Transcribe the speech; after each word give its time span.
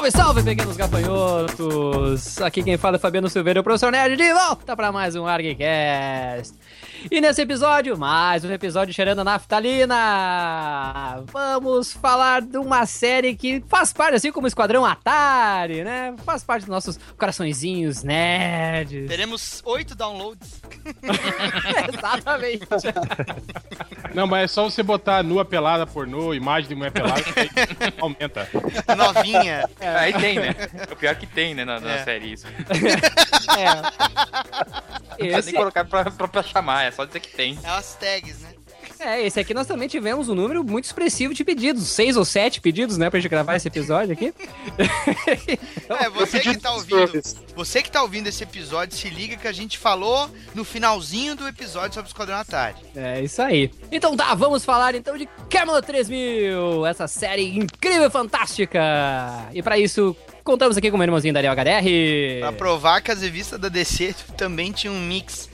Salve, 0.00 0.10
salve, 0.12 0.42
pequenos 0.42 0.78
gafanhotos! 0.78 2.40
Aqui 2.40 2.62
quem 2.62 2.78
fala 2.78 2.96
é 2.96 2.98
Fabiano 2.98 3.28
Silveira, 3.28 3.60
o 3.60 3.62
professor 3.62 3.92
Nerd, 3.92 4.16
de 4.16 4.32
volta 4.32 4.74
para 4.74 4.90
mais 4.90 5.14
um 5.14 5.26
ArgCast. 5.26 6.54
E 7.08 7.20
nesse 7.20 7.40
episódio, 7.42 7.96
mais 7.96 8.44
um 8.44 8.50
episódio 8.52 8.92
cheirando 8.92 9.20
a 9.20 9.24
naftalina. 9.24 11.22
Vamos 11.32 11.92
falar 11.92 12.42
de 12.42 12.58
uma 12.58 12.84
série 12.84 13.34
que 13.36 13.62
faz 13.68 13.92
parte, 13.92 14.16
assim 14.16 14.32
como 14.32 14.44
o 14.44 14.48
Esquadrão 14.48 14.84
Atari, 14.84 15.84
né? 15.84 16.14
Faz 16.24 16.42
parte 16.42 16.62
dos 16.62 16.68
nossos 16.70 16.98
coraçõezinhos 17.16 18.02
nerds. 18.02 19.08
Teremos 19.08 19.62
oito 19.64 19.94
downloads. 19.94 20.60
Exatamente. 21.94 22.66
Não, 24.14 24.26
mas 24.26 24.44
é 24.44 24.48
só 24.48 24.64
você 24.64 24.82
botar 24.82 25.22
nua 25.22 25.44
pelada 25.44 25.86
pornô, 25.86 26.34
imagem 26.34 26.68
de 26.70 26.74
mulher 26.74 26.90
pelada, 26.90 27.22
que 27.22 27.38
aí 27.40 27.48
aumenta. 28.00 28.48
Novinha. 28.96 29.68
Aí 29.80 30.12
tem, 30.14 30.38
né? 30.38 30.54
O 30.90 30.96
pior 30.96 31.14
que 31.14 31.26
tem, 31.26 31.54
né, 31.54 31.64
na, 31.64 31.78
na 31.80 31.92
É. 31.92 32.04
série 32.04 32.32
isso. 32.32 32.46
É. 33.58 33.74
Não 35.10 35.16
precisa 35.16 35.38
Esse, 35.38 35.52
nem 35.52 35.60
colocar 35.60 35.84
pra, 35.84 36.04
pra, 36.10 36.28
pra 36.28 36.42
chamar, 36.42 36.86
é 36.90 36.92
só 36.92 37.04
dizer 37.04 37.20
que 37.20 37.30
tem. 37.30 37.58
É 37.62 37.68
umas 37.68 37.94
tags, 37.94 38.40
né? 38.40 38.54
é, 39.00 39.24
esse 39.24 39.40
aqui 39.40 39.54
nós 39.54 39.66
também 39.66 39.88
tivemos 39.88 40.28
um 40.28 40.34
número 40.34 40.62
muito 40.62 40.84
expressivo 40.84 41.32
de 41.32 41.42
pedidos. 41.42 41.88
Seis 41.88 42.16
ou 42.16 42.24
sete 42.24 42.60
pedidos, 42.60 42.98
né, 42.98 43.08
pra 43.08 43.18
gente 43.18 43.30
gravar 43.30 43.56
esse 43.56 43.68
episódio 43.68 44.12
aqui. 44.12 44.32
É, 45.90 46.08
você 46.08 46.38
que 46.38 46.56
tá 46.56 46.72
ouvindo. 46.72 47.20
Você 47.56 47.82
que 47.82 47.90
tá 47.90 48.00
ouvindo 48.02 48.28
esse 48.28 48.44
episódio, 48.44 48.96
se 48.96 49.10
liga 49.10 49.36
que 49.36 49.48
a 49.48 49.52
gente 49.52 49.76
falou 49.76 50.30
no 50.54 50.64
finalzinho 50.64 51.34
do 51.34 51.48
episódio 51.48 51.94
sobre 51.94 52.08
o 52.08 52.10
Esquadrão 52.12 52.36
Atari. 52.36 52.76
É 52.94 53.20
isso 53.20 53.42
aí. 53.42 53.70
Então 53.90 54.16
tá, 54.16 54.32
vamos 54.34 54.64
falar 54.64 54.94
então 54.94 55.18
de 55.18 55.28
Camelot 55.50 55.84
3000, 55.84 56.86
essa 56.86 57.08
série 57.08 57.58
incrível 57.58 58.06
e 58.06 58.10
fantástica. 58.10 58.80
E 59.52 59.62
pra 59.62 59.76
isso, 59.78 60.16
contamos 60.44 60.76
aqui 60.76 60.90
com 60.90 60.96
o 60.96 60.98
meu 60.98 61.06
irmãozinho 61.06 61.34
Daniel 61.34 61.54
HDR. 61.54 62.40
Pra 62.40 62.52
provar 62.52 63.00
que 63.02 63.10
as 63.10 63.20
revistas 63.20 63.58
da 63.58 63.68
DC 63.68 64.14
também 64.38 64.70
tinham 64.70 64.94
um 64.94 65.00
mix 65.00 65.50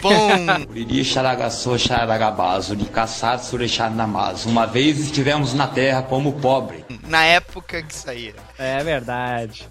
bom. 0.00 0.28
Uri 0.70 1.04
Xaragaçô 1.04 1.78
Xaragabazo, 1.78 2.76
de 2.76 2.84
caçar 2.86 3.38
Surexanamazo. 3.38 4.48
Uma 4.48 4.66
vez 4.66 4.98
estivemos 5.00 5.54
na 5.54 5.66
terra 5.66 6.02
como 6.02 6.32
pobre. 6.34 6.84
na 7.06 7.24
época 7.24 7.82
que 7.82 7.94
saíram. 7.94 8.42
É 8.58 8.82
verdade. 8.82 9.68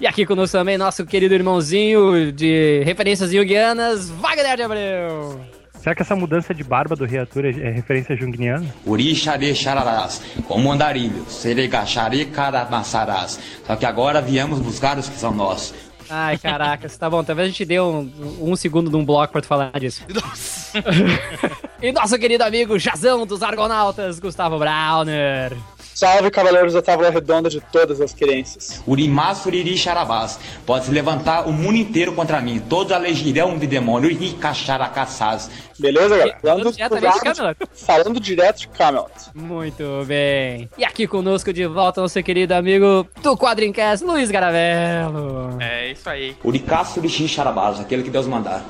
E 0.00 0.06
aqui 0.06 0.26
conosco 0.26 0.58
também 0.58 0.76
nosso 0.76 1.06
querido 1.06 1.34
irmãozinho 1.34 2.32
de 2.32 2.82
referências 2.84 3.30
junguianas, 3.30 4.10
Wagner 4.10 4.56
de 4.56 4.62
Abreu. 4.62 5.40
Será 5.80 5.94
que 5.94 6.00
essa 6.00 6.16
mudança 6.16 6.54
de 6.54 6.64
barba 6.64 6.96
do 6.96 7.04
Reator 7.04 7.44
é 7.44 7.70
referência 7.70 8.16
junguiana? 8.16 8.64
Uri 8.86 9.14
Xare 9.14 9.54
Xararás, 9.54 10.22
como 10.48 10.72
andarilho, 10.72 11.26
Seregaxare 11.28 12.24
Caramassarás. 12.24 13.38
Só 13.66 13.76
que 13.76 13.84
agora 13.84 14.22
viemos 14.22 14.60
buscar 14.60 14.96
os 14.98 15.10
que 15.10 15.18
são 15.18 15.30
nossos. 15.34 15.74
Ai, 16.08 16.38
caraca, 16.38 16.88
tá 16.88 17.08
bom. 17.10 17.22
Talvez 17.24 17.46
a 17.46 17.50
gente 17.50 17.64
dê 17.64 17.80
um, 17.80 18.10
um 18.40 18.56
segundo 18.56 18.90
de 18.90 18.96
um 18.96 19.04
bloco 19.04 19.32
pra 19.32 19.40
tu 19.40 19.46
falar 19.46 19.78
disso. 19.78 20.02
Nossa. 20.12 20.82
E 21.82 21.92
nosso 21.92 22.18
querido 22.18 22.42
amigo 22.42 22.78
Jazão 22.78 23.26
dos 23.26 23.42
Argonautas, 23.42 24.18
Gustavo 24.18 24.58
Browner. 24.58 25.54
Salve, 25.94 26.28
cavaleiros 26.30 26.72
da 26.72 26.82
Tábua 26.82 27.08
Redonda 27.08 27.48
de 27.48 27.60
todas 27.60 28.00
as 28.00 28.12
crenças. 28.12 28.82
Urimas 28.86 29.46
Uriri 29.46 29.76
Xarabás. 29.78 30.38
Pode 30.66 30.86
se 30.86 30.90
levantar 30.90 31.46
o 31.48 31.52
mundo 31.52 31.76
inteiro 31.76 32.12
contra 32.12 32.40
mim. 32.40 32.60
Todos 32.68 32.92
a 32.92 32.98
legião 32.98 33.56
de 33.56 33.66
demônio. 33.66 34.10
Uri 34.10 34.30
Caxaracaçás. 34.32 35.48
Beleza, 35.78 36.16
galera? 36.16 36.38
Falando 36.42 36.64
Falando, 36.64 36.72
diretamente 36.74 37.14
de 37.14 37.20
Camelot. 37.20 37.56
falando 37.74 38.20
direto 38.20 38.58
de 38.60 38.68
Camelot. 38.68 39.10
Muito 39.34 39.84
bem. 40.06 40.68
E 40.76 40.84
aqui 40.84 41.06
conosco 41.06 41.52
de 41.52 41.64
volta 41.66 42.00
nosso 42.00 42.20
querido 42.22 42.54
amigo 42.54 43.06
do 43.22 43.36
Quadrincast, 43.36 44.04
Luiz 44.04 44.30
Garavello. 44.30 45.56
É 45.60 45.92
isso 45.92 46.08
aí. 46.10 46.36
Uricaço 46.44 46.98
Urixi 46.98 47.28
Xarabás, 47.28 47.78
aquele 47.78 48.02
que 48.02 48.10
Deus 48.10 48.26
mandar. 48.26 48.64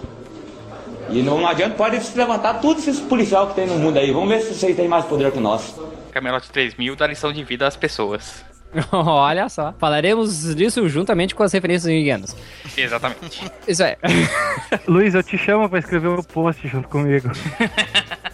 E 1.10 1.22
não 1.22 1.46
adianta, 1.46 1.74
pode 1.74 2.00
se 2.02 2.16
levantar 2.16 2.60
todos 2.60 2.86
esses 2.86 3.00
policial 3.00 3.48
que 3.48 3.54
tem 3.54 3.66
no 3.66 3.74
mundo 3.78 3.98
aí. 3.98 4.10
Vamos 4.10 4.28
ver 4.28 4.40
se 4.42 4.54
vocês 4.54 4.74
têm 4.76 4.88
mais 4.88 5.04
poder 5.04 5.30
que 5.32 5.38
nós. 5.40 5.74
Camelot 6.14 6.48
3000 6.48 6.94
dá 6.94 7.08
lição 7.08 7.32
de 7.32 7.42
vida 7.42 7.66
às 7.66 7.76
pessoas. 7.76 8.44
Olha 8.92 9.48
só. 9.48 9.72
Falaremos 9.78 10.54
disso 10.54 10.88
juntamente 10.88 11.34
com 11.34 11.42
as 11.42 11.52
referências 11.52 11.92
junguianas. 11.92 12.36
Exatamente. 12.76 13.50
Isso 13.66 13.82
é. 13.82 13.96
Luiz, 14.86 15.14
eu 15.14 15.22
te 15.24 15.36
chamo 15.36 15.68
pra 15.68 15.80
escrever 15.80 16.08
um 16.08 16.22
post 16.22 16.66
junto 16.68 16.88
comigo. 16.88 17.28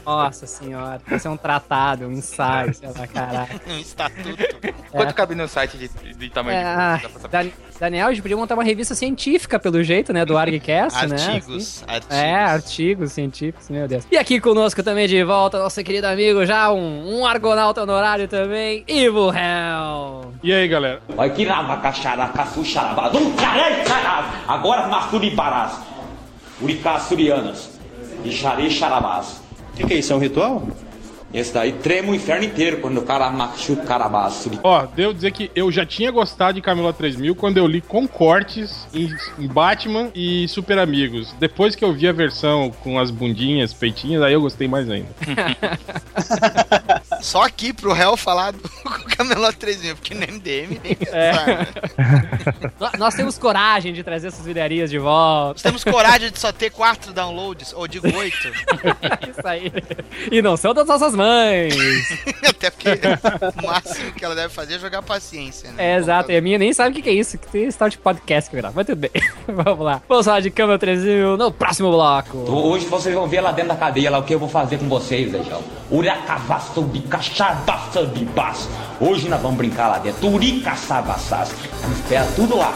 Nossa 0.04 0.46
senhora. 0.46 1.00
Vai 1.06 1.18
ser 1.18 1.28
um 1.28 1.36
tratado, 1.36 2.06
um 2.06 2.12
ensaio, 2.12 2.74
sei 2.74 2.88
lá, 2.88 3.06
caraca. 3.06 3.60
Um 3.66 3.78
estatuto. 3.78 4.36
Quanto 4.90 5.14
cabe 5.14 5.34
no 5.34 5.48
site 5.48 5.78
de, 5.78 5.88
de 6.14 6.30
tamanho 6.30 6.58
É, 6.58 6.96
de 6.98 7.52
Daniel, 7.80 8.08
a 8.08 8.10
gente 8.10 8.20
podia 8.20 8.36
montar 8.36 8.52
uma 8.52 8.62
revista 8.62 8.94
científica, 8.94 9.58
pelo 9.58 9.82
jeito, 9.82 10.12
né? 10.12 10.22
Do 10.26 10.36
ArgCast, 10.36 11.06
né? 11.06 11.16
Artigos. 11.16 11.82
assim. 11.82 11.84
artigos. 11.88 12.16
É, 12.18 12.34
artigos 12.34 13.12
científicos, 13.12 13.70
meu 13.70 13.88
Deus. 13.88 14.04
E 14.10 14.18
aqui 14.18 14.38
conosco 14.38 14.82
também 14.82 15.08
de 15.08 15.24
volta, 15.24 15.58
nosso 15.58 15.82
querido 15.82 16.06
amigo, 16.06 16.44
já 16.44 16.70
um, 16.70 17.20
um 17.20 17.24
argonauta 17.24 17.82
honorário 17.82 18.28
também, 18.28 18.84
Ivo 18.86 19.32
Hell. 19.32 20.30
E 20.42 20.52
aí, 20.52 20.68
galera? 20.68 21.00
Vai 21.16 21.30
que 21.30 21.44
Ravacaxaracaçu 21.44 22.62
Xarabás. 22.66 23.14
Um 23.14 23.32
caralho, 23.32 23.82
caralho. 23.84 24.26
Agora 24.46 24.86
Massuri 24.86 25.30
Parás. 25.30 25.72
Uricaçurianas. 26.60 27.70
E 28.22 28.30
Xare 28.30 28.70
Xarabás. 28.70 29.40
O 29.72 29.76
que, 29.78 29.86
que 29.86 29.94
é 29.94 29.96
isso? 30.00 30.12
É 30.12 30.16
um 30.16 30.18
ritual? 30.18 30.68
Esse 31.32 31.54
daí 31.54 31.72
trema 31.72 32.10
o 32.10 32.14
inferno 32.14 32.44
inteiro 32.44 32.78
quando 32.78 32.98
o 32.98 33.02
cara 33.02 33.30
machuca 33.30 33.82
Carabás. 33.84 34.48
Ó, 34.62 34.86
devo 34.86 35.14
dizer 35.14 35.30
que 35.32 35.50
eu 35.54 35.70
já 35.70 35.86
tinha 35.86 36.10
gostado 36.10 36.54
de 36.54 36.60
Camelot 36.60 36.96
3000 36.96 37.34
quando 37.34 37.58
eu 37.58 37.66
li 37.66 37.80
com 37.80 38.06
cortes 38.06 38.88
em, 38.92 39.08
em 39.38 39.46
Batman 39.46 40.10
e 40.14 40.48
Super 40.48 40.78
Amigos. 40.78 41.34
Depois 41.38 41.74
que 41.74 41.84
eu 41.84 41.92
vi 41.92 42.08
a 42.08 42.12
versão 42.12 42.70
com 42.82 42.98
as 42.98 43.10
bundinhas, 43.10 43.72
peitinhas, 43.72 44.22
aí 44.22 44.32
eu 44.32 44.40
gostei 44.40 44.66
mais 44.66 44.90
ainda. 44.90 45.08
Só 47.22 47.42
aqui 47.42 47.72
pro 47.72 47.92
réu 47.92 48.16
falar 48.16 48.52
do 48.52 48.60
Camelot 49.16 49.56
3000, 49.56 49.96
porque 49.96 50.14
no 50.14 50.20
MDM 50.20 50.80
nem 50.82 50.96
É. 51.12 51.32
né? 51.32 51.66
Nós 52.98 53.14
temos 53.14 53.36
coragem 53.38 53.92
de 53.92 54.02
trazer 54.02 54.28
essas 54.28 54.44
vilharias 54.44 54.90
de 54.90 54.98
volta. 54.98 55.52
Nós 55.54 55.62
temos 55.62 55.84
coragem 55.84 56.30
de 56.30 56.38
só 56.38 56.50
ter 56.52 56.70
quatro 56.70 57.12
downloads, 57.12 57.72
ou 57.74 57.86
digo 57.86 58.06
oito. 58.16 58.48
Isso 59.30 59.46
aí. 59.46 59.72
E 60.30 60.40
não 60.42 60.56
são 60.56 60.72
das 60.72 60.86
nossas 60.86 61.14
mães. 61.14 61.74
Até 62.48 62.70
porque 62.70 62.88
o 62.90 63.66
máximo 63.66 64.12
que 64.12 64.24
ela 64.24 64.34
deve 64.34 64.52
fazer 64.52 64.74
é 64.74 64.78
jogar 64.78 65.02
paciência, 65.02 65.70
né? 65.72 65.92
É, 65.92 65.96
exato. 65.96 66.30
E 66.32 66.36
a 66.36 66.40
minha 66.40 66.58
nem 66.58 66.72
sabe 66.72 66.98
o 66.98 67.02
que 67.02 67.08
é 67.08 67.12
isso. 67.12 67.38
Que 67.38 67.46
tem 67.48 67.64
start 67.66 67.96
podcast 67.98 68.50
que 68.50 68.56
grava. 68.56 68.74
Mas 68.76 68.86
tudo 68.86 68.98
bem. 68.98 69.10
Vamos 69.46 69.84
lá. 69.84 70.02
Vamos 70.08 70.24
falar 70.26 70.40
de 70.40 70.50
Câmara 70.50 70.78
3000 70.78 71.36
no 71.36 71.52
próximo 71.52 71.90
bloco. 71.90 72.38
Hoje 72.38 72.86
vocês 72.86 73.14
vão 73.14 73.26
ver 73.28 73.40
lá 73.40 73.52
dentro 73.52 73.68
da 73.70 73.76
cadeia 73.76 74.10
lá 74.10 74.18
o 74.18 74.22
que 74.24 74.34
eu 74.34 74.38
vou 74.38 74.48
fazer 74.48 74.78
com 74.78 74.88
vocês, 74.88 75.30
Legião. 75.32 75.62
Uracavasto 75.90 76.82
bicachabaça 77.10 78.06
de. 78.06 78.28
Hoje 79.00 79.28
nós 79.28 79.42
vamos 79.42 79.56
brincar 79.56 79.88
lá 79.88 79.98
dentro. 79.98 80.28
Uricaçabaçás. 80.28 81.50
Espera 81.92 82.26
tudo 82.36 82.56
lá. 82.56 82.72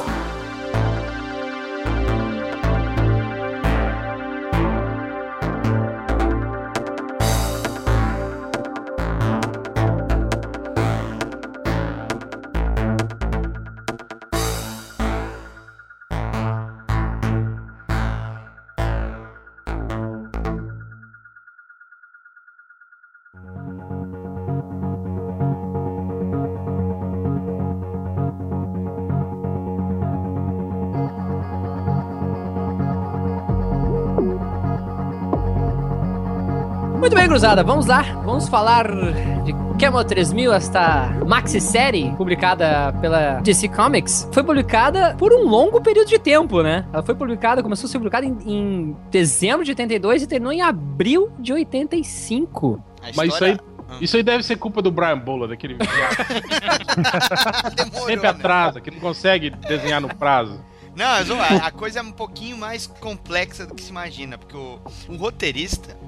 Cruzada, 37.34 37.64
vamos 37.64 37.86
lá. 37.86 38.02
Vamos 38.24 38.48
falar 38.48 38.86
de 39.42 39.52
Camel 39.76 40.04
3000, 40.04 40.52
esta 40.52 41.08
maxi-série 41.26 42.12
publicada 42.12 42.92
pela 43.00 43.40
DC 43.40 43.70
Comics. 43.70 44.28
Foi 44.32 44.44
publicada 44.44 45.16
por 45.18 45.32
um 45.32 45.42
longo 45.42 45.80
período 45.80 46.06
de 46.06 46.16
tempo, 46.16 46.62
né? 46.62 46.86
Ela 46.92 47.02
foi 47.02 47.16
publicada, 47.16 47.60
começou 47.60 47.88
a 47.88 47.90
ser 47.90 47.98
publicada 47.98 48.24
em, 48.24 48.38
em 48.46 48.96
dezembro 49.10 49.64
de 49.64 49.72
82 49.72 50.22
e 50.22 50.26
terminou 50.28 50.52
em 50.52 50.62
abril 50.62 51.32
de 51.40 51.52
85. 51.52 52.80
A 53.02 53.10
Mas 53.16 53.34
isso 53.34 53.44
aí, 53.44 53.58
isso 54.00 54.16
aí 54.16 54.22
deve 54.22 54.44
ser 54.44 54.54
culpa 54.54 54.80
do 54.80 54.92
Brian 54.92 55.18
Bola, 55.18 55.48
daquele 55.48 55.74
viado. 55.74 56.16
demorou, 57.74 58.06
sempre 58.06 58.22
né? 58.22 58.28
atrasa, 58.28 58.80
que 58.80 58.92
não 58.92 59.00
consegue 59.00 59.50
desenhar 59.50 60.00
no 60.00 60.14
prazo. 60.14 60.60
Não, 60.94 61.40
a, 61.40 61.66
a 61.66 61.70
coisa 61.72 61.98
é 61.98 62.02
um 62.02 62.12
pouquinho 62.12 62.56
mais 62.56 62.86
complexa 62.86 63.66
do 63.66 63.74
que 63.74 63.82
se 63.82 63.90
imagina, 63.90 64.38
porque 64.38 64.56
o, 64.56 64.78
o 65.08 65.16
roteirista 65.16 65.98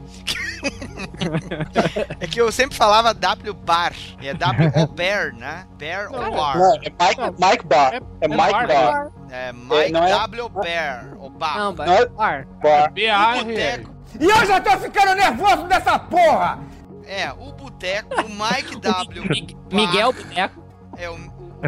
é 2.20 2.26
que 2.26 2.40
eu 2.40 2.50
sempre 2.52 2.76
falava 2.76 3.12
W 3.14 3.54
bar. 3.54 3.92
E 4.20 4.28
é 4.28 4.34
W 4.34 4.72
O 4.82 4.86
bear, 4.88 5.32
né? 5.34 5.66
Bear 5.78 6.10
ou 6.12 6.30
bar. 6.34 6.58
Não, 6.58 6.74
é 6.76 6.78
Mike, 6.78 7.44
Mike 7.44 7.66
Bar. 7.66 7.94
É, 8.20 8.28
Mike 8.28 8.36
bar, 8.36 8.66
Bar. 8.68 9.08
É 9.30 9.52
Mike 9.52 9.92
não 9.92 10.04
é- 10.04 10.10
W 10.10 10.48
Bear. 10.48 11.14
Ou 11.18 11.30
bar. 11.30 11.58
Não, 11.58 11.72
Não 11.72 11.84
é- 11.84 12.06
bar. 12.06 12.46
Bar. 12.62 12.88
o 12.90 12.92
B-A-R. 12.92 13.44
boteco. 13.44 13.96
E 14.20 14.24
eu 14.24 14.46
já 14.46 14.60
tô 14.60 14.70
ficando 14.78 15.14
nervoso 15.14 15.64
dessa 15.64 15.98
porra! 15.98 16.58
É, 17.06 17.30
o 17.32 17.52
boteco, 17.52 18.14
o 18.22 18.28
Mike 18.28 18.78
W. 18.80 19.22
Mi- 19.28 19.54
Bar, 19.54 19.76
Miguel 19.76 20.12
Boteco. 20.12 20.64
É, 20.96 21.10
o, 21.10 21.14
o- 21.14 21.62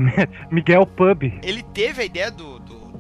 Miguel 0.51 0.87
Pub. 0.87 1.23
ele 1.43 1.63
teve 1.63 2.03
a 2.03 2.05
ideia 2.05 2.31
do 2.31 2.58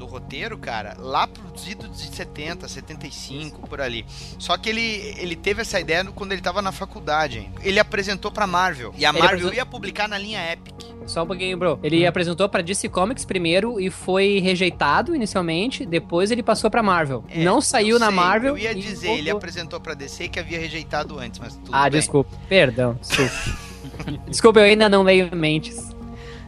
roteiro, 0.08 0.58
cara, 0.58 0.96
lá 0.98 1.26
pros 1.26 1.68
idos 1.68 1.96
de 1.96 2.14
70, 2.14 2.66
75, 2.68 3.68
por 3.68 3.80
ali. 3.80 4.04
Só 4.38 4.56
que 4.56 4.68
ele, 4.68 5.14
ele 5.18 5.36
teve 5.36 5.62
essa 5.62 5.78
ideia 5.78 6.04
quando 6.14 6.32
ele 6.32 6.40
tava 6.42 6.60
na 6.62 6.72
faculdade. 6.72 7.48
Ele 7.62 7.78
apresentou 7.78 8.30
pra 8.30 8.46
Marvel. 8.46 8.92
E 8.96 9.04
a 9.04 9.10
Ele 9.10 9.18
Marvel 9.18 9.36
apresentou- 9.38 9.54
ia 9.56 9.66
publicar 9.66 10.08
na 10.08 10.18
linha 10.18 10.52
Epic. 10.52 10.74
Só 11.06 11.22
um 11.22 11.26
pouquinho, 11.26 11.56
bro. 11.56 11.78
Ele 11.82 12.06
apresentou 12.06 12.48
pra 12.48 12.60
DC 12.60 12.88
Comics 12.90 13.24
primeiro 13.24 13.80
e 13.80 13.88
foi 13.90 14.40
rejeitado 14.40 15.14
inicialmente, 15.16 15.86
depois 15.86 16.30
ele 16.30 16.42
passou 16.42 16.70
pra 16.70 16.82
Marvel. 16.82 17.24
É, 17.30 17.42
não 17.42 17.60
saiu 17.62 17.96
eu 17.96 17.98
na 17.98 18.06
sei, 18.08 18.14
Marvel. 18.16 18.50
Eu 18.56 18.58
ia 18.58 18.72
e 18.72 18.74
dizer, 18.74 19.08
ele 19.08 19.16
voltou. 19.22 19.36
apresentou 19.38 19.80
pra 19.80 19.94
DC 19.94 20.28
que 20.28 20.38
havia 20.38 20.58
rejeitado 20.58 21.18
antes, 21.18 21.38
mas 21.40 21.54
tudo 21.56 21.70
Ah, 21.72 21.88
bem. 21.88 21.98
desculpa. 21.98 22.30
Perdão, 22.48 22.98
desculpa. 23.00 23.32
desculpa, 24.28 24.60
eu 24.60 24.64
ainda 24.64 24.88
não 24.88 25.02
leio 25.02 25.34
mentes. 25.34 25.87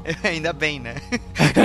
Ainda 0.25 0.52
bem, 0.52 0.81
né? 0.81 0.94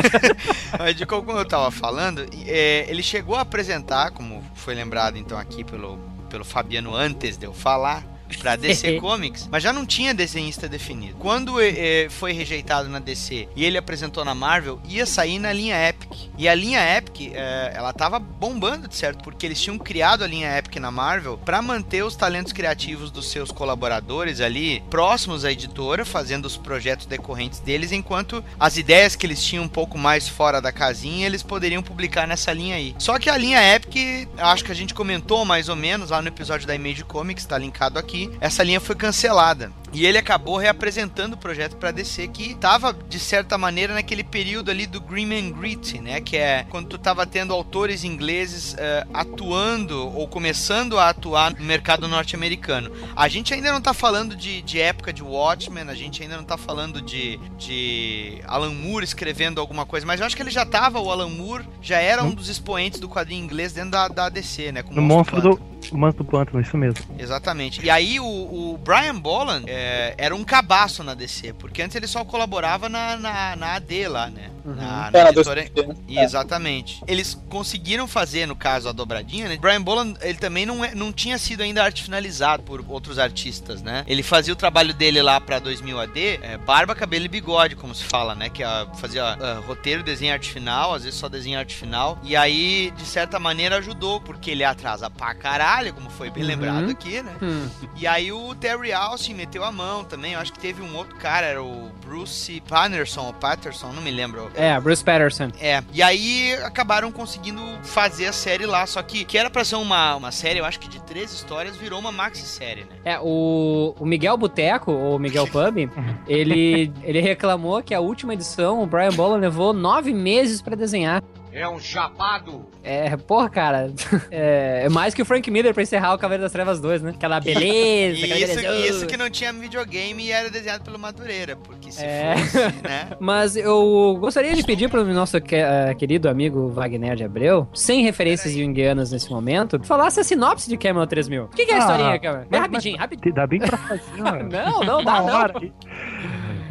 Mas 0.77 0.95
de 0.95 1.05
como 1.05 1.31
eu 1.31 1.45
tava 1.45 1.71
falando, 1.71 2.25
é, 2.45 2.85
ele 2.89 3.03
chegou 3.03 3.35
a 3.35 3.41
apresentar, 3.41 4.11
como 4.11 4.43
foi 4.53 4.75
lembrado 4.75 5.17
então 5.17 5.37
aqui 5.37 5.63
pelo, 5.63 5.97
pelo 6.29 6.43
Fabiano 6.43 6.95
antes 6.95 7.37
de 7.37 7.45
eu 7.45 7.53
falar, 7.53 8.03
pra 8.39 8.55
DC 8.57 8.99
Comics, 8.99 9.47
mas 9.51 9.63
já 9.63 9.71
não 9.71 9.85
tinha 9.85 10.13
desenhista 10.13 10.67
definido. 10.67 11.15
Quando 11.17 11.59
é, 11.61 12.07
foi 12.09 12.31
rejeitado 12.31 12.89
na 12.89 12.99
DC 12.99 13.47
e 13.55 13.63
ele 13.63 13.77
apresentou 13.77 14.23
na 14.25 14.35
Marvel, 14.35 14.79
ia 14.87 15.05
sair 15.05 15.39
na 15.39 15.51
linha 15.51 15.75
Epic. 15.87 16.11
E 16.37 16.47
a 16.47 16.55
linha 16.55 16.97
Epic, 16.97 17.31
é, 17.33 17.71
ela 17.75 17.93
tava 17.93 18.19
bombando, 18.19 18.87
de 18.87 18.95
certo, 18.95 19.23
porque 19.23 19.45
eles 19.45 19.61
tinham 19.61 19.77
criado 19.77 20.23
a 20.23 20.27
linha 20.27 20.57
Epic 20.57 20.75
na 20.77 20.91
Marvel 20.91 21.37
pra 21.37 21.61
manter 21.61 22.03
os 22.03 22.15
talentos 22.15 22.53
criativos 22.53 23.11
dos 23.11 23.29
seus 23.29 23.51
colaboradores 23.51 24.41
ali 24.41 24.81
próximos 24.89 25.45
à 25.45 25.51
editora, 25.51 26.05
fazendo 26.05 26.45
os 26.45 26.57
projetos 26.57 27.05
decorrentes 27.05 27.59
deles, 27.59 27.91
enquanto 27.91 28.43
as 28.59 28.77
ideias 28.77 29.15
que 29.15 29.25
eles 29.25 29.43
tinham 29.43 29.63
um 29.63 29.69
pouco 29.69 29.97
mais 29.97 30.27
fora 30.27 30.61
da 30.61 30.71
casinha, 30.71 31.25
eles 31.25 31.43
poderiam 31.43 31.83
publicar 31.83 32.27
nessa 32.27 32.51
linha 32.53 32.75
aí. 32.75 32.95
Só 32.97 33.17
que 33.19 33.29
a 33.29 33.37
linha 33.37 33.75
Epic, 33.75 34.27
acho 34.37 34.63
que 34.63 34.71
a 34.71 34.75
gente 34.75 34.93
comentou 34.93 35.45
mais 35.45 35.69
ou 35.69 35.75
menos 35.75 36.09
lá 36.09 36.21
no 36.21 36.27
episódio 36.27 36.67
da 36.67 36.75
Image 36.75 37.03
Comics, 37.03 37.45
tá 37.45 37.57
linkado 37.57 37.99
aqui, 37.99 38.14
essa 38.39 38.63
linha 38.63 38.79
foi 38.79 38.95
cancelada. 38.95 39.71
E 39.95 40.05
ele 40.05 40.17
acabou 40.17 40.57
reapresentando 40.57 41.35
o 41.35 41.37
projeto 41.37 41.77
pra 41.77 41.89
DC 41.89 42.27
que 42.27 42.53
tava, 42.55 42.91
de 42.91 43.17
certa 43.17 43.57
maneira, 43.57 43.93
naquele 43.93 44.25
período 44.25 44.69
ali 44.69 44.85
do 44.85 44.99
Grim 44.99 45.33
and 45.33 45.51
Gritty, 45.51 46.01
né? 46.01 46.19
Que 46.19 46.35
é 46.35 46.65
quando 46.69 46.87
tu 46.87 46.97
tava 46.97 47.25
tendo 47.25 47.53
autores 47.53 48.03
ingleses 48.03 48.75
eh, 48.77 49.07
atuando 49.13 50.13
ou 50.13 50.27
começando 50.27 50.99
a 50.99 51.07
atuar 51.07 51.53
no 51.53 51.63
mercado 51.63 52.09
norte-americano. 52.09 52.91
A 53.15 53.29
gente 53.29 53.53
ainda 53.53 53.71
não 53.71 53.79
tá 53.79 53.93
falando 53.93 54.35
de, 54.35 54.61
de 54.63 54.81
época 54.81 55.13
de 55.13 55.23
Watchmen, 55.23 55.87
a 55.87 55.95
gente 55.95 56.21
ainda 56.21 56.35
não 56.35 56.43
tá 56.43 56.57
falando 56.57 57.01
de, 57.01 57.39
de 57.57 58.41
Alan 58.45 58.73
Moore 58.73 59.05
escrevendo 59.05 59.61
alguma 59.61 59.85
coisa, 59.85 60.05
mas 60.05 60.19
eu 60.19 60.25
acho 60.25 60.35
que 60.35 60.41
ele 60.41 60.51
já 60.51 60.65
tava, 60.65 60.99
o 60.99 61.09
Alan 61.09 61.29
Moore 61.29 61.63
já 61.81 61.99
era 61.99 62.21
um 62.21 62.33
dos 62.33 62.49
expoentes 62.49 62.99
do 62.99 63.07
quadrinho 63.07 63.41
inglês 63.41 63.71
dentro 63.71 63.91
da, 63.91 64.09
da 64.09 64.27
DC, 64.27 64.73
né? 64.73 64.83
com 64.83 64.93
o 64.93 65.01
monstro 65.01 65.41
do. 65.41 65.75
O 65.91 65.97
monstro 65.97 66.23
do 66.23 66.29
pântano, 66.31 66.59
isso 66.59 66.75
mesmo. 66.75 66.99
Exatamente. 67.17 67.83
E 67.85 67.89
aí 67.89 68.04
o, 68.19 68.73
o 68.73 68.77
Brian 68.77 69.19
Boland 69.19 69.65
é, 69.67 70.13
era 70.17 70.35
um 70.35 70.43
cabaço 70.43 71.03
na 71.03 71.13
DC, 71.13 71.53
porque 71.53 71.81
antes 71.81 71.95
ele 71.95 72.07
só 72.07 72.23
colaborava 72.23 72.87
na, 72.89 73.17
na, 73.17 73.55
na 73.55 73.73
AD 73.75 74.07
lá, 74.07 74.29
né? 74.29 74.51
Na, 74.65 75.11
na 75.11 75.19
É, 75.19 75.23
na 75.23 75.29
editora. 75.29 75.61
250, 75.63 76.01
E, 76.07 76.17
Exatamente. 76.19 77.01
Eles 77.07 77.39
conseguiram 77.49 78.07
fazer, 78.07 78.45
no 78.45 78.55
caso, 78.55 78.89
a 78.89 78.91
dobradinha, 78.91 79.47
né? 79.47 79.57
Brian 79.57 79.81
Boland, 79.81 80.15
ele 80.21 80.37
também 80.37 80.65
não, 80.65 80.83
é- 80.83 80.95
não 80.95 81.11
tinha 81.13 81.37
sido 81.37 81.61
ainda 81.61 81.83
arte 81.83 82.03
finalizado 82.03 82.63
por 82.63 82.83
outros 82.87 83.19
artistas, 83.19 83.81
né? 83.81 84.03
Ele 84.07 84.23
fazia 84.23 84.53
o 84.53 84.55
trabalho 84.55 84.93
dele 84.93 85.21
lá 85.21 85.39
pra 85.39 85.59
2000 85.59 85.99
AD, 85.99 86.39
é, 86.41 86.57
barba, 86.57 86.95
cabelo 86.95 87.25
e 87.25 87.27
bigode, 87.27 87.75
como 87.75 87.93
se 87.93 88.03
fala, 88.03 88.33
né? 88.35 88.49
Que 88.49 88.63
é, 88.63 88.87
fazia 88.97 89.23
ah, 89.23 89.61
roteiro, 89.65 90.03
desenho 90.03 90.33
arte 90.33 90.49
final, 90.49 90.93
às 90.93 91.03
vezes 91.03 91.19
só 91.19 91.29
desenho 91.29 91.59
arte 91.59 91.75
final. 91.75 92.17
E 92.23 92.35
aí, 92.35 92.91
de 92.97 93.05
certa 93.05 93.39
maneira, 93.39 93.77
ajudou, 93.77 94.19
porque 94.21 94.51
ele 94.51 94.63
atrasa 94.63 95.09
pra 95.09 95.33
caralho, 95.35 95.93
como 95.93 96.09
foi 96.09 96.29
bem 96.29 96.43
Uhum. 96.43 96.49
lembrado 96.49 96.89
aqui, 96.89 97.21
né? 97.21 97.35
Hum. 97.41 97.69
E 97.95 98.07
aí 98.07 98.31
o 98.31 98.53
Terry 98.55 98.91
Austin 98.93 99.33
meteu 99.33 99.63
a 99.63 99.71
mão 99.71 100.03
também. 100.03 100.33
Eu 100.33 100.39
acho 100.39 100.51
que 100.53 100.59
teve 100.59 100.81
um 100.81 100.95
outro 100.95 101.15
cara, 101.17 101.45
era 101.45 101.61
o 101.63 101.91
Bruce 102.05 102.61
Patterson, 102.67 103.21
ou 103.27 103.33
Patterson, 103.33 103.91
não 103.91 104.01
me 104.01 104.11
lembro. 104.11 104.51
É, 104.57 104.79
Bruce 104.79 105.03
Patterson. 105.03 105.49
É, 105.59 105.83
e 105.93 106.01
aí 106.01 106.53
acabaram 106.63 107.11
conseguindo 107.11 107.61
fazer 107.83 108.27
a 108.27 108.33
série 108.33 108.65
lá, 108.65 108.85
só 108.85 109.01
que 109.01 109.25
que 109.25 109.37
era 109.37 109.49
pra 109.49 109.63
ser 109.63 109.75
uma, 109.75 110.15
uma 110.15 110.31
série, 110.31 110.59
eu 110.59 110.65
acho 110.65 110.79
que 110.79 110.87
de 110.87 111.01
três 111.01 111.31
histórias, 111.33 111.75
virou 111.75 111.99
uma 111.99 112.11
maxi-série, 112.11 112.81
né? 112.81 112.95
É, 113.03 113.19
o, 113.19 113.95
o 113.99 114.05
Miguel 114.05 114.37
Boteco, 114.37 114.91
ou 114.91 115.19
Miguel 115.19 115.47
Pub, 115.47 115.89
ele, 116.27 116.91
ele 117.03 117.21
reclamou 117.21 117.81
que 117.81 117.93
a 117.93 117.99
última 117.99 118.33
edição, 118.33 118.81
o 118.81 118.85
Brian 118.85 119.11
Boland 119.11 119.41
levou 119.41 119.73
nove 119.73 120.13
meses 120.13 120.61
pra 120.61 120.75
desenhar. 120.75 121.21
É 121.57 121.67
um 121.69 121.79
chapado! 121.79 122.65
É, 122.83 123.15
porra, 123.15 123.49
cara. 123.49 123.91
É, 124.29 124.83
é 124.85 124.89
mais 124.89 125.13
que 125.13 125.21
o 125.21 125.25
Frank 125.25 125.49
Miller 125.49 125.73
pra 125.73 125.81
encerrar 125.83 126.13
o 126.13 126.17
Cavaleiro 126.17 126.43
das 126.43 126.51
Trevas 126.51 126.81
2, 126.81 127.01
né? 127.01 127.11
Aquela 127.15 127.39
beleza, 127.39 128.19
E 128.19 128.23
aquela 128.25 128.39
isso, 128.39 128.55
beleza. 128.55 128.87
isso 128.97 129.07
que 129.07 129.15
não 129.15 129.29
tinha 129.29 129.53
videogame 129.53 130.23
e 130.25 130.31
era 130.31 130.49
desenhado 130.49 130.83
pelo 130.83 130.99
Madureira, 130.99 131.55
porque 131.55 131.91
se 131.91 132.03
É. 132.03 132.35
fosse, 132.37 132.57
né? 132.83 133.09
Mas 133.19 133.55
eu 133.55 134.17
gostaria 134.19 134.53
de 134.53 134.63
pedir 134.63 134.89
pro 134.89 135.05
nosso 135.05 135.39
que- 135.39 135.55
eh, 135.55 135.93
querido 135.95 136.27
amigo 136.27 136.69
Wagner 136.69 137.15
de 137.15 137.23
Abreu, 137.23 137.67
sem 137.73 138.03
referências 138.03 138.53
junguianas 138.53 139.11
nesse 139.11 139.29
momento, 139.31 139.79
que 139.79 139.87
falasse 139.87 140.19
a 140.19 140.23
sinopse 140.23 140.67
de 140.69 140.77
Camel 140.77 141.07
3000. 141.07 141.43
O 141.45 141.47
que, 141.47 141.65
que 141.65 141.71
é 141.71 141.75
a 141.75 141.77
Ah, 141.77 141.79
historinha, 141.79 142.19
Camel? 142.19 142.45
É 142.51 142.57
rapidinho, 142.57 142.97
rapidinho. 142.97 143.35
Dá 143.35 143.47
bem 143.47 143.59
pra 143.59 143.77
fazer. 143.77 144.01
Não, 144.17 144.79
não 144.81 144.99
Uma 144.99 145.03
dá, 145.03 145.21
não. 145.21 145.71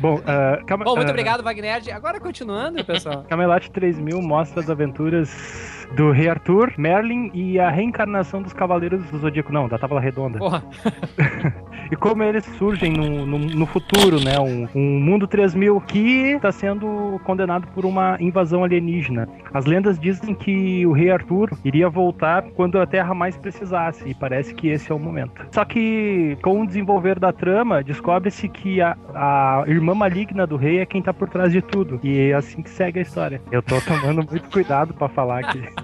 Bom, 0.05 0.21
calma, 0.67 0.85
Bom, 0.85 0.97
muito 0.97 1.09
ah, 1.09 1.13
obrigado, 1.13 1.43
Wagner. 1.43 1.83
Agora 1.95 2.21
continuando, 2.21 2.85
pessoal. 2.85 3.25
Camelot 3.27 3.71
3000 3.71 4.21
mostra 4.21 4.61
as 4.61 4.69
aventuras 4.69 5.31
do 5.95 6.11
Rei 6.11 6.29
Arthur, 6.29 6.73
Merlin 6.77 7.31
e 7.33 7.59
a 7.59 7.71
reencarnação 7.71 8.43
dos 8.43 8.53
Cavaleiros 8.53 9.05
do 9.11 9.19
Zodíaco. 9.19 9.53
Não, 9.53 9.69
da 9.69 9.79
Tábua 9.79 10.01
Redonda. 10.01 10.39
Porra. 10.39 10.63
E 11.91 11.97
como 11.97 12.23
eles 12.23 12.45
surgem 12.59 12.93
no, 12.93 13.27
no, 13.27 13.39
no 13.39 13.67
futuro, 13.67 14.19
né? 14.19 14.39
Um, 14.39 14.67
um 14.75 15.01
mundo 15.01 15.27
3000 15.27 15.81
que 15.83 16.33
está 16.33 16.51
sendo 16.51 17.21
condenado 17.25 17.67
por 17.69 17.85
uma 17.85 18.17
invasão 18.21 18.65
alienígena. 18.65 19.29
As 19.53 19.67
lendas 19.67 19.99
dizem 19.99 20.35
que 20.35 20.87
o 20.87 20.93
Rei 20.93 21.11
Arthur 21.11 21.51
iria 21.65 21.89
voltar 21.89 22.43
quando 22.55 22.81
a 22.81 22.87
Terra 22.87 23.15
mais 23.15 23.37
precisasse, 23.37 24.09
e 24.09 24.15
parece 24.15 24.55
que 24.55 24.69
esse 24.69 24.91
é 24.91 24.95
o 24.95 24.99
momento. 24.99 25.47
Só 25.51 25.65
que, 25.65 26.37
com 26.43 26.63
o 26.63 26.67
desenvolver 26.67 27.19
da 27.19 27.33
trama, 27.33 27.83
descobre-se 27.83 28.49
que 28.49 28.81
a, 28.81 28.97
a 29.15 29.65
irmã 29.67 29.95
maligna 29.95 30.47
do 30.47 30.57
rei 30.57 30.79
é 30.79 30.87
quem 30.87 31.03
tá 31.03 31.13
por 31.13 31.29
trás 31.29 31.53
de 31.53 31.61
tudo. 31.61 32.01
E 32.03 32.31
é 32.31 32.35
assim 32.35 32.63
que 32.63 32.71
segue 32.71 32.99
a 32.99 33.03
história. 33.03 33.41
Eu 33.51 33.63
tô 33.63 33.81
tomando 33.81 34.27
muito 34.29 34.51
cuidado 34.51 34.95
pra 34.95 35.09
falar 35.09 35.41
aqui. 35.41 35.63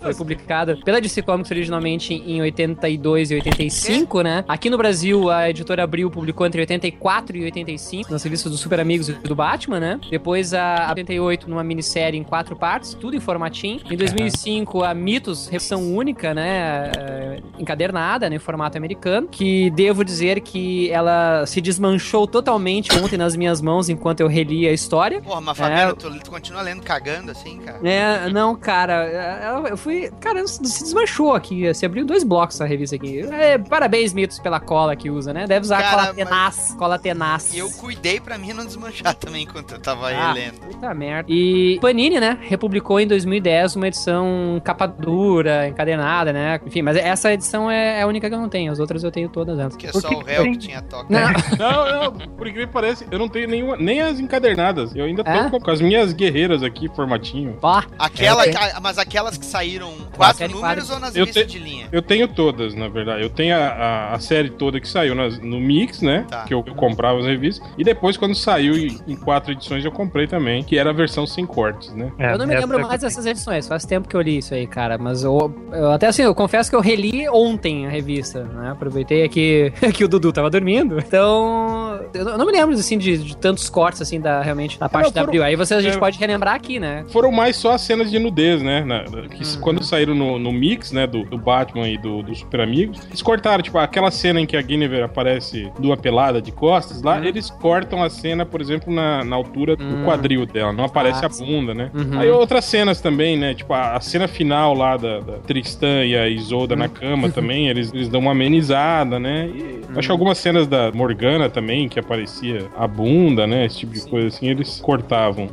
Foi 0.00 0.14
publicada 0.14 0.76
pela 0.84 1.00
DC 1.00 1.22
Comics 1.22 1.50
originalmente 1.50 2.14
em 2.14 2.40
82 2.40 3.30
e 3.30 3.34
85, 3.34 4.22
né? 4.22 4.44
Aqui 4.48 4.70
no 4.70 4.76
Brasil, 4.78 5.30
a 5.30 5.50
editora 5.50 5.82
Abril 5.84 6.10
publicou 6.10 6.46
entre 6.46 6.60
84 6.60 7.36
e 7.36 7.44
85, 7.44 8.10
nas 8.10 8.22
revistas 8.22 8.50
do 8.52 8.58
Super 8.58 8.80
Amigos 8.80 9.08
e 9.08 9.12
do 9.12 9.34
Batman, 9.34 9.80
né? 9.80 10.00
Depois 10.10 10.54
a 10.54 10.86
88 10.90 11.48
numa 11.48 11.64
minissérie 11.64 12.18
em 12.18 12.24
quatro 12.24 12.56
partes, 12.56 12.94
tudo 12.94 13.16
em 13.16 13.20
formatinho. 13.20 13.80
Em 13.90 13.96
2005, 13.96 14.82
a 14.82 14.94
Mitos, 14.94 15.48
revisão 15.48 15.82
única, 15.94 16.32
né? 16.34 16.90
eh, 16.96 17.40
Encadernada, 17.58 18.28
né? 18.28 18.36
Em 18.36 18.38
formato 18.38 18.76
americano. 18.76 19.28
Que 19.28 19.70
devo 19.70 20.04
dizer 20.04 20.40
que 20.40 20.90
ela 20.90 21.44
se 21.46 21.60
desmanchou 21.60 22.26
totalmente 22.26 22.92
ontem 22.98 23.16
nas 23.16 23.34
minhas 23.36 23.60
mãos 23.60 23.88
enquanto 23.88 24.20
eu 24.20 24.28
relia 24.28 24.70
a 24.70 24.72
história. 24.72 25.20
Porra, 25.20 25.40
mas 25.40 25.56
Fabiano, 25.56 25.96
tu, 25.96 26.18
tu 26.20 26.30
continua 26.30 26.62
lendo 26.62 26.82
cagando 26.82 27.30
assim, 27.30 27.58
cara? 27.58 27.78
É, 27.88 28.28
não, 28.30 28.54
cara, 28.54 29.64
eu 29.68 29.76
fui. 29.86 30.10
Cara, 30.20 30.46
se 30.46 30.60
desmanchou 30.62 31.32
aqui. 31.34 31.66
Você 31.72 31.86
abriu 31.86 32.04
dois 32.04 32.24
blocos 32.24 32.56
essa 32.56 32.64
revista 32.66 32.96
aqui. 32.96 33.20
É, 33.20 33.56
parabéns, 33.58 34.12
Mitos, 34.12 34.38
pela 34.38 34.58
cola 34.60 34.94
que 34.96 35.10
usa, 35.10 35.32
né? 35.32 35.46
Deve 35.46 35.64
usar 35.64 35.78
Cara, 35.82 35.90
cola 35.90 36.02
mas- 36.06 36.16
tenaz. 36.16 36.74
Cola 36.78 36.98
tenaz. 36.98 37.54
E 37.54 37.58
eu 37.58 37.70
cuidei 37.70 38.20
pra 38.20 38.36
mim 38.36 38.52
não 38.52 38.64
desmanchar 38.64 39.14
também 39.16 39.44
enquanto 39.44 39.72
eu 39.72 39.78
tava 39.80 40.10
Ah, 40.10 40.32
relendo. 40.32 40.54
Puta 40.60 40.92
merda. 40.94 41.30
E 41.32 41.78
Panini, 41.80 42.18
né? 42.20 42.38
Republicou 42.42 42.98
em 43.00 43.06
2010 43.06 43.76
uma 43.76 43.86
edição 43.88 44.60
capa 44.64 44.86
dura, 44.86 45.68
encadenada, 45.68 46.32
né? 46.32 46.60
Enfim, 46.66 46.82
mas 46.82 46.96
essa 46.96 47.32
edição 47.32 47.70
é 47.70 48.02
a 48.02 48.06
única 48.06 48.28
que 48.28 48.34
eu 48.34 48.40
não 48.40 48.48
tenho. 48.48 48.72
As 48.72 48.78
outras 48.78 49.04
eu 49.04 49.10
tenho 49.10 49.28
todas 49.28 49.58
elas. 49.58 49.76
Que 49.76 49.86
é 49.86 49.92
Por 49.92 50.00
só 50.02 50.08
que 50.08 50.14
o 50.14 50.22
réu 50.24 50.44
que 50.44 50.56
tinha 50.58 50.82
toque. 50.82 51.12
Não, 51.12 51.20
Não, 51.58 52.02
não, 52.04 52.12
por 52.36 52.46
incrível 52.46 52.66
que 52.68 52.72
pareça, 52.72 53.04
eu 53.10 53.18
não 53.18 53.28
tenho 53.28 53.48
nenhuma, 53.48 53.76
nem 53.76 54.00
as 54.00 54.18
encadernadas. 54.20 54.94
Eu 54.94 55.04
ainda 55.04 55.22
tô 55.22 55.30
É? 55.30 55.50
com, 55.60 55.70
as 55.70 55.80
minhas 55.80 56.12
guerreiras 56.12 56.62
aqui, 56.62 56.88
formatinho. 56.88 57.56
ó. 57.62 57.82
Aquela, 57.98 58.46
É, 58.46 58.56
a- 58.56 58.80
mas 58.80 58.98
aquelas 58.98 59.36
que 59.36 59.44
saíram 59.44 59.75
saíram 59.78 59.92
quatro 60.16 60.38
série 60.38 60.52
números 60.52 60.84
quadro- 60.88 60.94
ou 60.94 61.00
nas 61.00 61.16
Eu 61.16 61.24
revistas 61.26 61.52
te- 61.52 61.58
de 61.58 61.64
linha? 61.64 61.88
Eu 61.92 62.02
tenho 62.02 62.28
todas, 62.28 62.74
na 62.74 62.88
verdade. 62.88 63.22
Eu 63.22 63.30
tenho 63.30 63.54
a, 63.56 63.58
a- 63.58 64.14
a 64.14 64.18
série 64.18 64.50
toda 64.50 64.80
que 64.80 64.88
saiu 64.88 65.14
nas- 65.14 65.38
no 65.38 65.60
Mix, 65.60 66.00
né? 66.02 66.24
Tá. 66.28 66.44
Que 66.44 66.54
eu, 66.54 66.62
eu 66.66 66.74
comprava 66.74 67.18
as 67.18 67.26
revistas. 67.26 67.66
E 67.78 67.84
depois, 67.84 68.16
quando 68.16 68.34
saiu 68.34 68.76
em, 68.76 68.98
em 69.06 69.16
quatro 69.16 69.52
edições, 69.52 69.84
eu 69.84 69.92
comprei 69.92 70.26
também, 70.26 70.62
que 70.62 70.78
era 70.78 70.90
a 70.90 70.92
versão 70.92 71.26
sem 71.26 71.46
cortes, 71.46 71.92
né? 71.94 72.12
É, 72.18 72.32
eu 72.32 72.38
não 72.38 72.46
me 72.46 72.54
lembro 72.58 72.78
é- 72.78 72.82
mais 72.82 73.00
dessas 73.00 73.26
edições, 73.26 73.66
faz 73.68 73.84
tempo 73.84 74.08
que 74.08 74.16
eu 74.16 74.20
li 74.20 74.38
isso 74.38 74.54
aí, 74.54 74.66
cara. 74.66 74.96
Mas 74.98 75.22
eu, 75.24 75.54
eu 75.72 75.90
até 75.92 76.06
assim, 76.06 76.22
eu 76.22 76.34
confesso 76.34 76.70
que 76.70 76.76
eu 76.76 76.80
reli 76.80 77.28
ontem 77.28 77.86
a 77.86 77.90
revista, 77.90 78.44
né? 78.44 78.70
Aproveitei 78.70 79.24
aqui 79.24 79.72
que 79.94 80.04
o 80.04 80.08
Dudu 80.08 80.32
tava 80.32 80.50
dormindo. 80.50 80.98
Então, 80.98 82.00
eu 82.14 82.36
não- 82.38 82.46
me 82.46 82.52
lembro 82.52 82.74
assim 82.76 82.96
de, 82.96 83.18
de 83.18 83.36
tantos 83.36 83.68
cortes 83.68 84.00
assim 84.00 84.20
da 84.20 84.40
realmente 84.40 84.80
na 84.80 84.88
parte 84.88 85.06
não, 85.06 85.12
da 85.12 85.20
foram- 85.20 85.28
abril. 85.30 85.42
Aí 85.44 85.56
você, 85.56 85.74
a 85.74 85.80
gente 85.82 85.96
é. 85.96 85.98
pode 85.98 86.18
relembrar 86.18 86.54
aqui, 86.54 86.78
né? 86.78 87.04
Foram 87.08 87.32
mais 87.32 87.56
só 87.56 87.72
as 87.72 87.80
cenas 87.82 88.10
de 88.10 88.18
nudez, 88.18 88.62
né? 88.62 88.84
Na- 88.84 89.04
que 89.04 89.42
Uhum. 89.56 89.60
Quando 89.66 89.82
saíram 89.82 90.14
no, 90.14 90.38
no 90.38 90.52
mix, 90.52 90.92
né? 90.92 91.08
Do, 91.08 91.24
do 91.24 91.36
Batman 91.36 91.88
e 91.88 91.98
do, 91.98 92.22
do 92.22 92.32
Super 92.36 92.60
Amigos, 92.60 93.04
eles 93.08 93.20
cortaram, 93.20 93.60
tipo, 93.64 93.76
aquela 93.78 94.12
cena 94.12 94.40
em 94.40 94.46
que 94.46 94.56
a 94.56 94.62
Guinevere 94.62 95.02
aparece 95.02 95.68
numa 95.80 95.96
pelada 95.96 96.40
de 96.40 96.52
costas, 96.52 97.02
lá 97.02 97.16
Uhum. 97.18 97.24
eles 97.24 97.50
cortam 97.50 98.00
a 98.00 98.08
cena, 98.08 98.46
por 98.46 98.60
exemplo, 98.60 98.94
na, 98.94 99.24
na 99.24 99.34
altura 99.34 99.72
Hum. 99.72 99.88
do 99.96 100.04
quadril 100.04 100.46
dela, 100.46 100.72
não 100.72 100.84
aparece 100.84 101.24
Ah, 101.24 101.26
a 101.26 101.28
bunda, 101.44 101.74
né? 101.74 101.90
Uhum. 101.92 102.16
Aí 102.16 102.30
outras 102.30 102.64
cenas 102.64 103.00
também, 103.00 103.36
né? 103.36 103.54
Tipo, 103.54 103.74
a, 103.74 103.96
a 103.96 104.00
cena 104.00 104.28
final 104.28 104.72
lá 104.72 104.96
da, 104.96 105.18
da 105.18 105.32
Tristan 105.38 106.04
e 106.04 106.16
a 106.16 106.28
Isolda 106.28 106.76
Hum. 106.76 106.78
na 106.78 106.88
cama 106.88 107.28
também, 107.28 107.66
eles, 107.68 107.92
eles 107.92 108.08
dão 108.08 108.20
uma 108.20 108.30
amenizada, 108.30 109.18
né? 109.18 109.48
E 109.52 109.80
acho 109.98 110.06
que 110.06 110.12
algumas 110.12 110.38
cenas 110.38 110.68
da 110.68 110.92
Morgana 110.92 111.50
também, 111.50 111.88
que 111.88 111.98
aparecia 111.98 112.68
a 112.78 112.86
bunda, 112.86 113.48
né? 113.48 113.64
Esse 113.66 113.78
tipo 113.78 113.92
de 113.94 114.02
coisa 114.08 114.28
assim, 114.28 114.46
eles 114.46 114.78
cortavam. 114.80 115.48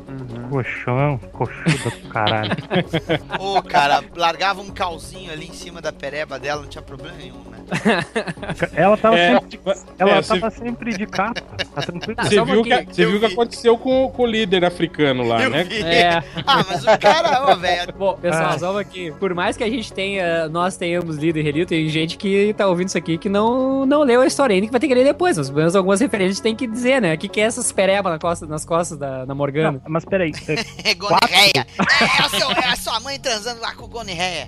Colchão, 0.51 1.20
coxuda 1.32 1.89
do 1.89 2.10
caralho. 2.10 2.51
Ô, 3.39 3.60
cara, 3.63 4.02
largava 4.15 4.62
um 4.62 4.69
calzinho 4.69 5.31
ali 5.31 5.48
em 5.48 5.53
cima 5.53 5.81
da 5.81 5.91
pereba 5.91 6.39
dela, 6.39 6.62
não 6.62 6.69
tinha 6.69 6.81
problema 6.81 7.15
nenhum, 7.17 7.41
né? 7.50 7.60
Ela 8.75 8.98
tava, 8.98 9.17
É, 9.17 9.39
sempre, 9.39 9.60
ela 9.98 10.12
é, 10.12 10.22
você- 10.22 10.39
tava 10.39 10.51
sempre 10.51 10.98
de 10.98 11.05
capa. 11.07 11.41
Tá 11.74 11.81
tranquilo. 11.81 12.15
Você 12.22 12.43
viu, 12.43 12.63
que, 12.63 12.86
você 12.93 13.05
viu 13.05 13.17
o 13.17 13.19
que 13.19 13.27
vi. 13.27 13.33
aconteceu 13.33 13.77
com, 13.77 14.10
com 14.10 14.24
o 14.24 14.25
líder 14.25 14.65
africano 14.65 15.24
lá, 15.24 15.41
Eu 15.43 15.50
né? 15.50 15.63
vi. 15.63 15.81
É. 15.81 16.24
Ah, 16.45 16.63
mas 16.67 16.83
o 16.83 16.98
cara, 17.00 17.51
ô, 17.51 17.55
velho. 17.55 17.93
Bom, 17.98 18.15
pessoal, 18.15 18.50
Ah. 18.51 18.60
só 18.60 18.79
aqui. 18.79 19.12
Por 19.19 19.33
mais 19.33 19.55
que 19.57 19.63
a 19.63 19.69
gente 19.69 19.91
tenha, 19.93 20.48
nós 20.50 20.75
tenhamos 20.77 21.17
lido 21.17 21.39
e 21.39 21.41
relido, 21.41 21.67
tem 21.67 21.88
gente 21.88 22.17
que 22.17 22.53
tá 22.57 22.67
ouvindo 22.67 22.89
isso 22.89 22.98
aqui 22.98 23.17
que 23.17 23.29
não, 23.29 23.86
não 23.86 24.03
leu 24.03 24.22
a 24.22 24.27
história 24.27 24.53
ainda, 24.53 24.67
que 24.67 24.72
vai 24.72 24.79
ter 24.81 24.88
que 24.88 24.93
ler 24.95 25.03
depois. 25.05 25.38
Mas 25.38 25.48
pelo 25.48 25.60
menos 25.60 25.75
algumas 25.75 26.00
referências 26.01 26.39
tem 26.39 26.55
que 26.55 26.67
dizer, 26.67 27.01
né? 27.01 27.13
O 27.13 27.17
que, 27.17 27.27
que 27.29 27.39
é 27.39 27.45
essas 27.45 27.72
pereba 27.72 28.10
na 28.10 28.19
costa, 28.19 28.45
nas 28.45 28.65
costas 28.65 28.98
da, 28.98 29.25
da 29.25 29.33
Morgana? 29.33 29.72
Não, 29.74 29.81
mas 29.88 30.03
peraí, 30.05 30.31
é, 30.48 30.53
É. 30.53 30.91
É, 30.91 30.91
é, 30.91 32.67
é 32.67 32.72
a 32.72 32.75
sua 32.75 33.00
mãe 33.00 33.19
transando 33.19 33.62
lá 33.62 33.74
com 33.74 33.86
o 33.86 33.89
gonorreia. 33.93 34.47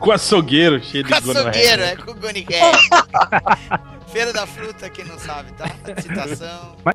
Com 0.00 0.10
açougueiro 0.10 0.82
cheio 0.82 1.04
de 1.04 1.10
Com 1.10 1.16
açougueiro, 1.16 1.44
gonorreia. 1.52 1.84
é 1.84 1.96
com 1.96 2.14
gonorreia. 2.14 2.72
Feira 4.12 4.32
da 4.32 4.46
fruta, 4.46 4.90
quem 4.90 5.04
não 5.06 5.18
sabe, 5.18 5.52
tá? 5.52 5.66
Citação. 6.00 6.76
mas, 6.84 6.94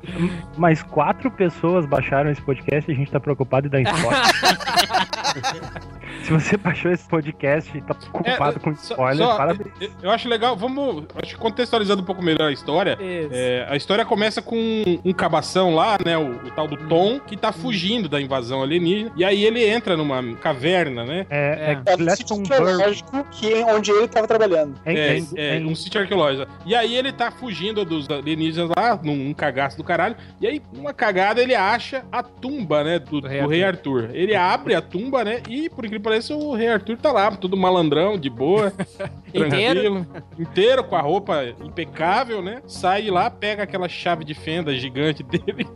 mas 0.56 0.82
quatro 0.82 1.30
pessoas 1.30 1.84
baixaram 1.84 2.30
esse 2.30 2.40
podcast 2.40 2.88
e 2.90 2.94
a 2.94 2.96
gente 2.96 3.10
tá 3.10 3.18
preocupado 3.18 3.66
em 3.66 3.70
dar 3.70 3.80
spoiler. 3.80 4.22
Se 6.22 6.32
você 6.32 6.56
baixou 6.56 6.90
esse 6.92 7.08
podcast 7.08 7.76
e 7.76 7.80
tá 7.80 7.94
preocupado 7.94 8.60
com 8.60 8.74
só- 8.76 8.94
spoiler, 8.94 9.26
só- 9.26 9.36
parabéns. 9.36 9.70
eu- 9.80 9.90
Eu 10.02 10.10
acho 10.10 10.28
legal, 10.28 10.56
vamos. 10.56 11.04
Acho 11.22 11.34
que 11.34 11.40
contextualizando 11.40 12.02
um 12.02 12.04
pouco 12.04 12.22
melhor 12.22 12.48
a 12.48 12.52
história. 12.52 12.96
É, 13.00 13.66
a 13.68 13.76
história 13.76 14.04
começa 14.04 14.42
com 14.42 14.56
um, 14.56 15.00
um 15.06 15.12
cabação 15.12 15.74
lá, 15.74 15.96
né? 16.04 16.16
O, 16.18 16.32
o 16.46 16.50
tal 16.50 16.66
do 16.68 16.76
Tom, 16.88 17.18
que 17.20 17.36
tá 17.36 17.52
fugindo 17.52 18.08
da 18.08 18.20
invasão 18.20 18.62
alienígena. 18.62 19.10
E 19.16 19.24
aí 19.24 19.44
ele 19.44 19.64
entra 19.66 19.96
numa 19.96 20.22
caverna, 20.36 21.04
né? 21.04 21.26
É, 21.30 21.78
É. 21.86 21.92
é, 21.92 21.94
É 21.94 21.96
um 21.96 22.16
sítio 22.16 22.36
arqueológico 22.36 23.24
que, 23.30 23.54
onde 23.64 23.90
ele 23.90 24.08
tava 24.08 24.26
trabalhando. 24.26 24.74
É, 24.84 24.92
É, 24.94 25.18
é, 25.18 25.22
é, 25.36 25.56
é, 25.56 25.60
um 25.66 25.74
sítio 25.74 26.00
arqueológico. 26.00 26.50
E 26.66 26.74
aí 26.74 26.94
ele 26.96 27.07
tá 27.12 27.30
fugindo 27.30 27.84
dos 27.84 28.08
alienígenas 28.08 28.70
lá, 28.76 28.98
num, 29.02 29.32
cagaço 29.34 29.76
do 29.76 29.84
caralho. 29.84 30.16
E 30.40 30.46
aí, 30.46 30.62
numa 30.72 30.92
cagada, 30.92 31.42
ele 31.42 31.54
acha 31.54 32.04
a 32.10 32.22
tumba, 32.22 32.82
né, 32.82 32.98
do, 32.98 33.20
Do 33.20 33.20
do 33.22 33.28
rei 33.28 33.58
rei, 33.58 33.64
Arthur. 33.64 34.10
Ele 34.12 34.34
abre 34.34 34.74
a 34.74 34.80
tumba, 34.82 35.24
né, 35.24 35.42
e 35.48 35.68
por 35.68 35.84
incrível 35.84 36.00
que 36.00 36.04
pareça, 36.04 36.34
o 36.34 36.54
rei 36.54 36.68
Arthur 36.68 36.96
tá 36.96 37.12
lá, 37.12 37.30
todo 37.32 37.56
malandrão, 37.56 38.18
de 38.18 38.30
boa. 38.30 38.72
Inteiro? 39.28 39.48
tranquilo, 39.48 40.06
Inteiro, 40.38 40.84
com 40.84 40.96
a 40.96 41.00
roupa 41.00 41.44
impecável, 41.62 42.40
né? 42.40 42.62
Sai 42.66 43.10
lá, 43.10 43.30
pega 43.30 43.62
aquela 43.62 43.88
chave 43.88 44.24
de 44.24 44.32
fenda 44.32 44.74
gigante 44.74 45.22
dele 45.22 45.66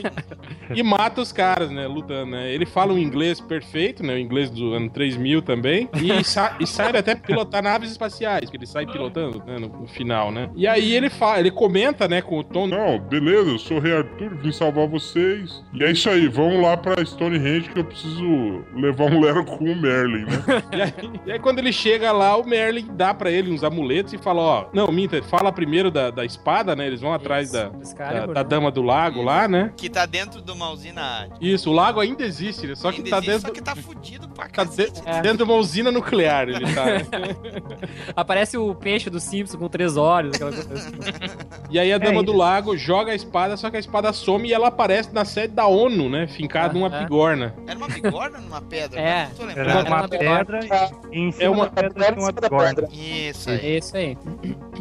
e 0.74 0.82
mata 0.82 1.20
os 1.20 1.30
caras, 1.30 1.70
né, 1.70 1.86
lutando, 1.86 2.32
né. 2.32 2.52
Ele 2.52 2.64
fala 2.64 2.92
um 2.92 2.98
inglês 2.98 3.40
perfeito, 3.40 4.02
né, 4.02 4.14
o 4.14 4.18
inglês 4.18 4.50
do 4.50 4.72
ano 4.72 4.88
3000 4.88 5.42
também, 5.42 5.88
e, 5.94 6.24
sa 6.24 6.56
e 6.58 6.66
sai 6.66 6.96
até 6.96 7.14
pilotar 7.14 7.62
naves 7.62 7.90
espaciais, 7.90 8.48
que 8.48 8.56
ele 8.56 8.66
sai 8.66 8.86
pilotando, 8.86 9.42
né, 9.44 9.58
no, 9.58 9.68
no 9.68 9.86
final, 9.86 10.30
né. 10.30 10.47
E 10.56 10.66
aí 10.66 10.92
ele 10.92 11.08
fala, 11.10 11.38
ele 11.40 11.50
comenta, 11.50 12.08
né, 12.08 12.20
com 12.20 12.38
o 12.38 12.44
Tom, 12.44 12.66
Não, 12.66 12.98
beleza, 12.98 13.50
eu 13.50 13.58
sou 13.58 13.76
o 13.76 13.80
Rei 13.80 13.96
Arthur, 13.96 14.34
vim 14.36 14.50
salvar 14.52 14.86
vocês. 14.88 15.62
E 15.72 15.84
é 15.84 15.90
isso 15.92 16.08
aí, 16.10 16.26
vamos 16.28 16.60
lá 16.62 16.76
pra 16.76 17.04
Stonehenge 17.04 17.68
que 17.70 17.78
eu 17.78 17.84
preciso 17.84 18.64
levar 18.74 19.04
um 19.04 19.20
Lero 19.20 19.44
com 19.44 19.64
o 19.64 19.76
Merlin, 19.76 20.24
né? 20.24 20.62
E 20.72 20.82
aí, 20.82 20.92
e 21.26 21.32
aí 21.32 21.38
quando 21.38 21.58
ele 21.60 21.72
chega 21.72 22.12
lá, 22.12 22.36
o 22.36 22.44
Merlin 22.46 22.86
dá 22.92 23.12
pra 23.14 23.30
ele 23.30 23.52
uns 23.52 23.62
amuletos 23.64 24.12
e 24.12 24.18
fala, 24.18 24.40
ó, 24.42 24.66
não, 24.72 24.88
minta, 24.92 25.22
fala 25.22 25.50
primeiro 25.52 25.90
da, 25.90 26.10
da 26.10 26.24
espada, 26.24 26.74
né, 26.76 26.86
eles 26.86 27.00
vão 27.00 27.12
atrás 27.12 27.52
da, 27.52 27.70
é 27.98 28.12
da, 28.20 28.26
da 28.26 28.42
Dama 28.42 28.70
do 28.70 28.82
Lago 28.82 29.22
lá, 29.22 29.46
né. 29.48 29.72
Que 29.76 29.88
tá 29.88 30.06
dentro 30.06 30.40
de 30.42 30.50
uma 30.50 30.70
usina. 30.70 31.28
Isso, 31.40 31.70
o 31.70 31.72
lago 31.72 32.00
ainda 32.00 32.24
existe, 32.24 32.66
né, 32.66 32.74
só 32.74 32.90
que 32.90 32.98
ainda 32.98 33.10
tá 33.10 33.18
existe, 33.18 33.30
dentro... 33.32 33.48
Só 33.48 33.52
que 33.54 33.62
tá 33.62 33.76
fudido 33.76 34.28
pra 34.28 34.44
Tá 34.44 34.50
cacete. 34.64 35.00
de- 35.00 35.20
dentro 35.22 35.38
de 35.38 35.42
uma 35.44 35.54
usina 35.54 35.90
nuclear, 35.90 36.48
ele 36.48 36.72
tá. 36.74 36.84
né? 36.84 37.06
Aparece 38.16 38.56
o 38.56 38.74
peixe 38.74 39.10
do 39.10 39.20
Simpson 39.20 39.58
com 39.58 39.68
três 39.68 39.96
olhos, 39.96 40.37
aquela 40.44 40.64
coisa 40.64 40.88
assim. 40.88 40.98
E 41.70 41.78
aí 41.78 41.92
a 41.92 41.98
Dama 41.98 42.20
É, 42.20 42.22
do. 42.22 42.32
Lago 42.32 42.76
joga 42.76 43.12
a 43.12 43.14
espada, 43.14 43.56
só 43.56 43.68
que 43.70 43.76
a 43.76 43.80
espada 43.80 44.12
some 44.12 44.48
e 44.48 44.52
ela 44.52 44.68
aparece 44.68 45.12
na 45.12 45.24
sede 45.24 45.54
da 45.54 45.66
ONU, 45.66 46.08
né? 46.08 46.26
Fincada 46.28 46.72
numa 46.74 46.88
Ah, 46.88 46.96
é. 47.00 47.02
bigorna. 47.02 47.54
Era 47.66 47.76
uma 47.76 47.88
bigorna 47.88 48.38
numa 48.38 48.60
pedra? 48.62 49.00
É. 49.00 49.28
Não 49.28 49.34
tô 49.46 49.50
Era. 49.50 49.70
Era 49.70 49.80
uma 49.80 49.98
uma 49.98 50.08
pedra 50.08 50.60
e 51.12 51.18
em 51.18 51.32
cima 51.32 51.44
É 51.44 51.50
uma- 51.50 51.64
da 51.66 51.70
pedra 51.82 52.12
tinha 52.12 52.24
uma 52.24 52.32
bigorna. 52.32 52.88
Isso 52.92 53.50
aí. 53.50 53.58
É 53.58 53.78
isso 53.78 53.96
aí. 53.96 54.16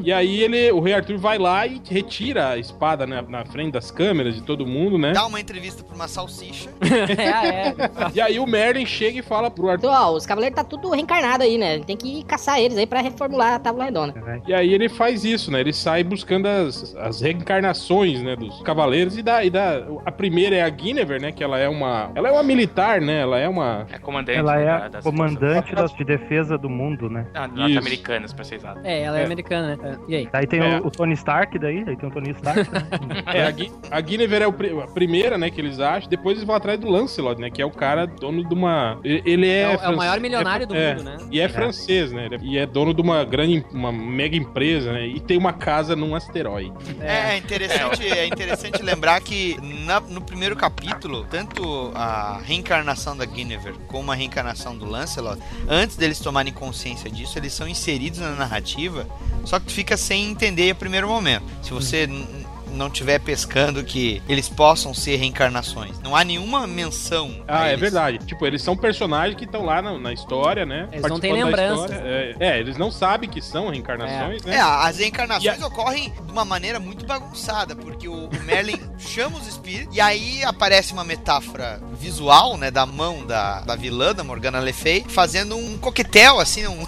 E 0.03 0.13
aí 0.13 0.43
ele, 0.43 0.71
o 0.71 0.79
rei 0.79 0.93
Arthur 0.93 1.17
vai 1.17 1.37
lá 1.39 1.65
e 1.65 1.81
retira 1.89 2.49
a 2.49 2.57
espada 2.57 3.07
né, 3.07 3.23
na 3.27 3.43
frente 3.45 3.71
das 3.73 3.89
câmeras 3.89 4.35
de 4.35 4.43
todo 4.43 4.65
mundo, 4.65 4.97
né? 4.97 5.11
Dá 5.13 5.25
uma 5.25 5.39
entrevista 5.39 5.83
pra 5.83 5.95
uma 5.95 6.07
salsicha. 6.07 6.69
é, 6.81 7.69
é. 7.73 7.75
E 8.13 8.21
aí 8.21 8.39
o 8.39 8.45
Merlin 8.45 8.85
chega 8.85 9.19
e 9.19 9.21
fala 9.23 9.49
pro 9.49 9.69
Arthur. 9.69 9.87
Então, 9.87 10.07
ó, 10.11 10.15
os 10.15 10.25
cavaleiros 10.25 10.55
tá 10.55 10.63
tudo 10.63 10.89
reencarnado 10.91 11.43
aí, 11.43 11.57
né? 11.57 11.79
Tem 11.79 11.97
que 11.97 12.23
caçar 12.25 12.59
eles 12.59 12.77
aí 12.77 12.85
pra 12.85 13.01
reformular 13.01 13.53
a 13.55 13.59
tábua 13.59 13.85
redonda. 13.85 14.41
E 14.47 14.53
aí 14.53 14.71
ele 14.73 14.87
faz 14.87 15.23
isso, 15.23 15.47
né? 15.51 15.60
Ele 15.60 15.74
sai 15.74 16.04
buscando 16.04 16.46
as, 16.48 16.96
as 16.96 17.22
reencarnações, 17.22 18.22
né, 18.22 18.36
dos 18.36 18.62
cavaleiros 18.62 19.18
e 19.18 19.22
da, 19.24 19.44
e 19.44 19.50
da 19.50 19.84
a 20.06 20.12
primeira 20.12 20.56
é 20.56 20.62
a 20.62 20.70
Guinevere, 20.70 21.22
né, 21.22 21.32
que 21.32 21.44
ela 21.44 21.58
é 21.58 21.68
uma 21.68 22.12
ela 22.16 22.30
é 22.30 22.32
uma 22.32 22.44
militar, 22.44 23.01
né? 23.01 23.22
Ela 23.22 23.39
é 23.39 23.48
uma 23.50 23.86
É 23.92 23.98
comandante. 23.98 24.38
Ela 24.38 24.60
é 24.60 24.66
da- 24.66 24.86
a 24.86 24.88
das 24.89 25.04
comandante 25.04 25.74
das, 25.75 25.94
de 25.94 26.04
defesa 26.04 26.58
do 26.58 26.70
mundo, 26.70 27.10
né? 27.10 27.25
Ah, 27.34 27.46
Isso. 27.48 27.56
norte-americanas, 27.56 28.34
pra 28.34 28.44
ser 28.44 28.56
exato. 28.56 28.80
É, 28.84 29.01
ela 29.04 29.18
é, 29.20 29.22
É. 29.24 29.25
americana, 29.25 29.75
né? 29.75 29.98
E 30.08 30.16
aí? 30.16 30.30
Daí 30.32 30.46
tem 30.48 30.60
É. 30.62 30.80
o, 30.80 30.88
o 30.88 30.92
Tony 30.92 31.13
Stark 31.13 31.58
daí, 31.60 31.84
daí 31.84 31.96
tem 31.98 32.10
o 32.10 32.12
Tony 32.12 32.32
Stark. 32.32 32.60
né? 32.72 33.24
É, 33.38 33.44
a, 33.46 33.51
Gui, 33.51 33.72
a 33.92 34.00
Guinevere 34.01 34.44
é 34.44 34.48
o 34.48 34.82
a 34.82 34.88
primeira, 34.88 35.38
né, 35.38 35.50
que 35.50 35.60
eles 35.60 35.80
acham. 35.80 36.10
Depois 36.10 36.38
eles 36.38 36.46
vão 36.48 36.56
atrás 36.56 36.80
do 36.80 36.89
Lancelot, 36.89 37.39
né, 37.42 37.50
que 37.50 37.62
é 37.62 37.66
o 37.66 37.72
cara 37.72 38.06
dono 38.06 38.44
de 38.48 38.54
uma... 38.54 39.00
Ele 39.04 39.48
é... 39.48 39.62
É 39.63 39.77
o- 39.77 39.82
é 39.84 39.89
o 39.89 39.98
maior 39.98 40.20
milionário 40.20 40.66
do 40.68 40.75
é, 40.75 40.94
mundo, 40.96 41.04
né? 41.04 41.18
E 41.32 41.39
é 41.39 41.48
francês, 41.50 42.12
né? 42.12 42.27
é- 42.32 42.38
E 42.42 42.58
é 42.58 42.66
dono 42.66 42.94
de 42.94 43.01
uma 43.01 43.24
grande, 43.24 43.66
uma 43.72 43.92
mega 43.92 44.36
empresa, 44.36 44.94
né? 44.94 45.06
E 45.08 45.20
tem 45.20 45.37
uma 45.38 45.53
casa 45.53 45.96
num 45.96 46.15
asteroide. 46.15 46.74
É, 47.00 47.34
é 47.34 47.38
interessante, 47.38 48.06
é 48.08 48.25
interessante 48.27 48.82
lembrar 48.82 49.22
que 49.22 49.58
na- 49.86 50.00
no 50.00 50.22
primeiro 50.22 50.56
capítulo, 50.56 51.25
tanto 51.29 51.91
a 51.96 52.39
reencarnação 52.44 53.15
da 53.15 53.25
Guinevere 53.25 53.77
como 53.88 54.12
a 54.12 54.15
reencarnação 54.15 54.77
do 54.77 54.86
Lancelot, 54.86 55.41
antes 55.67 55.96
deles 55.96 56.20
tomarem 56.20 56.51
consciência 56.53 57.10
disso, 57.10 57.38
eles 57.38 57.53
são 57.53 57.67
inseridos 57.67 58.20
na 58.20 58.32
narrativa, 58.32 59.08
só 59.46 59.60
que 59.60 59.65
tu 59.67 59.72
fica 59.74 59.96
sem 59.98 60.29
entender 60.29 60.72
a 60.72 60.75
primeiro 60.75 61.08
momento. 61.08 61.44
Se 61.62 61.72
você 61.72 62.03
n- 62.08 62.25
não 62.74 62.88
estiver 62.88 63.19
pescando 63.19 63.83
que 63.83 64.21
eles 64.27 64.47
possam 64.50 64.93
ser 64.93 65.15
reencarnações. 65.17 66.00
Não 66.01 66.15
há 66.15 66.24
nenhuma 66.24 66.65
menção. 66.67 67.31
a 67.47 67.62
Ah, 67.62 67.65
é 67.67 67.69
eles. 67.69 67.81
verdade. 67.81 68.17
Tipo, 68.19 68.45
eles 68.45 68.62
são 68.62 68.75
personagens 68.75 69.36
que 69.38 69.45
estão 69.45 69.63
lá 69.65 69.81
na, 69.81 69.97
na 69.97 70.13
história, 70.13 70.65
né? 70.65 70.88
Eles 70.91 71.07
não 71.09 71.19
têm 71.19 71.33
lembrança. 71.33 71.93
É, 71.93 72.36
é, 72.39 72.59
eles 72.59 72.77
não 72.77 72.91
sabem 72.91 73.29
que 73.29 73.41
são 73.41 73.69
reencarnações, 73.69 74.45
É, 74.45 74.50
né? 74.51 74.59
as 74.59 74.97
reencarnações 74.97 75.62
ocorrem 75.62 76.13
de 76.25 76.31
uma 76.31 76.45
maneira 76.45 76.79
muito 76.79 77.05
bagunçada, 77.05 77.75
porque 77.75 78.07
o, 78.07 78.25
o 78.27 78.43
Merlin 78.45 78.79
chama 79.00 79.38
os 79.38 79.47
espíritos, 79.47 79.95
e 79.95 80.01
aí 80.01 80.43
aparece 80.43 80.93
uma 80.93 81.03
metáfora 81.03 81.79
visual, 82.00 82.57
né, 82.57 82.69
da 82.71 82.86
mão 82.86 83.25
da, 83.25 83.62
da 83.62 83.75
vilã, 83.75 84.13
da 84.13 84.24
Morgana 84.24 84.59
Le 84.59 84.74
Fay, 84.74 85.05
fazendo 85.07 85.55
um 85.57 85.77
coquetel, 85.77 86.39
assim, 86.39 86.67
um 86.67 86.86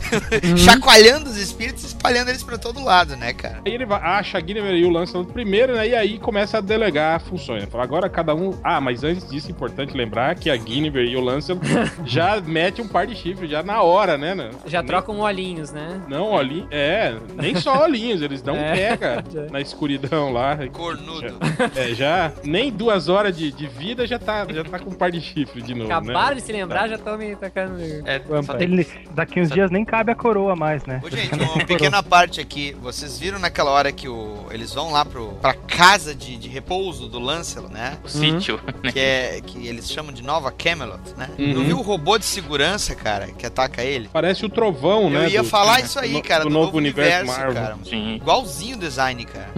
chacoalhando 0.56 1.30
os 1.30 1.36
espíritos 1.36 1.84
e 1.84 1.86
espalhando 1.88 2.28
eles 2.28 2.42
pra 2.42 2.58
todo 2.58 2.82
lado, 2.82 3.16
né, 3.16 3.32
cara? 3.32 3.60
Aí 3.66 3.72
ele 3.74 3.86
vai- 3.86 4.00
acha 4.02 4.38
a 4.38 4.40
Guinevere 4.40 4.78
e 4.78 4.84
o 4.84 4.90
Lancelot 5.20 5.32
primeiro, 5.32 5.74
né? 5.74 5.88
E 5.88 5.94
aí 5.94 6.18
começa 6.18 6.58
a 6.58 6.60
delegar 6.60 7.20
funções. 7.20 7.64
Fala, 7.64 7.84
agora 7.84 8.08
cada 8.08 8.34
um. 8.34 8.58
Ah, 8.62 8.80
mas 8.80 9.04
antes 9.04 9.28
disso, 9.28 9.48
é 9.48 9.50
importante 9.50 9.96
lembrar 9.96 10.34
que 10.34 10.50
a 10.50 10.56
Guinevere 10.56 11.10
e 11.10 11.16
o 11.16 11.20
Lancelot 11.20 11.60
já 12.04 12.40
mete 12.40 12.80
um 12.82 12.88
par 12.88 13.06
de 13.06 13.14
chifres, 13.14 13.50
já 13.50 13.62
na 13.62 13.82
hora, 13.82 14.16
né? 14.16 14.34
né? 14.34 14.50
Já 14.66 14.80
Nem- 14.80 14.86
trocam 14.88 15.18
olhinhos, 15.20 15.72
né? 15.72 16.00
Não, 16.08 16.30
olhinhos. 16.30 16.68
É, 16.70 17.14
nem 17.34 17.54
só 17.56 17.82
olhinhos, 17.82 18.22
eles 18.22 18.42
dão 18.42 18.56
É. 18.56 18.74
pega 18.96 19.24
na 19.50 19.60
escuridão 19.60 20.32
lá. 20.32 20.56
Cornudo. 20.72 21.36
É, 21.76 21.94
já 21.94 22.32
nem 22.44 22.70
duas 22.70 23.08
horas 23.08 23.36
de, 23.36 23.50
de 23.52 23.66
vida 23.66 24.06
já 24.06 24.18
tá, 24.18 24.46
já 24.50 24.64
tá 24.64 24.78
com 24.78 24.90
um 24.90 24.94
par 24.94 25.10
de 25.10 25.20
chifre 25.20 25.62
de 25.62 25.74
novo, 25.74 25.90
Acabaram 25.92 26.30
né? 26.30 26.34
de 26.36 26.40
se 26.42 26.52
lembrar, 26.52 26.88
já 26.88 26.96
estão 26.96 27.16
me 27.18 27.34
tacando. 27.36 27.76
É, 28.04 28.20
só 28.42 28.54
tem- 28.54 28.68
Ele, 28.70 28.86
daqui 29.12 29.40
uns 29.40 29.50
dias 29.50 29.70
nem 29.70 29.84
cabe 29.84 30.12
a 30.12 30.14
coroa 30.14 30.54
mais, 30.56 30.84
né? 30.86 31.00
Ô, 31.04 31.10
gente, 31.10 31.34
uma 31.34 31.64
pequena 31.64 32.02
parte 32.02 32.40
aqui. 32.40 32.76
Vocês 32.80 33.18
viram 33.18 33.38
naquela 33.38 33.70
hora 33.70 33.90
que 33.92 34.08
o, 34.08 34.46
eles 34.50 34.72
vão 34.74 34.90
lá 34.92 35.04
pro, 35.10 35.28
pra 35.40 35.54
casa 35.54 36.14
de, 36.14 36.36
de 36.36 36.48
repouso 36.48 37.08
do 37.08 37.18
Lancelot, 37.18 37.72
né? 37.72 37.98
o 38.04 38.08
sítio. 38.08 38.60
né? 38.82 38.92
Que, 38.92 38.98
é, 38.98 39.40
que 39.44 39.66
eles 39.66 39.90
chamam 39.90 40.12
de 40.12 40.22
Nova 40.22 40.50
Camelot, 40.52 41.00
né? 41.16 41.28
Uhum. 41.38 41.54
Não 41.54 41.64
viu 41.64 41.78
o 41.78 41.82
robô 41.82 42.18
de 42.18 42.24
segurança, 42.24 42.94
cara, 42.94 43.26
que 43.28 43.44
ataca 43.46 43.82
ele? 43.82 44.08
Parece 44.12 44.44
o 44.44 44.48
trovão, 44.48 45.04
Eu 45.04 45.10
né? 45.10 45.28
ia 45.30 45.42
do- 45.42 45.48
falar 45.48 45.80
isso 45.80 45.98
aí, 45.98 46.12
do- 46.12 46.22
cara, 46.22 46.44
do 46.44 46.48
do, 46.48 46.52
novo, 46.54 46.76
universo, 46.76 47.26
Marvel. 47.26 47.54
cara. 47.54 47.78
Sim. 47.84 48.14
Igualzinho 48.16 48.76
o 48.76 48.80
design, 48.80 49.24
cara. 49.24 49.50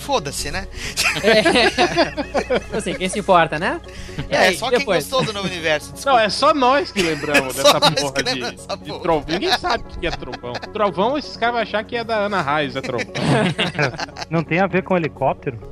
Foda-se, 0.00 0.50
né? 0.50 0.66
É. 1.22 1.38
assim, 2.76 2.94
quem 2.94 3.08
se 3.08 3.18
importa, 3.18 3.58
né? 3.58 3.80
É, 4.28 4.36
aí, 4.38 4.56
só 4.56 4.68
quem 4.70 4.78
depois? 4.80 5.04
gostou 5.04 5.24
do 5.24 5.32
novo 5.32 5.46
universo. 5.48 5.88
Não, 5.90 5.94
Desculpa. 5.94 6.22
é 6.22 6.28
só 6.28 6.54
nós 6.54 6.90
que 6.92 7.02
lembramos 7.02 7.54
dessa 7.56 7.80
porra 7.80 8.22
de, 8.22 8.40
dessa 8.40 8.76
de 8.76 8.88
porra. 8.90 9.00
trovão. 9.00 9.24
Ninguém 9.28 9.58
sabe 9.58 9.84
o 9.84 9.98
que 9.98 10.06
é 10.06 10.10
trovão. 10.10 10.52
Trovão, 10.72 11.18
esses 11.18 11.36
caras 11.36 11.54
vão 11.54 11.62
achar 11.62 11.84
que 11.84 11.96
é 11.96 12.04
da 12.04 12.16
Ana 12.16 12.40
Raiz, 12.40 12.74
é 12.76 12.80
trovão. 12.80 13.06
Não 14.30 14.42
tem 14.42 14.60
a 14.60 14.66
ver 14.66 14.82
com 14.82 14.87
helicóptero? 14.96 15.58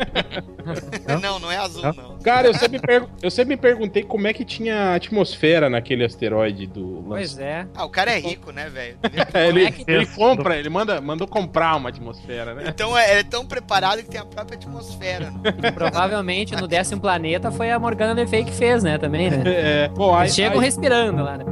Não, 1.23 1.39
não 1.39 1.51
é 1.53 1.57
azul, 1.59 1.85
Hã? 1.85 1.93
não. 1.97 2.19
Cara, 2.19 2.49
eu 2.49 2.55
sempre, 2.55 2.81
eu 3.23 3.31
sempre 3.31 3.55
me 3.55 3.61
perguntei 3.61 4.03
como 4.03 4.27
é 4.27 4.33
que 4.33 4.45
tinha 4.45 4.95
atmosfera 4.97 5.71
naquele 5.71 6.05
asteroide 6.05 6.67
do 6.67 7.05
Pois 7.07 7.39
é. 7.39 7.69
Ah, 7.73 7.85
o 7.85 7.89
cara 7.89 8.11
é 8.11 8.19
rico, 8.19 8.51
né, 8.51 8.69
velho? 8.69 8.99
É, 9.33 9.49
ele, 9.49 9.65
é 9.65 9.71
que- 9.71 9.85
ele 9.87 10.05
compra, 10.07 10.57
ele 10.57 10.69
manda, 10.69 11.01
mandou 11.01 11.29
comprar 11.29 11.77
uma 11.77 11.89
atmosfera, 11.91 12.53
né? 12.55 12.65
Então 12.67 12.99
é, 12.99 13.13
ele 13.13 13.21
é 13.21 13.25
tão 13.25 13.47
preparado 13.47 13.99
que 14.03 14.09
tem 14.09 14.21
a 14.21 14.25
própria 14.25 14.57
atmosfera. 14.57 15.31
né? 15.31 15.53
Provavelmente 15.73 16.57
no 16.57 16.67
décimo 16.67 17.01
planeta 17.01 17.53
foi 17.53 17.71
a 17.71 17.79
Morgana 17.79 18.13
Le 18.21 18.27
Fay 18.27 18.45
que 18.45 18.53
fez, 18.53 18.83
né? 18.83 18.99
Também, 18.99 19.31
né? 19.31 19.43
É, 19.47 19.89
bom, 19.89 20.15
aí, 20.17 20.29
chegam 20.29 20.59
aí- 20.59 20.65
respirando 20.65 21.23
lá, 21.23 21.39
né? 21.39 21.45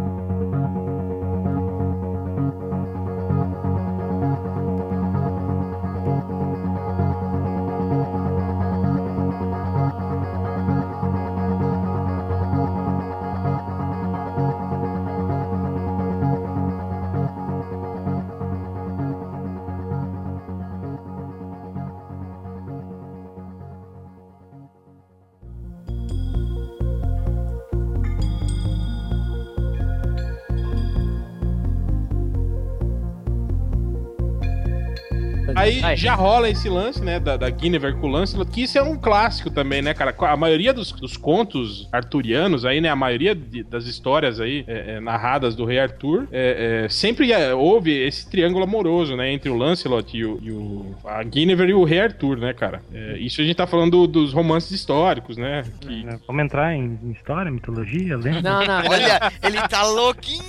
Aí 35.64 35.96
já 35.96 36.14
rola 36.14 36.48
esse 36.48 36.68
lance, 36.68 37.02
né, 37.02 37.18
da, 37.18 37.36
da 37.36 37.48
Guinevere 37.50 37.94
com 37.96 38.06
o 38.06 38.10
Lancelot, 38.10 38.50
que 38.50 38.62
isso 38.62 38.78
é 38.78 38.82
um 38.82 38.96
clássico 38.96 39.50
também, 39.50 39.80
né, 39.82 39.94
cara? 39.94 40.14
A 40.18 40.36
maioria 40.36 40.72
dos, 40.72 40.92
dos 40.92 41.16
contos 41.16 41.88
arturianos 41.92 42.64
aí, 42.64 42.80
né, 42.80 42.88
a 42.88 42.96
maioria 42.96 43.34
de- 43.34 43.62
das 43.62 43.86
histórias 43.86 44.40
aí 44.40 44.64
é, 44.66 44.96
é, 44.96 45.00
narradas 45.00 45.54
do 45.54 45.64
rei 45.64 45.78
Arthur, 45.78 46.28
é, 46.32 46.84
é, 46.84 46.88
sempre 46.88 47.32
é, 47.32 47.54
houve 47.54 47.92
esse 47.92 48.28
triângulo 48.30 48.64
amoroso, 48.64 49.16
né, 49.16 49.32
entre 49.32 49.48
o 49.50 49.56
Lancelot 49.56 50.16
e 50.16 50.24
o, 50.24 50.38
e 50.42 50.50
o- 50.50 50.94
a 51.04 51.22
Guinevere 51.22 51.70
e 51.70 51.74
o 51.74 51.84
rei 51.84 52.00
Arthur, 52.00 52.36
né, 52.38 52.52
cara? 52.52 52.82
É, 52.92 53.16
isso 53.18 53.40
a 53.40 53.44
gente 53.44 53.56
tá 53.56 53.66
falando 53.66 54.06
dos 54.06 54.32
romances 54.32 54.70
históricos, 54.70 55.36
né? 55.36 55.64
Que, 55.80 56.06
É, 56.06 56.18
Vamos 56.26 56.44
entrar 56.44 56.74
em 56.74 56.98
história, 57.12 57.50
mitologia, 57.50 58.16
lenda? 58.16 58.42
Não, 58.42 58.64
não. 58.64 58.82
Olha, 58.90 59.32
ele 59.42 59.60
tá 59.68 59.82
louquinho! 59.84 60.42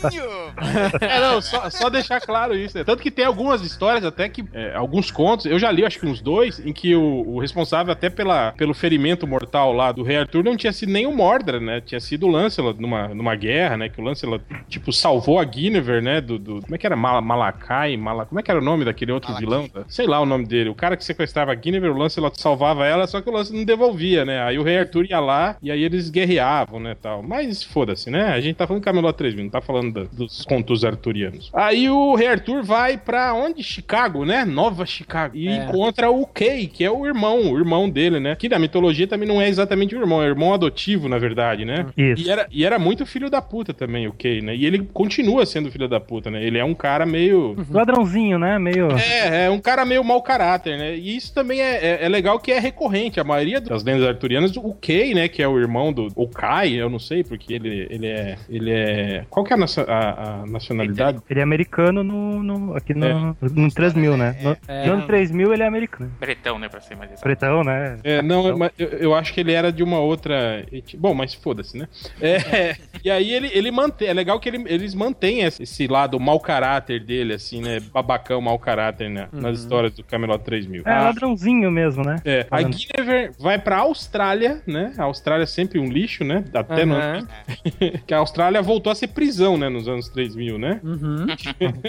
É, 1.02 1.20
não, 1.20 1.42
só, 1.42 1.70
só 1.70 1.90
deixar 1.90 2.20
claro 2.22 2.56
isso. 2.56 2.78
Né? 2.78 2.84
Tanto 2.84 3.02
que 3.02 3.12
tem 3.12 3.26
algumas 3.26 3.62
histórias, 3.62 4.04
até 4.06 4.28
que. 4.30 4.44
é, 4.54 4.74
alguns 5.06 5.12
contos, 5.12 5.46
eu 5.46 5.60
já 5.60 5.72
li, 5.72 5.86
acho 5.86 6.00
que 6.00 6.06
uns 6.06 6.22
dois, 6.22 6.60
em 6.66 6.72
que 6.74 6.96
o, 6.96 7.24
o 7.28 7.40
responsável, 7.40 7.92
até 7.92 8.10
pela, 8.10 8.52
pelo 8.54 8.74
ferimento 8.74 9.28
mortal 9.28 9.72
lá 9.74 9.92
do 9.92 10.04
Rei 10.04 10.18
Arthur, 10.18 10.44
não 10.44 10.56
tinha 10.58 10.72
sido 10.74 10.92
nem 10.92 11.06
o 11.06 11.16
Mordred, 11.16 11.64
né? 11.64 11.82
Tinha 11.82 12.00
sido 12.00 12.26
o 12.28 12.30
Lancelot 12.32 12.80
numa, 12.82 13.10
numa 13.10 13.36
guerra, 13.36 13.78
né? 13.78 13.90
Que 13.90 14.00
o 14.00 14.04
Lancelot, 14.04 14.44
tipo, 14.68 14.92
salvou 14.92 15.40
a 15.40 15.44
Guinevere, 15.44 16.02
né? 16.02 16.22
Do, 16.22 16.38
do- 16.40 16.62
como 16.62 16.76
é 16.76 16.78
que 16.78 16.86
era? 16.86 16.96
Mal, 16.96 17.22
Malakai? 17.22 17.96
Mala, 17.98 18.26
como 18.26 18.40
é 18.40 18.44
que 18.44 18.50
era 18.52 18.60
o 18.60 18.64
nome 18.64 18.86
daquele 18.86 19.12
outro 19.12 19.30
Malaki. 19.32 19.46
vilão? 19.46 19.70
Sei 19.88 20.08
lá 20.08 20.20
o 20.20 20.26
nome 20.26 20.46
dele. 20.46 20.70
O 20.70 20.76
cara 20.76 20.96
que 20.98 21.04
sequestrava 21.04 21.52
a 21.52 21.56
Guinevere, 21.56 21.92
o 21.94 21.98
Lancelot 21.98 22.40
salvava 22.42 22.86
ela, 22.86 23.06
só 23.08 23.22
que 23.22 23.30
o 23.30 23.34
Lancelot 23.34 23.58
não 23.60 23.66
devolvia, 23.66 24.26
né? 24.26 24.42
Aí 24.44 24.58
o 24.58 24.64
Rei 24.64 24.80
Arthur 24.80 25.06
ia 25.10 25.20
lá 25.20 25.58
e 25.62 25.72
aí 25.72 25.84
eles 25.84 26.10
guerreavam, 26.10 26.80
né? 26.80 26.96
Tal. 27.02 27.22
Mas 27.22 27.64
foda-se, 27.64 28.10
né? 28.10 28.30
A 28.34 28.40
gente 28.42 28.56
tá 28.56 28.66
falando 28.68 28.84
Camelot 28.84 29.16
3000, 29.18 29.44
não 29.46 29.52
tá 29.52 29.62
falando 29.62 29.94
da- 29.94 30.10
dos 30.12 30.44
contos 30.46 30.84
arturianos. 30.84 31.50
Aí 31.54 31.90
o 31.90 32.16
Rei 32.16 32.28
Arthur 32.28 32.64
vai 32.64 32.98
pra 32.98 33.34
onde? 33.34 33.62
Chicago, 33.64 34.26
né? 34.26 34.46
Nova 34.46 34.86
Chicago. 34.86 34.95
E 35.34 35.48
É. 35.48 35.56
encontra 35.58 36.10
o 36.10 36.26
Kay, 36.26 36.68
que 36.68 36.84
é 36.84 36.92
o 36.92 37.06
irmão, 37.06 37.52
o 37.52 37.58
irmão 37.58 37.90
dele, 37.90 38.20
né? 38.20 38.36
Que 38.36 38.48
na 38.50 38.60
mitologia 38.60 39.08
também 39.08 39.28
não 39.28 39.42
é 39.42 39.48
exatamente 39.50 39.96
o 39.96 40.00
irmão, 40.00 40.22
é 40.22 40.26
o 40.26 40.30
irmão 40.30 40.54
adotivo, 40.54 41.10
na 41.10 41.18
verdade, 41.18 41.66
né? 41.66 41.86
Isso. 41.98 42.26
E 42.28 42.30
era, 42.30 42.48
e 42.52 42.66
era 42.66 42.80
muito 42.80 43.06
filho 43.06 43.30
da 43.30 43.42
puta 43.42 43.74
também, 43.74 44.08
o 44.08 44.14
Kay, 44.14 44.42
né? 44.42 44.56
E 44.56 44.66
ele 44.66 44.80
continua 44.94 45.46
sendo 45.46 45.72
filho 45.72 45.88
da 45.88 46.00
puta, 46.00 46.30
né? 46.32 46.44
Ele 46.44 46.58
é 46.58 46.64
um 46.64 46.74
cara 46.76 47.06
meio. 47.06 47.56
Ladrãozinho, 47.72 48.38
né? 48.40 48.58
Meio. 48.60 48.90
É, 48.92 49.46
é 49.46 49.50
um 49.50 49.60
cara 49.60 49.86
meio 49.86 50.04
mau 50.04 50.22
caráter, 50.22 50.78
né? 50.78 50.96
E 50.96 51.16
isso 51.18 51.34
também 51.34 51.62
é, 51.62 51.76
é, 51.76 52.06
é 52.06 52.10
legal 52.10 52.40
que 52.40 52.52
é 52.52 52.60
recorrente. 52.60 53.20
A 53.20 53.24
maioria 53.24 53.60
das 53.62 53.84
lendas 53.84 54.08
arturianas, 54.08 54.56
o 54.56 54.74
Kay, 54.74 55.14
né? 55.14 55.28
Que 55.28 55.42
é 55.42 55.48
o 55.48 55.60
irmão 55.60 55.92
do. 55.92 56.08
O 56.16 56.28
Kai, 56.28 56.74
eu 56.74 56.90
não 56.90 57.00
sei, 57.00 57.24
porque 57.24 57.54
ele, 57.54 57.88
ele 57.90 58.08
é. 58.08 58.36
Ele 58.50 58.72
é. 58.72 59.26
Qual 59.30 59.46
que 59.46 59.54
é 59.54 59.58
a, 59.58 59.60
a- 59.88 60.42
a 60.42 60.46
nacionalidade? 60.46 61.20
Ele 61.30 61.40
é 61.40 61.44
americano 61.44 62.04
no, 62.04 62.44
no- 62.44 62.76
aqui 62.76 62.94
no, 62.94 63.36
no 63.42 63.72
3000, 63.72 64.18
né? 64.18 64.36
No, 64.42 64.58
É. 64.68 64.85
no 64.88 64.94
ano 64.94 65.08
3000 65.08 65.54
ele 65.54 65.64
é 65.64 65.68
americano. 65.68 66.12
Bretão, 66.20 66.60
né, 66.60 66.70
pra 66.70 66.80
ser 66.82 66.96
mais 66.96 67.10
exato. 67.12 67.24
Pretão, 67.24 67.64
né? 67.64 67.98
É, 68.04 68.22
não, 68.22 68.58
mas 68.58 68.72
eu, 68.78 68.88
eu 68.90 69.16
acho 69.16 69.34
que 69.34 69.40
ele 69.40 69.52
era 69.54 69.72
de 69.72 69.84
uma 69.84 70.00
outra. 70.00 70.66
Bom, 70.98 71.14
mas 71.14 71.34
foda-se, 71.34 71.78
né? 71.78 71.88
É, 72.22 72.76
e 73.04 73.10
aí 73.12 73.32
ele, 73.32 73.50
ele 73.54 73.72
mantém. 73.72 74.08
É 74.08 74.14
legal 74.14 74.40
que 74.40 74.50
ele- 74.50 74.64
eles 74.68 74.94
mantêm 74.94 75.42
esse, 75.42 75.88
lado 75.88 76.20
mau 76.20 76.40
caráter 76.40 77.00
dele, 77.04 77.34
assim, 77.34 77.62
né? 77.62 77.80
Babacão, 77.80 78.42
mau 78.42 78.58
caráter, 78.60 79.10
né? 79.10 79.28
Nas 79.32 79.60
histórias 79.60 79.94
do 79.94 80.04
Camelot 80.04 80.44
3000. 80.44 80.84
É, 80.86 80.92
Ah, 80.92 81.04
ladrãozinho 81.04 81.70
mesmo, 81.72 82.04
né? 82.04 82.22
É, 82.26 82.46
a. 82.52 82.62
Guinevere 82.62 83.32
vai 83.40 83.58
pra 83.60 83.78
Austrália, 83.78 84.62
né? 84.68 84.94
A 84.98 85.04
Austrália 85.04 85.44
é 85.44 85.48
sempre 85.48 85.80
um 85.80 85.86
lixo, 85.90 86.24
né? 86.24 86.44
Até 86.54 86.84
Aham. 86.84 87.20
no... 87.22 87.28
que 88.06 88.14
a 88.14 88.18
Austrália 88.18 88.62
voltou 88.62 88.92
a 88.92 88.96
ser 88.96 89.08
prisão, 89.08 89.58
né? 89.58 89.70
Nos 89.70 89.88
anos 89.88 90.10
3000, 90.10 90.58
né? 90.58 90.80
Uhum. 90.84 91.26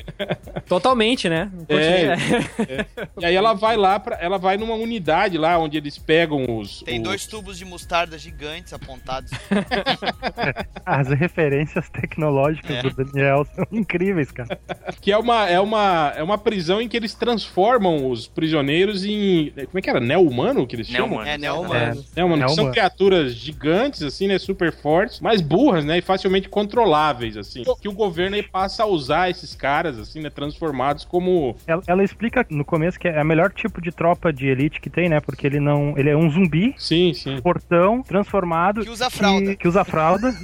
Totalmente, 0.68 1.28
né? 1.28 1.50
É. 1.68 2.16
Continua. 2.16 2.85
E 3.18 3.24
aí 3.24 3.34
ela 3.34 3.54
vai 3.54 3.76
lá, 3.76 3.98
pra... 3.98 4.16
ela 4.20 4.38
vai 4.38 4.56
numa 4.56 4.74
unidade 4.74 5.36
lá 5.38 5.58
onde 5.58 5.76
eles 5.76 5.98
pegam 5.98 6.58
os... 6.58 6.82
Tem 6.82 6.98
os- 6.98 7.04
dois 7.04 7.26
tubos 7.26 7.58
de 7.58 7.64
mostarda 7.64 8.18
gigantes 8.18 8.72
apontados. 8.72 9.30
As 10.84 11.08
referências 11.08 11.88
tecnológicas 11.88 12.70
É. 12.76 12.82
do 12.82 12.90
Daniel 12.90 13.46
são 13.54 13.66
incríveis, 13.72 14.30
cara. 14.30 14.58
Que 15.00 15.12
é 15.12 15.18
uma, 15.18 15.48
é, 15.48 15.58
uma, 15.60 16.12
é 16.16 16.22
uma 16.22 16.38
prisão 16.38 16.80
em 16.80 16.88
que 16.88 16.96
eles 16.96 17.14
transformam 17.14 18.08
os 18.10 18.26
prisioneiros 18.26 19.04
em... 19.04 19.50
Como 19.66 19.78
é 19.78 19.82
que 19.82 19.90
era? 19.90 20.00
Neo-humano 20.00 20.66
que 20.66 20.76
eles 20.76 20.86
chamam? 20.88 21.22
É, 21.22 21.36
neo-humano. 21.36 22.04
É, 22.14 22.20
É 22.44 22.48
são 22.48 22.70
criaturas 22.70 23.34
gigantes, 23.34 24.02
assim, 24.02 24.28
né? 24.28 24.38
Super 24.38 24.72
fortes, 24.72 25.20
mas 25.20 25.40
burras, 25.40 25.84
né? 25.84 25.98
E 25.98 26.02
facilmente 26.02 26.48
controláveis, 26.48 27.36
assim. 27.36 27.62
Que 27.80 27.88
o 27.88 27.92
governo 27.92 28.36
aí 28.36 28.42
passa 28.42 28.82
a 28.82 28.86
usar 28.86 29.30
esses 29.30 29.54
caras, 29.54 29.98
assim, 29.98 30.20
né? 30.20 30.30
Transformados 30.30 31.04
como. 31.04 31.56
Ela, 31.66 31.82
ela 31.86 32.04
explica 32.04 32.46
no 32.50 32.64
começo, 32.64 32.75
que 32.98 33.08
é 33.08 33.18
a 33.18 33.24
melhor 33.24 33.52
tipo 33.52 33.80
de 33.80 33.90
tropa 33.92 34.32
de 34.32 34.46
elite 34.48 34.80
que 34.80 34.90
tem, 34.90 35.08
né? 35.08 35.20
Porque 35.20 35.46
ele 35.46 35.60
não. 35.60 35.94
Ele 35.96 36.10
é 36.10 36.16
um 36.16 36.28
zumbi, 36.30 36.74
Sim, 36.78 37.12
sim. 37.14 37.40
portão, 37.40 38.02
transformado. 38.02 38.82
Que 38.82 38.90
usa 38.90 39.08
fralda. 39.10 39.46
Que, 39.50 39.56
que 39.56 39.68
usa 39.68 39.84
fralda. 39.84 40.34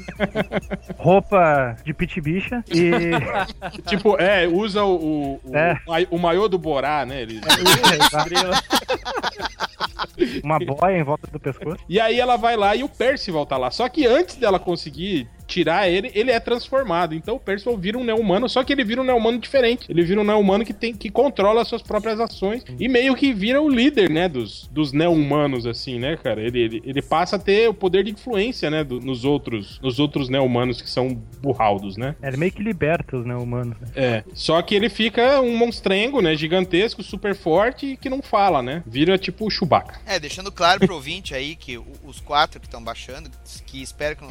roupa 0.96 1.76
de 1.84 1.92
pit 1.94 2.20
bicha. 2.20 2.62
E. 2.70 3.10
Tipo, 3.86 4.16
é, 4.20 4.46
usa 4.46 4.84
o, 4.84 4.94
o, 4.94 5.40
o, 5.44 5.56
É. 5.56 5.76
o 6.10 6.18
maiô 6.18 6.48
do 6.48 6.58
Borá, 6.58 7.04
né? 7.04 7.22
Ele- 7.22 7.40
uma 10.42 10.58
boia 10.58 10.98
em 10.98 11.02
volta 11.02 11.26
do 11.30 11.38
pescoço. 11.40 11.82
E 11.88 12.00
aí 12.00 12.18
ela 12.18 12.36
vai 12.36 12.56
lá 12.56 12.74
e 12.76 12.82
o 12.82 12.88
Percival 12.88 13.46
tá 13.46 13.56
lá. 13.56 13.70
Só 13.70 13.88
que 13.88 14.06
antes 14.06 14.36
dela 14.36 14.58
conseguir 14.58 15.28
tirar 15.52 15.86
ele, 15.88 16.10
ele 16.14 16.30
é 16.30 16.40
transformado. 16.40 17.14
Então 17.14 17.36
o 17.36 17.40
Percival 17.40 17.76
vira 17.76 17.98
um 17.98 18.04
neo-humano, 18.04 18.48
só 18.48 18.64
que 18.64 18.72
ele 18.72 18.84
vira 18.84 19.00
um 19.02 19.04
neo-humano 19.04 19.38
diferente. 19.38 19.84
Ele 19.88 20.02
vira 20.02 20.20
um 20.20 20.24
neo-humano 20.24 20.64
que, 20.64 20.72
tem, 20.72 20.94
que 20.94 21.10
controla 21.10 21.60
as 21.60 21.68
suas 21.68 21.82
próprias 21.82 22.18
ações 22.18 22.64
e 22.80 22.88
meio 22.88 23.14
que 23.14 23.32
vira 23.32 23.60
o 23.60 23.68
líder, 23.68 24.08
né, 24.10 24.28
dos, 24.28 24.66
dos 24.68 24.92
neo-humanos, 24.92 25.66
assim, 25.66 25.98
né, 25.98 26.16
cara? 26.16 26.40
Ele, 26.40 26.58
ele, 26.58 26.82
ele 26.86 27.02
passa 27.02 27.36
a 27.36 27.38
ter 27.38 27.68
o 27.68 27.74
poder 27.74 28.04
de 28.04 28.10
influência, 28.12 28.70
né, 28.70 28.82
do- 28.82 29.00
nos 29.00 29.24
outros 29.24 29.78
nos 29.82 29.98
outros 29.98 30.28
neo-humanos 30.28 30.80
que 30.80 30.88
são 30.88 31.08
burraldos, 31.40 31.96
né? 31.96 32.14
Ele 32.22 32.36
meio 32.36 32.52
que 32.52 32.62
liberta 32.62 33.16
os 33.16 33.26
humanos. 33.26 33.76
Né? 33.80 33.86
É, 33.94 34.24
só 34.32 34.60
que 34.62 34.74
ele 34.74 34.88
fica 34.88 35.40
um 35.40 35.56
monstrengo, 35.56 36.20
né, 36.22 36.34
gigantesco, 36.34 37.02
super 37.02 37.34
forte 37.34 37.86
e 37.86 37.96
que 37.96 38.08
não 38.08 38.22
fala, 38.22 38.62
né? 38.62 38.82
Vira 38.86 39.18
tipo 39.18 39.46
o 39.46 39.50
Chewbacca. 39.50 40.00
É, 40.06 40.18
deixando 40.18 40.50
claro 40.50 40.80
pro 40.80 40.94
ouvinte 40.94 41.34
aí 41.34 41.54
que 41.56 41.78
os 42.04 42.20
quatro 42.20 42.60
que 42.60 42.66
estão 42.66 42.82
baixando, 42.82 43.30
que 43.66 43.82
espero 43.82 44.16
que 44.16 44.22
não, 44.22 44.30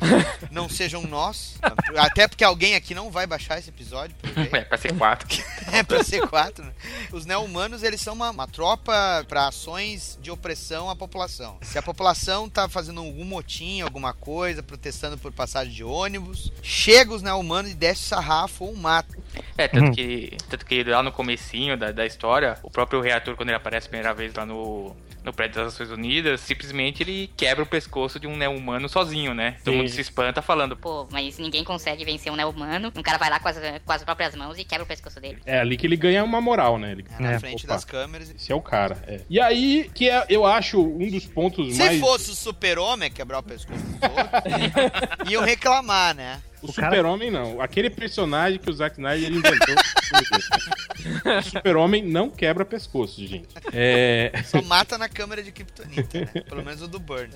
não 0.63 0.69
sejam 0.69 1.03
nós, 1.11 1.59
até 1.97 2.27
porque 2.27 2.43
alguém 2.43 2.73
aqui 2.75 2.95
não 2.95 3.11
vai 3.11 3.27
baixar 3.27 3.59
esse 3.59 3.69
episódio, 3.69 4.15
por 4.15 4.29
ver. 4.33 4.55
É, 4.55 4.61
pra 4.63 4.77
ser 4.77 4.97
quatro. 4.97 5.27
é 5.71 5.83
pra 5.83 6.03
ser 6.03 6.27
quatro, 6.27 6.63
né? 6.65 6.71
Os 7.11 7.25
neo-humanos, 7.25 7.83
eles 7.83 8.01
são 8.01 8.13
uma, 8.15 8.31
uma 8.31 8.47
tropa 8.47 9.23
pra 9.27 9.47
ações 9.47 10.17
de 10.21 10.31
opressão 10.31 10.89
à 10.89 10.95
população. 10.95 11.57
Se 11.61 11.77
a 11.77 11.81
população 11.83 12.49
tá 12.49 12.67
fazendo 12.67 13.01
algum 13.01 13.23
motim, 13.25 13.81
alguma 13.81 14.13
coisa, 14.13 14.63
protestando 14.63 15.17
por 15.17 15.31
passagem 15.31 15.73
de 15.73 15.83
ônibus, 15.83 16.51
chega 16.63 17.13
os 17.13 17.21
neo-humanos 17.21 17.71
e 17.71 17.75
desce 17.75 18.05
o 18.05 18.07
sarrafo 18.07 18.65
ou 18.65 18.75
mata. 18.75 19.15
É, 19.57 19.67
tanto, 19.67 19.85
Uhum. 19.85 19.91
que, 19.93 20.37
tanto 20.49 20.65
que 20.65 20.83
lá 20.83 21.03
no 21.03 21.11
comecinho 21.11 21.77
da, 21.77 21.91
da 21.91 22.05
história, 22.05 22.57
o 22.63 22.69
próprio 22.71 23.01
rei 23.01 23.11
Arthur, 23.11 23.35
quando 23.35 23.49
ele 23.49 23.57
aparece 23.57 23.87
a 23.87 23.89
primeira 23.89 24.13
vez 24.13 24.33
lá 24.33 24.45
no, 24.45 24.95
no 25.23 25.31
prédio 25.33 25.55
das 25.57 25.65
Nações 25.73 25.89
Unidas, 25.91 26.41
simplesmente 26.41 27.03
ele 27.03 27.29
quebra 27.37 27.63
o 27.63 27.67
pescoço 27.67 28.19
de 28.19 28.27
um 28.27 28.35
neo-humano 28.35 28.89
sozinho, 28.89 29.33
né? 29.33 29.57
Todo 29.63 29.73
Sim. 29.73 29.77
mundo 29.79 29.89
se 29.89 30.01
espanta 30.01 30.41
falando, 30.41 30.75
Pô, 30.75 31.07
mas 31.11 31.37
ninguém 31.37 31.63
consegue 31.63 32.03
vencer 32.03 32.31
um 32.31 32.35
neo-humano. 32.35 32.91
Um 32.95 33.03
cara 33.03 33.17
vai 33.17 33.29
lá 33.29 33.39
com 33.39 33.47
as, 33.47 33.57
com 33.85 33.91
as 33.93 34.03
próprias 34.03 34.35
mãos 34.35 34.57
e 34.57 34.63
quebra 34.63 34.83
o 34.83 34.87
pescoço 34.87 35.19
dele. 35.19 35.39
É 35.45 35.59
ali 35.59 35.77
que 35.77 35.85
ele 35.85 35.95
ganha 35.95 36.23
uma 36.23 36.41
moral, 36.41 36.77
né? 36.79 36.91
Ele... 36.91 37.05
Na 37.19 37.33
É, 37.33 37.39
frente 37.39 37.65
opa. 37.65 37.73
das 37.75 37.85
câmeras. 37.85 38.29
Esse 38.31 38.51
é 38.51 38.55
o 38.55 38.61
cara, 38.61 38.97
é. 39.07 39.21
E 39.29 39.39
aí, 39.39 39.89
que 39.93 40.09
é, 40.09 40.25
eu 40.29 40.45
acho 40.45 40.81
um 40.81 41.09
dos 41.09 41.25
pontos 41.25 41.73
Se 41.75 41.79
mais. 41.83 41.99
fosse 41.99 42.31
o 42.31 42.35
super-homem 42.35 43.11
quebrar 43.11 43.39
o 43.39 43.43
pescoço 43.43 43.79
dos 43.83 43.93
outros, 44.01 45.29
iam 45.31 45.43
reclamar, 45.43 46.15
né? 46.15 46.41
O, 46.61 46.69
O 46.69 46.73
cara- 46.73 46.89
Super-Homem 46.95 47.31
não. 47.31 47.59
Aquele 47.61 47.89
personagem 47.89 48.59
que 48.59 48.69
o 48.69 48.73
Zack 48.73 48.95
Snyder 48.97 49.31
inventou. 49.31 49.75
o 51.39 51.41
Super-Homem 51.41 52.03
não 52.03 52.29
quebra 52.29 52.63
pescoço, 52.65 53.25
gente. 53.25 53.47
É, 53.73 54.31
Só 54.45 54.61
mata 54.61 54.97
na 54.97 55.09
câmera 55.09 55.41
de 55.41 55.51
Kryptonita, 55.51 56.19
né? 56.19 56.41
Pelo 56.47 56.63
menos 56.63 56.81
o 56.81 56.87
do 56.87 56.99
Burn. 56.99 57.29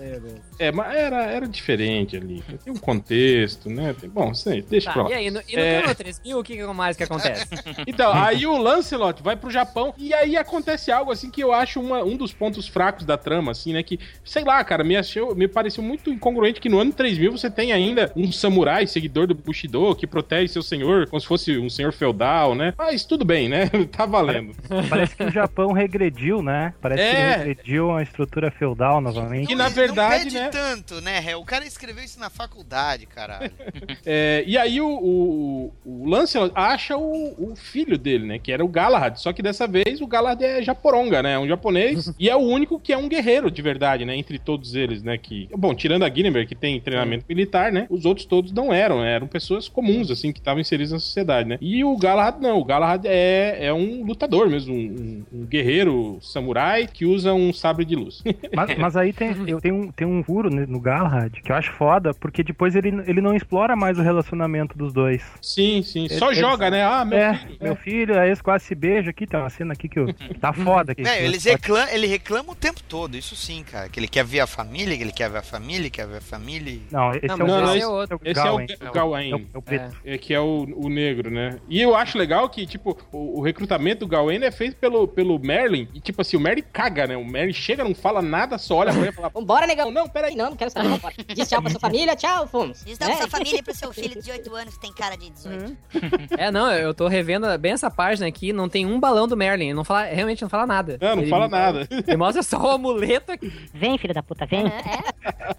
é 0.59 0.71
mas 0.71 0.95
era, 0.95 1.23
era 1.25 1.47
diferente 1.47 2.15
ali. 2.17 2.43
Tem 2.63 2.71
um 2.73 2.77
contexto, 2.77 3.69
né? 3.69 3.95
Tem- 3.99 4.09
Bom, 4.09 4.33
sei, 4.33 4.61
deixa 4.61 4.91
pra 4.91 5.03
Tá, 5.03 5.09
lá. 5.09 5.15
e 5.15 5.17
aí, 5.17 5.31
no, 5.31 5.41
e 5.47 5.55
no 5.55 5.61
É. 5.61 5.79
Turno 5.79 5.95
3000, 5.95 6.39
o 6.39 6.43
que 6.43 6.55
que 6.57 6.63
mais 6.65 6.95
que 6.97 7.03
acontece? 7.03 7.45
Então, 7.87 8.11
aí 8.13 8.45
o 8.45 8.57
Lancelot 8.57 9.21
vai 9.21 9.35
pro 9.35 9.49
Japão 9.49 9.93
e 9.97 10.13
aí 10.13 10.35
acontece 10.37 10.91
algo 10.91 11.11
assim 11.11 11.29
que 11.29 11.41
eu 11.43 11.53
acho 11.53 11.79
uma- 11.79 12.03
um 12.03 12.15
dos 12.17 12.33
pontos 12.33 12.67
fracos 12.67 13.05
da 13.05 13.17
trama, 13.17 13.51
assim, 13.51 13.73
né? 13.73 13.81
Que, 13.83 13.99
sei 14.23 14.43
lá, 14.43 14.63
cara, 14.63 14.83
me, 14.83 14.95
achou, 14.95 15.35
me 15.35 15.47
pareceu 15.47 15.83
muito 15.83 16.09
incongruente 16.09 16.59
que 16.61 16.69
no 16.69 16.79
ano 16.79 16.91
3000 16.93 17.31
você 17.31 17.49
tem 17.49 17.71
ainda 17.71 18.11
um 18.15 18.31
samurai, 18.31 18.85
seguidor 18.87 19.14
do 19.25 19.33
Bushido, 19.33 19.95
que 19.95 20.05
protege 20.05 20.49
seu 20.51 20.61
senhor 20.61 21.07
como 21.07 21.19
se 21.19 21.25
fosse 21.27 21.57
um 21.57 21.69
senhor 21.69 21.93
feudal, 21.93 22.53
né? 22.53 22.73
Mas 22.77 23.05
tudo 23.05 23.23
bem, 23.23 23.47
né? 23.47 23.69
tá 23.91 24.05
valendo. 24.05 24.53
Parece 24.89 25.15
que 25.15 25.23
o 25.23 25.31
Japão 25.31 25.71
regrediu, 25.71 26.41
né? 26.43 26.73
Parece 26.81 27.01
que 27.01 27.15
É. 27.15 27.33
ele 27.35 27.43
regrediu 27.47 27.91
a 27.95 28.03
estrutura 28.03 28.51
feudal 28.51 28.99
novamente. 28.99 29.47
Que 29.47 29.55
na 29.55 29.69
verdade, 29.69 30.25
não 30.25 30.31
pede 30.31 30.35
né? 30.39 30.49
tanto, 30.49 30.99
né? 31.01 31.35
O 31.37 31.45
cara 31.45 31.65
escreveu 31.65 32.03
isso 32.03 32.19
na 32.19 32.29
faculdade, 32.29 33.05
caralho. 33.05 33.51
É, 34.05 34.43
e 34.45 34.57
aí 34.57 34.81
o, 34.81 34.87
o, 34.87 35.73
o 35.85 36.09
Lancelot 36.09 36.51
acha 36.55 36.97
o, 36.97 37.51
o 37.51 37.55
filho 37.55 37.97
dele, 37.97 38.25
né? 38.25 38.39
Que 38.39 38.51
era 38.51 38.63
o 38.63 38.67
Galahad. 38.67 39.17
Só 39.19 39.31
que 39.33 39.41
dessa 39.41 39.67
vez 39.67 40.01
o 40.01 40.07
Galahad 40.07 40.41
é 40.43 40.61
japoronga, 40.61 41.23
né? 41.23 41.33
É 41.33 41.39
um 41.39 41.47
japonês. 41.47 42.13
e 42.19 42.29
é 42.29 42.35
o 42.35 42.39
único 42.39 42.79
que 42.79 42.91
é 42.93 42.97
um 42.97 43.07
guerreiro 43.07 43.49
de 43.49 43.61
verdade, 43.61 44.05
né? 44.05 44.15
Entre 44.15 44.37
todos 44.37 44.75
eles, 44.75 45.01
né? 45.01 45.17
Que, 45.17 45.47
bom, 45.55 45.73
tirando 45.73 46.03
a 46.03 46.09
Guinevere, 46.09 46.45
que 46.47 46.55
tem 46.55 46.79
treinamento 46.79 47.25
militar, 47.27 47.71
né? 47.71 47.87
Os 47.89 48.05
outros 48.05 48.25
todos 48.25 48.51
não 48.51 48.73
eram. 48.73 49.01
né? 49.01 49.04
Eram 49.07 49.27
pessoas 49.27 49.67
comuns, 49.67 50.09
assim, 50.11 50.31
que 50.31 50.39
estavam 50.39 50.59
inseridas 50.61 50.91
na 50.91 50.99
sociedade, 50.99 51.47
né? 51.49 51.57
E 51.61 51.83
o 51.83 51.95
Galahad 51.97 52.37
não. 52.41 52.59
O 52.59 52.65
Galahad 52.65 53.05
é, 53.05 53.65
é 53.67 53.73
um 53.73 54.03
lutador 54.05 54.49
mesmo. 54.49 54.73
Um, 54.73 55.23
um- 55.31 55.45
guerreiro 55.45 56.17
samurai 56.21 56.87
que 56.87 57.05
usa 57.05 57.33
um 57.33 57.53
sabre 57.53 57.85
de 57.85 57.95
luz. 57.95 58.23
Mas, 58.55 58.77
mas 58.77 58.95
aí 58.97 59.11
tem, 59.13 59.35
eu, 59.47 59.59
tem, 59.61 59.71
um, 59.71 59.91
tem 59.91 60.07
um 60.07 60.23
furo 60.23 60.49
no 60.49 60.79
Galahad 60.79 61.31
que 61.41 61.51
eu 61.51 61.55
acho 61.55 61.71
foda, 61.73 62.13
porque 62.13 62.41
depois 62.43 62.75
ele, 62.75 62.89
ele 63.07 63.19
não 63.21 63.35
explora 63.35 63.75
mais 63.75 63.97
o 63.97 64.01
relacionamento 64.01 64.77
dos 64.77 64.93
dois. 64.93 65.21
sim, 65.41 65.81
sim. 65.83 66.07
Só 66.09 66.31
Ele- 66.31 66.39
joga, 66.39 66.69
né? 66.69 66.83
Ah, 66.83 67.03
meu 67.03 67.17
é, 67.17 67.35
filho. 67.37 67.57
meu 67.61 67.75
filho, 67.75 68.19
aí 68.19 68.29
eles 68.29 68.41
quase 68.41 68.65
se 68.65 68.75
beijam 68.75 69.09
aqui, 69.09 69.25
tem 69.27 69.39
uma 69.39 69.49
cena 69.49 69.73
aqui 69.73 69.87
que 69.89 69.99
eu, 69.99 70.07
tá 70.39 70.53
foda 70.53 70.91
aqui. 70.93 71.03
Velho, 71.03 71.25
eles 71.25 71.43
reclam, 71.43 71.87
ele 71.89 72.07
reclama 72.07 72.51
o 72.51 72.55
tempo 72.55 72.81
todo, 72.87 73.15
isso 73.17 73.35
sim, 73.35 73.63
cara. 73.63 73.89
Que 73.89 73.99
ele 73.99 74.07
quer 74.07 74.23
ver 74.23 74.39
a 74.41 74.47
família, 74.47 74.95
que 74.95 75.03
ele 75.03 75.11
quer 75.11 75.29
ver 75.29 75.39
a 75.39 75.43
família, 75.43 75.89
quer 75.89 76.07
ver 76.07 76.17
a 76.17 76.21
família. 76.21 76.79
Não, 76.91 77.11
esse 77.11 77.27
Não, 77.27 77.35
é 77.35 77.43
o 77.43 77.47
não, 77.47 77.63
esse 77.65 77.73
esse- 77.77 77.81
é 77.83 77.87
outro. 77.87 78.21
Esse 78.23 78.39
é 78.39 78.51
o 78.51 78.59
Gawain. 78.95 79.31
É 79.31 79.35
o, 79.35 79.39
é 79.53 79.57
o 79.57 79.61
preto. 79.61 79.95
É, 80.05 80.17
que 80.17 80.33
é 80.33 80.39
o, 80.39 80.65
o 80.75 80.89
negro, 80.89 81.29
né? 81.29 81.59
E 81.69 81.81
eu 81.81 81.95
acho 81.95 82.17
legal 82.17 82.49
que, 82.49 82.65
tipo, 82.65 82.97
o, 83.11 83.39
o 83.39 83.41
recrutamento 83.43 83.99
do 84.01 84.07
Gawain 84.07 84.43
é 84.43 84.51
feito 84.51 84.75
pelo, 84.77 85.07
pelo 85.07 85.37
Merlin. 85.39 85.87
E, 85.93 85.99
tipo 85.99 86.21
assim, 86.21 86.37
o 86.37 86.39
Merlin 86.39 86.63
caga, 86.73 87.07
né? 87.07 87.15
O 87.17 87.25
Merlin 87.25 87.53
chega, 87.53 87.83
não 87.83 87.93
fala 87.95 88.21
nada, 88.21 88.57
só 88.57 88.75
olha 88.77 88.91
pra 88.91 89.01
ele 89.01 89.09
e 89.09 89.13
fala: 89.13 89.29
Vambora, 89.29 89.67
negão. 89.67 89.91
Não, 89.91 90.03
não, 90.05 90.09
peraí. 90.09 90.35
Não, 90.35 90.49
não 90.49 90.57
quero 90.57 90.71
saber, 90.71 90.89
vambora. 90.89 91.13
Diz 91.33 91.47
tchau 91.47 91.61
pra 91.61 91.71
sua 91.71 91.79
família, 91.79 92.15
tchau, 92.15 92.47
fomos. 92.47 92.83
Diz 92.85 92.97
não 92.99 93.07
Né? 93.07 93.13
pra 93.15 93.21
sua 93.23 93.29
família 93.31 93.59
e 93.59 93.63
pro 93.63 93.73
seu 93.75 93.93
filho 93.93 94.09
de 94.09 94.21
18 94.25 94.55
anos 94.55 94.73
que 94.75 94.81
tem 94.81 94.93
cara 94.93 95.15
de 95.15 95.29
18. 95.29 95.77
É, 96.37 96.51
não, 96.51 96.71
eu 96.71 96.93
tô 96.93 97.07
revendo 97.07 97.45
bem 97.57 97.71
essa 97.73 97.89
página 97.89 98.27
aqui, 98.27 98.51
não 98.51 98.67
tem 98.67 98.85
um 98.85 98.99
balão 98.99 99.27
do 99.27 99.35
Merlin, 99.37 99.65
ele 99.65 99.73
não 99.73 99.83
fala, 99.83 100.03
realmente 100.05 100.41
não 100.41 100.49
fala 100.49 100.65
nada. 100.65 100.97
Não, 101.01 101.15
não 101.15 101.21
Ele- 101.23 101.29
fala 101.29 101.47
nada. 101.47 101.87
Ele 102.07 102.17
mostra 102.17 102.41
só 102.43 102.57
o 102.61 102.69
amuleto 102.71 103.31
aqui. 103.31 103.51
Vem, 103.73 103.97
filho 103.97 104.13
da 104.13 104.21
puta, 104.23 104.45
vem. 104.45 104.65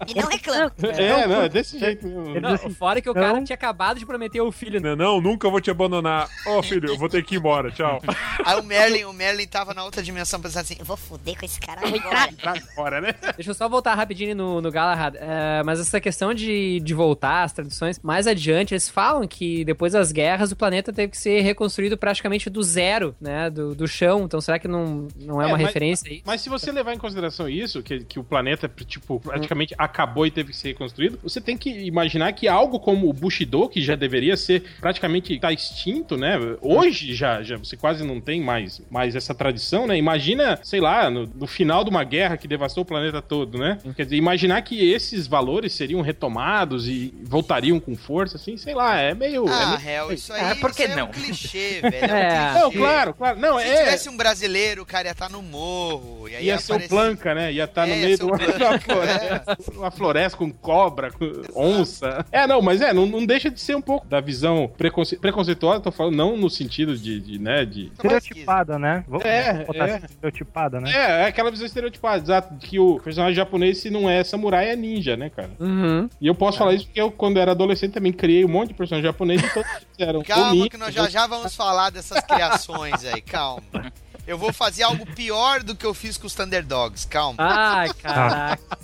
E 0.07 0.13
não 0.19 0.27
reclama. 0.29 0.71
É, 0.97 1.27
não, 1.27 1.41
é 1.43 1.49
desse 1.49 1.79
jeito 1.79 2.05
mesmo. 2.07 2.39
Não, 2.39 2.57
fora 2.71 3.01
que 3.01 3.09
o 3.09 3.13
não. 3.13 3.21
Cara 3.33 3.43
tinha 3.43 3.53
acabado 3.55 3.99
de 3.99 4.05
prometer 4.05 4.41
o 4.41 4.51
filho. 4.51 4.79
né? 4.81 4.95
Não, 4.95 5.07
não, 5.17 5.21
nunca 5.21 5.49
vou 5.49 5.59
te 5.61 5.69
abandonar. 5.71 6.27
Ó, 6.47 6.61
filho, 6.61 6.89
eu 6.89 6.97
vou 6.97 7.07
ter 7.09 7.23
que 7.23 7.35
ir 7.35 7.37
embora, 7.37 7.71
tchau. 7.71 8.01
Aí 8.45 8.59
o 8.59 8.63
Merlin, 8.63 9.03
o 9.05 9.13
Merlin 9.13 9.47
tava 9.47 9.73
na 9.73 9.83
outra 9.83 10.01
dimensão 10.03 10.39
pensando 10.41 10.61
assim, 10.63 10.75
Eu 10.79 10.85
vou 10.85 10.97
foder 10.97 11.37
com 11.37 11.45
esse 11.45 11.59
cara 11.59 11.81
agora. 11.87 12.61
Fora, 12.75 13.01
né? 13.01 13.13
Deixa 13.35 13.51
eu 13.51 13.55
só 13.55 13.67
voltar 13.69 13.95
rapidinho 13.95 14.35
no, 14.35 14.61
no 14.61 14.71
Galahad. 14.71 15.15
É, 15.17 15.63
mas 15.63 15.79
essa 15.79 15.99
questão 15.99 16.33
de, 16.33 16.79
de 16.81 16.93
voltar, 16.93 17.43
as 17.43 17.53
tradições, 17.53 17.99
mais 18.03 18.27
adiante, 18.27 18.73
eles 18.73 18.89
falam 18.89 19.27
que 19.27 19.63
depois 19.65 19.93
das 19.93 20.11
guerras 20.11 20.51
o 20.51 20.55
planeta 20.55 20.91
teve 20.93 21.11
que 21.11 21.17
ser 21.17 21.41
reconstruído 21.41 21.97
praticamente 21.97 22.49
do 22.49 22.61
zero, 22.63 23.15
né? 23.19 23.49
Do, 23.49 23.73
do 23.75 23.87
chão. 23.87 24.23
Então 24.25 24.39
será 24.41 24.59
que 24.59 24.67
não, 24.67 25.07
não 25.19 25.41
é, 25.41 25.45
É, 25.45 25.47
uma 25.47 25.57
mas- 25.57 25.67
referência 25.67 26.09
aí? 26.11 26.21
Mas 26.25 26.41
se 26.41 26.49
você 26.49 26.71
levar 26.71 26.93
em 26.93 26.97
consideração 26.97 27.47
isso, 27.49 27.81
que, 27.81 27.99
que 28.03 28.19
o 28.19 28.23
planeta, 28.23 28.69
tipo, 28.85 29.19
praticamente 29.19 29.73
acabou 29.77 30.25
e 30.25 30.31
teve 30.31 30.51
que 30.51 30.57
ser 30.57 30.69
reconstruído, 30.69 31.19
você 31.23 31.39
tem 31.41 31.57
que 31.57 31.69
imaginar 31.69 32.31
que 32.33 32.47
algo 32.47 32.79
como 32.79 33.09
o 33.09 33.13
Bushido, 33.17 33.67
que 33.69 33.81
já 33.81 33.95
deveria 33.95 34.37
ser 34.37 34.63
praticamente 34.79 35.37
tá 35.39 35.51
extinto, 35.51 36.15
né? 36.17 36.37
Hoje 36.61 37.13
já, 37.13 37.41
já 37.43 37.57
você 37.57 37.75
quase 37.75 38.03
não 38.03 38.19
tem 38.21 38.41
mais, 38.41 38.81
mais 38.89 39.15
essa 39.15 39.33
tradição, 39.33 39.85
né? 39.87 39.97
Imagina, 39.97 40.59
sei 40.63 40.79
lá, 40.79 41.09
no, 41.09 41.25
no 41.27 41.47
final 41.47 41.83
de 41.83 41.89
uma 41.89 42.03
guerra 42.03 42.37
que 42.37 42.47
devastou 42.47 42.83
o 42.83 42.85
planeta 42.85 43.21
todo, 43.21 43.57
né? 43.57 43.77
Quer 43.95 44.03
dizer, 44.03 44.15
imaginar 44.15 44.61
que 44.61 44.91
esses 44.91 45.27
valores 45.27 45.73
seriam 45.73 46.01
retomados 46.01 46.87
e 46.87 47.13
voltariam 47.23 47.79
com 47.79 47.95
força, 47.95 48.37
assim, 48.37 48.57
sei 48.57 48.73
lá, 48.73 48.99
é 48.99 49.13
meio. 49.13 49.47
é 49.47 49.51
ah, 49.51 49.77
meio- 49.77 49.89
Hel, 49.89 50.13
isso 50.13 50.31
aí, 50.33 50.41
Ah, 50.41 50.55
por 50.55 50.73
que 50.73 50.83
isso 50.83 50.91
aí 50.91 50.97
é 50.97 51.01
não? 51.01 51.07
um 51.07 51.11
clichê, 51.11 51.79
velho. 51.81 51.95
É, 51.95 51.99
um 52.13 52.17
É. 52.17 52.29
clichê. 52.51 52.59
Não, 52.59 52.71
claro, 52.71 53.13
claro. 53.13 53.39
Não, 53.39 53.59
Se 53.59 53.65
é. 53.65 53.77
tivesse 53.83 54.09
um 54.09 54.17
brasileiro, 54.17 54.81
o 54.81 54.85
cara 54.85 55.07
ia 55.07 55.11
estar 55.11 55.29
no 55.29 55.41
morro. 55.41 56.27
E 56.29 56.35
aí 56.35 56.45
Ia 56.45 56.57
ser 56.59 56.73
o 56.73 56.87
Planca, 56.87 57.33
né? 57.33 57.51
Ia 57.51 57.63
estar 57.65 57.85
no 57.87 57.93
É, 57.93 57.95
meio 57.97 58.09
ia 58.09 58.17
de 58.17 58.23
uma 58.23 58.37
floresta, 58.79 59.57
uma 59.73 59.91
floresta 59.91 60.37
com 60.37 60.51
cobra, 60.51 61.11
com 61.11 61.31
onça. 61.55 62.25
É, 62.31 62.45
não, 62.47 62.61
mas 62.61 62.81
é, 62.81 62.93
não, 62.93 63.05
não 63.07 63.25
deixa 63.25 63.49
de 63.49 63.59
ser 63.59 63.75
um 63.75 63.81
pouco 63.81 64.07
da 64.07 64.19
visão 64.19 64.71
preconce... 64.77 65.17
preconceituosa, 65.17 65.79
tô 65.79 65.91
falando, 65.91 66.15
não 66.15 66.37
no 66.37 66.49
sentido 66.49 66.97
de, 66.97 67.19
de, 67.19 67.39
né, 67.39 67.65
de... 67.65 67.87
Estereotipada, 67.93 68.77
né? 68.77 69.03
Vou 69.07 69.21
É, 69.21 69.65
botar 69.65 69.87
é. 69.87 69.97
estereotipada, 69.97 70.79
né? 70.79 70.91
É, 70.91 71.21
é 71.23 71.25
aquela 71.25 71.51
visão 71.51 71.65
estereotipada, 71.65 72.23
exato, 72.23 72.53
de 72.55 72.67
que 72.67 72.79
o 72.79 72.99
personagem 72.99 73.35
japonês, 73.35 73.79
se 73.79 73.89
não 73.89 74.09
é 74.09 74.23
samurai, 74.23 74.69
é 74.69 74.75
ninja, 74.75 75.17
né, 75.17 75.29
cara? 75.29 75.51
Uhum. 75.59 76.09
E 76.19 76.27
eu 76.27 76.35
posso 76.35 76.57
falar 76.57 76.73
isso 76.73 76.85
porque 76.85 77.01
eu, 77.01 77.11
quando 77.11 77.37
era 77.37 77.51
adolescente, 77.51 77.93
também 77.93 78.11
criei 78.11 78.45
um 78.45 78.49
monte 78.49 78.69
de 78.69 78.73
personagem 78.73 79.09
japonês 79.09 79.41
e 79.41 79.53
todos 79.53 79.71
eram 79.97 80.19
ou 80.19 80.25
Calma 80.25 80.53
ninja, 80.53 80.69
que 80.69 80.77
nós 80.77 80.93
já 80.93 81.09
já 81.09 81.27
vamos 81.27 81.55
falar 81.55 81.89
dessas 81.89 82.21
criações 82.21 83.03
aí, 83.05 83.21
calma. 83.21 83.63
Eu 84.27 84.37
vou 84.37 84.51
fazer 84.51 84.83
algo 84.83 85.05
pior 85.05 85.63
do 85.63 85.73
que 85.75 85.85
eu 85.85 85.93
fiz 85.93 86.17
com 86.17 86.27
os 86.27 86.33
Thunderdogs, 86.33 87.05
calma. 87.05 87.35
Ai, 87.39 87.89
caraca. 87.93 88.61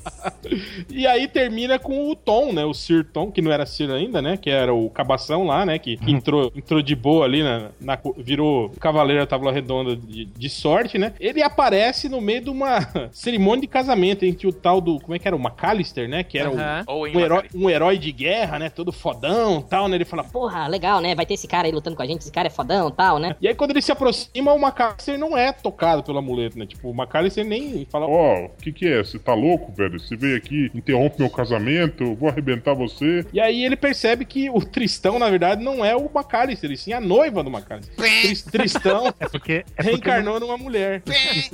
E 0.89 1.08
aí 1.08 1.27
termina 1.27 1.79
com 1.79 2.10
o 2.10 2.15
Tom, 2.15 2.53
né? 2.53 2.63
O 2.65 2.73
Sir 2.73 3.06
Tom, 3.06 3.32
que 3.32 3.41
não 3.41 3.51
era 3.51 3.65
Sir 3.65 3.89
ainda, 3.89 4.21
né? 4.21 4.38
Que 4.38 4.49
era 4.49 4.73
o 4.73 4.89
cabação 4.89 5.45
lá, 5.45 5.65
né? 5.65 5.79
Que, 5.79 5.97
que 5.97 6.12
entrou, 6.12 6.51
entrou 6.56 6.82
de 6.82 6.95
boa 6.95 7.25
ali, 7.25 7.41
na, 7.43 7.69
na- 7.79 7.97
virou 8.17 8.69
cavaleiro 8.79 9.21
da 9.21 9.27
tábua 9.27 9.51
redonda 9.51 9.95
de, 9.95 10.25
de 10.25 10.49
sorte, 10.49 10.97
né? 10.97 11.13
Ele 11.19 11.41
aparece 11.41 12.08
no 12.10 12.21
meio 12.21 12.41
de 12.41 12.49
uma 12.49 12.79
cerimônia 13.12 13.62
de 13.62 13.67
casamento 13.67 14.23
entre 14.25 14.47
o 14.47 14.53
tal 14.53 14.79
do. 14.79 14.99
Como 14.99 15.15
é 15.15 15.19
que 15.19 15.27
era? 15.27 15.36
O 15.36 15.39
McAllister, 15.39 16.08
né? 16.08 16.23
Que 16.23 16.38
era 16.38 16.49
o- 16.49 16.53
Aham. 16.58 16.84
Owen 16.88 17.15
um, 17.15 17.19
herói, 17.19 17.43
um 17.56 17.69
herói 17.69 17.97
de 17.97 18.12
guerra, 18.12 18.60
né? 18.60 18.69
Todo 18.69 18.91
fodão 18.91 19.60
e 19.60 19.63
tal, 19.69 19.88
né? 19.88 19.95
Ele 19.95 20.06
fala, 20.06 20.23
Porra, 20.23 20.67
legal, 20.67 20.99
né? 21.01 21.15
Vai 21.15 21.25
ter 21.25 21.34
esse 21.36 21.47
cara 21.47 21.67
aí 21.67 21.73
lutando 21.73 21.95
com 21.95 22.03
a 22.03 22.08
gente, 22.08 22.21
esse 22.21 22.32
cara 22.32 22.47
é 22.47 22.51
fodão 22.51 22.89
e 22.89 22.93
tal, 22.93 23.19
né? 23.19 23.36
E 23.41 23.47
aí, 23.47 23.56
quando 23.56 23.71
ele 23.71 23.82
se 23.82 23.91
aproxima, 23.91 24.53
o 24.53 24.58
McAllister 24.60 25.17
não 25.17 25.33
é 25.38 25.52
tocado 25.52 26.04
pelo 26.04 26.17
amuleto, 26.19 26.58
né? 26.58 26.65
Tipo, 26.65 26.89
o 26.89 26.93
McAllister 26.96 27.46
nem 27.46 27.86
fala. 27.89 28.08
Ó, 28.08 28.46
o 28.46 28.50
que 28.62 28.72
que 28.72 28.88
é? 28.88 28.98
Você 29.04 29.17
tá 29.19 29.34
louco, 29.34 29.72
velho? 29.72 30.00
Você 30.00 30.15
veio 30.15 30.38
aqui, 30.38 30.72
interrompe 30.74 31.19
meu 31.19 31.30
casamento, 31.30 32.04
eu 32.04 32.15
vou 32.15 32.30
arrebentar 32.30 32.74
você. 32.74 33.26
E 33.34 33.39
aí 33.39 33.63
ele 33.63 33.76
percebe 33.76 34.26
que 34.26 34.50
o 34.50 34.60
Tristão, 34.63 35.19
na 35.19 35.30
verdade, 35.30 35.63
não 35.63 35.84
é 35.84 35.96
o 35.96 36.10
McAllister, 36.13 36.72
e 36.72 36.78
sim 36.78 36.93
a 36.93 37.00
noiva 37.02 37.43
do 37.43 37.50
McAllister. 37.50 37.96
Tris- 37.96 38.43
Tristão 38.43 39.13
É 39.19 39.28
porque, 39.28 39.54
é 39.54 39.62
porque 39.63 39.82
reencarnou 39.91 40.39
numa 40.39 40.58
mulher. 40.58 41.02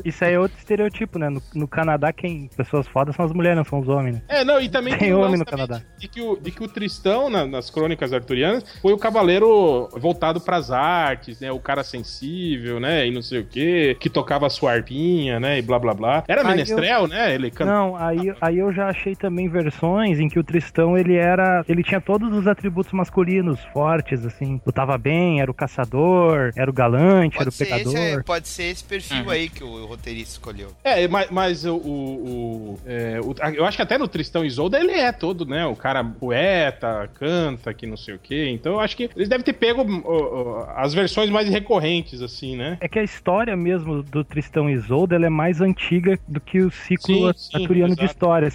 isso 0.06 0.24
aí 0.24 0.34
é 0.34 0.39
outro 0.39 0.58
estereotipo, 0.58 1.18
né? 1.20 1.30
No, 1.30 1.42
no 1.54 1.68
Canadá, 1.68 2.12
quem 2.13 2.50
pessoas 2.56 2.88
fodas 2.88 3.15
são 3.15 3.26
as 3.26 3.32
mulheres, 3.32 3.58
não 3.58 3.65
são 3.65 3.80
os 3.80 3.88
homens, 3.89 4.15
né? 4.15 4.22
É, 4.28 4.44
não, 4.44 4.60
e 4.62 4.70
também 4.70 4.98
Tem 4.98 5.13
o 5.13 5.20
homem 5.22 5.38
no 5.38 5.46
Canadá. 5.46 5.82
De 5.98 6.08
que, 6.08 6.22
o, 6.22 6.36
de 6.38 6.52
que 6.52 6.63
o 6.63 6.68
Tristão, 6.68 7.30
na- 7.30 7.46
nas 7.46 7.70
crônicas 7.70 8.13
arturianas, 8.13 8.63
foi 8.82 8.94
o 8.94 8.98
cavaleiro 8.98 9.89
voltado 9.94 10.39
pras 10.42 10.72
artes, 10.72 11.39
né? 11.39 11.52
O 11.52 11.60
cara 11.60 11.84
sensível, 11.84 12.80
né? 12.80 13.08
E 13.08 13.12
não 13.12 13.22
sei 13.22 13.39
o 13.39 13.46
quê, 13.46 13.68
que 13.99 14.10
tocava 14.10 14.47
a 14.47 14.49
sua 14.49 14.71
arpinha, 14.73 15.39
né? 15.39 15.60
E 15.60 15.62
blá 15.62 15.77
blá 15.79 15.93
blá. 15.93 16.23
Era 16.27 16.41
Aí 16.41 16.47
menestrel, 16.47 17.08
né? 17.08 17.34
Ele 17.34 17.49
canta. 17.51 17.71
Não, 17.71 17.95
aí, 17.95 18.34
aí 18.41 18.58
eu 18.60 18.71
já 18.73 18.88
achei 18.88 19.15
também 19.15 19.47
versões 19.49 20.19
em 20.19 20.27
que 20.27 20.39
o 20.39 20.43
Tristão 20.43 20.97
ele 20.97 21.15
era. 21.15 21.63
Ele 21.67 21.84
tinha 21.84 22.01
todos 22.01 22.34
os 22.34 22.47
atributos 22.47 22.91
masculinos 22.93 23.60
fortes, 23.73 24.25
assim. 24.25 24.60
Lutava 24.65 24.97
bem, 24.97 25.41
era 25.41 25.49
o 25.49 25.53
caçador, 25.53 26.51
era 26.55 26.69
o 26.69 26.73
galante, 26.73 27.36
era 27.36 27.45
Pode 27.45 27.49
o 27.49 27.51
ser, 27.51 27.73
esse, 27.82 27.97
é- 27.97 28.23
pode 28.23 28.47
ser 28.47 28.63
esse 28.63 28.84
perfil 28.84 29.23
Uhum. 29.23 29.29
aí 29.29 29.49
que 29.49 29.63
o 29.63 29.86
roteirista 29.86 30.32
escolheu. 30.34 30.69
É, 30.84 31.08
mas, 31.08 31.29
mas 31.29 31.65
o, 31.65 31.75
o, 31.75 32.79
é, 32.86 33.19
o- 33.21 33.36
Eu 33.53 33.65
acho 33.65 33.77
que 33.77 33.84
até 33.84 33.97
no 33.97 34.08
Tristão 34.08 34.43
e 34.43 34.47
Isolda 34.47 34.79
ele 34.79 34.91
é 34.91 35.12
todo, 35.12 35.45
né? 35.45 35.65
O 35.65 35.75
cara 35.75 36.03
poeta, 36.03 37.10
canta, 37.15 37.73
que 37.73 37.86
não 37.88 37.97
sei 37.97 38.15
o 38.15 38.19
quê. 38.19 38.49
Então 38.53 38.73
eu 38.73 38.79
acho 38.79 38.95
que 38.95 39.10
eles 39.15 39.27
devem 39.29 39.43
ter 39.43 39.53
pego 39.53 39.86
ó, 40.05 40.13
ó, 40.13 40.67
as 40.75 40.93
versões 40.93 41.29
mais 41.29 41.49
recorrentes, 41.49 42.21
assim, 42.21 42.55
né? 42.55 42.77
É 42.79 42.88
que 42.88 42.99
a 42.99 43.03
história 43.03 43.55
mesmo 43.60 44.02
do 44.02 44.24
Tristão 44.24 44.69
e 44.69 44.74
Isolda 44.74 45.15
ela 45.15 45.26
é 45.26 45.30
mais 45.30 45.62
antiga 45.62 46.17
do 46.28 46.39
que 46.39 46.62
o 46.62 46.72
ciclo 46.72 47.34
Sim, 47.34 47.34
sim, 47.34 47.58
arturiano 47.62 47.95
de 47.95 48.02
exato. 48.02 48.13
histórias. 48.13 48.54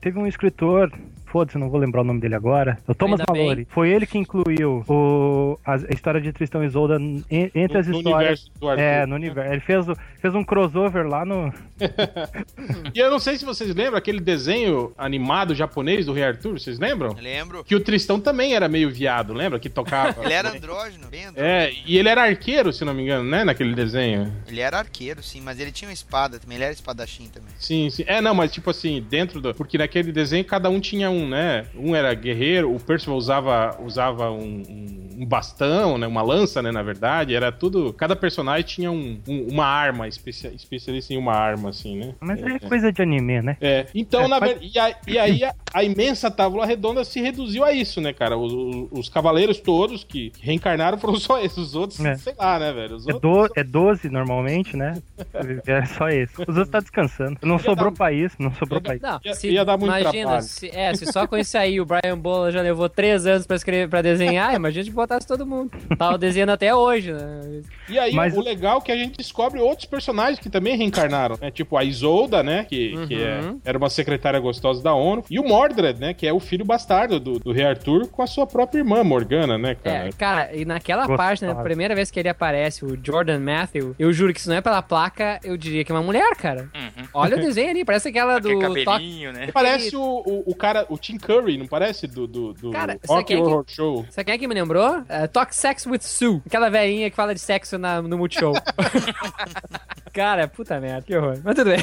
Teve 0.00 0.18
um 0.18 0.26
escritor, 0.26 0.90
foda-se, 1.26 1.56
não 1.58 1.68
vou 1.70 1.78
lembrar 1.78 2.00
o 2.00 2.04
nome 2.04 2.20
dele 2.20 2.34
agora, 2.34 2.78
o 2.88 2.94
Thomas 2.94 3.20
Ainda 3.20 3.54
bem. 3.54 3.66
Foi 3.70 3.88
ele 3.90 4.06
que 4.06 4.18
incluiu 4.18 4.84
o, 4.88 5.58
a, 5.64 5.74
a 5.74 5.94
história 5.94 6.20
de 6.20 6.32
Tristão 6.32 6.62
e 6.64 6.66
Isolda 6.66 6.96
en- 7.00 7.22
entre 7.54 7.74
No- 7.74 7.78
as 7.80 7.86
no 7.86 7.96
histórias. 7.98 8.04
universo 8.04 8.50
do 8.60 8.68
Arthur. 8.68 8.82
É, 8.82 9.06
no 9.06 9.14
universo. 9.14 9.52
Ele 9.52 9.60
fez, 9.60 9.86
fez 10.20 10.34
um 10.34 10.42
crossover 10.44 11.06
lá 11.06 11.24
no. 11.24 11.52
E 12.94 12.98
eu 12.98 13.10
não 13.10 13.18
sei 13.18 13.36
se 13.36 13.44
vocês 13.44 13.74
lembram 13.74 13.98
aquele 13.98 14.20
desenho 14.20 14.92
animado 14.96 15.54
japonês 15.54 16.06
do 16.06 16.12
Rei 16.12 16.24
Arthur, 16.24 16.58
vocês 16.58 16.78
lembram? 16.78 17.14
Lembro. 17.20 17.62
Que 17.64 17.74
o 17.74 17.80
Tristão 17.80 18.18
também 18.18 18.54
era 18.54 18.68
meio 18.68 18.90
viado, 18.90 19.32
lembra? 19.34 19.58
Que 19.58 19.68
tocava. 19.68 20.22
Ele 20.24 20.32
era 20.32 20.50
andrógeno, 20.50 21.06
bem 21.08 21.26
andrógeno. 21.26 21.46
É, 21.54 21.72
e 21.84 21.98
ele 21.98 22.08
era 22.08 22.22
arqueiro, 22.22 22.72
se 22.72 22.84
não 22.84 22.94
me 22.94 23.02
engano, 23.02 23.28
né? 23.28 23.44
Naquele 23.44 23.74
desenho. 23.74 24.32
Ele 24.48 24.60
era 24.60 24.78
arqueiro, 24.78 25.22
sim, 25.22 25.40
mas 25.40 25.60
ele 25.60 25.70
tinha 25.70 25.88
uma 25.88 25.94
espada 25.94 26.38
também, 26.38 26.56
ele 26.56 26.64
era 26.64 26.72
espadachim 26.72 27.28
também. 27.28 27.50
Sim, 27.58 27.90
sim. 27.90 28.04
É, 28.06 28.20
não, 28.20 28.34
mas 28.34 28.50
tipo 28.52 28.70
assim, 28.70 29.04
dentro 29.08 29.40
do. 29.40 29.54
Porque 29.54 29.75
naquele 29.78 30.12
desenho 30.12 30.44
cada 30.44 30.68
um 30.70 30.80
tinha 30.80 31.10
um, 31.10 31.28
né? 31.28 31.66
Um 31.74 31.94
era 31.94 32.12
guerreiro, 32.14 32.74
o 32.74 32.78
Percival 32.80 33.16
usava, 33.16 33.76
usava 33.84 34.30
um, 34.30 34.62
um- 34.68 35.06
um 35.22 35.26
bastão, 35.26 35.96
né? 35.98 36.06
Uma 36.06 36.22
lança, 36.22 36.60
né? 36.62 36.70
Na 36.70 36.82
verdade. 36.82 37.34
Era 37.34 37.50
tudo. 37.50 37.92
Cada 37.92 38.14
personagem 38.14 38.64
tinha 38.66 38.90
um- 38.90 39.18
um- 39.26 39.48
uma 39.50 39.64
arma, 39.66 40.06
especia, 40.08 40.50
especialista 40.54 41.12
em 41.14 41.16
uma 41.16 41.32
arma, 41.32 41.70
assim, 41.70 41.96
né? 41.98 42.14
Mas 42.20 42.42
é 42.42 42.58
coisa 42.58 42.92
de 42.92 43.02
anime, 43.02 43.40
né? 43.42 43.56
É, 43.60 43.86
então, 43.94 44.22
É, 44.22 44.28
na 44.28 44.38
faz- 44.38 44.52
verdade, 44.52 44.70
e, 44.74 44.78
a- 44.78 44.96
e 45.06 45.18
aí 45.18 45.44
a, 45.44 45.54
a 45.72 45.84
imensa 45.84 46.30
tábua 46.30 46.66
redonda 46.66 47.04
se 47.04 47.20
reduziu 47.20 47.64
a 47.64 47.72
isso, 47.72 48.00
né, 48.00 48.12
cara? 48.12 48.36
Os, 48.36 48.52
os- 48.52 48.88
os 48.92 49.08
cavaleiros 49.08 49.58
todos 49.58 50.04
que 50.04 50.32
reencarnaram 50.40 50.98
foram 50.98 51.16
só 51.18 51.40
esses, 51.42 51.56
os 51.58 51.74
outros, 51.74 52.04
É. 52.04 52.16
sei 52.16 52.34
lá, 52.38 52.58
né, 52.58 52.72
velho? 52.72 52.96
Os 52.96 53.08
É, 53.08 53.12
do, 53.12 53.48
é 53.56 53.64
12 53.64 54.08
normalmente, 54.10 54.76
né? 54.76 54.94
É 55.66 55.84
só 55.86 56.08
esse. 56.08 56.34
Os 56.42 56.48
outros 56.48 56.68
tá 56.68 56.80
descansando. 56.80 57.38
Não 57.42 57.58
sobrou 57.58 57.92
país, 57.92 58.32
não 58.38 58.52
sobrou 58.54 58.80
país. 58.80 59.00
Não, 59.00 59.18
Ia- 59.24 59.34
se, 59.34 59.48
ia 59.48 59.64
dar 59.66 59.76
muito 59.76 59.90
imagina, 59.98 60.22
trabalho. 60.24 60.42
se, 60.42 60.70
é, 60.74 60.94
se 60.94 61.06
só 61.12 61.26
com 61.26 61.36
isso 61.36 61.58
aí 61.58 61.80
o 61.80 61.84
Brian 61.84 62.16
Bola 62.16 62.50
já 62.50 62.62
levou 62.62 62.88
três 62.88 63.26
anos 63.26 63.46
pra 63.46 63.56
escrever, 63.56 63.88
para 63.88 64.00
desenhar, 64.02 64.54
imagina 64.54 64.84
se 64.84 64.90
botasse 64.90 65.26
todo 65.26 65.44
mundo. 65.46 65.70
Tava 65.98 66.16
desenhando 66.16 66.50
até 66.50 66.74
hoje, 66.74 67.12
né? 67.12 67.60
E 67.88 67.98
aí, 67.98 68.14
Mas- 68.14 68.36
o 68.36 68.40
legal 68.40 68.78
é 68.78 68.80
que 68.80 68.92
a 68.92 68.96
gente 68.96 69.16
descobre 69.18 69.60
outros 69.60 69.86
personagens 69.86 70.38
que 70.38 70.48
também 70.48 70.76
reencarnaram, 70.76 71.36
né? 71.40 71.50
Tipo 71.50 71.76
a 71.76 71.84
Isolda, 71.84 72.42
né? 72.42 72.64
Que, 72.64 72.94
que 73.06 73.14
é- 73.22 73.40
Uhum. 73.40 73.60
era 73.64 73.76
uma 73.76 73.90
secretária 73.90 74.38
gostosa 74.40 74.82
da 74.82 74.94
ONU. 74.94 75.24
E 75.30 75.38
o 75.38 75.44
Mordred, 75.44 76.00
né? 76.00 76.14
Que 76.14 76.26
é 76.26 76.32
o 76.32 76.40
filho 76.40 76.64
bastardo 76.64 77.18
do, 77.20 77.38
do 77.38 77.52
Rei 77.52 77.64
Arthur 77.66 78.06
com 78.08 78.22
a 78.22 78.26
sua 78.26 78.46
própria 78.46 78.78
irmã, 78.80 79.02
Morgana, 79.04 79.58
né, 79.58 79.74
cara? 79.74 80.08
É, 80.08 80.12
cara, 80.12 80.50
e 80.56 80.64
naquela 80.64 81.02
Gostosa. 81.06 81.16
página, 81.16 81.52
a 81.52 81.54
primeira 81.56 81.94
vez 81.94 82.10
que 82.10 82.18
ele 82.20 82.28
aparece, 82.28 82.84
o 82.84 82.98
Jordan 83.02 83.40
Matthew, 83.40 83.94
eu 83.98 84.12
juro 84.12 84.32
que 84.32 84.40
se 84.40 84.48
não 84.48 84.56
é 84.56 84.60
pela 84.60 84.82
placa, 84.82 85.40
eu 85.42 85.56
diria 85.56 85.84
que 85.84 85.90
é 85.90 85.94
uma 85.94 86.02
mulher, 86.02 86.34
cara. 86.36 86.68
Uhum. 86.74 87.04
Olha 87.14 87.36
o 87.36 87.40
desenho 87.40 87.70
ali, 87.70 87.84
parece 87.84 88.08
aquela 88.08 88.38
do 88.38 88.48
Aquele 88.48 88.60
Toque. 88.84 88.84
cabelinho, 88.84 89.32
né? 89.32 89.46
Parece 89.62 89.96
o, 89.96 90.02
o, 90.02 90.42
o 90.50 90.54
cara, 90.54 90.86
o 90.88 90.98
Tim 90.98 91.16
Curry, 91.18 91.56
não 91.58 91.66
parece? 91.66 92.06
Do, 92.06 92.26
do, 92.26 92.52
do 92.52 92.70
Cara, 92.70 92.98
você 93.02 93.12
Rock 93.12 93.24
que- 93.34 93.36
Horror 93.40 93.64
Show. 93.66 94.06
Sabe 94.10 94.24
quem 94.26 94.34
é 94.34 94.38
que 94.38 94.46
me 94.48 94.54
lembrou? 94.54 95.02
É, 95.08 95.26
Talk 95.26 95.54
Sex 95.54 95.86
with 95.86 96.00
Sue. 96.02 96.42
Aquela 96.46 96.68
velhinha 96.68 97.08
que 97.10 97.16
fala 97.16 97.34
de 97.34 97.40
sexo 97.40 97.78
na- 97.78 98.00
no 98.02 98.16
Multishow. 98.18 98.52
cara, 100.12 100.48
puta 100.48 100.80
merda, 100.80 101.02
que 101.02 101.14
horror. 101.16 101.38
Mas 101.44 101.54
tudo 101.54 101.70
bem. 101.70 101.78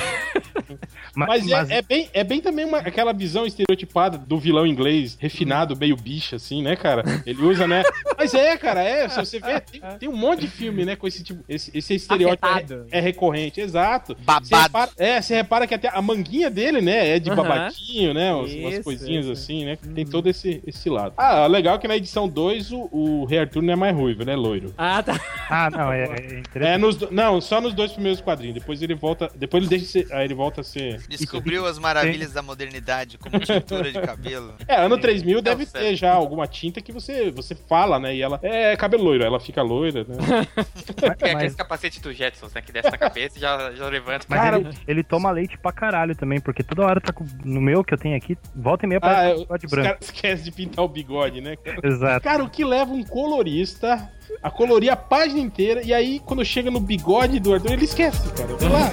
Ma- 1.15 1.27
Mas, 1.27 1.47
é- 1.69 1.77
É, 1.77 1.81
bem, 1.81 2.09
é 2.13 2.23
bem 2.23 2.41
também 2.41 2.65
uma- 2.65 2.79
aquela 2.79 3.13
visão 3.13 3.45
estereotipada 3.45 4.17
do 4.17 4.39
vilão 4.39 4.65
inglês, 4.65 5.15
refinado, 5.19 5.75
meio 5.75 5.95
bicha, 5.95 6.37
assim, 6.37 6.63
né, 6.63 6.75
cara? 6.75 7.03
Ele 7.25 7.41
usa, 7.43 7.67
né? 7.67 7.83
Mas 8.17 8.33
é, 8.33 8.57
cara, 8.57 8.81
é. 8.83 9.07
Se 9.09 9.17
você 9.17 9.39
vê, 9.39 9.59
tem, 9.59 9.81
tem 9.99 10.09
um 10.09 10.15
monte 10.15 10.41
de 10.41 10.47
filme, 10.47 10.83
né, 10.85 10.95
com 10.95 11.07
esse 11.07 11.23
tipo. 11.23 11.43
Esse, 11.47 11.71
esse 11.77 11.93
estereótipo 11.95 12.47
é, 12.47 12.97
é 12.97 12.99
recorrente, 12.99 13.61
exato. 13.61 14.15
Você 14.15 14.23
Babado. 14.25 14.63
repara- 14.63 14.91
é, 14.97 15.21
você 15.21 15.35
repara 15.35 15.67
que 15.67 15.73
até 15.75 15.89
a 15.89 16.01
manguinha 16.01 16.49
dele, 16.49 16.81
né, 16.81 17.09
é 17.15 17.19
de 17.19 17.29
Aham. 17.29 17.35
Babadinho, 17.69 18.13
né? 18.13 18.33
Umas, 18.33 18.53
umas 18.53 18.73
Isso, 18.73 18.83
coisinhas 18.83 19.25
isso. 19.25 19.33
assim, 19.33 19.65
né? 19.65 19.77
Tem 19.93 20.05
todo 20.05 20.27
esse, 20.27 20.61
esse 20.65 20.89
lado. 20.89 21.13
Ah, 21.17 21.47
legal 21.47 21.79
que 21.79 21.87
na 21.87 21.95
edição 21.95 22.27
2 22.27 22.71
o, 22.71 22.89
o 22.91 23.25
Rei 23.25 23.39
Arthur 23.39 23.61
não 23.61 23.73
é 23.73 23.75
mais 23.75 23.95
ruivo, 23.95 24.21
ele 24.21 24.31
é 24.31 24.35
loiro. 24.35 24.73
Ah, 24.77 25.01
tá. 25.01 25.19
Ah, 25.49 25.69
não, 25.69 25.91
é, 25.91 26.03
é 26.03 26.39
interessante. 26.39 26.65
É, 26.65 26.77
nos, 26.77 27.11
não, 27.11 27.41
só 27.41 27.61
nos 27.61 27.73
dois 27.73 27.91
primeiros 27.91 28.21
quadrinhos. 28.21 28.55
Depois 28.55 28.81
ele 28.81 28.95
volta. 28.95 29.29
Depois 29.35 29.63
ele 29.63 29.69
deixa 29.69 29.85
de 29.85 29.91
ser. 29.91 30.13
Aí 30.13 30.25
ele 30.25 30.33
volta 30.33 30.61
a 30.61 30.63
ser. 30.63 31.01
Descobriu 31.07 31.65
as 31.65 31.77
maravilhas 31.77 32.33
da 32.33 32.41
modernidade, 32.41 33.17
como 33.17 33.39
tintura 33.43 33.91
de 33.91 34.01
cabelo. 34.01 34.53
É, 34.67 34.75
ano 34.75 34.97
3000 34.97 35.41
deve 35.41 35.65
certo. 35.65 35.83
ter 35.83 35.95
já 35.95 36.13
alguma 36.13 36.47
tinta 36.47 36.81
que 36.81 36.91
você, 36.91 37.31
você 37.31 37.55
fala, 37.55 37.99
né? 37.99 38.15
E 38.15 38.21
ela 38.21 38.39
é 38.41 38.75
cabelo 38.75 39.03
loiro, 39.03 39.23
ela 39.23 39.39
fica 39.39 39.61
loira, 39.61 40.03
né? 40.03 40.15
É 41.03 41.09
Mas, 41.09 41.35
aqueles 41.35 41.55
capacetes 41.55 41.99
do 41.99 42.13
Jetsons, 42.13 42.53
né? 42.53 42.61
Que 42.61 42.71
desce 42.71 42.89
na 42.89 42.97
cabeça 42.97 43.37
e 43.37 43.41
já, 43.41 43.71
já 43.73 43.87
levanta. 43.87 44.25
mas 44.27 44.39
Cara, 44.39 44.57
ele, 44.57 44.69
ele 44.87 45.03
toma 45.03 45.31
leite 45.31 45.57
pra 45.57 45.71
caralho 45.71 46.15
também, 46.15 46.39
porque 46.39 46.63
toda 46.63 46.83
hora 46.83 47.01
tá 47.01 47.11
com, 47.11 47.25
no 47.53 47.61
meu 47.61 47.83
que 47.83 47.93
eu 47.93 47.97
tenho 47.97 48.15
aqui, 48.17 48.37
volta 48.55 48.85
e 48.85 48.89
meia 48.89 48.99
Ah, 49.01 49.23
é, 49.29 49.33
um 49.35 49.39
bigode 49.39 49.65
os 49.65 49.71
branco. 49.71 49.87
caras 49.89 50.05
esquecem 50.05 50.43
de 50.45 50.51
pintar 50.51 50.83
o 50.83 50.87
bigode, 50.87 51.41
né? 51.41 51.55
Exato. 51.83 52.23
Cara, 52.23 52.43
o 52.43 52.49
que 52.49 52.63
leva 52.65 52.91
um 52.91 53.03
colorista 53.03 54.09
a 54.41 54.49
colorir 54.51 54.91
a 54.91 54.95
página 54.95 55.39
inteira 55.39 55.81
e 55.83 55.93
aí 55.93 56.19
quando 56.25 56.43
chega 56.43 56.69
no 56.71 56.79
bigode 56.79 57.39
do 57.39 57.53
Arthur, 57.53 57.73
ele 57.73 57.85
esquece, 57.85 58.27
cara. 58.33 58.57
Sei 58.59 58.69
lá. 58.69 58.91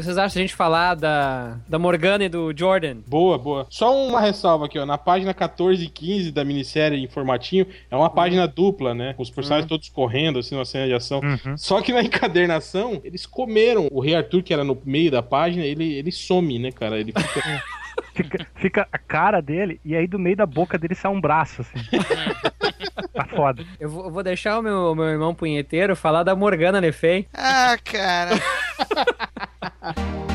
Que 0.00 0.06
vocês 0.06 0.18
acham 0.18 0.34
da 0.34 0.40
gente 0.40 0.54
falar 0.54 0.94
da, 0.94 1.58
da 1.68 1.78
Morgana 1.78 2.24
e 2.24 2.28
do 2.28 2.52
Jordan? 2.56 2.98
Boa, 3.06 3.38
boa. 3.38 3.66
Só 3.70 3.94
uma 4.06 4.20
ressalva 4.20 4.66
aqui, 4.66 4.78
ó. 4.78 4.86
Na 4.86 4.98
página 4.98 5.32
14 5.32 5.84
e 5.84 5.88
15 5.88 6.32
da 6.32 6.44
minissérie 6.44 7.02
em 7.02 7.08
formatinho, 7.08 7.66
é 7.90 7.96
uma 7.96 8.10
página 8.10 8.46
dupla, 8.46 8.94
né? 8.94 9.14
Com 9.14 9.22
os 9.22 9.30
personagens 9.30 9.68
todos 9.68 9.88
correndo, 9.88 10.38
assim, 10.38 10.54
numa 10.54 10.64
cena 10.64 10.86
de 10.86 10.94
ação. 10.94 11.20
Só 11.56 11.80
que 11.80 11.92
na 11.92 12.02
encadernação, 12.02 13.00
eles 13.04 13.26
comeram. 13.26 13.88
O 13.90 14.00
Rei 14.00 14.14
Arthur, 14.14 14.42
que 14.42 14.52
era 14.52 14.64
no 14.64 14.80
meio 14.84 15.10
da 15.10 15.22
página, 15.22 15.64
ele, 15.64 15.92
ele 15.92 16.10
some, 16.10 16.58
né, 16.58 16.72
cara? 16.72 16.98
Ele 16.98 17.12
fica. 17.12 17.62
Fica, 18.14 18.46
fica 18.54 18.88
a 18.90 18.98
cara 18.98 19.40
dele 19.40 19.80
e 19.84 19.94
aí 19.94 20.06
do 20.06 20.18
meio 20.18 20.36
da 20.36 20.46
boca 20.46 20.78
dele 20.78 20.94
sai 20.94 21.10
um 21.10 21.20
braço, 21.20 21.62
assim. 21.62 21.78
tá 23.08 23.24
foda. 23.24 23.64
Eu 23.78 23.88
vou, 23.88 24.04
eu 24.04 24.10
vou 24.10 24.22
deixar 24.22 24.58
o 24.58 24.62
meu, 24.62 24.94
meu 24.94 25.06
irmão 25.06 25.34
punheteiro 25.34 25.96
falar 25.96 26.22
da 26.22 26.34
Morgana 26.34 26.80
Le 26.80 26.92
Fay. 26.92 27.26
Ah, 27.34 27.76
cara. 27.84 28.30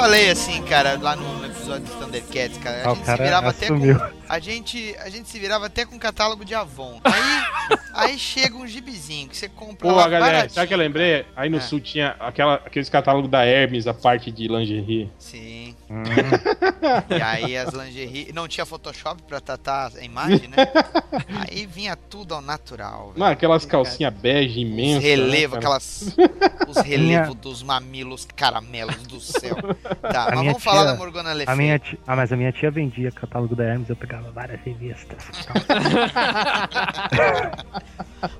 falei 0.00 0.30
assim, 0.30 0.62
cara, 0.62 0.96
lá 1.00 1.16
no, 1.16 1.44
episódio 1.44 1.86
do 1.86 1.92
Thundercats, 1.98 2.56
cara, 2.58 2.88
a 2.88 2.90
Ah, 2.90 2.94
gente 2.94 3.04
se 3.06 3.16
virava 3.16 3.48
até 3.50 3.64
assumiu. 3.66 3.98
com. 3.98 4.06
A 4.28 4.38
gente, 4.38 4.96
a 5.00 5.08
gente 5.08 5.28
se 5.28 5.38
virava 5.38 5.66
até 5.66 5.84
com 5.84 5.98
catálogo 5.98 6.44
de 6.44 6.54
Avon. 6.54 7.00
Aí, 7.02 7.78
aí 8.12 8.18
chega 8.18 8.56
um 8.56 8.66
gibizinho 8.66 9.28
que 9.28 9.36
você 9.36 9.48
compra 9.48 9.88
Pô, 9.88 9.94
lá 9.96 10.08
galera, 10.08 10.32
baratinho. 10.32 10.50
sabe 10.54 10.64
o 10.66 10.68
que 10.68 10.74
eu 10.74 10.78
lembrei? 10.78 11.26
Aí 11.34 11.48
no 11.50 11.56
É. 11.56 11.60
sul 11.60 11.80
tinha 11.80 12.14
aquela, 12.20 12.54
aqueles 12.54 12.88
catálogos 12.88 13.28
da 13.30 13.44
Hermes, 13.44 13.86
a 13.86 13.94
parte 13.94 14.30
de 14.30 14.46
lingerie. 14.46 15.10
Sim. 15.18 15.67
Hum. 15.90 16.02
E 17.10 17.20
aí 17.22 17.56
as 17.56 17.72
lingerie. 17.74 18.30
Não 18.32 18.46
tinha 18.46 18.64
Photoshop 18.64 19.22
pra 19.22 19.40
tratar 19.40 19.90
a 19.96 20.04
imagem, 20.04 20.48
né? 20.48 20.56
Aí 21.50 21.66
vinha 21.66 21.96
tudo 21.96 22.34
ao 22.34 22.40
natural. 22.40 23.12
Não, 23.16 23.26
aquelas 23.26 23.64
calcinhas 23.66 24.12
bege 24.14 24.50
Os 24.64 24.70
imensas. 24.70 25.02
relevos, 25.02 25.52
né, 25.54 25.58
aquelas. 25.58 26.16
Os 26.68 26.76
relevos 26.78 27.34
dos 27.36 27.62
mamilos 27.62 28.26
caramelos 28.36 28.96
do 29.06 29.20
céu. 29.20 29.56
Tá, 30.00 30.28
A 30.28 30.36
mas 30.36 30.44
vamos 30.46 30.62
falar 30.62 30.82
tia- 30.82 30.92
da 30.92 30.96
Morgana 30.98 31.32
Le 31.34 31.44
A 31.46 31.56
minha 31.56 31.78
tia, 31.78 31.98
ah, 32.06 32.14
mas 32.16 32.32
a 32.32 32.36
minha 32.36 32.52
tia 32.52 32.70
vendia 32.70 33.10
catálogo 33.10 33.56
da 33.56 33.64
Hermes, 33.64 33.88
eu 33.88 33.96
pegava 33.96 34.30
várias 34.30 34.60
revistas. 34.62 35.18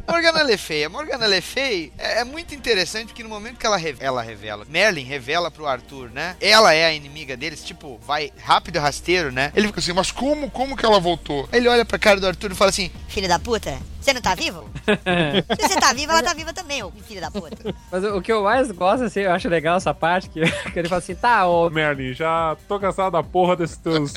Morgana 0.07 0.43
Le 0.43 0.57
Fay. 0.57 0.85
A 0.85 0.89
Morgana 0.89 1.27
Le 1.27 1.41
Fay 1.41 1.93
é, 1.99 2.21
é 2.21 2.25
muito 2.25 2.55
interessante 2.55 3.07
porque 3.09 3.23
no 3.23 3.29
momento 3.29 3.59
que 3.59 3.67
ela, 3.67 3.77
re- 3.77 3.97
ela 4.01 4.23
revela, 4.23 4.65
Merlin 4.69 5.05
revela 5.05 5.51
pro 5.51 5.67
Arthur, 5.67 6.11
né? 6.11 6.37
Ela 6.41 6.73
é 6.75 6.87
a 6.87 6.93
inimiga 6.93 7.37
deles, 7.37 7.63
tipo, 7.63 7.99
vai 8.07 8.31
rápido 8.39 8.77
e 8.77 8.79
rasteiro, 8.79 9.31
né? 9.33 9.53
Ele 9.55 9.69
fica 9.69 9.81
assim, 9.81 9.93
mas 9.93 10.11
como, 10.11 10.51
como 10.51 10.77
que 10.77 10.85
ela 10.85 10.99
voltou? 11.01 11.49
Aí 11.53 11.59
ele 11.59 11.69
olha 11.69 11.85
pra 11.85 11.99
cara 11.99 12.19
do 12.21 12.27
Arthur 12.27 12.53
e 12.53 12.55
fala 12.55 12.71
assim: 12.71 12.91
Filho 13.09 13.29
da 13.29 13.39
puta, 13.39 13.79
você 14.01 14.13
não 14.13 14.21
tá 14.21 14.35
vivo? 14.35 14.65
Se 15.61 15.69
você 15.69 15.81
tá 15.81 15.93
vivo, 15.93 16.13
ela 16.13 16.23
tá 16.23 16.33
viva 16.35 16.53
também, 16.53 16.83
ô 16.83 16.91
filho 17.07 17.21
da 17.21 17.31
puta. 17.31 17.75
Mas 17.91 18.05
o 18.05 18.21
que 18.21 18.33
eu 18.33 18.43
mais 18.45 18.71
gosto, 18.71 19.05
assim, 19.05 19.21
eu 19.21 19.33
acho 19.33 19.49
legal 19.49 19.77
essa 19.77 19.93
parte, 19.93 20.29
que, 20.31 20.41
que 20.73 20.79
ele 20.79 20.89
fala 20.89 20.99
assim, 20.99 21.15
tá, 21.15 21.47
ô... 21.47 21.69
Merlin, 21.71 22.13
já 22.13 22.57
tô 22.67 22.79
cansado 22.79 23.13
da 23.13 23.23
porra 23.23 23.57
desses 23.57 23.77
teus, 23.77 24.15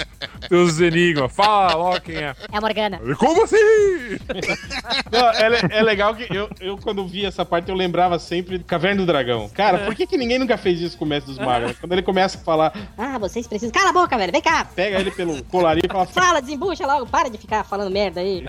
teus 0.48 0.80
enigmas. 0.80 1.34
Fala 1.34 1.76
logo 1.76 2.02
quem 2.02 2.18
é. 2.18 2.36
É 2.52 2.58
a 2.58 2.62
Morgana. 2.62 3.00
Como 3.18 3.44
assim? 3.44 3.58
Não, 5.12 5.30
é, 5.32 5.80
é 5.80 5.82
legal 5.82 6.16
que 6.16 6.28
eu, 6.36 6.50
eu, 6.60 6.78
quando 6.78 7.06
vi 7.08 7.26
essa 7.26 7.46
parte, 7.46 7.70
eu 7.70 7.76
lembrava 7.76 8.20
sempre 8.20 8.58
do 8.58 8.64
Caverna 8.64 9.02
do 9.02 9.06
Dragão. 9.06 9.50
Cara, 9.50 9.80
por 9.80 9.96
que, 9.96 10.06
que 10.06 10.18
ninguém 10.18 10.40
nunca 10.40 10.58
fez 10.58 10.80
isso 10.80 10.98
com 10.98 11.06
o 11.06 11.08
Mestre 11.08 11.34
dos 11.34 11.44
Magos? 11.44 11.78
Quando 11.80 11.92
ele 11.94 12.02
começa 12.04 12.38
a 12.38 12.42
falar, 12.42 12.74
Ah, 12.98 13.18
vocês 13.18 13.48
precisam. 13.48 13.72
Cala 13.72 13.90
a 13.90 13.94
boca, 13.94 14.18
velho. 14.18 14.32
Vem 14.32 14.42
cá. 14.42 14.66
pega 14.76 15.00
ele 15.00 15.12
pelo 15.12 15.44
colarinho 15.46 15.86
e 15.86 15.92
fala, 15.92 16.06
Fala, 16.06 16.42
desembucha 16.42 16.86
logo. 16.86 17.06
Para 17.08 17.30
de 17.30 17.38
ficar 17.38 17.64
falando 17.64 17.92
merda 17.92 18.22
aí. 18.22 18.48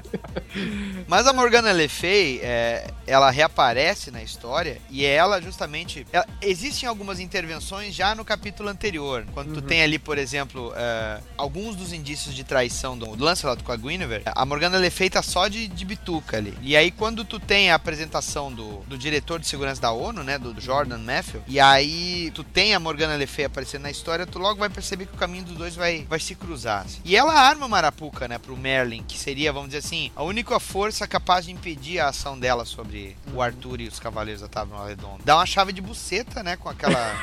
Mas 1.06 1.21
a 1.26 1.32
Morgana 1.32 1.72
Le 1.72 1.88
Fay, 1.88 2.40
é, 2.42 2.90
ela 3.06 3.30
reaparece 3.30 4.10
na 4.10 4.22
história 4.22 4.80
e 4.90 5.04
ela 5.04 5.40
justamente. 5.40 6.06
ela- 6.12 6.26
existem 6.40 6.88
algumas 6.88 7.20
intervenções 7.20 7.94
já 7.94 8.14
no 8.14 8.24
capítulo 8.24 8.68
anterior. 8.68 9.24
Quando 9.34 9.52
tu 9.54 9.62
tem 9.62 9.82
ali, 9.82 9.98
por 9.98 10.18
exemplo, 10.18 10.72
é, 10.76 11.20
alguns 11.36 11.76
dos 11.76 11.92
indícios 11.92 12.34
de 12.34 12.44
traição 12.44 12.96
do 12.96 13.22
Lancelot 13.22 13.62
com 13.62 13.72
a 13.72 13.76
Guinevere, 13.76 14.22
a 14.26 14.44
Morgana 14.46 14.78
Le 14.78 14.90
Fay 14.90 15.10
tá 15.10 15.22
só 15.22 15.48
de, 15.48 15.66
de 15.68 15.84
bituca 15.84 16.36
ali. 16.36 16.54
E 16.62 16.76
aí, 16.76 16.90
quando 16.90 17.24
tu 17.24 17.38
tem 17.40 17.70
a 17.70 17.74
apresentação 17.74 18.52
do, 18.52 18.78
do 18.86 18.96
diretor 18.98 19.38
de 19.38 19.46
segurança 19.46 19.80
da 19.80 19.92
ONU, 19.92 20.22
né, 20.22 20.38
do, 20.38 20.52
do 20.52 20.60
Jordan 20.60 20.98
Matthew, 20.98 21.42
e 21.46 21.58
aí 21.60 22.30
tu 22.34 22.42
tem 22.44 22.74
a 22.74 22.80
Morgana 22.80 23.16
Le 23.16 23.26
Fay 23.26 23.44
aparecendo 23.46 23.82
na 23.82 23.90
história, 23.90 24.26
tu 24.26 24.38
logo 24.38 24.58
vai 24.60 24.68
perceber 24.68 25.06
que 25.06 25.14
o 25.14 25.18
caminho 25.18 25.44
dos 25.44 25.56
dois 25.56 25.74
vai, 25.74 26.06
vai 26.08 26.20
se 26.20 26.34
cruzar. 26.34 26.84
assim. 26.84 27.00
E 27.04 27.16
ela 27.16 27.32
arma 27.34 27.66
uma 27.66 27.68
Marapuca, 27.82 28.28
né, 28.28 28.38
pro 28.38 28.56
Merlin, 28.56 29.02
que 29.02 29.18
seria, 29.18 29.52
vamos 29.52 29.68
dizer 29.70 29.78
assim, 29.78 30.10
a 30.14 30.22
única 30.22 30.58
força 30.60 31.06
capaz 31.12 31.44
de 31.44 31.52
impedir 31.52 31.98
a 32.00 32.08
ação 32.08 32.38
dela 32.38 32.64
sobre 32.64 33.14
o 33.34 33.42
Arthur 33.42 33.82
e 33.82 33.86
os 33.88 34.00
Cavaleiros 34.00 34.40
da 34.40 34.48
Tábua 34.48 34.88
Redonda. 34.88 35.20
Dá 35.24 35.36
uma 35.36 35.44
chave 35.44 35.70
de 35.72 35.82
buceta, 35.82 36.42
né, 36.42 36.56
com 36.56 36.70
aquela... 36.70 37.14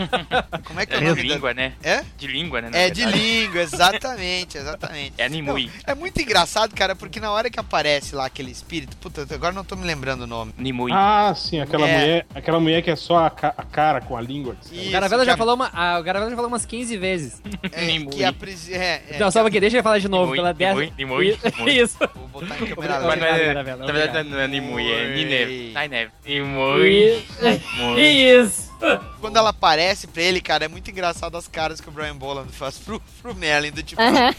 Como 0.64 0.80
é 0.80 0.86
que 0.86 0.94
é, 0.94 0.96
o 0.96 1.00
de 1.00 1.06
nome 1.08 1.22
língua, 1.22 1.52
da... 1.52 1.60
né? 1.62 1.72
É? 1.82 2.02
De 2.16 2.26
língua, 2.26 2.60
né? 2.62 2.70
É 2.72 2.88
de 2.90 3.02
verdade. 3.02 3.22
língua, 3.22 3.60
exatamente, 3.60 4.56
exatamente. 4.58 5.12
É 5.18 5.28
Nimue. 5.28 5.66
Não, 5.86 5.92
é 5.92 5.94
muito 5.94 6.20
engraçado, 6.20 6.74
cara, 6.74 6.96
porque 6.96 7.20
na 7.20 7.30
hora 7.30 7.50
que 7.50 7.60
aparece 7.60 8.14
lá 8.14 8.24
aquele 8.26 8.50
espírito, 8.50 8.96
puta, 8.96 9.26
agora 9.34 9.52
não 9.52 9.62
tô 9.64 9.76
me 9.76 9.84
lembrando 9.84 10.22
o 10.22 10.26
nome. 10.26 10.54
Nimue. 10.56 10.90
ah, 10.92 11.34
sim, 11.36 11.60
aquela 11.60 11.86
É. 11.86 11.98
mulher, 11.98 12.26
aquela 12.34 12.60
mulher 12.60 12.82
que 12.82 12.90
é 12.90 12.96
só 12.96 13.26
a, 13.26 13.30
ca- 13.30 13.54
a 13.56 13.62
cara 13.62 14.00
com 14.00 14.16
a 14.16 14.20
língua. 14.22 14.56
Isso, 14.72 14.88
O 14.88 14.90
Garavela 14.90 15.24
já 15.24 15.32
cara, 15.32 15.38
falou 15.38 15.54
uma, 15.54 15.98
o 15.98 16.02
Garavela 16.02 16.30
já 16.30 16.36
falou 16.36 16.48
umas 16.50 16.64
15 16.64 16.96
vezes. 16.96 17.42
é, 17.72 17.84
Nimue. 17.84 18.10
que 18.16 18.24
a 18.24 18.32
prisi- 18.32 18.72
é, 18.72 19.02
é, 19.10 19.18
Não, 19.18 19.30
só 19.30 19.42
porque 19.42 19.60
deixa 19.60 19.76
ele 19.76 19.82
falar 19.82 19.98
de 19.98 20.08
novo, 20.08 20.32
Nimue, 20.34 20.36
pela 20.38 20.52
Nimue, 20.52 20.86
décima. 20.86 20.96
Nimue, 20.98 21.38
Nimue. 21.58 21.78
Isso. 21.78 21.98
Vou 22.14 22.28
botar 22.40 22.54
em 22.62 22.66
câmera 22.66 23.00
não 23.00 23.08
lenta. 23.08 23.26
É, 23.40 23.46
Garavela, 23.46 23.86
na 23.86 23.92
verdade 23.92 24.18
obrigado. 24.18 24.30
não 24.30 24.40
é 24.40 24.48
Nimue, 24.48 24.92
é. 24.92 25.14
Nineve. 25.14 25.72
Ai, 25.74 25.88
Neve. 25.88 26.12
Nimue. 26.26 27.24
Nimue. 27.40 28.00
Isso. 28.40 28.74
Quando 29.20 29.38
ela 29.38 29.50
aparece 29.50 30.06
pra 30.06 30.20
ele, 30.22 30.40
cara, 30.40 30.66
é 30.66 30.68
muito 30.68 30.90
engraçado 30.90 31.36
as 31.38 31.48
caras 31.48 31.80
que 31.80 31.88
o 31.88 31.92
Brian 31.92 32.16
Boland 32.16 32.52
faz 32.52 32.78
pro, 32.78 33.00
pro 33.22 33.34
Merlin, 33.34 33.70
do 33.70 33.82
tipo... 33.82 34.00
Aham. 34.02 34.34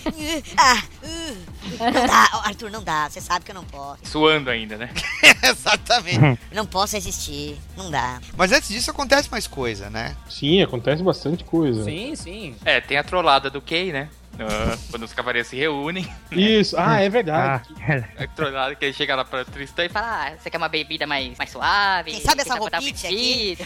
Ah, 0.55 0.83
uh, 1.03 1.37
não 1.79 2.05
dá, 2.05 2.29
Arthur, 2.45 2.69
não 2.69 2.83
dá, 2.83 3.09
você 3.09 3.19
sabe 3.19 3.43
que 3.43 3.49
eu 3.49 3.55
não 3.55 3.63
posso. 3.65 4.05
Suando 4.05 4.51
ainda, 4.51 4.77
né? 4.77 4.91
exatamente. 5.41 6.39
Não 6.53 6.65
posso 6.65 6.95
resistir, 6.95 7.57
não 7.75 7.91
dá. 7.91 8.19
Mas 8.37 8.51
antes 8.51 8.69
disso 8.69 8.89
acontece 8.89 9.29
mais 9.29 9.45
coisa, 9.47 9.89
né? 9.89 10.15
Sim, 10.29 10.61
acontece 10.61 11.03
bastante 11.03 11.43
coisa. 11.43 11.83
Sim, 11.83 12.15
sim. 12.15 12.55
É, 12.63 12.79
tem 12.79 12.97
a 12.97 13.03
trollada 13.03 13.49
do 13.49 13.61
Kay, 13.61 13.91
né? 13.91 14.09
Ah, 14.39 14.77
quando 14.89 15.03
os 15.03 15.13
cavaleiros 15.13 15.47
se 15.49 15.55
reúnem. 15.55 16.07
Isso, 16.31 16.75
ah, 16.77 17.01
é 17.01 17.05
Ah, 17.05 17.09
verdade. 17.09 17.69
A 18.17 18.27
trollada 18.27 18.75
que 18.75 18.85
ele 18.85 18.93
chega 18.93 19.15
lá 19.15 19.23
pra 19.23 19.45
Tristan 19.45 19.85
e 19.85 19.89
fala. 19.89 20.05
Ah, 20.27 20.33
você 20.37 20.49
quer 20.49 20.57
uma 20.57 20.67
bebida 20.69 21.07
mais, 21.07 21.37
mais 21.37 21.49
suave? 21.49 22.11
Quem 22.11 22.21
sabe 22.21 22.41
essa 22.41 22.55
roupite 22.55 23.07
aqui? 23.07 23.57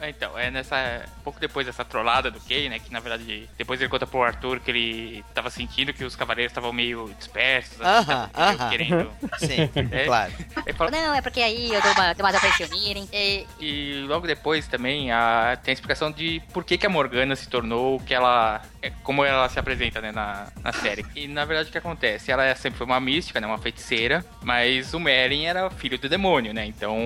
Ah, 0.00 0.08
Então, 0.16 0.38
é 0.38 0.50
nessa. 0.50 1.04
Pouco 1.22 1.38
depois 1.40 1.66
dessa 1.66 1.84
trollada 1.84 2.30
do 2.30 2.40
Kay, 2.40 2.68
né? 2.68 2.78
Que 2.78 2.92
na 2.92 3.00
verdade. 3.00 3.48
Depois 3.58 3.80
ele 3.80 3.88
conta 3.90 4.06
pro 4.06 4.22
Arthur 4.22 4.60
que 4.60 4.70
ele 4.70 5.24
tava 5.34 5.50
sentindo 5.50 5.92
que 5.92 6.04
os 6.04 6.16
cavaleiros 6.16 6.50
estavam 6.50 6.72
meio 6.72 7.12
dispersos. 7.18 7.80
assim, 7.80 8.10
Aham, 8.10 8.28
tava 8.28 8.46
meio 8.48 8.60
aham. 8.60 8.70
Querendo. 8.70 9.10
Sim, 9.38 9.70
É. 9.90 10.04
claro. 10.06 10.32
Ele 10.64 10.76
fala, 10.76 10.90
Não, 10.90 11.14
é 11.14 11.20
porque 11.20 11.40
aí 11.40 11.72
eu 11.72 11.82
dou 11.82 11.92
uma, 11.92 12.12
dou 12.14 12.26
uma 12.26 12.32
pra 12.38 12.44
eles 12.48 12.56
se 12.56 12.64
unirem. 12.64 13.08
E, 13.12 13.46
e 13.60 14.04
logo 14.06 14.26
depois 14.26 14.66
também 14.66 15.10
a, 15.12 15.58
tem 15.62 15.72
a 15.72 15.74
explicação 15.74 16.10
de 16.10 16.40
por 16.52 16.64
que, 16.64 16.78
que 16.78 16.86
a 16.86 16.90
Morgana 16.90 17.34
se 17.36 17.48
tornou 17.48 17.96
o 17.96 18.00
que 18.00 18.14
ela. 18.14 18.62
é, 18.82 18.90
Como 19.02 19.24
ela 19.24 19.48
se 19.48 19.58
apresenta 19.58 20.00
né, 20.00 20.05
na, 20.12 20.48
na 20.62 20.72
série. 20.72 21.04
E 21.14 21.26
na 21.28 21.44
verdade 21.44 21.68
o 21.68 21.72
que 21.72 21.78
acontece? 21.78 22.30
Ela 22.30 22.54
sempre 22.54 22.78
foi 22.78 22.86
uma 22.86 23.00
mística, 23.00 23.40
né, 23.40 23.46
uma 23.46 23.58
feiticeira, 23.58 24.24
mas 24.42 24.94
o 24.94 25.00
Merlin 25.00 25.44
era 25.46 25.70
filho 25.70 25.98
do 25.98 26.08
demônio, 26.08 26.52
né? 26.54 26.66
Então 26.66 26.96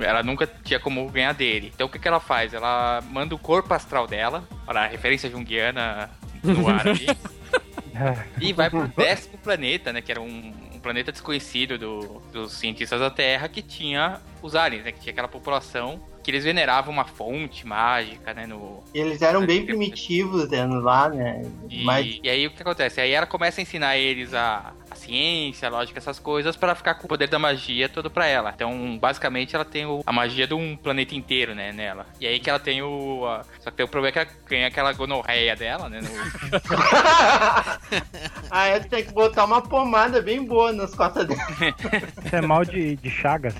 ela 0.00 0.22
nunca 0.22 0.46
tinha 0.46 0.78
como 0.80 1.08
ganhar 1.10 1.32
dele. 1.34 1.72
Então 1.74 1.86
o 1.86 1.90
que, 1.90 1.98
que 1.98 2.08
ela 2.08 2.20
faz? 2.20 2.54
Ela 2.54 3.02
manda 3.10 3.34
o 3.34 3.38
corpo 3.38 3.72
astral 3.74 4.06
dela, 4.06 4.44
para 4.66 4.84
a 4.84 4.86
referência 4.86 5.30
junguiana 5.30 6.10
no 6.42 6.68
ar 6.68 6.86
ali. 6.88 7.06
E 8.40 8.52
vai 8.52 8.68
pro 8.68 8.88
décimo 8.88 9.38
planeta, 9.38 9.92
né? 9.92 10.00
Que 10.02 10.10
era 10.10 10.20
um, 10.20 10.52
um 10.74 10.80
planeta 10.80 11.12
desconhecido 11.12 11.78
do- 11.78 12.20
dos 12.32 12.52
cientistas 12.54 12.98
da 12.98 13.08
Terra 13.08 13.48
que 13.48 13.62
tinha 13.62 14.20
os 14.42 14.56
aliens, 14.56 14.84
né? 14.84 14.90
Que 14.90 14.98
tinha 15.00 15.12
aquela 15.12 15.28
população 15.28 16.02
que 16.24 16.30
eles 16.30 16.42
veneravam 16.42 16.90
uma 16.92 17.04
fonte 17.04 17.66
mágica, 17.66 18.32
né? 18.32 18.46
No, 18.46 18.82
Eles 18.94 19.20
eram 19.20 19.44
bem 19.44 19.66
primitivos 19.66 20.48
dentro 20.48 20.80
lá, 20.80 21.08
né? 21.10 21.42
E, 21.68 21.84
Mas 21.84 22.18
e 22.22 22.28
aí 22.30 22.46
o 22.46 22.50
que 22.50 22.62
acontece? 22.62 22.98
Aí 23.00 23.10
ela 23.12 23.26
começa 23.26 23.60
a 23.60 23.62
ensinar 23.62 23.98
eles 23.98 24.32
a, 24.32 24.72
a 24.90 24.94
ciência, 24.96 25.68
a 25.68 25.70
lógica, 25.70 25.98
essas 25.98 26.18
coisas, 26.18 26.56
pra 26.56 26.74
ficar 26.74 26.94
com 26.94 27.04
o 27.04 27.08
poder 27.08 27.28
da 27.28 27.38
magia 27.38 27.90
todo 27.90 28.10
pra 28.10 28.26
ela. 28.26 28.52
Então, 28.54 28.96
basicamente, 28.98 29.54
ela 29.54 29.66
tem 29.66 29.84
o- 29.84 30.02
a 30.06 30.12
magia 30.12 30.46
de 30.46 30.54
um 30.54 30.74
planeta 30.76 31.14
inteiro, 31.14 31.54
né, 31.54 31.72
nela. 31.72 32.06
E 32.18 32.26
aí 32.26 32.40
que 32.40 32.48
ela 32.48 32.58
tem 32.58 32.80
o. 32.82 33.26
a- 33.26 33.44
só 33.60 33.70
que 33.70 33.76
tem 33.76 33.84
o 33.84 33.88
problema 33.88 34.08
é 34.08 34.12
que 34.24 34.30
ela 34.32 34.38
ganha 34.48 34.66
aquela 34.68 34.92
gonorreia 34.94 35.54
dela, 35.54 35.90
né? 35.90 36.00
no- 36.00 36.08
aí 38.50 38.80
tu 38.80 38.88
tem 38.88 39.04
que 39.04 39.12
botar 39.12 39.44
uma 39.44 39.60
pomada 39.60 40.22
bem 40.22 40.44
boa 40.44 40.72
nas 40.72 40.94
costas 40.94 41.26
dela. 41.26 41.40
Isso 42.24 42.36
é 42.36 42.40
mal 42.40 42.64
de, 42.64 42.96
de 42.96 43.10
Chagas. 43.10 43.54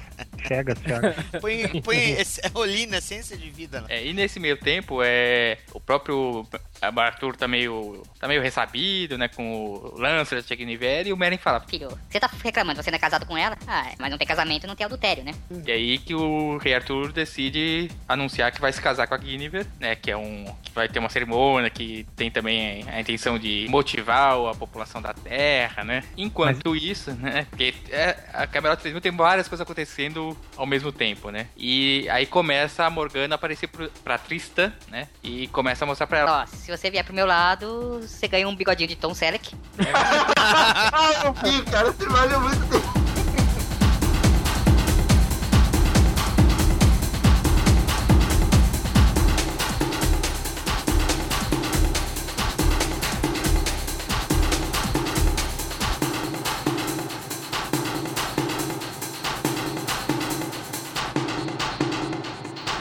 Chagas, 0.46 0.78
Chagas. 0.86 1.16
Põe, 1.40 1.80
põe 1.82 2.12
esse, 2.20 2.40
olina, 2.54 3.00
ciência 3.00 3.36
de 3.36 3.50
vida. 3.50 3.80
Né? 3.82 3.86
É, 3.90 4.06
e 4.06 4.12
nesse 4.12 4.38
meio 4.38 4.56
tempo, 4.56 5.02
é, 5.02 5.58
o 5.72 5.80
próprio 5.80 6.46
Arthur 6.88 7.36
tá 7.36 7.46
meio, 7.46 8.02
tá 8.18 8.28
meio 8.28 8.42
ressabido, 8.42 9.16
né, 9.18 9.28
com 9.28 9.52
o 9.54 9.98
Lancer, 9.98 10.38
o 10.38 10.56
Guinevere, 10.56 11.08
e 11.08 11.12
o 11.12 11.16
Merlin 11.16 11.38
fala, 11.38 11.60
Filho, 11.60 11.88
você 12.08 12.20
tá 12.20 12.30
reclamando, 12.42 12.82
você 12.82 12.90
não 12.90 12.96
é 12.96 13.00
casado 13.00 13.26
com 13.26 13.36
ela? 13.36 13.56
Ah, 13.66 13.90
mas 13.98 14.10
não 14.10 14.18
tem 14.18 14.26
casamento, 14.26 14.66
não 14.66 14.76
tem 14.76 14.84
adultério, 14.84 15.24
né? 15.24 15.32
E 15.66 15.70
aí 15.70 15.98
que 15.98 16.14
o 16.14 16.58
rei 16.58 16.74
Arthur 16.74 17.12
decide 17.12 17.90
anunciar 18.08 18.52
que 18.52 18.60
vai 18.60 18.72
se 18.72 18.80
casar 18.80 19.06
com 19.06 19.14
a 19.14 19.18
Guinevere, 19.18 19.66
né? 19.80 19.94
Que 19.96 20.10
é 20.10 20.16
um. 20.16 20.44
que 20.62 20.72
vai 20.72 20.88
ter 20.88 20.98
uma 20.98 21.08
cerimônia 21.08 21.70
que 21.70 22.06
tem 22.16 22.30
também 22.30 22.84
a 22.88 23.00
intenção 23.00 23.38
de 23.38 23.66
motivar 23.68 24.34
a 24.50 24.54
população 24.54 25.00
da 25.00 25.12
Terra, 25.12 25.84
né? 25.84 26.02
Enquanto 26.16 26.74
isso, 26.76 27.12
né? 27.12 27.46
Porque 27.50 27.74
é, 27.90 28.16
a 28.32 28.46
Camelot 28.46 28.80
3000 28.80 29.00
tem 29.00 29.12
várias 29.12 29.48
coisas 29.48 29.62
acontecendo 29.62 30.36
ao 30.56 30.66
mesmo 30.66 30.92
tempo, 30.92 31.30
né? 31.30 31.46
E 31.56 32.08
aí 32.10 32.26
começa 32.26 32.84
a 32.84 32.90
Morgana 32.90 33.34
a 33.34 33.36
aparecer 33.36 33.66
pro, 33.68 33.88
pra 34.02 34.18
Tristan, 34.18 34.72
né? 34.88 35.08
E 35.22 35.48
começa 35.48 35.84
a 35.84 35.86
mostrar 35.86 36.06
pra 36.06 36.18
ela. 36.18 36.42
Ó, 36.42 36.46
se 36.46 36.70
você 36.76 36.90
vier 36.90 37.04
pro 37.04 37.14
meu 37.14 37.26
lado, 37.26 38.00
você 38.00 38.26
ganha 38.28 38.48
um 38.48 38.54
bigodinho 38.54 38.88
de 38.88 38.96
Tom 38.96 39.14
Selleck. 39.14 39.54
ah, 40.36 41.12
eu 41.24 41.32
vi, 41.34 41.62
cara, 41.62 41.92
você 41.92 42.06
valeu 42.06 42.40
muito 42.40 43.03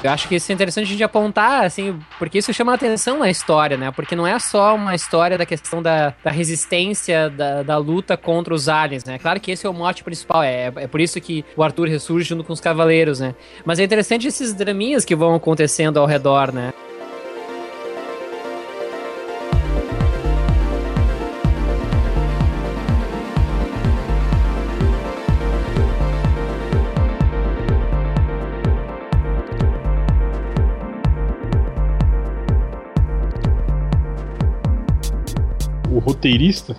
Eu 0.03 0.11
acho 0.11 0.27
que 0.27 0.35
isso 0.35 0.51
é 0.51 0.55
interessante 0.55 0.85
a 0.85 0.89
gente 0.89 1.03
apontar, 1.03 1.63
assim, 1.63 1.97
porque 2.19 2.37
isso 2.37 2.53
chama 2.53 2.73
atenção 2.73 3.19
na 3.19 3.29
história, 3.29 3.77
né? 3.77 3.91
Porque 3.91 4.15
não 4.15 4.27
é 4.27 4.37
só 4.37 4.75
uma 4.75 4.93
história 4.93 5.37
da 5.37 5.45
questão 5.45 5.81
da, 5.81 6.13
da 6.23 6.29
resistência, 6.29 7.29
da, 7.29 7.63
da 7.63 7.77
luta 7.77 8.17
contra 8.17 8.53
os 8.53 8.67
aliens, 8.67 9.05
né? 9.05 9.17
Claro 9.17 9.39
que 9.39 9.51
esse 9.51 9.65
é 9.65 9.69
o 9.69 9.73
mote 9.73 10.03
principal, 10.03 10.43
é, 10.43 10.71
é 10.75 10.87
por 10.87 10.99
isso 10.99 11.19
que 11.21 11.45
o 11.55 11.63
Arthur 11.63 11.87
ressurge 11.87 12.27
junto 12.27 12.43
com 12.43 12.51
os 12.51 12.59
cavaleiros, 12.59 13.19
né? 13.19 13.33
Mas 13.65 13.79
é 13.79 13.83
interessante 13.83 14.27
esses 14.27 14.53
draminhas 14.53 15.05
que 15.05 15.15
vão 15.15 15.35
acontecendo 15.35 15.99
ao 15.99 16.05
redor, 16.05 16.51
né? 16.51 16.73
Roteirista, 36.23 36.75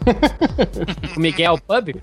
o 1.16 1.20
Miguel 1.20 1.58
Pub, 1.58 1.96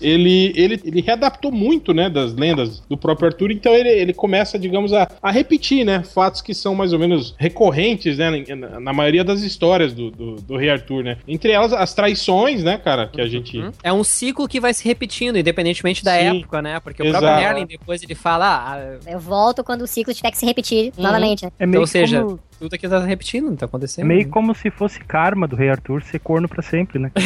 ele, 0.00 0.52
ele, 0.54 0.80
ele 0.84 1.00
readaptou 1.00 1.50
muito, 1.50 1.94
né, 1.94 2.10
das 2.10 2.34
lendas 2.34 2.80
do 2.88 2.96
próprio 2.96 3.28
Arthur, 3.28 3.50
então 3.50 3.72
ele, 3.72 3.88
ele 3.88 4.12
começa, 4.12 4.58
digamos, 4.58 4.92
a, 4.92 5.10
a 5.22 5.30
repetir, 5.30 5.84
né, 5.84 6.02
fatos 6.02 6.42
que 6.42 6.52
são 6.54 6.74
mais 6.74 6.92
ou 6.92 6.98
menos 6.98 7.34
recorrentes, 7.38 8.18
né, 8.18 8.44
na, 8.54 8.80
na 8.80 8.92
maioria 8.92 9.24
das 9.24 9.40
histórias 9.42 9.92
do, 9.94 10.10
do, 10.10 10.36
do 10.36 10.56
Rei 10.56 10.70
Arthur, 10.70 11.02
né. 11.02 11.16
Entre 11.26 11.50
elas, 11.52 11.72
as 11.72 11.94
traições, 11.94 12.62
né, 12.62 12.76
cara, 12.76 13.08
que 13.08 13.20
a 13.20 13.26
gente... 13.26 13.62
É 13.82 13.92
um 13.92 14.04
ciclo 14.04 14.46
que 14.46 14.60
vai 14.60 14.74
se 14.74 14.84
repetindo, 14.86 15.38
independentemente 15.38 16.04
da 16.04 16.12
Sim, 16.18 16.40
época, 16.40 16.60
né? 16.60 16.80
Porque 16.80 17.02
o 17.02 17.06
exato. 17.06 17.24
próprio 17.24 17.42
Merlin, 17.46 17.66
depois 17.66 18.02
ele 18.02 18.14
fala, 18.14 18.74
ah, 18.74 19.10
Eu 19.10 19.18
volto 19.18 19.64
quando 19.64 19.82
o 19.82 19.86
ciclo 19.86 20.12
tiver 20.12 20.30
que 20.30 20.38
se 20.38 20.44
repetir 20.44 20.92
novamente. 20.98 21.44
né? 21.44 21.52
É 21.58 21.64
então, 21.64 21.68
meio 21.70 21.80
ou 21.80 21.86
seja, 21.86 22.22
como- 22.22 22.40
tudo 22.60 22.74
aqui 22.74 22.86
tá 22.86 22.98
repetindo, 22.98 23.56
tá 23.56 23.64
É 23.64 23.66
acontecendo. 23.66 24.06
meio 24.06 24.24
né? 24.24 24.30
como 24.30 24.54
se 24.54 24.70
fosse 24.70 25.00
karma 25.00 25.48
do 25.48 25.56
Rei 25.56 25.70
Arthur 25.70 26.02
ser 26.02 26.18
corno 26.18 26.46
pra 26.46 26.62
sempre, 26.62 26.98
né? 26.98 27.10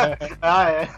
ah, 0.40 0.70
é. 0.70 0.88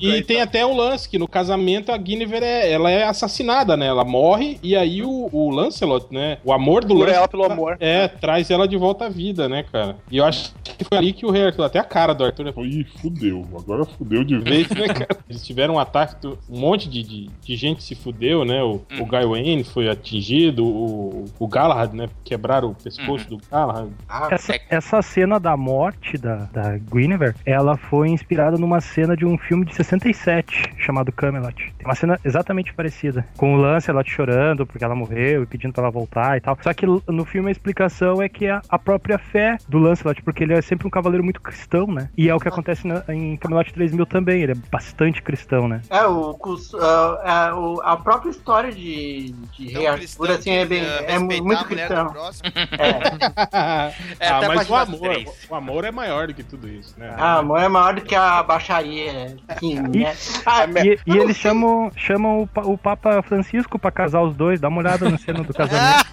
E 0.00 0.22
tem 0.22 0.40
até 0.40 0.64
o 0.64 0.72
lance 0.72 1.08
que 1.08 1.18
no 1.18 1.26
casamento 1.26 1.90
a 1.90 1.96
Guinevere 1.96 2.44
é, 2.44 2.70
ela 2.70 2.88
é 2.88 3.02
assassinada, 3.04 3.76
né? 3.76 3.86
Ela 3.86 4.04
morre 4.04 4.58
e 4.62 4.76
aí 4.76 5.02
o, 5.02 5.28
o 5.32 5.50
Lancelot, 5.50 6.06
né? 6.12 6.38
O 6.44 6.52
amor 6.52 6.84
do 6.84 6.94
Lancelot. 6.94 7.16
ela 7.18 7.28
pelo 7.28 7.44
amor. 7.44 7.76
É, 7.80 8.06
traz 8.06 8.48
ela 8.48 8.68
de 8.68 8.76
volta 8.76 9.06
à 9.06 9.08
vida, 9.08 9.48
né, 9.48 9.64
cara? 9.64 9.96
E 10.08 10.18
eu 10.18 10.24
acho 10.24 10.54
que 10.62 10.84
foi 10.84 10.98
ali 10.98 11.12
que 11.12 11.26
o 11.26 11.30
rei 11.30 11.46
Arthur, 11.46 11.64
até 11.64 11.80
a 11.80 11.84
cara 11.84 12.14
do 12.14 12.24
Arthur, 12.24 12.44
né? 12.44 12.52
Ih, 12.58 12.84
fudeu. 13.00 13.44
Agora 13.58 13.84
fudeu 13.84 14.22
de 14.22 14.38
vez, 14.38 14.68
né, 14.70 14.86
cara? 14.94 15.18
Eles 15.28 15.44
tiveram 15.44 15.74
um 15.74 15.78
ataque, 15.80 16.26
um 16.48 16.60
monte 16.60 16.88
de, 16.88 17.02
de, 17.02 17.30
de 17.42 17.56
gente 17.56 17.82
se 17.82 17.96
fudeu, 17.96 18.44
né? 18.44 18.62
O, 18.62 18.80
o 19.00 19.04
Gawain 19.04 19.64
foi 19.64 19.88
atingido, 19.88 20.64
o, 20.64 21.24
o 21.38 21.48
Galahad, 21.48 21.92
né? 21.92 22.08
Quebraram 22.24 22.67
o 22.70 22.74
pescoço 22.74 23.28
do 23.28 23.38
Galahad. 23.50 23.90
Essa, 24.30 24.60
essa 24.68 25.02
cena 25.02 25.38
da 25.40 25.56
morte 25.56 26.16
da, 26.18 26.48
da 26.52 26.76
Guinevere, 26.78 27.34
ela 27.44 27.76
foi 27.76 28.08
inspirada 28.08 28.56
numa 28.56 28.80
cena 28.80 29.16
de 29.16 29.24
um 29.26 29.36
filme 29.38 29.64
de 29.64 29.74
67 29.74 30.74
chamado 30.78 31.12
Camelot. 31.12 31.54
Tem 31.76 31.86
uma 31.86 31.94
cena 31.94 32.18
exatamente 32.24 32.72
parecida, 32.74 33.26
com 33.36 33.54
o 33.54 33.56
Lancelot 33.56 34.10
chorando 34.10 34.66
porque 34.66 34.84
ela 34.84 34.94
morreu 34.94 35.42
e 35.42 35.46
pedindo 35.46 35.72
pra 35.72 35.84
ela 35.84 35.90
voltar 35.90 36.36
e 36.36 36.40
tal. 36.40 36.56
Só 36.62 36.72
que 36.72 36.86
no 36.86 37.24
filme 37.24 37.48
a 37.48 37.52
explicação 37.52 38.22
é 38.22 38.28
que 38.28 38.46
é 38.46 38.60
a 38.68 38.78
própria 38.78 39.18
fé 39.18 39.56
do 39.68 39.78
Lancelot, 39.78 40.22
porque 40.22 40.44
ele 40.44 40.54
é 40.54 40.62
sempre 40.62 40.86
um 40.86 40.90
cavaleiro 40.90 41.24
muito 41.24 41.40
cristão, 41.40 41.86
né? 41.86 42.08
E 42.16 42.28
é 42.28 42.34
o 42.34 42.38
que 42.40 42.48
acontece 42.48 42.86
na- 42.86 43.02
em 43.08 43.36
Camelot 43.36 43.72
3000 43.72 44.06
também, 44.06 44.42
ele 44.42 44.52
é 44.52 44.56
bastante 44.70 45.22
cristão, 45.22 45.68
né? 45.68 45.80
É, 45.90 46.04
o, 46.04 46.34
cus- 46.34 46.74
ah, 46.74 47.20
é, 47.24 47.90
a 47.90 47.96
própria 47.96 48.30
história 48.30 48.72
de, 48.72 49.32
de 49.56 49.68
Rei 49.68 49.86
Arthur, 49.86 50.30
assim, 50.30 50.50
é, 50.50 50.64
bem, 50.64 50.82
é 50.84 51.18
muito 51.18 51.52
a 51.60 51.64
cristão. 51.64 52.06
próximo. 52.66 53.18
É. 54.20 54.28
ah, 54.28 54.42
mas 54.48 54.68
o 54.68 54.74
amor, 54.74 55.16
o 55.48 55.54
amor 55.54 55.84
é 55.84 55.90
maior 55.90 56.26
do 56.26 56.34
que 56.34 56.42
tudo 56.42 56.68
isso, 56.68 56.94
né? 56.98 57.14
Ah, 57.16 57.38
amor 57.38 57.60
é 57.60 57.68
maior 57.68 57.94
do 57.94 58.00
que 58.02 58.14
a 58.14 58.42
baixaria, 58.42 59.36
King, 59.58 59.98
né? 59.98 60.14
Ah, 60.44 60.64
E, 60.84 60.98
e 61.06 61.16
eles 61.16 61.36
chamam, 61.36 61.90
chamam 61.96 62.48
o, 62.54 62.72
o 62.72 62.78
Papa 62.78 63.22
Francisco 63.22 63.78
pra 63.78 63.90
casar 63.90 64.22
os 64.22 64.34
dois, 64.36 64.60
dá 64.60 64.68
uma 64.68 64.78
olhada 64.80 65.08
na 65.08 65.18
cena 65.18 65.42
do 65.42 65.52
casamento. 65.54 66.04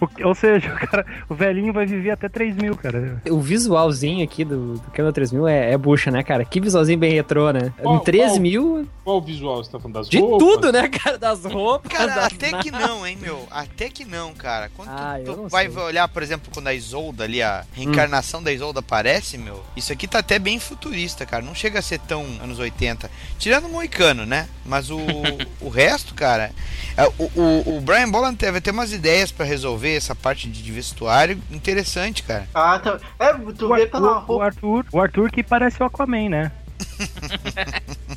O- 0.00 0.28
ou 0.28 0.34
seja, 0.34 0.68
o, 0.74 0.76
cara, 0.86 1.06
o 1.28 1.34
velhinho 1.34 1.72
vai 1.72 1.86
viver 1.86 2.10
até 2.10 2.28
3 2.28 2.56
mil, 2.56 2.76
cara. 2.76 3.20
O 3.30 3.40
visualzinho 3.40 4.22
aqui 4.24 4.44
do, 4.44 4.74
do 4.74 4.90
Camelot 4.92 5.14
3000 5.14 5.48
é, 5.48 5.72
é 5.72 5.78
bucha, 5.78 6.10
né, 6.10 6.22
cara? 6.22 6.44
Que 6.44 6.60
visualzinho 6.60 6.98
bem 6.98 7.12
retrô, 7.12 7.50
né? 7.52 7.72
Qual- 7.82 7.96
em 7.96 8.00
3 8.00 8.32
qual- 8.32 8.40
mil, 8.40 8.88
Qual 9.04 9.18
o 9.18 9.20
visual 9.20 9.62
você 9.62 9.70
tá 9.70 9.78
falando 9.78 9.94
das 9.94 10.08
de 10.08 10.18
roupas? 10.18 10.38
tudo, 10.48 10.72
né, 10.72 10.88
cara? 10.88 11.16
Das 11.18 11.44
roupas. 11.44 11.92
Cara, 11.92 12.14
das 12.14 12.26
até 12.32 12.52
que 12.58 12.70
não, 12.70 13.06
hein, 13.06 13.16
meu? 13.20 13.46
Até 13.50 13.88
que 13.88 14.04
não, 14.04 14.32
cara. 14.34 14.70
Quando 14.76 14.88
tu- 14.88 14.94
Ah, 14.98 15.20
eu 15.20 15.24
tu, 15.34 15.42
não 15.42 15.48
vai 15.48 15.70
sei. 15.70 15.80
olhar, 15.82 16.08
por 16.08 16.22
exemplo, 16.22 16.50
quando 16.52 16.66
a 16.68 16.74
Isolda 16.74 17.24
ali, 17.24 17.40
a 17.42 17.64
reencarnação 17.72 18.42
da 18.42 18.52
Isolda 18.52 18.80
aparece, 18.80 19.38
meu, 19.38 19.62
isso 19.76 19.92
aqui 19.92 20.06
tá 20.08 20.18
até 20.18 20.38
bem 20.38 20.58
futurista, 20.58 21.24
cara. 21.24 21.42
Não 21.44 21.54
chega 21.54 21.78
a 21.78 21.82
ser 21.82 21.98
tão 22.00 22.24
anos 22.42 22.58
80. 22.58 23.10
Tirando 23.38 23.66
o 23.66 23.68
Moicano, 23.68 24.26
né? 24.26 24.48
Mas 24.64 24.90
o, 24.90 24.98
o 25.60 25.68
resto, 25.68 26.14
cara. 26.14 26.50
é, 26.96 27.04
O, 27.18 27.30
o, 27.36 27.76
o 27.76 27.80
Brian 27.80 28.10
Boland 28.10 28.36
teve 28.36 28.58
até 28.58 28.70
umas 28.72 28.92
ideias 28.92 29.30
pra 29.30 29.46
resolver 29.46 29.85
essa 29.94 30.14
parte 30.14 30.48
de, 30.48 30.72
vestuário 30.72 31.40
interessante, 31.50 32.22
cara. 32.22 32.48
Ah, 32.54 32.78
tá. 32.78 32.98
É, 33.18 33.32
tu 33.34 33.68
vê 33.74 33.86
pela 33.86 34.12
O, 34.12 34.16
o 34.16 34.18
roupa. 34.20 34.44
Arthur, 34.46 34.86
o 34.92 35.00
Arthur 35.00 35.30
que 35.30 35.42
parece 35.42 35.82
o 35.82 35.86
Aquaman, 35.86 36.28
né? 36.28 36.52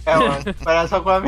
É, 0.05 0.15
mano, 0.15 0.43
parece 0.63 0.89
só 0.89 1.01
com 1.01 1.09
a. 1.09 1.19
O 1.19 1.21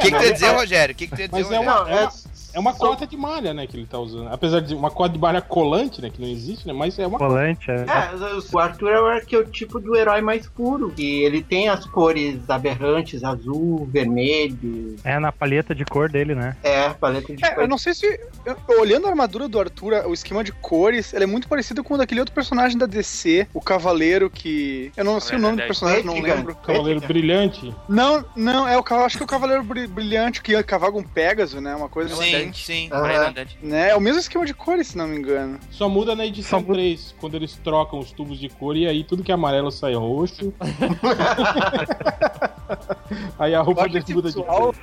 que, 0.00 0.10
que 0.10 0.16
tu 0.18 0.22
ia 0.24 0.32
dizer, 0.32 0.48
Rogério? 0.50 0.92
O 0.94 0.96
que, 0.96 1.06
que 1.06 1.14
tu 1.14 1.20
ia 1.20 1.28
dizer, 1.28 1.42
Mas 1.42 1.52
é 1.52 1.56
Rogério? 1.56 1.72
uma- 1.72 1.84
Não, 1.84 1.98
é, 1.98 2.08
É 2.52 2.58
uma 2.58 2.72
cota 2.72 3.06
de 3.06 3.16
malha, 3.16 3.52
né, 3.54 3.66
que 3.66 3.76
ele 3.76 3.86
tá 3.86 3.98
usando. 3.98 4.28
Apesar 4.32 4.60
de 4.60 4.74
uma 4.74 4.90
cota 4.90 5.10
de 5.12 5.18
malha 5.18 5.40
colante, 5.40 6.00
né, 6.00 6.10
que 6.10 6.20
não 6.20 6.28
existe, 6.28 6.66
né, 6.66 6.72
mas 6.72 6.98
é 6.98 7.06
uma 7.06 7.18
Colante, 7.18 7.70
é. 7.70 7.74
É, 7.74 8.10
o 8.52 8.58
Arthur 8.58 8.88
é 8.90 9.00
o 9.00 9.06
arqueotipo 9.06 9.78
do 9.78 9.94
herói 9.96 10.20
mais 10.20 10.46
puro. 10.48 10.92
E 10.96 11.22
ele 11.22 11.42
tem 11.42 11.68
as 11.68 11.84
cores 11.86 12.48
aberrantes, 12.48 13.22
azul, 13.24 13.86
vermelho. 13.90 14.96
É 15.04 15.18
na 15.18 15.30
palheta 15.32 15.74
de 15.74 15.84
cor 15.84 16.08
dele, 16.10 16.34
né? 16.34 16.56
É, 16.62 16.88
paleta 16.90 17.34
de 17.34 17.44
É, 17.44 17.50
cor. 17.50 17.64
eu 17.64 17.68
não 17.68 17.78
sei 17.78 17.94
se. 17.94 18.06
eu- 18.44 18.56
olhando 18.80 19.06
a 19.06 19.10
armadura 19.10 19.48
do 19.48 19.58
Arthur, 19.60 20.06
o 20.06 20.12
esquema 20.14 20.42
de 20.44 20.52
cores, 20.52 21.12
ele 21.12 21.24
é 21.24 21.26
muito 21.26 21.48
parecido 21.48 21.82
com 21.84 21.94
o 21.94 21.98
daquele 21.98 22.20
outro 22.20 22.34
personagem 22.34 22.78
da 22.78 22.86
DC, 22.86 23.46
o 23.52 23.60
Cavaleiro 23.60 24.30
que. 24.30 24.92
Eu 24.96 25.04
não 25.04 25.20
sei 25.20 25.36
o 25.38 25.40
nome 25.40 25.60
do 25.60 25.66
personagem, 25.66 26.04
não 26.04 26.20
lembro. 26.20 26.54
Cavaleiro 26.56 27.00
brilhante. 27.00 27.74
Não, 27.88 28.24
não, 28.36 28.66
é 28.68 28.76
o 28.76 28.82
cavalo, 28.82 29.06
acho 29.06 29.16
que 29.16 29.22
é 29.22 29.26
o 29.26 29.28
Cavaleiro 29.28 29.62
Bri- 29.62 29.86
Brilhante 29.86 30.42
que 30.42 30.60
cavalga 30.62 30.98
um 30.98 31.02
Pégaso, 31.02 31.60
né? 31.60 31.74
Uma 31.74 31.88
coisa 31.88 32.14
Sim, 32.14 32.30
sim. 32.54 32.88
Aham. 32.92 33.34
Né? 33.62 33.90
É 33.90 33.96
o 33.96 34.00
mesmo 34.00 34.20
esquema 34.20 34.44
de 34.46 34.54
cores, 34.54 34.88
se 34.88 34.96
não 34.98 35.06
me 35.08 35.16
engano. 35.16 35.58
Só 35.70 35.88
muda 35.88 36.14
na 36.14 36.26
edição 36.26 36.62
3, 36.62 37.14
quando 37.20 37.34
eles 37.36 37.54
trocam 37.62 37.98
os 37.98 38.10
tubos 38.12 38.38
de 38.38 38.48
cor 38.48 38.76
e 38.76 38.86
aí 38.86 39.04
tudo 39.04 39.22
que 39.22 39.30
é 39.30 39.34
amarelo 39.34 39.70
sai 39.70 39.94
roxo. 39.94 40.52
aí 43.38 43.54
a 43.54 43.60
roupa 43.60 43.82
dele 43.84 43.98
esse 43.98 44.14
muda 44.14 44.28
de 44.30 44.36
visual- 44.36 44.72
cor. 44.72 44.74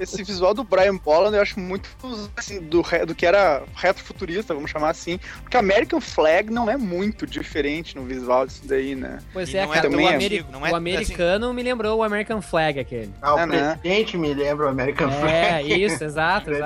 Esse 0.00 0.22
visual 0.22 0.54
do 0.54 0.64
Brian 0.64 0.96
Bolland 0.96 1.36
eu 1.36 1.42
acho 1.42 1.58
muito 1.60 1.88
assim, 2.36 2.60
do, 2.60 2.82
do 3.06 3.14
que 3.14 3.24
era 3.26 3.62
retrofuturista, 3.74 4.54
vamos 4.54 4.70
chamar 4.70 4.90
assim. 4.90 5.18
Porque 5.42 5.56
American 5.56 6.00
Flag 6.00 6.50
não 6.50 6.70
é 6.70 6.76
muito 6.76 7.26
diferente 7.26 7.96
no 7.96 8.02
visual 8.04 8.46
disso 8.46 8.62
daí, 8.64 8.94
né? 8.94 9.18
Pois 9.32 9.52
é, 9.54 9.62
não 9.64 9.72
cara, 9.72 9.88
também 9.88 10.06
o, 10.06 10.10
é 10.10 10.14
ameri- 10.14 10.38
é 10.38 10.44
o 10.72 10.76
americano 10.76 11.52
me 11.54 11.62
lembrou 11.62 11.98
o 11.98 12.02
American 12.02 12.40
Flag 12.42 12.78
aquele. 12.80 13.10
Ah, 13.22 13.34
o 13.34 13.38
É, 13.38 13.46
né? 13.46 13.76
presidente 13.78 14.16
me 14.18 14.34
lembra 14.34 14.66
o 14.66 14.68
American 14.68 15.08
É, 15.08 15.60
Flag. 15.60 15.84
isso, 15.84 16.04
exato, 16.04 16.50
exato. 16.50 16.65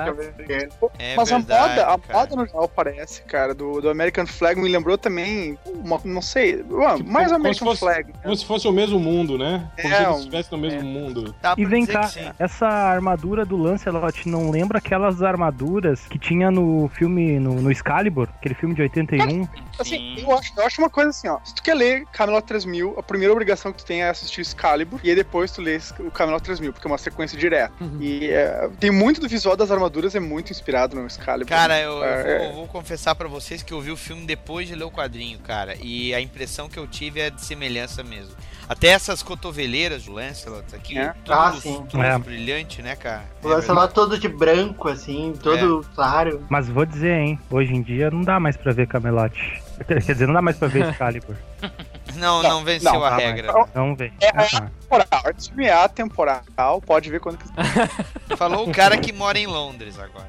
É 0.99 1.15
Mas 1.15 1.29
verdade, 1.29 1.79
a 1.79 1.87
moda, 1.87 1.93
a 1.93 1.97
cara. 1.99 2.19
moda 2.19 2.35
no 2.35 2.45
geral 2.47 2.67
parece, 2.69 3.21
cara, 3.23 3.53
do, 3.53 3.81
do 3.81 3.89
American 3.89 4.25
Flag 4.25 4.59
me 4.59 4.69
lembrou 4.69 4.97
também, 4.97 5.57
uma, 5.65 5.99
não 6.03 6.21
sei, 6.21 6.63
ué, 6.69 6.97
mais 7.05 7.27
como 7.27 7.35
American 7.35 7.53
se 7.53 7.59
fosse- 7.59 7.79
Flag. 7.79 8.13
Como 8.21 8.35
se 8.35 8.45
fosse 8.45 8.67
o 8.67 8.71
mesmo 8.71 8.99
mundo, 8.99 9.37
né? 9.37 9.69
Como 9.81 9.93
É, 9.93 9.97
se 9.97 10.03
eles 10.03 10.15
um- 10.15 10.19
estivessem 10.19 10.51
no 10.57 10.57
mesmo 10.67 10.83
mundo. 10.83 11.35
E 11.57 11.65
vem 11.65 11.85
cá, 11.85 12.09
essa 12.39 12.67
armadura 12.67 13.45
do 13.45 13.57
Lancelot 13.57 14.27
não 14.27 14.49
lembra 14.51 14.77
aquelas 14.77 15.21
armaduras 15.21 16.01
que 16.07 16.17
tinha 16.19 16.51
no 16.51 16.89
filme, 16.93 17.39
no, 17.39 17.55
no 17.61 17.71
Excalibur, 17.71 18.27
aquele 18.37 18.55
filme 18.55 18.75
de 18.75 18.81
81? 18.83 19.47
Assim, 19.79 20.15
eu 20.19 20.37
acho, 20.37 20.53
eu 20.57 20.65
acho 20.65 20.81
uma 20.81 20.89
coisa 20.89 21.09
assim, 21.09 21.27
ó. 21.27 21.39
Se 21.43 21.55
tu 21.55 21.63
quer 21.63 21.73
ler 21.73 22.05
Camelot 22.13 22.45
3000, 22.45 22.95
a 22.97 23.03
primeira 23.03 23.31
obrigação 23.33 23.71
que 23.71 23.79
tu 23.79 23.85
tem 23.85 24.03
é 24.03 24.09
assistir 24.09 24.41
Excalibur, 24.41 24.99
e 25.03 25.09
aí 25.09 25.15
depois 25.15 25.51
tu 25.51 25.61
lê 25.61 25.79
o 25.99 26.11
Camelot 26.11 26.41
3000, 26.43 26.73
porque 26.73 26.87
é 26.87 26.91
uma 26.91 26.97
sequência 26.97 27.37
direta. 27.37 27.71
E 27.99 28.27
é, 28.29 28.69
tem 28.79 28.91
muito 28.91 29.19
do 29.21 29.27
visual 29.27 29.55
das 29.55 29.71
armaduras, 29.71 29.90
é 30.15 30.19
muito 30.19 30.51
inspirado 30.51 30.95
no 30.95 31.05
Excalibur. 31.07 31.47
Cara, 31.47 31.79
eu, 31.79 31.97
eu 31.97 32.03
É, 32.03 32.39
vou, 32.47 32.53
vou 32.57 32.67
confessar 32.67 33.15
pra 33.15 33.27
vocês 33.27 33.61
que 33.63 33.73
eu 33.73 33.81
vi 33.81 33.91
o 33.91 33.97
filme 33.97 34.25
depois 34.25 34.67
de 34.67 34.75
ler 34.75 34.83
o 34.85 34.91
quadrinho, 34.91 35.39
cara. 35.39 35.75
E 35.81 36.13
a 36.13 36.21
impressão 36.21 36.67
que 36.69 36.77
eu 36.79 36.87
tive 36.87 37.19
é 37.19 37.29
de 37.29 37.41
semelhança 37.43 38.03
mesmo. 38.03 38.35
Até 38.69 38.87
essas 38.87 39.21
cotoveleiras 39.21 40.05
do 40.05 40.13
Lancelot 40.13 40.73
aqui, 40.73 40.97
É. 40.97 41.13
tudo, 41.25 41.33
Ah, 41.33 41.53
sim. 41.59 41.83
tudo 41.89 42.01
É. 42.03 42.17
brilhante, 42.17 42.81
né, 42.81 42.95
cara? 42.95 43.23
O 43.43 43.47
Lancelot 43.49 43.93
todo 43.93 44.17
de 44.17 44.29
branco, 44.29 44.87
assim, 44.87 45.33
todo 45.43 45.81
É. 45.81 45.95
claro. 45.95 46.45
Mas 46.49 46.69
vou 46.69 46.85
dizer, 46.85 47.17
hein, 47.19 47.39
hoje 47.49 47.73
em 47.73 47.81
dia 47.81 48.09
não 48.09 48.21
dá 48.21 48.39
mais 48.39 48.55
pra 48.55 48.71
ver 48.71 48.87
Camelot. 48.87 49.60
Quer 49.87 49.99
dizer, 49.99 50.27
não 50.27 50.33
dá 50.33 50.41
mais 50.41 50.57
pra 50.57 50.67
ver 50.67 50.89
Excalibur. 50.89 51.35
Não, 52.15 52.43
não 52.43 52.61
venceu 52.61 52.91
não, 52.91 53.05
a 53.05 53.15
regra. 53.15 53.53
mais. 53.53 53.69
Não 53.73 53.95
vem. 53.95 54.11
É 54.19 54.27
atemporal. 54.27 55.23
Esse 55.37 55.47
filme 55.47 55.65
é 55.65 55.71
atemporal, 55.71 56.81
pode 56.85 57.09
ver 57.09 57.21
quando 57.21 57.37
quiser. 57.37 57.55
Falou 58.35 58.67
o 58.67 58.71
cara 58.73 58.97
que 58.97 59.13
mora 59.13 59.39
em 59.39 59.47
Londres 59.47 59.97
agora. 59.97 60.27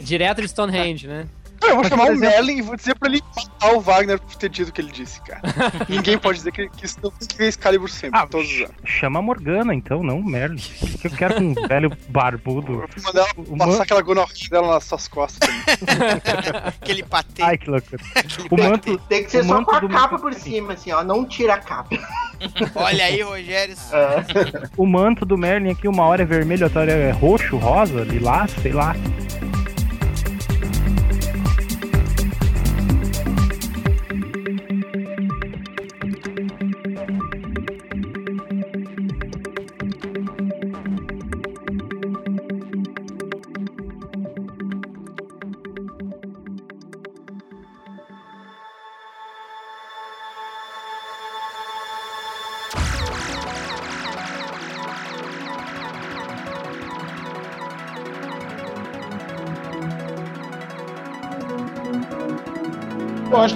Direto 0.00 0.40
de 0.42 0.48
Stonehenge, 0.48 1.06
né? 1.06 1.28
Eu 1.62 1.68
vou 1.74 1.78
Mas, 1.78 1.88
chamar 1.88 2.04
por 2.04 2.10
o 2.12 2.14
exemplo- 2.14 2.34
Merlin 2.34 2.56
e 2.58 2.62
vou 2.62 2.76
dizer 2.76 2.94
pra 2.98 3.08
ele 3.08 3.22
matar 3.36 3.72
o 3.74 3.80
Wagner 3.80 4.18
por 4.20 4.34
ter 4.36 4.48
dito 4.48 4.68
o 4.68 4.72
que 4.72 4.80
ele 4.80 4.92
disse, 4.92 5.20
cara. 5.22 5.40
Ninguém 5.88 6.16
pode 6.18 6.38
dizer 6.38 6.52
que, 6.52 6.68
que 6.68 6.86
isso 6.86 6.98
não 7.02 7.10
que 7.10 7.42
é 7.42 7.46
Excalibur 7.48 7.90
sempre, 7.90 8.26
todos 8.28 8.50
os 8.50 8.58
anos. 8.60 8.74
Chama 8.84 9.18
a 9.18 9.22
Morgana, 9.22 9.74
então, 9.74 10.02
não 10.02 10.20
o 10.20 10.24
Merlin. 10.24 10.62
O 10.82 10.98
que 10.98 11.06
eu 11.08 11.10
quero 11.10 11.34
com 11.34 11.40
um 11.42 11.54
velho 11.68 11.92
barbudo? 12.08 12.66
Vou 12.78 12.88
mandar 13.04 13.20
ela 13.20 13.28
O 13.36 13.56
passar 13.56 13.72
man- 13.76 13.82
aquela 13.82 14.02
gonorreia 14.02 14.48
dela 14.50 14.74
nas 14.74 14.84
suas 14.84 15.08
costas 15.08 15.38
também. 15.48 15.58
Aquele 16.80 17.02
patê. 17.02 17.42
Ai, 17.42 17.58
que 17.58 17.68
loucura. 17.70 18.02
O 18.50 18.56
manto, 18.56 18.98
Tem 19.08 19.24
que 19.24 19.30
ser 19.30 19.40
o 19.40 19.44
só 19.44 19.54
manto 19.54 19.66
com 19.66 19.76
a 19.76 19.88
capa 19.88 20.18
por 20.18 20.32
cima, 20.34 20.72
assim, 20.74 20.92
ó. 20.92 21.02
Não 21.04 21.26
tira 21.26 21.54
a 21.54 21.58
capa. 21.58 21.96
Olha 22.74 23.04
aí, 23.04 23.20
Rogério. 23.20 23.74
É. 23.92 24.68
o 24.76 24.86
manto 24.86 25.24
do 25.26 25.36
Merlin 25.36 25.70
aqui, 25.70 25.88
uma 25.88 26.04
hora 26.04 26.22
é 26.22 26.26
vermelho, 26.26 26.64
outra 26.64 26.80
hora 26.82 26.92
é 26.92 27.10
roxo, 27.10 27.56
rosa, 27.56 28.04
lilás, 28.04 28.50
sei 28.62 28.72
lá. 28.72 28.94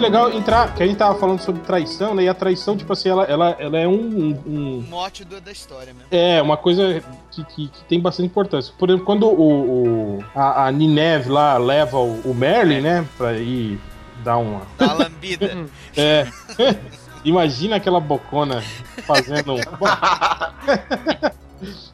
Legal 0.03 0.31
entrar, 0.33 0.75
que 0.75 0.83
a 0.83 0.87
gente 0.87 0.97
tava 0.99 1.19
falando 1.19 1.41
sobre 1.41 1.63
traição, 1.63 2.15
né? 2.15 2.25
E 2.25 2.29
a 2.29 2.35
traição, 2.35 2.77
tipo 2.77 2.93
assim, 2.93 3.09
ela, 3.09 3.25
ela, 3.25 3.57
ela 3.59 3.79
é 3.79 3.89
um, 3.89 4.39
um- 4.47 4.85
Mote 4.91 5.25
do- 5.25 5.41
da 5.41 5.51
história 5.53 5.95
mesmo. 5.95 6.09
É, 6.11 6.43
uma 6.43 6.57
coisa 6.57 7.03
que, 7.31 7.45
que- 7.45 7.69
que 7.69 7.85
tem 7.85 8.01
bastante 8.01 8.27
importância. 8.27 8.75
Por 8.79 8.89
exemplo, 8.91 9.07
quando 9.07 9.27
o, 9.29 10.19
o- 10.19 10.25
a, 10.35 10.67
a 10.67 10.73
Nineve 10.73 11.31
lá 11.31 11.57
leva 11.57 11.97
o, 11.99 12.21
o 12.25 12.35
Merlin, 12.35 12.81
né, 12.81 13.07
pra 13.17 13.33
ir 13.35 13.81
dar 14.25 14.37
uma. 14.39 14.63
Dá 14.79 14.93
lambida. 14.93 15.57
É. 15.97 16.27
Imagina 17.25 17.77
aquela 17.77 18.01
bocona 18.01 18.63
fazendo 19.07 19.53
um. 19.55 19.61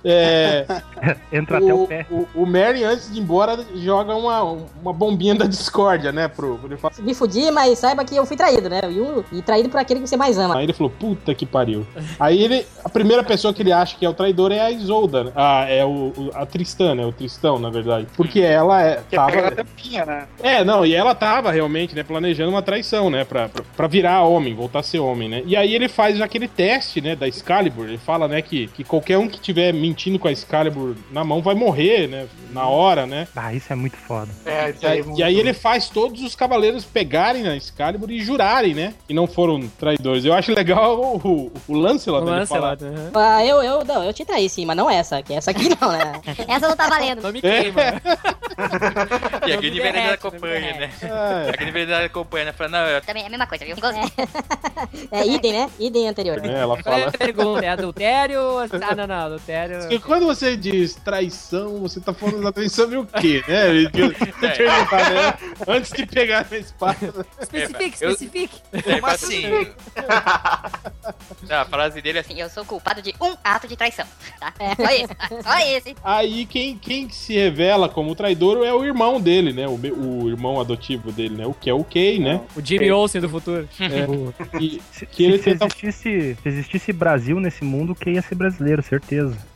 É, 0.04 0.64
Entra 1.32 1.58
até 1.58 1.74
o 1.74 1.86
pé. 1.86 2.06
O, 2.10 2.26
o 2.34 2.46
Merlin, 2.46 2.84
antes 2.84 3.10
de 3.12 3.18
ir 3.18 3.22
embora, 3.22 3.58
joga 3.76 4.14
uma, 4.14 4.42
uma 4.82 4.92
bombinha 4.92 5.34
da 5.34 5.46
discórdia, 5.46 6.12
né? 6.12 6.28
Pro, 6.28 6.58
ele 6.64 6.76
fala, 6.76 6.94
Me 7.00 7.14
fudi, 7.14 7.50
mas 7.50 7.78
saiba 7.78 8.04
que 8.04 8.16
eu 8.16 8.24
fui 8.26 8.36
traído, 8.36 8.68
né? 8.68 8.80
E, 8.90 9.00
o- 9.00 9.24
e 9.32 9.42
traído 9.42 9.68
por 9.68 9.78
aquele 9.80 10.00
que 10.00 10.06
você 10.08 10.16
mais 10.16 10.38
ama. 10.38 10.56
Aí 10.56 10.64
ele 10.64 10.72
falou, 10.72 10.90
puta 10.98 11.34
que 11.34 11.44
pariu. 11.46 11.86
Aí 12.18 12.42
ele, 12.42 12.66
a 12.84 12.88
primeira 12.88 13.22
pessoa 13.22 13.52
que 13.52 13.62
ele 13.62 13.72
acha 13.72 13.96
que 13.96 14.04
é 14.04 14.08
o 14.08 14.14
traidor 14.14 14.52
é 14.52 14.60
a 14.60 14.70
Isolda, 14.70 15.24
né? 15.24 15.32
Ah, 15.34 15.64
é 15.68 15.84
o, 15.84 16.12
o- 16.16 16.30
a 16.34 16.46
Tristã, 16.46 16.94
né? 16.94 17.04
O 17.04 17.12
Tristão, 17.12 17.58
na 17.58 17.70
verdade. 17.70 18.06
Porque 18.16 18.40
ela 18.40 18.82
é, 18.82 19.00
Que 19.08 19.16
é 19.16 19.18
tava... 19.18 19.50
tampinha, 19.50 20.04
né? 20.06 20.26
É, 20.42 20.64
não, 20.64 20.84
e 20.86 20.94
ela 20.94 21.14
tava 21.14 21.50
realmente, 21.50 21.94
né, 21.94 22.02
planejando 22.02 22.50
uma 22.50 22.62
traição, 22.62 23.10
né, 23.10 23.24
pra, 23.24 23.48
pra, 23.48 23.62
pra 23.76 23.86
virar 23.86 24.22
homem, 24.22 24.54
voltar 24.54 24.80
a 24.80 24.82
ser 24.82 24.98
homem, 24.98 25.28
né. 25.28 25.42
E 25.46 25.56
aí 25.56 25.74
ele 25.74 25.88
faz 25.88 26.20
aquele 26.20 26.48
teste, 26.48 27.00
né, 27.00 27.14
da 27.16 27.26
Excalibur, 27.28 27.86
ele 27.86 27.98
fala, 27.98 28.28
né, 28.28 28.40
que, 28.42 28.66
que 28.68 28.84
qualquer 28.84 29.18
um 29.18 29.28
que 29.28 29.40
tiver 29.40 29.57
mentindo 29.72 30.18
com 30.18 30.28
a 30.28 30.32
Excalibur 30.32 30.94
na 31.10 31.24
mão 31.24 31.40
vai 31.42 31.54
morrer, 31.54 32.06
né, 32.08 32.26
na 32.50 32.66
hora, 32.66 33.06
né. 33.06 33.26
Ah, 33.36 33.52
isso 33.52 33.72
é 33.72 33.76
muito 33.76 33.96
foda. 33.96 34.30
É, 34.46 34.70
isso 34.70 34.78
E 34.82 34.86
aí, 34.86 35.00
aí, 35.00 35.04
e 35.16 35.22
aí 35.22 35.38
ele 35.38 35.52
faz 35.52 35.88
todos 35.88 36.22
os 36.22 36.34
cavaleiros 36.34 36.84
pegarem 36.84 37.42
na 37.42 37.56
Excalibur 37.56 38.10
e 38.10 38.20
jurarem, 38.20 38.74
né, 38.74 38.94
que 39.06 39.14
não 39.14 39.26
foram 39.26 39.60
traidores. 39.78 40.24
Eu 40.24 40.32
acho 40.34 40.52
legal 40.54 40.98
o, 40.98 41.16
o, 41.16 41.52
o 41.68 41.74
Lancelot, 41.76 42.24
O 42.24 42.28
ele 42.28 42.38
Lancelot, 42.40 42.84
aham. 42.84 43.10
Ah, 43.14 43.44
eu, 43.44 43.62
eu, 43.62 43.84
não, 43.84 44.02
eu 44.04 44.12
te 44.12 44.24
traí 44.24 44.48
sim, 44.48 44.64
mas 44.64 44.76
não 44.76 44.88
essa 44.90 45.18
aqui. 45.18 45.34
Essa 45.34 45.50
aqui 45.50 45.68
não, 45.80 45.92
né? 45.92 46.20
Essa 46.48 46.68
não 46.68 46.76
tá 46.76 46.88
valendo. 46.88 47.22
Não 47.22 47.32
me 47.32 47.40
queima. 47.40 47.80
E 49.46 49.52
aquele 49.52 49.70
me 49.76 49.80
veneno 49.80 49.92
derrete, 50.04 50.14
acompanha, 50.26 50.74
né? 50.74 50.90
É. 51.00 51.50
Aquele 51.50 51.70
veneno 51.70 52.04
acompanha, 52.04 52.44
né? 52.46 52.52
Fala, 52.52 52.70
não, 52.70 52.78
eu 52.80 53.00
Também 53.00 53.22
é 53.22 53.26
a 53.26 53.30
mesma 53.30 53.46
coisa, 53.46 53.64
viu? 53.64 53.76
É 55.12 55.26
idem, 55.26 55.52
né? 55.52 55.70
Idem 55.78 56.08
anterior. 56.08 56.44
É, 56.44 56.60
ela 56.60 56.76
é 56.78 56.82
fala... 56.82 57.06
a 57.08 57.12
pergunta? 57.12 57.64
É 57.64 57.68
adultério? 57.68 58.40
ou- 58.40 58.60
Ah, 58.60 58.94
não, 58.96 59.06
não, 59.06 59.37
adultério. 59.38 60.00
Quando 60.02 60.26
você 60.26 60.56
diz 60.56 60.94
traição, 60.96 61.78
você 61.78 62.00
tá 62.00 62.12
falando 62.12 62.42
da 62.42 62.52
traição 62.52 62.84
sobre 62.84 62.98
o 62.98 63.06
quê, 63.06 63.42
né? 63.48 63.88
Perguntar, 64.56 65.10
né? 65.10 65.34
Antes 65.66 65.92
de 65.92 66.06
pegar 66.06 66.46
na 66.50 66.58
espada. 66.58 67.26
Especifique, 67.40 67.96
eu- 68.04 68.10
especifique. 68.10 68.60
Como 68.84 69.06
assim? 69.06 69.42
Ah, 71.50 71.62
a 71.62 71.64
frase 71.64 72.02
dele 72.02 72.18
é 72.18 72.20
assim. 72.20 72.28
Assim, 72.28 72.40
eu 72.42 72.50
sou 72.50 72.62
culpado 72.62 73.00
de 73.00 73.14
um 73.22 73.34
ato 73.42 73.66
de 73.66 73.74
traição, 73.74 74.04
tá? 74.38 74.52
Só 74.76 74.90
isso, 74.94 75.14
tá? 75.14 75.28
Só 75.42 75.58
esse. 75.66 75.96
Aí 76.04 76.44
quem, 76.44 76.76
quem 76.76 77.08
se 77.08 77.32
revela 77.32 77.88
como 77.88 78.14
traidor 78.14 78.66
é 78.66 78.74
o 78.74 78.84
irmão 78.84 79.18
dele, 79.18 79.54
né? 79.54 79.66
O, 79.66 79.72
o 79.76 80.28
irmão 80.28 80.60
adotivo 80.60 81.10
dele, 81.10 81.36
né? 81.36 81.46
O 81.46 81.54
que 81.54 81.70
é 81.70 81.72
o 81.72 81.82
Kay, 81.82 82.18
né? 82.18 82.42
O 82.54 82.60
Jimmy 82.60 82.90
Olsen 82.90 83.22
do 83.22 83.30
futuro. 83.30 83.66
É, 83.80 84.60
e, 84.60 84.82
Se, 84.92 85.06
que 85.08 85.24
ele 85.24 85.38
se 85.38 85.44
tenta 85.44 85.64
existisse, 85.64 86.36
se 86.42 86.48
existisse 86.48 86.92
Brasil 86.92 87.40
nesse 87.40 87.64
mundo, 87.64 87.94
que 87.94 88.10
ia 88.10 88.20
ser 88.20 88.34
brasileiro, 88.34 88.82
certeza. 88.82 89.27
Certeza. 89.30 89.48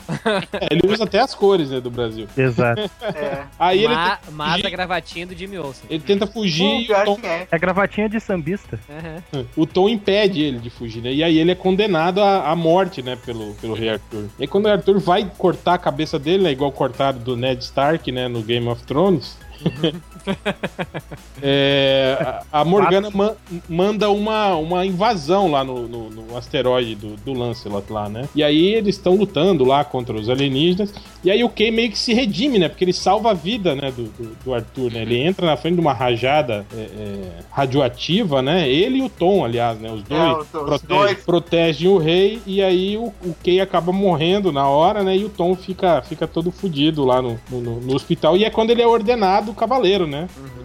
É, 0.60 0.68
ele 0.72 0.92
usa 0.92 1.04
até 1.04 1.20
as 1.20 1.34
cores, 1.34 1.70
né, 1.70 1.80
do 1.80 1.90
Brasil. 1.90 2.26
Exato. 2.36 2.90
É. 3.02 3.44
Aí 3.58 3.84
ele, 3.84 3.94
Ma- 3.94 4.16
tenta 4.16 4.30
mas 4.32 4.64
a 4.64 4.70
gravatinha 4.70 5.26
do 5.26 5.34
Jimmy 5.34 5.58
Olsen. 5.58 5.84
ele 5.88 6.02
tenta 6.02 6.26
fugir 6.26 6.86
Pô, 6.86 6.92
e 6.92 6.92
o 6.92 7.04
Tom, 7.04 7.18
é. 7.22 7.46
É 7.50 7.58
gravatinha 7.58 8.08
de 8.08 8.18
sambista. 8.20 8.78
Aham. 8.90 9.46
o 9.56 9.66
Tom 9.66 9.88
impede 9.88 10.42
ele 10.42 10.58
de 10.58 10.70
fugir, 10.70 11.02
né? 11.02 11.12
E 11.12 11.22
aí 11.22 11.38
ele 11.38 11.52
é 11.52 11.54
condenado 11.54 12.20
à, 12.20 12.50
à 12.50 12.56
morte, 12.56 13.02
né, 13.02 13.16
pelo, 13.24 13.54
pelo 13.54 13.74
rei 13.74 13.90
Arthur. 13.90 14.28
E 14.38 14.42
aí 14.42 14.46
quando 14.48 14.66
o 14.66 14.70
Arthur 14.70 14.98
vai 14.98 15.30
cortar 15.38 15.74
a 15.74 15.78
cabeça 15.78 16.18
dele, 16.18 16.42
né, 16.44 16.52
igual 16.52 16.72
cortado 16.72 17.18
do 17.20 17.36
Ned 17.36 17.62
Stark, 17.62 18.10
né, 18.10 18.28
no 18.28 18.42
Game 18.42 18.66
of 18.68 18.82
Thrones... 18.84 19.38
É, 21.44 22.40
a 22.52 22.64
Morgana 22.64 23.10
ma- 23.10 23.34
manda 23.68 24.08
uma, 24.10 24.54
uma 24.54 24.86
invasão 24.86 25.50
lá 25.50 25.64
no, 25.64 25.88
no- 25.88 26.08
no 26.10 26.36
asteroide 26.36 26.94
do, 26.94 27.16
do 27.16 27.32
Lancelot 27.32 27.92
lá, 27.92 28.08
né? 28.08 28.28
E 28.34 28.44
aí 28.44 28.66
eles 28.74 28.94
estão 28.96 29.16
lutando 29.16 29.64
lá 29.64 29.84
contra 29.84 30.14
os 30.14 30.28
alienígenas. 30.30 30.94
E 31.24 31.30
aí 31.30 31.42
o 31.42 31.48
Kay 31.48 31.70
meio 31.72 31.90
que 31.90 31.98
se 31.98 32.14
redime, 32.14 32.58
né? 32.60 32.68
Porque 32.68 32.84
ele 32.84 32.92
salva 32.92 33.30
a 33.30 33.34
vida, 33.34 33.74
né? 33.74 33.90
Do, 33.90 34.04
do, 34.04 34.36
do 34.44 34.54
Arthur, 34.54 34.92
né? 34.92 35.02
Ele 35.02 35.18
entra 35.18 35.46
na 35.46 35.56
frente 35.56 35.74
de 35.74 35.80
uma 35.80 35.92
rajada 35.92 36.64
é, 36.72 36.80
é, 36.80 37.22
radioativa, 37.50 38.40
né? 38.40 38.68
Ele 38.68 38.98
e 38.98 39.02
o 39.02 39.08
Tom, 39.08 39.44
aliás, 39.44 39.78
né? 39.80 39.90
Os 39.90 40.02
dois, 40.04 40.20
É, 40.22 40.32
os- 40.60 40.72
os 40.74 40.82
dois. 40.82 41.18
protegem 41.24 41.88
o 41.88 41.98
rei. 41.98 42.40
E 42.46 42.62
aí 42.62 42.96
o, 42.96 43.06
o 43.24 43.34
Kay 43.42 43.60
acaba 43.60 43.90
morrendo 43.92 44.52
na 44.52 44.68
hora, 44.68 45.02
né? 45.02 45.16
E 45.16 45.24
o 45.24 45.28
Tom 45.28 45.56
fica, 45.56 46.02
fica 46.02 46.26
todo 46.28 46.52
fudido 46.52 47.04
lá 47.04 47.20
no, 47.20 47.38
no, 47.50 47.80
no 47.80 47.94
hospital. 47.96 48.36
E 48.36 48.44
é 48.44 48.50
quando 48.50 48.70
ele 48.70 48.82
é 48.82 48.86
ordenado 48.86 49.52
cavaleiro, 49.54 50.06
né? 50.06 50.11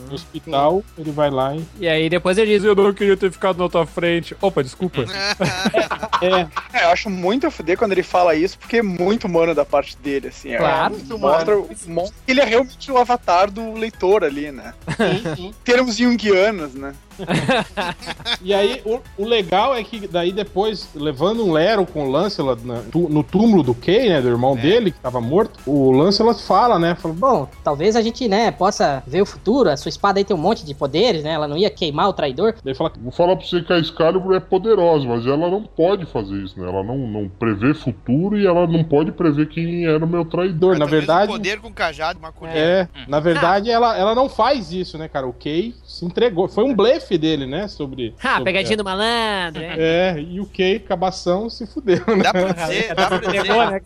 No 0.08 0.14
hospital, 0.16 0.84
ele 0.98 1.12
vai 1.12 1.30
lá 1.30 1.56
e. 1.56 1.64
E 1.80 1.88
aí 1.88 2.10
depois 2.10 2.38
ele 2.38 2.54
diz: 2.54 2.64
Eu 2.64 2.76
não 2.76 2.94
queria 2.94 3.16
ter 3.18 3.32
ficado 3.32 3.58
na 3.62 3.70
tua 3.70 3.86
frente. 3.86 4.36
Opa, 4.42 4.64
desculpa. 4.64 5.04
É, 6.20 6.48
É, 6.80 6.84
eu 6.86 6.90
acho 6.90 7.10
muito 7.12 7.46
a 7.46 7.52
fuder 7.52 7.78
quando 7.78 7.92
ele 7.92 8.02
fala 8.02 8.34
isso, 8.36 8.58
porque 8.58 8.78
é 8.78 8.82
muito 8.82 9.28
humano 9.28 9.54
da 9.54 9.64
parte 9.64 9.96
dele, 9.98 10.30
assim. 10.30 10.52
é- 10.52 10.58
Claro. 10.58 10.96
Muito 10.96 11.18
Mostra, 11.20 11.56
humano. 11.58 11.76
mostra 11.88 12.16
que 12.26 12.32
ele 12.32 12.42
é 12.42 12.46
realmente 12.46 12.92
o 12.92 12.98
avatar 12.98 13.52
do 13.52 13.74
leitor 13.74 14.24
ali, 14.24 14.52
né? 14.52 14.74
Sim, 14.98 15.36
sim. 15.36 15.54
Termos 15.64 15.96
junguianos, 15.98 16.74
né? 16.74 16.94
E 18.42 18.54
aí, 18.54 18.82
o, 18.86 19.00
o 19.18 19.26
legal 19.26 19.76
é 19.76 19.84
que 19.84 20.08
daí 20.08 20.32
depois, 20.32 20.90
levando 20.96 21.46
um 21.46 21.52
Lero 21.52 21.86
com 21.86 22.08
o 22.08 22.12
Lancelot 22.12 22.66
na- 22.66 22.82
tu- 22.92 23.10
no 23.10 23.24
túmulo 23.24 23.64
do 23.64 23.74
Kay, 23.74 24.10
né, 24.10 24.22
do 24.22 24.28
irmão 24.30 24.56
dele, 24.56 24.92
que 24.92 25.00
tava 25.00 25.20
morto, 25.20 25.60
o 25.66 25.92
Lancelot 25.92 26.42
fala, 26.44 26.78
né, 26.80 26.96
fala, 26.96 27.14
bom, 27.14 27.48
talvez 27.64 27.96
a 27.96 28.02
gente, 28.02 28.28
né, 28.28 28.52
possa 28.52 29.04
ver 29.08 29.22
o 29.22 29.26
futuro. 29.26 29.70
A 29.70 29.78
sua 29.78 29.90
espada 29.90 30.20
aí 30.20 30.24
tem 30.24 30.36
um 30.36 30.40
monte 30.40 30.66
de 30.66 30.74
poderes, 30.74 31.24
né? 31.24 31.32
Ela 31.32 31.48
não 31.48 31.58
ia 31.58 31.70
queimar 31.70 32.08
o 32.10 32.14
traidor. 32.14 32.56
daí 32.64 32.76
fala, 32.76 32.92
Vou 33.02 33.12
falar 33.12 33.36
pra 33.36 33.46
você 33.46 33.62
que 33.62 33.74
a 33.74 33.80
Excalibur 33.80 34.36
é 34.36 34.40
poderosa, 34.40 35.06
mas 35.08 35.26
ela 35.26 35.50
não 35.50 35.64
pode 35.64 36.06
fazer 36.06 36.36
isso, 36.44 36.60
né? 36.60 36.68
Ela 36.70 36.84
não, 36.84 36.98
não 36.98 37.28
prevê 37.30 37.74
futuro 37.74 38.38
e 38.38 38.46
ela 38.46 38.68
não 38.68 38.84
pode 38.84 39.12
prever 39.12 39.48
quem 39.50 39.86
era 39.86 40.04
o 40.04 40.08
meu 40.08 40.24
traidor. 40.26 40.74
na 40.74 40.80
Talvez 40.80 41.06
verdade, 41.06 41.32
Um 41.32 41.36
poder 41.36 41.60
com 41.60 41.72
cajado, 41.74 42.20
uma 42.20 42.32
colher. 42.32 42.56
é, 42.56 42.88
na 43.08 43.20
verdade 43.20 43.70
ela, 43.70 43.98
ela 43.98 44.14
não 44.16 44.30
faz 44.30 44.72
isso, 44.72 44.98
né, 44.98 45.08
cara, 45.08 45.28
o 45.28 45.34
Kay 45.34 45.74
se 45.86 46.06
entregou, 46.06 46.48
foi 46.48 46.64
um 46.64 46.76
blefe 46.76 47.07
dele, 47.16 47.46
né, 47.46 47.68
sobre... 47.68 48.16
Ah, 48.24 48.38
sobre- 48.38 48.46
pegadinha 48.46 48.76
do 48.78 48.84
malandro, 48.84 49.62
hein? 49.62 49.70
É, 49.78 50.16
e 50.20 50.40
o 50.40 50.48
Kay, 50.48 50.80
cabação, 50.80 51.48
se 51.48 51.68
fudeu, 51.68 52.02
né? 52.08 52.24
Dá 52.24 52.32
pra 52.32 52.52
dizer, 52.54 52.94
dá 52.96 53.08
pra 53.08 53.18
dizer, 53.20 53.44
né, 53.72 53.82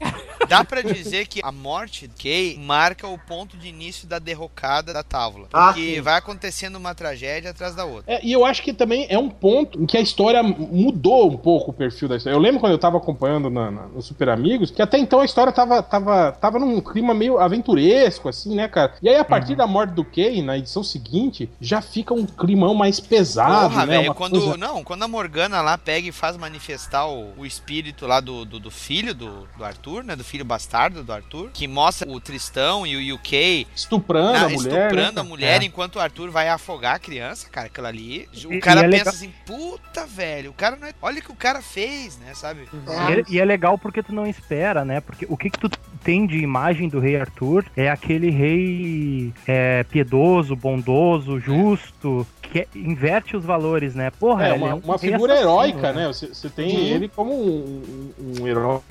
dá 0.47 0.63
pra 0.63 0.82
dizer 0.82 1.28
que 1.28 1.41
a 1.43 1.51
morte 1.51 2.07
de 2.07 2.13
Kay 2.24 2.57
marca 2.57 3.05
o 3.05 3.17
ponto 3.17 3.57
de 3.57 3.67
início 3.67 4.07
da 4.07 4.17
derrocada 4.19 4.93
da 4.93 5.03
Távola. 5.03 5.47
Ah, 5.51 5.74
que 5.74 5.99
vai 5.99 6.17
acontecendo 6.17 6.78
uma 6.78 6.95
tragédia 6.95 7.49
atrás 7.51 7.76
da 7.76 7.84
outra. 7.84 8.13
É, 8.13 8.26
e 8.26 8.32
eu 8.32 8.45
acho 8.45 8.63
que 8.63 8.72
também 8.72 9.05
é 9.09 9.17
um 9.17 9.30
ponto 9.30 9.82
em 9.82 9.86
que 9.86 9.97
a 9.97 10.01
história 10.01 10.41
mudou 10.43 11.30
um 11.32 11.36
pouco 11.38 11.72
o 11.72 11.74
perfil 11.74 12.07
da 12.07 12.15
história. 12.15 12.36
Eu 12.36 12.39
lembro 12.39 12.59
quando 12.61 12.72
eu 12.74 12.78
tava 12.80 12.97
acompanhando 12.97 13.49
na, 13.49 13.72
na- 13.72 13.88
no 13.88 14.01
Super 14.01 14.30
Amigos, 14.30 14.72
que 14.72 14.82
até 14.82 14.97
então 14.97 15.19
a 15.19 15.26
história 15.26 15.51
tava, 15.51 15.82
tava, 15.82 16.32
tava 16.32 16.59
num 16.59 16.80
clima 16.80 17.13
meio 17.13 17.39
aventuresco, 17.39 18.30
assim, 18.30 18.55
né, 18.55 18.67
cara? 18.67 18.93
E 19.01 19.09
aí, 19.09 19.15
a 19.15 19.26
partir 19.26 19.55
da 19.55 19.65
morte 19.67 19.91
do 19.93 20.05
Kay, 20.05 20.41
na 20.41 20.57
edição 20.57 20.84
seguinte, 20.84 21.49
já 21.59 21.82
fica 21.82 22.13
um 22.13 22.26
climão 22.26 22.74
mais 22.76 22.99
pesado, 23.16 23.70
Porra, 23.70 23.86
né? 23.86 23.97
velho, 23.97 24.07
Uma 24.09 24.16
quando. 24.16 24.39
coisa- 24.39 24.57
Não, 24.57 24.84
quando 24.84 25.03
a 25.03 25.07
Morgana 25.07 25.62
lá 25.62 25.78
pega 25.78 26.07
e 26.07 26.12
faz 26.12 26.38
manifestar 26.38 27.05
o, 27.07 27.34
o 27.38 27.45
espírito 27.45 28.07
lá 28.07 28.20
do, 28.20 28.45
do, 28.45 28.59
do 28.59 28.72
filho 28.72 29.14
do, 29.14 29.47
do 29.57 29.64
Arthur, 29.66 30.03
né? 30.03 30.16
Do 30.16 30.24
filho 30.24 30.45
bastardo 30.45 31.03
do 31.03 31.12
Arthur, 31.14 31.49
que 31.53 31.68
mostra 31.68 32.09
o 32.09 32.20
Tristão 32.20 32.88
e 32.88 33.12
o, 33.14 33.20
Kay 33.20 33.68
Estuprando 33.76 34.32
na- 34.34 34.45
a 34.45 34.49
mulher. 34.49 34.86
estuprando 34.88 35.16
né, 35.16 35.22
a 35.22 35.24
mulher 35.24 35.62
É. 35.62 35.66
enquanto 35.66 35.97
o 35.97 35.99
Arthur 35.99 36.32
vai 36.32 36.49
afogar 36.49 36.95
a 36.95 36.99
criança, 36.99 37.49
cara. 37.49 37.68
Aquilo 37.68 37.88
ali. 37.88 38.28
O 38.45 38.53
E- 38.53 38.59
cara 38.59 38.82
e 38.82 38.86
é 38.86 38.89
pensa 38.89 38.97
legal- 39.12 39.14
assim, 39.14 39.34
puta, 39.45 40.05
velho, 40.05 40.51
o 40.51 40.53
cara 40.53 40.76
não 40.76 40.88
é. 40.88 40.93
Olha 41.01 41.20
o 41.20 41.22
que 41.22 41.32
o 41.32 41.36
cara 41.36 41.62
fez, 41.62 42.18
né? 42.20 42.34
Sabe? 42.34 42.68
E 42.74 43.12
é, 43.14 43.24
e 43.30 43.39
é 43.39 43.45
legal 43.45 43.78
porque 43.78 44.01
tu 44.01 44.14
não 44.14 44.26
espera, 44.26 44.84
né? 44.86 45.01
Porque 45.01 45.26
o 45.30 45.36
que, 45.38 45.49
que 45.49 45.59
tu 45.59 45.70
tem 46.03 46.26
de 46.26 46.38
imagem 46.38 46.88
do 46.89 46.99
rei 46.99 47.20
Arthur 47.20 47.66
é 47.76 47.89
aquele 47.89 48.30
rei 48.30 49.34
é, 49.47 49.84
piedoso, 49.84 50.55
bondoso, 50.55 51.39
justo, 51.39 52.26
que 52.52 52.68
inverte 52.76 53.36
os 53.38 53.45
valores, 53.45 53.95
né? 53.95 54.12
Porra, 54.12 54.45
É, 54.45 54.49
ele 54.49 54.58
uma, 54.64 54.70
é 54.70 54.74
um 54.74 54.80
uma 54.84 54.97
figura 54.97 55.39
heróica, 55.39 55.93
né? 55.93 56.08
Você, 56.08 56.28
você 56.28 56.49
tem 56.49 56.76
Uhum. 56.76 56.84
ele 56.84 57.08
como 57.08 57.34
um, 57.34 58.14
um, 58.20 58.41
um 58.41 58.47
herói 58.47 58.82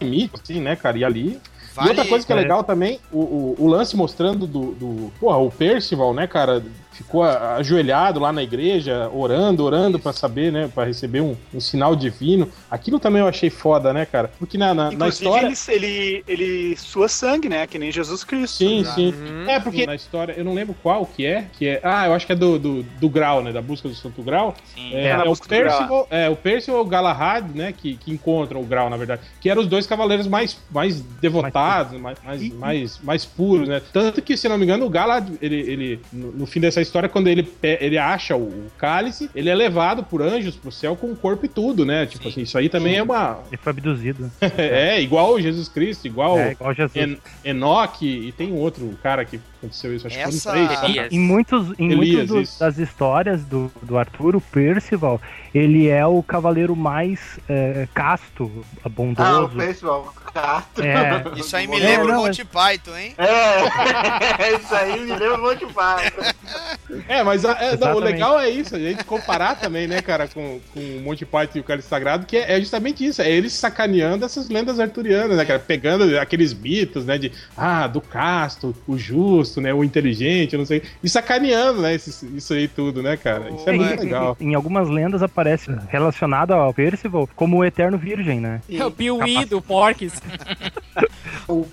mito, 0.00 0.40
assim, 0.42 0.60
né, 0.60 0.74
cara? 0.76 0.98
E 0.98 1.04
ali. 1.04 1.38
Vale- 1.74 1.88
E 1.88 1.90
outra 1.90 2.04
coisa 2.06 2.26
que 2.26 2.32
é 2.32 2.36
É. 2.36 2.38
legal 2.40 2.62
também, 2.64 2.98
o, 3.10 3.18
o, 3.18 3.56
o 3.60 3.66
lance 3.66 3.96
mostrando 3.96 4.46
do, 4.46 4.72
do. 4.72 5.12
Porra, 5.20 5.38
o 5.38 5.50
Percival, 5.50 6.12
né, 6.12 6.26
cara? 6.26 6.62
Ficou 7.02 7.22
ajoelhado 7.22 8.18
lá 8.18 8.32
na 8.32 8.42
igreja, 8.42 9.10
orando, 9.12 9.64
orando 9.64 9.98
pra 9.98 10.12
saber, 10.12 10.50
né? 10.50 10.70
Pra 10.74 10.84
receber 10.84 11.20
um, 11.20 11.36
um 11.54 11.60
sinal 11.60 11.94
divino. 11.94 12.48
Aquilo 12.70 12.98
também 12.98 13.20
eu 13.20 13.28
achei 13.28 13.50
foda, 13.50 13.92
né, 13.92 14.04
cara? 14.06 14.30
Porque 14.38 14.58
na, 14.58 14.74
na, 14.74 14.90
na 14.90 15.08
história. 15.08 15.46
ele, 15.46 15.54
ele, 15.68 16.24
ele 16.26 16.76
sua 16.76 17.08
sangue, 17.08 17.48
né? 17.48 17.66
Que 17.66 17.78
nem 17.78 17.92
Jesus 17.92 18.24
Cristo. 18.24 18.58
Sim, 18.58 18.82
né? 18.82 18.92
sim. 18.94 19.14
É, 19.46 19.60
porque 19.60 19.86
na 19.86 19.94
história, 19.94 20.32
eu 20.32 20.44
não 20.44 20.54
lembro 20.54 20.74
qual 20.82 21.06
que 21.06 21.26
é, 21.26 21.46
que 21.52 21.68
é. 21.68 21.80
Ah, 21.82 22.06
eu 22.06 22.14
acho 22.14 22.26
que 22.26 22.32
é 22.32 22.36
do, 22.36 22.58
do, 22.58 22.82
do 22.82 23.08
Grau, 23.08 23.42
né? 23.42 23.52
Da 23.52 23.62
busca 23.62 23.88
do 23.88 23.94
Santo 23.94 24.22
Grau. 24.22 24.54
Sim. 24.74 24.94
É, 24.94 25.02
É, 25.02 25.10
é 25.10 25.28
o 25.28 25.36
Percival, 25.36 26.06
é, 26.10 26.28
o 26.28 26.36
Percival 26.36 26.80
e 26.80 26.84
o 26.84 26.86
Galahad, 26.86 27.50
né? 27.54 27.72
Que, 27.72 27.96
que 27.96 28.10
encontram 28.10 28.60
o 28.60 28.64
Grau, 28.64 28.88
na 28.88 28.96
verdade. 28.96 29.22
Que 29.40 29.50
eram 29.50 29.62
os 29.62 29.68
dois 29.68 29.86
cavaleiros 29.86 30.26
mais, 30.26 30.58
mais 30.70 31.00
devotados, 31.00 32.00
mais, 32.00 32.18
mais, 32.24 32.52
mais, 32.54 33.00
mais 33.02 33.24
puros, 33.24 33.68
né? 33.68 33.82
Tanto 33.92 34.22
que, 34.22 34.36
se 34.36 34.48
não 34.48 34.56
me 34.56 34.64
engano, 34.64 34.86
o 34.86 34.90
Galahad, 34.90 35.28
ele, 35.40 35.56
ele 35.56 36.00
no, 36.12 36.32
no 36.32 36.46
fim 36.46 36.60
dessa 36.60 36.80
história, 36.80 36.91
quando 37.08 37.28
ele, 37.28 37.48
ele 37.62 37.98
acha 37.98 38.36
o, 38.36 38.66
cálice, 38.78 39.30
ele 39.34 39.48
é 39.48 39.54
levado 39.54 40.02
por 40.04 40.20
anjos 40.22 40.56
pro 40.56 40.70
céu 40.72 40.96
com 40.96 41.08
o 41.12 41.16
corpo 41.16 41.44
e 41.46 41.48
tudo, 41.48 41.84
né? 41.84 42.06
Tipo 42.06 42.28
assim, 42.28 42.42
isso 42.42 42.56
aí 42.58 42.68
também 42.68 42.96
é 42.96 43.02
uma. 43.02 43.40
Ele 43.48 43.56
foi 43.56 43.70
abduzido. 43.70 44.30
é, 44.58 45.00
igual 45.00 45.40
Jesus 45.40 45.68
Cristo, 45.68 46.06
igual. 46.06 46.38
É, 46.38 46.52
igual 46.52 46.74
Jesus. 46.74 46.96
En 46.96 47.16
Enoque, 47.44 48.06
e 48.06 48.32
tem 48.32 48.52
um 48.52 48.56
outro 48.56 48.88
cara 49.02 49.24
que 49.24 49.40
aconteceu 49.58 49.94
isso, 49.94 50.06
acho 50.06 50.16
que 50.16 50.22
Essa- 50.22 50.50
foi 50.50 50.60
no 50.60 50.66
3. 50.68 50.82
Elias. 50.84 51.12
Em 51.12 51.18
muitos, 51.20 51.78
em 51.78 51.92
Elias, 51.92 52.28
muitas 52.30 52.54
do- 52.54 52.58
das 52.58 52.78
histórias 52.78 53.44
do, 53.44 53.70
do 53.82 53.96
Arthur, 53.96 54.36
o 54.36 54.40
Percival, 54.40 55.20
ele 55.54 55.88
é 55.88 56.06
o 56.06 56.22
cavaleiro 56.22 56.74
mais 56.76 57.38
é, 57.48 57.86
casto, 57.94 58.50
Ah, 58.82 58.86
o 58.86 58.90
bondoso. 58.90 59.56
pessoal, 59.56 60.14
Castro. 60.32 60.84
É. 60.84 61.24
Isso 61.36 61.54
aí 61.56 61.66
me 61.66 61.78
É, 61.78 61.84
lembra 61.84 62.04
o 62.06 62.08
não, 62.08 62.22
Monty 62.22 62.44
Python, 62.44 62.96
hein? 62.96 63.14
É, 63.18 64.56
isso 64.56 64.74
aí 64.74 65.00
me 65.00 65.10
lembra 65.12 65.36
monte 65.38 65.58
de 65.66 65.66
Python. 65.66 67.02
É, 67.08 67.22
mas 67.22 67.44
a- 67.44 67.52
é, 67.60 67.76
não, 67.76 67.94
o 67.96 67.98
legal 67.98 68.38
é 68.40 68.48
isso, 68.48 68.74
a 68.76 68.78
gente 68.78 69.04
comparar 69.04 69.56
também, 69.56 69.86
né, 69.86 70.00
cara, 70.02 70.26
com, 70.28 70.60
com 70.72 70.80
o 70.80 71.00
Monty 71.02 71.24
Python 71.26 71.58
e 71.58 71.60
o 71.60 71.64
Cálice 71.64 71.88
Sagrado, 71.88 72.26
que 72.26 72.36
é, 72.36 72.56
é 72.56 72.60
justamente 72.60 73.04
isso, 73.04 73.20
é 73.22 73.30
eles 73.30 73.52
sacaneando 73.52 74.24
essas 74.24 74.48
lendas 74.48 74.78
arturianas, 74.80 75.36
né, 75.36 75.44
cara, 75.44 75.58
pegando 75.58 76.18
aqueles 76.18 76.52
mitos, 76.54 77.04
né, 77.04 77.18
de, 77.18 77.32
ah, 77.56 77.86
do 77.86 78.00
casto, 78.00 78.74
o 78.86 78.96
justo, 78.96 79.60
né, 79.60 79.72
o 79.72 79.82
inteligente, 79.84 80.56
não 80.56 80.64
sei, 80.66 80.82
e 81.02 81.08
sacaneando, 81.08 81.80
né, 81.82 81.94
isso, 81.94 82.26
isso 82.34 82.52
aí 82.54 82.68
tudo, 82.68 83.02
né, 83.02 83.16
cara, 83.16 83.50
isso 83.50 83.68
é 83.68 83.74
Em- 83.74 83.78
muito 83.78 83.94
em- 83.94 84.04
legal. 84.04 84.36
Em, 84.40 84.54
algumas 84.54 84.88
lendas 84.88 85.22
aparece 85.22 85.41
relacionado 85.88 86.52
ao 86.52 86.72
Percival 86.72 87.28
como 87.34 87.58
o 87.58 87.64
Eterno 87.64 87.98
Virgem, 87.98 88.40
né? 88.40 88.60
É 88.70 88.84
o 88.84 88.90
Piuí 88.90 89.44
do 89.44 89.60
Porques. 89.60 90.20
O 91.48 91.66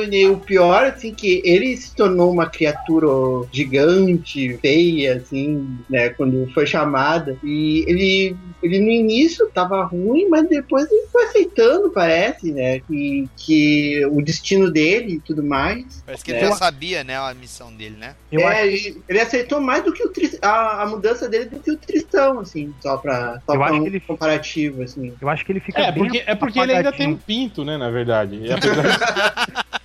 ele- 0.00 0.26
o 0.28 0.38
pior, 0.38 0.84
assim, 0.84 1.12
que 1.14 1.40
ele 1.44 1.76
se 1.76 1.94
tornou 1.94 2.30
uma 2.32 2.46
criatura 2.48 3.06
gigante, 3.52 4.56
feia, 4.58 5.16
assim, 5.16 5.66
né, 5.88 6.10
quando 6.10 6.48
foi 6.52 6.66
chamada. 6.66 7.36
E 7.42 7.84
ele, 7.88 8.36
ele 8.62 8.78
no 8.80 8.90
início 8.90 9.48
tava 9.52 9.84
ruim, 9.84 10.28
mas 10.28 10.48
depois 10.48 10.90
ele 10.90 11.06
foi 11.12 11.24
aceitando, 11.24 11.90
parece, 11.90 12.52
né, 12.52 12.80
que, 12.80 13.28
que 13.36 14.06
o 14.06 14.22
destino 14.22 14.70
dele 14.70 15.14
e 15.14 15.20
tudo 15.20 15.42
mais. 15.42 16.02
Parece 16.04 16.24
que 16.24 16.30
ele 16.32 16.40
É. 16.40 16.46
já 16.48 16.52
sabia, 16.52 17.04
né, 17.04 17.16
a 17.16 17.34
missão 17.34 17.72
dele, 17.74 17.96
né? 17.96 18.14
Eu 18.30 18.40
é, 18.40 18.44
acho- 18.62 18.66
ele, 18.66 19.02
ele 19.08 19.20
aceitou 19.20 19.60
mais 19.60 19.82
do 19.84 19.92
que 19.92 20.02
o 20.02 20.08
Tris- 20.08 20.38
a, 20.42 20.82
a 20.82 20.86
mudança 20.86 21.28
dele 21.28 21.46
do 21.46 21.60
que 21.60 21.70
o 21.70 21.76
Tristão, 21.76 22.40
assim, 22.40 22.72
só 22.80 22.96
pra, 22.96 23.40
só 23.46 23.54
Eu 23.54 23.58
pra 23.58 23.66
acho 23.66 23.74
um 23.76 23.82
que 23.82 23.88
ele- 23.88 24.00
comparativo, 24.00 24.82
assim. 24.82 25.14
Eu 25.20 25.28
acho 25.28 25.44
que 25.44 25.52
ele 25.52 25.60
fica 25.60 25.82
É 25.82 25.92
bem 25.92 26.02
porque, 26.04 26.22
é 26.26 26.34
porque 26.34 26.58
ele 26.58 26.72
ainda 26.72 26.92
tem 26.92 27.08
um 27.08 27.16
pinto, 27.16 27.64
né, 27.64 27.76
na 27.76 27.90
verdade. 27.90 28.36
E 28.36 28.52
apesar 28.52 28.76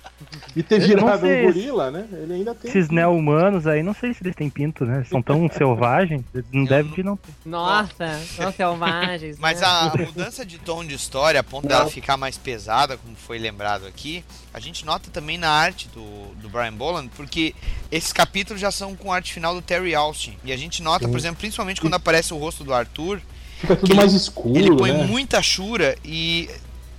E 0.54 0.62
ter 0.62 0.82
sei, 0.82 0.96
um 0.96 1.44
gorila, 1.46 1.90
né? 1.90 2.06
Ele 2.12 2.34
ainda 2.34 2.54
tem. 2.54 2.70
Esses 2.70 2.90
neo-humanos 2.90 3.66
aí, 3.66 3.82
não 3.82 3.94
sei 3.94 4.12
se 4.12 4.22
eles 4.22 4.34
têm 4.36 4.50
pinto, 4.50 4.84
né? 4.84 5.04
São 5.08 5.22
tão 5.22 5.48
selvagens, 5.52 6.22
não 6.52 6.64
devem 6.64 6.92
de 6.92 7.02
não 7.02 7.16
ter. 7.16 7.32
Nossa, 7.44 8.20
são 8.36 8.52
selvagens. 8.52 9.38
Mas 9.38 9.60
né? 9.60 9.66
a 9.66 9.92
mudança 9.96 10.44
de 10.44 10.58
tom 10.58 10.84
de 10.84 10.94
história, 10.94 11.40
a 11.40 11.42
ponto 11.42 11.66
dela 11.66 11.88
ficar 11.88 12.16
mais 12.18 12.36
pesada, 12.36 12.98
como 12.98 13.16
foi 13.16 13.38
lembrado 13.38 13.86
aqui, 13.86 14.22
a 14.52 14.60
gente 14.60 14.84
nota 14.84 15.10
também 15.10 15.38
na 15.38 15.48
arte 15.50 15.88
do, 15.88 16.34
do 16.36 16.48
Brian 16.50 16.74
Boland, 16.74 17.08
porque 17.16 17.54
esses 17.90 18.12
capítulos 18.12 18.60
já 18.60 18.70
são 18.70 18.94
com 18.94 19.10
arte 19.10 19.32
final 19.32 19.54
do 19.54 19.62
Terry 19.62 19.94
Austin. 19.94 20.36
E 20.44 20.52
a 20.52 20.56
gente 20.56 20.82
nota, 20.82 21.06
Sim. 21.06 21.10
por 21.10 21.18
exemplo, 21.18 21.38
principalmente 21.38 21.80
quando 21.80 21.94
aparece 21.94 22.34
o 22.34 22.38
rosto 22.38 22.62
do 22.62 22.74
Arthur, 22.74 23.22
Fica 23.58 23.76
tudo 23.76 23.94
mais 23.94 24.10
ele- 24.10 24.20
escuro, 24.20 24.58
Ele 24.58 24.76
põe 24.76 24.92
né? 24.92 25.04
muita 25.04 25.40
chura 25.40 25.96
e 26.04 26.50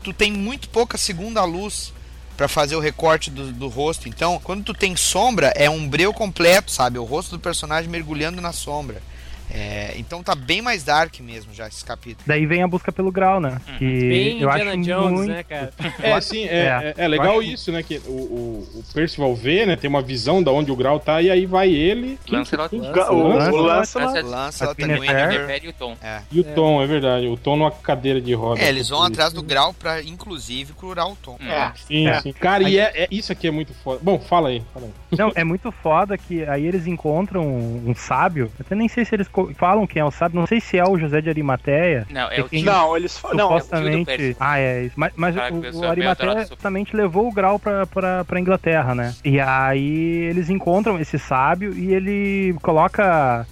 tu 0.01 0.11
tem 0.11 0.31
muito 0.31 0.69
pouca 0.69 0.97
segunda 0.97 1.43
luz 1.43 1.93
pra 2.35 2.47
fazer 2.47 2.75
o 2.75 2.79
recorte 2.79 3.29
do, 3.29 3.51
do 3.51 3.67
rosto. 3.67 4.09
Então, 4.09 4.39
quando 4.43 4.63
tu 4.63 4.73
tem 4.73 4.95
sombra, 4.95 5.53
é 5.55 5.69
um 5.69 5.87
breu 5.87 6.13
completo, 6.13 6.71
sabe? 6.71 6.97
O 6.97 7.03
rosto 7.03 7.31
do 7.31 7.39
personagem 7.39 7.89
mergulhando 7.89 8.41
na 8.41 8.51
sombra. 8.51 9.01
É, 9.51 9.93
então 9.97 10.23
tá 10.23 10.33
bem 10.35 10.61
mais 10.61 10.83
dark 10.83 11.19
mesmo 11.19 11.53
já 11.53 11.67
esse 11.67 11.83
capítulo. 11.85 12.23
Daí 12.25 12.45
vem 12.45 12.63
a 12.63 12.67
busca 12.67 12.91
pelo 12.91 13.11
grau, 13.11 13.39
né? 13.39 13.59
Que 13.77 13.85
Bem 13.85 14.41
eu 14.41 14.49
Indiana 14.49 14.71
acho 14.71 14.81
Jones, 14.81 15.11
muito... 15.11 15.31
né, 15.31 15.43
cara? 15.43 15.73
É, 16.01 16.21
sim, 16.21 16.45
é, 16.45 16.93
é, 16.97 17.03
é 17.03 17.07
legal 17.07 17.39
acho- 17.39 17.43
isso, 17.49 17.71
né? 17.71 17.83
Que 17.83 17.97
o, 18.05 18.11
o, 18.11 18.67
o 18.79 18.83
Percival 18.93 19.35
vê, 19.35 19.65
né? 19.65 19.75
Tem 19.75 19.89
uma 19.89 20.01
visão 20.01 20.41
da 20.41 20.51
onde 20.51 20.71
o 20.71 20.75
grau 20.75 20.99
tá, 20.99 21.21
e 21.21 21.29
aí 21.29 21.45
vai 21.45 21.69
ele. 21.69 22.17
Quem- 22.25 22.39
Lancelot. 22.39 22.75
o- 22.75 22.79
Lancelot. 22.81 24.21
Lancelot. 24.23 24.75
Também. 24.75 24.99
Prefere 25.09 25.67
o 25.67 25.73
tom. 25.73 25.95
É. 26.01 26.21
E 26.31 26.39
o 26.39 26.43
Tom, 26.43 26.81
é 26.81 26.87
verdade. 26.87 27.27
O 27.27 27.37
Tom 27.37 27.55
numa 27.57 27.71
cadeira 27.71 28.19
de 28.19 28.33
roda. 28.33 28.61
É, 28.61 28.69
eles 28.69 28.89
vão 28.89 29.03
atrás 29.03 29.31
do 29.33 29.43
grau 29.43 29.73
pra, 29.73 30.01
inclusive, 30.01 30.73
curar 30.73 31.07
o 31.07 31.15
tom. 31.15 31.37
É. 31.41 31.71
Sim, 31.87 32.07
É. 32.07 32.21
sim. 32.21 32.33
Cara, 32.33 32.63
e 32.67 32.77
é, 32.77 33.03
é- 33.03 33.07
isso 33.11 33.31
aqui 33.31 33.47
é 33.47 33.51
muito 33.51 33.73
foda. 33.73 33.99
Bom, 34.01 34.19
fala 34.19 34.49
aí, 34.49 34.63
fala 34.73 34.87
aí. 34.87 34.91
Não, 35.17 35.31
é 35.35 35.43
muito 35.43 35.71
foda 35.71 36.17
que 36.17 36.43
aí 36.45 36.65
eles 36.65 36.87
encontram 36.87 37.41
um, 37.45 37.83
um 37.89 37.95
sábio. 37.95 38.51
Até 38.59 38.75
nem 38.75 38.87
sei 38.87 39.05
se 39.05 39.13
eles 39.15 39.27
falam 39.55 39.85
quem 39.87 39.99
é 40.01 40.05
o 40.05 40.11
sábio. 40.11 40.39
Não 40.39 40.47
sei 40.47 40.59
se 40.59 40.77
é 40.77 40.83
o 40.83 40.97
José 40.97 41.21
de 41.21 41.29
Arimateia. 41.29 42.05
Não, 42.09 42.29
é 42.31 42.41
o 42.41 42.49
quem 42.49 42.63
tio. 42.63 42.71
Não, 42.71 42.95
eles 42.95 43.17
fa- 43.17 43.33
não, 43.33 43.55
é 43.55 43.59
supostamente. 43.61 44.05
Percy. 44.05 44.35
ah, 44.39 44.59
é 44.59 44.83
isso. 44.83 44.93
Mas, 44.95 45.11
mas 45.15 45.35
o, 45.35 45.39
o 45.39 45.55
meio 45.61 45.89
Arimateia 45.89 46.45
justamente 46.45 46.95
levou 46.95 47.27
o 47.27 47.31
grau 47.31 47.57
pra, 47.59 47.85
pra, 47.87 48.23
pra 48.25 48.39
Inglaterra, 48.39 48.93
né? 48.95 49.13
E 49.23 49.39
aí 49.39 50.23
eles 50.29 50.49
encontram 50.49 50.99
esse 50.99 51.17
sábio 51.17 51.73
e 51.73 51.93
ele 51.93 52.55
coloca 52.61 53.45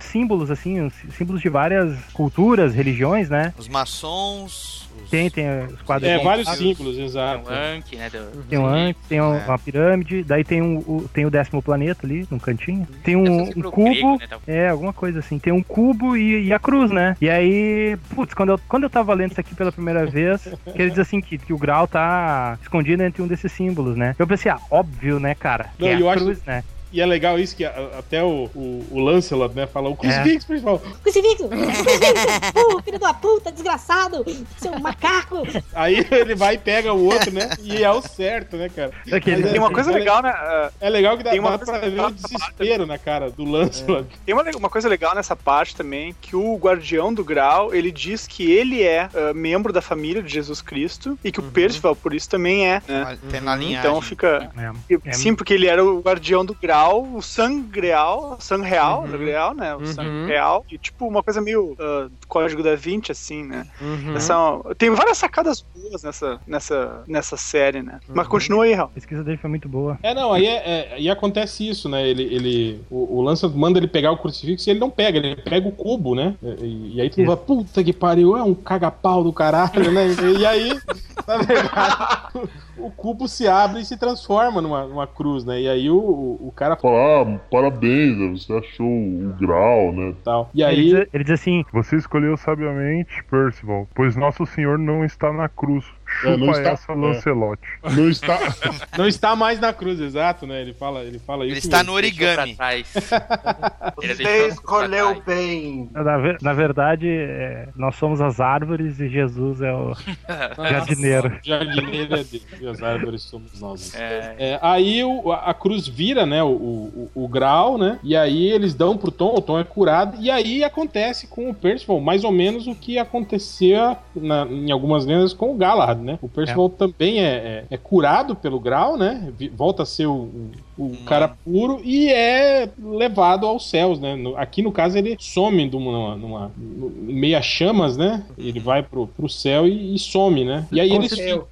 símbolos, 0.00 0.50
assim, 0.50 0.80
os 0.80 0.94
símbolos 1.16 1.40
de 1.42 1.48
várias 1.48 1.96
culturas, 2.12 2.74
religiões, 2.74 3.28
né? 3.30 3.52
Os 3.58 3.68
maçons. 3.68 4.85
Tem, 5.10 5.30
tem 5.30 5.46
os 5.66 5.80
quadros. 5.82 6.10
É, 6.10 6.18
vários 6.18 6.48
símbolos, 6.50 6.96
Tem 6.96 7.04
exato. 7.04 7.48
um 7.50 7.52
Anki, 7.54 7.96
né? 7.96 8.10
Do... 8.10 8.42
Tem 8.48 8.58
um 8.58 8.66
antes, 8.66 9.02
tem 9.08 9.20
um- 9.20 9.34
É. 9.34 9.44
uma 9.46 9.58
pirâmide, 9.58 10.22
daí 10.24 10.42
tem, 10.44 10.60
um, 10.62 10.78
o, 10.78 11.08
tem 11.12 11.24
o 11.24 11.30
décimo 11.30 11.62
planeta 11.62 12.04
ali, 12.06 12.26
num 12.30 12.38
cantinho. 12.38 12.86
Tem 13.04 13.16
Deve 13.22 13.30
um, 13.30 13.42
um 13.44 13.48
o 13.68 13.70
cubo. 13.70 13.90
grego, 13.90 14.16
né, 14.18 14.26
tal. 14.28 14.40
É, 14.46 14.68
alguma 14.68 14.92
coisa 14.92 15.18
assim. 15.20 15.38
Tem 15.38 15.52
um 15.52 15.62
cubo 15.62 16.16
e, 16.16 16.46
e 16.46 16.52
a 16.52 16.58
cruz, 16.58 16.90
né? 16.90 17.16
E 17.20 17.28
aí, 17.30 17.96
putz, 18.14 18.34
quando 18.34 18.50
eu, 18.50 18.60
quando 18.68 18.84
eu 18.84 18.90
tava 18.90 19.14
lendo 19.14 19.32
isso 19.32 19.40
aqui 19.40 19.54
pela 19.54 19.70
primeira 19.72 20.04
vez, 20.10 20.42
que 20.42 20.82
ele 20.82 20.90
diz 20.90 20.98
assim 20.98 21.20
que, 21.20 21.38
que 21.38 21.52
o 21.52 21.58
grau 21.58 21.86
tá 21.86 22.58
escondido 22.62 23.02
entre 23.02 23.22
um 23.22 23.26
desses 23.26 23.52
símbolos, 23.52 23.96
né? 23.96 24.14
Eu 24.18 24.26
pensei, 24.26 24.50
ah, 24.50 24.58
óbvio, 24.70 25.20
né, 25.20 25.34
cara? 25.34 25.70
Que 25.78 25.84
Não, 25.84 25.88
é 25.88 26.10
a 26.10 26.12
acho- 26.14 26.24
cruz, 26.24 26.40
né? 26.44 26.64
E 26.96 27.00
é 27.02 27.04
legal 27.04 27.38
isso 27.38 27.54
que 27.54 27.62
a- 27.62 27.90
até 27.98 28.24
o, 28.24 28.48
o, 28.54 28.86
o 28.90 28.98
Lancelot, 29.00 29.54
né, 29.54 29.66
fala 29.66 29.90
o 29.90 29.94
crucifixo, 29.96 30.46
principal. 30.46 30.78
Crucifixo! 31.02 31.46
Crucifixo! 31.46 32.26
Uh, 32.56 32.82
filho 32.82 32.98
da 32.98 33.12
puta, 33.12 33.52
desgraçado! 33.52 34.24
Seu 34.56 34.78
macaco! 34.80 35.42
Aí 35.74 36.06
ele 36.10 36.34
vai 36.34 36.54
e 36.54 36.58
pega 36.58 36.94
o 36.94 37.04
outro, 37.04 37.30
né? 37.34 37.50
E 37.62 37.84
é 37.84 37.90
o 37.90 38.00
certo, 38.00 38.56
né, 38.56 38.70
cara? 38.74 38.92
Aquele- 39.12 39.36
Mas 39.42 39.46
é- 39.46 39.50
Tem 39.50 39.60
uma 39.60 39.70
coisa 39.70 39.90
é 39.90 39.94
legal, 39.94 40.22
né? 40.22 40.30
ah, 40.30 40.70
É 40.80 40.88
legal 40.88 41.18
que 41.18 41.22
dá, 41.22 41.32
Tem 41.32 41.38
uma 41.40 41.50
dá 41.50 41.58
pra 41.58 41.78
ver 41.80 42.00
o 42.00 42.10
desespero 42.10 42.86
na 42.86 42.96
cara 42.96 43.30
do 43.30 43.44
Lancelot. 43.44 44.08
Tem 44.24 44.34
uma, 44.34 44.42
uma 44.56 44.70
coisa 44.70 44.88
legal 44.88 45.14
nessa 45.14 45.36
parte 45.36 45.76
também, 45.76 46.14
que 46.18 46.34
o 46.34 46.56
guardião 46.56 47.12
do 47.12 47.22
grau, 47.22 47.74
ele 47.74 47.92
diz 47.92 48.26
que 48.26 48.50
ele 48.50 48.82
é 48.82 49.10
ah, 49.14 49.34
membro 49.34 49.70
da 49.70 49.82
família 49.82 50.22
de 50.22 50.32
Jesus 50.32 50.62
Cristo 50.62 51.18
e 51.22 51.30
que 51.30 51.40
o 51.40 51.42
Percival, 51.42 51.94
por 51.94 52.14
isso, 52.14 52.30
também 52.30 52.66
é, 52.66 52.82
né? 52.88 53.18
Tem 53.30 53.40
na 53.42 53.54
linhagem. 53.54 53.78
Então 53.90 54.00
fica... 54.00 54.50
É, 54.88 54.94
é, 55.10 55.12
Sim, 55.12 55.34
porque 55.34 55.52
ele 55.52 55.66
era 55.66 55.84
o 55.84 56.00
guardião 56.00 56.42
do 56.42 56.54
grau, 56.54 56.85
o 56.88 57.20
sangreal, 57.22 58.36
sangreal, 58.40 59.06
do 59.06 59.18
grau, 59.18 59.54
né? 59.54 59.74
O 59.74 59.78
Uhum. 59.80 59.86
sangreal. 59.86 60.64
E 60.70 60.78
tipo, 60.78 61.06
uma 61.06 61.22
coisa 61.22 61.40
meio 61.40 61.74
ah, 61.78 62.08
código 62.28 62.62
da 62.62 62.74
20, 62.74 63.12
assim, 63.12 63.44
né? 63.44 63.66
Uhum. 63.80 64.14
Essa, 64.16 64.34
tem 64.78 64.90
várias 64.90 65.18
sacadas 65.18 65.64
boas 65.74 66.02
nessa, 66.02 66.40
nessa, 66.46 67.02
nessa 67.06 67.36
série, 67.36 67.82
né? 67.82 67.98
Mas 68.08 68.26
continua 68.28 68.64
aí, 68.64 68.72
Raul. 68.72 68.90
A 68.90 68.94
pesquisa 68.94 69.22
dele 69.24 69.36
foi 69.38 69.50
muito 69.50 69.68
boa. 69.68 69.98
É, 70.02 70.14
não, 70.14 70.32
aí 70.32 70.46
é, 70.46 70.56
é- 70.94 71.00
e 71.00 71.08
acontece 71.10 71.68
isso, 71.68 71.88
né? 71.88 72.06
Ele, 72.08 72.22
ele, 72.22 72.80
o, 72.90 73.18
o 73.18 73.22
Lancelot 73.22 73.56
manda 73.56 73.78
ele 73.78 73.86
pegar 73.88 74.12
o 74.12 74.18
crucifixo 74.18 74.68
e 74.68 74.70
ele 74.72 74.80
não 74.80 74.90
pega, 74.90 75.18
ele 75.18 75.36
pega 75.36 75.68
o 75.68 75.72
cubo, 75.72 76.14
né? 76.14 76.34
E, 76.62 76.96
e 76.96 77.00
aí 77.00 77.10
tu 77.10 77.22
fala, 77.24 77.36
puta 77.36 77.82
que 77.82 77.92
pariu, 77.92 78.36
é 78.36 78.42
um 78.42 78.54
caga-pau 78.54 79.22
do 79.24 79.32
caralho, 79.32 79.90
né? 79.92 80.06
E, 80.08 80.38
e 80.40 80.46
aí, 80.46 80.78
na 81.26 81.36
verdade, 81.38 82.48
o 82.78 82.90
cubo 82.90 83.26
se 83.28 83.48
abre 83.48 83.80
e 83.80 83.84
se 83.84 83.96
transforma 83.96 84.60
numa, 84.60 84.86
numa 84.86 85.06
cruz, 85.06 85.44
né? 85.44 85.60
E 85.60 85.68
aí 85.68 85.90
o, 85.90 85.96
o, 85.96 86.52
cara 86.54 86.76
Fala, 86.76 87.22
ah, 87.22 87.38
parabéns, 87.50 88.44
você 88.44 88.52
achou 88.52 88.86
o 88.86 89.34
grau, 89.38 89.92
né? 89.92 90.14
tal. 90.22 90.50
E 90.54 90.62
Ele 90.62 90.70
aí. 90.70 90.84
diz, 90.84 91.08
ele 91.12 91.24
diz 91.24 91.40
assim: 91.40 91.64
Você 91.72 91.96
escolheu 91.96 92.36
sabiamente, 92.36 93.22
Percival, 93.24 93.88
pois 93.94 94.16
nosso 94.16 94.44
senhor 94.46 94.78
não 94.78 95.04
está 95.04 95.32
na 95.32 95.48
cruz. 95.48 95.84
Chupa 96.20 96.28
É, 96.32 96.36
não 96.36 96.50
está- 96.50 96.70
essa, 96.70 96.92
é. 96.92 96.94
Lancelot. 96.94 97.60
Não 97.82 98.08
está. 98.08 98.38
Não 98.96 99.06
está 99.06 99.36
mais 99.36 99.60
na 99.60 99.72
cruz, 99.72 100.00
exato, 100.00 100.46
né? 100.46 100.60
Ele 100.62 100.72
fala, 100.72 101.00
ele 101.02 101.18
fala 101.18 101.44
isso. 101.44 101.52
Ele 101.52 101.58
está 101.58 101.78
mesmo. 101.78 101.90
no 101.92 101.96
origami. 101.96 102.56
Você 103.96 104.48
escolheu 104.48 105.22
bem. 105.24 105.90
Na, 105.92 106.18
na 106.40 106.52
verdade, 106.52 107.08
é, 107.08 107.68
nós 107.76 107.96
somos 107.96 108.20
as 108.20 108.40
árvores 108.40 108.98
e 109.00 109.08
Jesus 109.08 109.60
é 109.60 109.72
o 109.72 109.92
jardineiro. 110.70 111.38
Jardineiro 111.42 112.14
é 112.14 112.24
Deus, 112.24 112.46
e 112.60 112.66
as 112.68 112.82
árvores 112.82 113.22
somos 113.22 113.60
nós. 113.60 113.94
É, 113.94 114.34
É, 114.38 114.58
aí 114.62 115.02
o- 115.04 115.32
a, 115.32 115.50
a 115.50 115.54
cruz 115.54 115.86
vira, 115.88 116.24
né, 116.26 116.42
o, 116.42 116.48
o, 116.48 117.10
o 117.14 117.28
grau, 117.28 117.76
né, 117.78 117.98
e 118.02 118.16
aí 118.16 118.50
eles 118.50 118.74
dão 118.74 118.96
pro 118.96 119.10
Tom, 119.10 119.34
o 119.36 119.40
Tom 119.40 119.58
é 119.58 119.64
curado, 119.64 120.16
e 120.20 120.30
aí 120.30 120.62
acontece 120.64 121.26
com 121.26 121.50
o 121.50 121.54
Percival 121.54 122.00
mais 122.00 122.24
ou 122.24 122.32
menos 122.32 122.66
o 122.66 122.74
que 122.74 122.98
acontecia 122.98 123.96
na- 124.14 124.46
em 124.46 124.70
algumas 124.70 125.04
lendas 125.06 125.32
com 125.32 125.52
o 125.52 125.56
Galahad, 125.56 126.00
né, 126.06 126.18
o 126.22 126.28
Percival 126.28 126.68
também 126.70 127.18
é, 127.20 127.24
é- 127.24 127.64
é 127.70 127.76
curado 127.76 128.34
pelo 128.34 128.58
grau, 128.58 128.96
né, 128.96 129.32
volta 129.54 129.82
a 129.82 129.86
ser 129.86 130.06
o, 130.06 130.30
o- 130.78 130.84
o 130.84 130.96
cara 131.04 131.28
puro 131.44 131.80
e 131.84 132.08
é 132.08 132.68
levado 132.82 133.46
aos 133.46 133.68
céus, 133.68 133.98
né, 134.00 134.14
No- 134.16 134.36
aqui 134.36 134.62
no 134.62 134.72
caso 134.72 134.96
ele 134.96 135.16
some 135.18 135.68
de 135.68 135.76
uma, 135.76 136.16
numa, 136.16 136.50
meia 136.56 137.42
chamas, 137.42 137.96
né, 137.96 138.24
ele 138.38 138.60
vai 138.60 138.82
pro, 138.82 139.06
pro 139.06 139.28
céu 139.28 139.66
e, 139.66 139.94
e 139.94 139.98
some, 139.98 140.44
né, 140.44 140.66
e 140.72 140.80
aí 140.80 140.92
eles 140.92 141.10
Eu. 141.18 141.48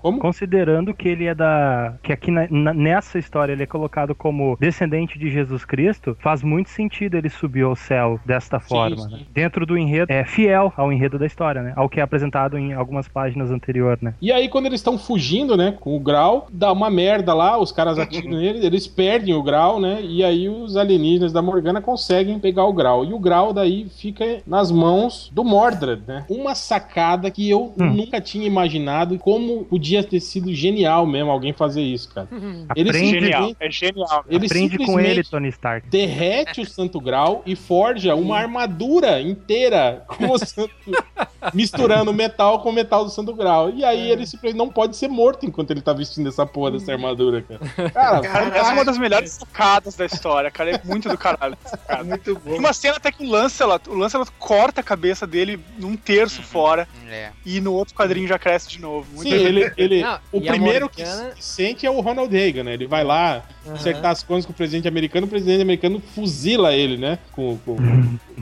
Como? 0.00 0.18
Considerando 0.18 0.92
que 0.94 1.08
ele 1.08 1.24
é 1.26 1.34
da. 1.34 1.94
que 2.02 2.12
aqui 2.12 2.30
na- 2.30 2.46
na- 2.50 2.74
nessa 2.74 3.18
história 3.18 3.52
ele 3.52 3.62
é 3.62 3.66
colocado 3.66 4.14
como 4.14 4.56
descendente 4.60 5.18
de 5.18 5.30
Jesus 5.30 5.64
Cristo, 5.64 6.16
faz 6.20 6.42
muito 6.42 6.68
sentido 6.70 7.16
ele 7.16 7.28
subir 7.30 7.62
ao 7.62 7.74
céu 7.74 8.20
desta 8.24 8.60
forma. 8.60 8.96
sim. 8.98 9.10
né? 9.10 9.20
Dentro 9.32 9.64
do 9.64 9.76
enredo, 9.78 10.12
é 10.12 10.24
fiel 10.24 10.72
ao 10.76 10.92
enredo 10.92 11.18
da 11.18 11.26
história, 11.26 11.62
né? 11.62 11.72
Ao 11.76 11.88
que 11.88 12.00
é 12.00 12.02
apresentado 12.02 12.58
em 12.58 12.72
algumas 12.74 13.08
páginas 13.08 13.50
anteriores, 13.50 14.02
né? 14.02 14.14
E 14.20 14.30
aí, 14.30 14.48
quando 14.48 14.66
eles 14.66 14.80
estão 14.80 14.98
fugindo, 14.98 15.56
né, 15.56 15.74
com 15.80 15.96
o 15.96 16.00
grau, 16.00 16.48
dá 16.52 16.70
uma 16.72 16.90
merda 16.90 17.32
lá, 17.32 17.58
os 17.58 17.72
caras 17.72 17.98
atiram 17.98 18.30
neles, 18.30 18.62
eles 18.64 18.86
perdem 18.86 19.34
o 19.34 19.42
grau, 19.42 19.80
né, 19.80 20.00
e 20.02 20.22
aí 20.22 20.48
os 20.48 20.76
alienígenas 20.76 21.32
da 21.32 21.40
Morgana 21.42 21.80
conseguem 21.80 22.38
pegar 22.38 22.64
o 22.64 22.72
grau. 22.72 23.04
E 23.04 23.12
o 23.12 23.18
grau 23.18 23.52
daí 23.52 23.86
fica 23.88 24.42
nas 24.46 24.70
mãos 24.70 25.30
do 25.32 25.42
Mordred, 25.44 26.02
né? 26.06 26.24
Uma 26.28 26.54
sacada 26.54 27.30
que 27.30 27.48
eu 27.48 27.72
nunca 27.76 28.20
tinha 28.20 28.46
imaginado 28.46 29.18
como 29.18 29.66
podia 29.74 30.04
ter 30.04 30.20
sido 30.20 30.54
genial 30.54 31.04
mesmo 31.04 31.30
alguém 31.32 31.52
fazer 31.52 31.82
isso, 31.82 32.08
cara. 32.14 32.28
Ele 32.76 32.90
Aprende, 32.90 33.10
simplesmente- 33.10 33.56
É 33.58 33.70
genial. 33.70 34.24
ele 34.28 34.46
aprende 34.46 34.78
com 34.78 35.00
ele, 35.00 35.24
Tony 35.24 35.48
Stark. 35.48 35.88
derrete 35.88 36.60
o 36.60 36.64
Santo 36.66 37.00
Grau 37.00 37.42
e 37.44 37.56
forja 37.56 38.14
uma 38.14 38.38
armadura 38.38 39.20
inteira 39.20 40.04
com 40.06 40.30
o 40.30 40.38
Santo, 40.38 40.70
misturando 41.52 42.12
metal 42.12 42.60
com 42.60 42.70
o 42.70 42.72
metal 42.72 43.04
do 43.04 43.10
Santo 43.10 43.34
Grau. 43.34 43.70
E 43.70 43.84
aí 43.84 44.10
ele 44.10 44.24
simplesmente 44.26 44.56
não 44.58 44.68
pode 44.68 44.96
ser 44.96 45.08
morto 45.08 45.44
enquanto 45.44 45.72
ele 45.72 45.80
tá 45.80 45.92
vestindo 45.92 46.28
essa 46.28 46.46
porra 46.46 46.70
dessa 46.70 46.92
armadura, 46.92 47.42
cara. 47.42 47.90
Cara, 47.90 48.20
Cara, 48.20 48.56
essa 48.58 48.70
é 48.70 48.74
uma 48.74 48.84
das 48.84 48.96
melhores 48.98 49.30
sacadas 49.32 49.94
da 49.96 50.06
história, 50.06 50.50
cara. 50.52 50.70
É 50.70 50.80
muito 50.84 51.08
do 51.08 51.18
caralho. 51.18 51.56
sacada. 51.64 52.04
Muito 52.14 52.34
Tem 52.36 52.52
bom. 52.52 52.58
uma 52.60 52.72
cena 52.72 52.96
até 52.96 53.10
que 53.10 53.24
o 53.24 53.28
Lancelot, 53.30 53.88
o 53.88 53.94
Lancelot 53.94 54.30
corta 54.38 54.80
a 54.80 54.84
cabeça 54.84 55.26
dele 55.26 55.58
num 55.78 55.96
terço 55.96 56.42
fora 56.42 56.86
É. 57.10 57.30
e 57.44 57.60
no 57.60 57.72
outro 57.72 57.94
quadrinho 57.94 58.28
já 58.28 58.38
cresce 58.38 58.68
de 58.68 58.80
novo. 58.80 59.06
Muito 59.14 59.28
Sim, 59.28 59.34
ele, 59.34 59.63
ele 59.76 60.02
Não, 60.02 60.18
o 60.32 60.40
primeiro 60.40 60.88
que 60.88 61.02
Morgana- 61.04 61.32
se 61.36 61.42
sente 61.42 61.86
é 61.86 61.90
o 61.90 62.00
Ronald 62.00 62.30
Reagan, 62.32 62.64
né? 62.64 62.74
Ele 62.74 62.86
vai 62.86 63.04
lá 63.04 63.42
acertar 63.72 64.10
as 64.12 64.22
contas 64.22 64.46
com 64.46 64.52
o 64.52 64.54
presidente 64.54 64.86
americano, 64.88 65.26
o 65.26 65.30
presidente 65.30 65.62
americano 65.62 66.00
fuzila 66.14 66.72
ele, 66.74 66.96
né? 66.96 67.18
Com, 67.32 67.56
com, 67.58 67.76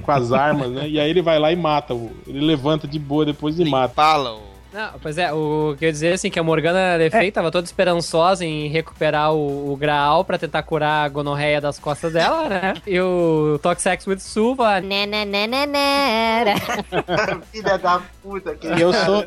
com 0.02 0.10
as 0.12 0.32
armas, 0.32 0.70
né? 0.70 0.88
E 0.88 0.98
aí 1.00 1.08
ele 1.10 1.22
vai 1.22 1.38
lá 1.38 1.52
e 1.52 1.56
mata. 1.56 1.94
o- 1.94 2.10
Ele 2.26 2.40
levanta 2.40 2.86
de 2.88 2.98
boa 2.98 3.24
depois 3.24 3.58
e 3.58 3.62
Ele 3.62 3.70
mata. 3.70 4.18
o, 4.20 4.40
Não, 4.72 4.90
pois 5.02 5.18
é, 5.18 5.30
o 5.32 5.74
que 5.78 5.84
eu 5.84 5.88
ia 5.88 5.92
dizer 5.92 6.12
assim, 6.14 6.30
que 6.30 6.38
a 6.38 6.42
Morgana 6.42 6.96
Le 6.96 7.10
Fay 7.10 7.30
tava 7.30 7.50
toda 7.50 7.66
esperançosa 7.66 8.42
em 8.44 8.68
recuperar 8.68 9.32
o, 9.34 9.70
o 9.72 9.76
Graal 9.76 10.24
pra 10.24 10.38
tentar 10.38 10.62
curar 10.62 11.04
a 11.04 11.08
gonorreia 11.10 11.60
das 11.60 11.78
costas 11.78 12.12
dela, 12.14 12.48
né? 12.48 12.74
E 12.86 12.98
o 12.98 13.58
Toxex 13.62 14.06
with 14.06 14.20
Su 14.20 14.54
fala, 14.56 14.80
né, 14.80 15.04
né, 15.04 15.24
né, 15.26 15.46
né, 15.46 15.66
né. 15.66 16.54
Filha 17.52 17.76
da 17.78 18.00
puta. 18.22 18.54
Que 18.56 18.66
E 18.66 18.80
eu 18.80 18.92
sou. 18.94 19.26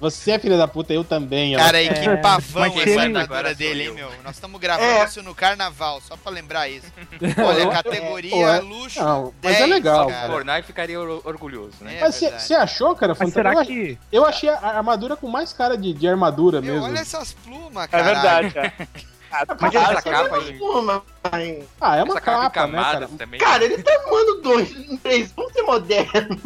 Você 0.00 0.32
é 0.32 0.38
filha 0.38 0.56
da 0.56 0.68
puta, 0.68 0.92
eu 0.92 1.02
também. 1.04 1.56
ó. 1.56 1.58
Cara, 1.58 1.78
aí 1.78 1.88
que 1.88 2.08
É, 2.08 2.16
pavão 2.16 2.64
essa 2.66 2.80
ele- 2.80 2.98
armadura 2.98 3.54
dele, 3.54 3.84
hein, 3.84 3.92
meu? 3.92 4.10
Nós 4.24 4.34
estamos 4.36 4.60
gravando 4.60 4.88
É. 4.90 5.04
isso 5.04 5.22
no 5.22 5.34
carnaval, 5.34 6.00
só 6.00 6.16
pra 6.16 6.30
lembrar 6.32 6.68
isso. 6.68 6.86
Olha, 7.44 7.68
categoria 7.70 8.34
é- 8.46 8.60
luxo. 8.60 9.00
não, 9.02 9.32
mas 9.42 9.54
é 9.54 9.58
10, 9.58 9.70
legal, 9.70 10.06
cara. 10.08 10.32
Fortnite 10.32 10.62
ficaria 10.66 11.00
or- 11.00 11.22
orgulhoso, 11.24 11.72
né? 11.80 11.96
É 11.96 12.00
Mas 12.00 12.14
você 12.16 12.54
achou, 12.54 12.94
cara? 12.94 13.14
Mas 13.18 13.32
fantástico? 13.32 13.32
será 13.34 13.54
eu, 13.54 13.64
que. 13.66 13.98
eu 14.12 14.24
achei 14.26 14.48
a 14.48 14.58
armadura 14.76 15.16
com 15.16 15.28
mais 15.28 15.52
cara 15.52 15.76
de, 15.76 15.92
de 15.92 16.06
armadura 16.08 16.60
Meu, 16.60 16.74
mesmo. 16.74 16.88
olha 16.88 16.98
essas 17.00 17.32
plumas, 17.32 17.84
É 17.84 17.88
cara. 17.88 18.02
verdade, 18.02 18.50
cara. 18.54 18.72
Mas 19.60 19.74
Essa 19.74 19.90
ele 19.92 20.00
capa 20.02 20.36
aí. 21.32 21.64
Ah, 21.80 21.96
é 21.96 22.02
uma 22.04 22.12
Essa 22.14 22.20
capa 22.20 22.48
capa, 22.50 22.66
né, 22.68 22.78
cara? 22.82 23.08
também. 23.18 23.40
Cara, 23.40 23.64
ele 23.64 23.82
tá 23.82 23.92
arrumando 23.92 24.40
dois 24.40 24.70
três. 25.02 25.32
Vamos 25.32 25.52
ser 25.52 25.62
modernos. 25.62 26.38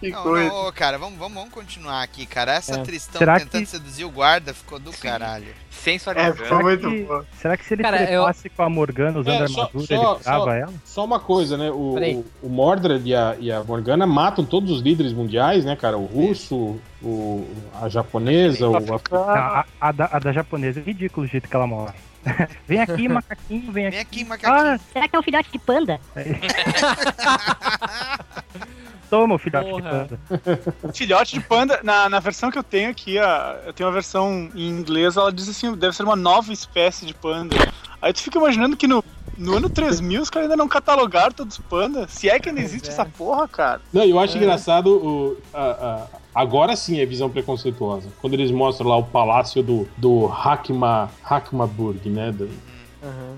Que 0.00 0.10
Não, 0.10 0.22
coisa. 0.22 0.48
não, 0.48 0.68
ô, 0.68 0.72
cara, 0.72 0.98
vamos, 0.98 1.18
vamos, 1.18 1.34
vamos 1.34 1.52
continuar 1.54 2.02
aqui, 2.02 2.26
cara. 2.26 2.54
Essa 2.54 2.80
É. 2.80 2.82
Tristão 2.82 3.18
Será 3.18 3.38
tentando 3.38 3.62
que- 3.62 3.66
seduzir 3.70 4.04
o 4.04 4.10
guarda 4.10 4.52
ficou 4.54 4.78
do 4.78 4.92
caralho. 4.92 5.46
É, 5.48 5.54
Sensualizando. 5.70 6.36
foi 6.36 6.46
Será 6.48 6.60
muito 6.62 6.88
que, 6.90 7.02
bom. 7.04 7.22
será 7.40 7.56
que 7.56 7.64
se 7.64 7.74
ele 7.74 7.82
Cara, 7.82 7.98
eu- 8.02 8.22
trepasse 8.24 8.48
com 8.50 8.62
a 8.62 8.68
Morgana 8.70 9.18
usando 9.20 9.44
É, 9.44 9.48
só- 9.48 9.60
armadura, 9.62 9.86
só- 9.86 9.94
ele 10.14 10.22
trava 10.24 10.44
só- 10.44 10.50
ela? 10.52 10.74
Só 10.84 11.04
uma 11.04 11.20
coisa, 11.20 11.56
né? 11.56 11.70
O, 11.70 11.92
Peraí. 11.94 12.24
o, 12.42 12.46
o 12.46 12.48
Mordred 12.48 13.08
e 13.08 13.14
a, 13.14 13.36
e 13.38 13.52
a 13.52 13.62
Morgana 13.62 14.06
matam 14.06 14.44
todos 14.44 14.70
os 14.70 14.80
líderes 14.82 15.12
mundiais, 15.12 15.64
né, 15.64 15.76
cara? 15.76 15.96
O 15.96 16.04
russo, 16.06 16.78
o, 17.02 17.46
a 17.80 17.88
japonesa, 17.88 18.68
o 18.68 18.76
africano. 18.76 19.24
A, 19.24 19.60
a- 19.60 19.64
a 19.80 19.92
da, 19.92 20.08
a 20.12 20.18
da 20.18 20.32
japonesa 20.32 20.80
é 20.80 20.82
ridículo 20.82 21.26
o 21.26 21.28
jeito 21.28 21.48
que 21.48 21.54
ela 21.56 21.66
morre. 21.66 21.94
vem 22.66 22.80
aqui, 22.80 23.08
macaquinho, 23.08 23.70
vem 23.70 23.86
aqui. 23.86 23.96
Vem 23.96 24.00
aqui, 24.02 24.24
macaquinho. 24.24 24.74
Ah, 24.74 24.78
Será 24.92 25.06
que 25.08 25.14
é 25.14 25.18
um 25.18 25.22
filhote 25.22 25.52
de 25.52 25.58
panda? 25.60 26.00
toma, 29.08 29.38
filhote 29.38 29.64
de 29.66 29.70
Porra. 29.82 29.90
panda. 29.90 30.92
Filhote 30.94 31.34
de 31.38 31.40
panda, 31.40 31.80
na, 31.82 32.08
na 32.08 32.20
versão 32.20 32.50
que 32.50 32.58
eu 32.58 32.62
tenho 32.62 32.90
aqui, 32.90 33.18
a, 33.18 33.60
eu 33.66 33.72
tenho 33.72 33.88
uma 33.88 33.92
versão 33.94 34.50
em 34.54 34.68
inglês, 34.68 35.16
ela 35.16 35.32
diz 35.32 35.48
assim, 35.48 35.74
deve 35.74 35.96
ser 35.96 36.02
uma 36.02 36.16
nova 36.16 36.52
espécie 36.52 37.06
de 37.06 37.14
panda. 37.14 37.56
Aí 38.00 38.12
tu 38.12 38.20
fica 38.20 38.38
imaginando 38.38 38.76
que 38.76 38.86
no, 38.86 39.02
no 39.36 39.56
ano 39.56 39.68
3000 39.70 40.22
os 40.22 40.30
caras 40.30 40.48
ainda 40.50 40.56
não 40.56 40.68
catalogaram 40.68 41.32
todos 41.32 41.58
os 41.58 41.64
pandas. 41.64 42.10
Se 42.12 42.28
é 42.28 42.38
que 42.38 42.48
ainda 42.48 42.60
existe 42.60 42.88
essa 42.88 43.04
porra, 43.04 43.46
cara. 43.48 43.80
Não, 43.92 44.02
eu 44.04 44.18
acho 44.18 44.36
engraçado 44.36 44.88
o. 44.96 45.36
a- 45.52 45.60
a- 45.62 46.06
agora 46.34 46.76
sim 46.76 47.00
é 47.00 47.06
visão 47.06 47.30
preconceituosa. 47.30 48.08
Quando 48.20 48.34
eles 48.34 48.50
mostram 48.50 48.88
lá 48.90 48.96
o 48.96 49.04
palácio 49.04 49.62
do, 49.62 49.88
do 49.96 50.26
Hakma, 50.26 51.10
Hakmaburg, 51.24 52.08
né? 52.10 52.30
do- 52.32 52.50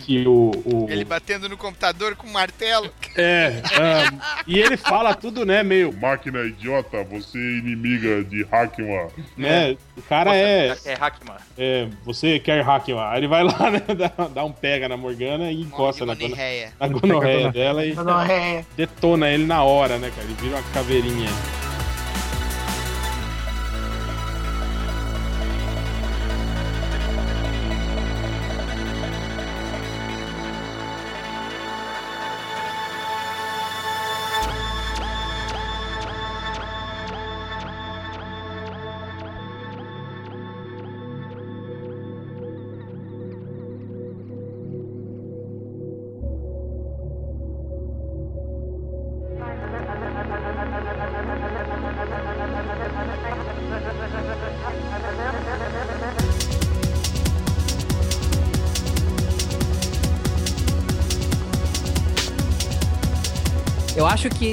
Que 0.01 0.27
o. 0.27 0.51
o- 0.65 0.87
Ele 0.91 1.05
batendo 1.05 1.49
no 1.49 1.57
computador 1.57 2.15
com 2.17 2.27
um 2.27 2.33
martelo. 2.33 2.91
É, 3.17 3.61
ah, 3.81 4.43
e 4.47 4.59
ele 4.59 4.77
fala 4.77 5.15
tudo, 5.15 5.45
né? 5.45 5.63
Meio. 5.63 5.93
Máquina 5.93 6.41
idiota, 6.45 7.03
você 7.05 7.39
é 7.39 7.59
inimiga 7.59 8.23
de 8.25 8.45
Hackman. 8.45 9.09
Né? 9.37 9.77
O 9.97 10.03
cara 10.03 10.35
é. 10.37 10.77
É 10.85 10.95
Hackman. 10.95 11.37
é, 11.57 11.89
você 12.05 12.39
quer 12.39 12.63
Hakma. 12.69 13.11
Aí 13.11 13.19
ele 13.21 13.29
vai 13.29 13.43
lá, 13.45 13.71
né? 13.71 13.83
Dá, 13.99 14.29
dá 14.29 14.45
um 14.45 14.53
pega 14.53 14.89
na 14.89 14.97
Morgana 14.97 15.51
e 15.51 15.61
encosta 15.63 16.05
na, 16.07 16.15
gono- 16.15 16.29
Gonorreia. 16.29 16.73
na 16.79 16.89
gonorreia 16.89 17.53
dela 17.53 17.85
e 17.85 17.93
Gonorreia. 17.93 18.67
detona 18.77 19.31
ele 19.31 19.45
na 19.47 19.63
hora, 19.63 19.99
né, 19.99 20.11
cara? 20.15 20.27
Ele 20.27 20.35
vira 20.41 20.57
uma 20.57 20.63
caveirinha. 20.73 21.29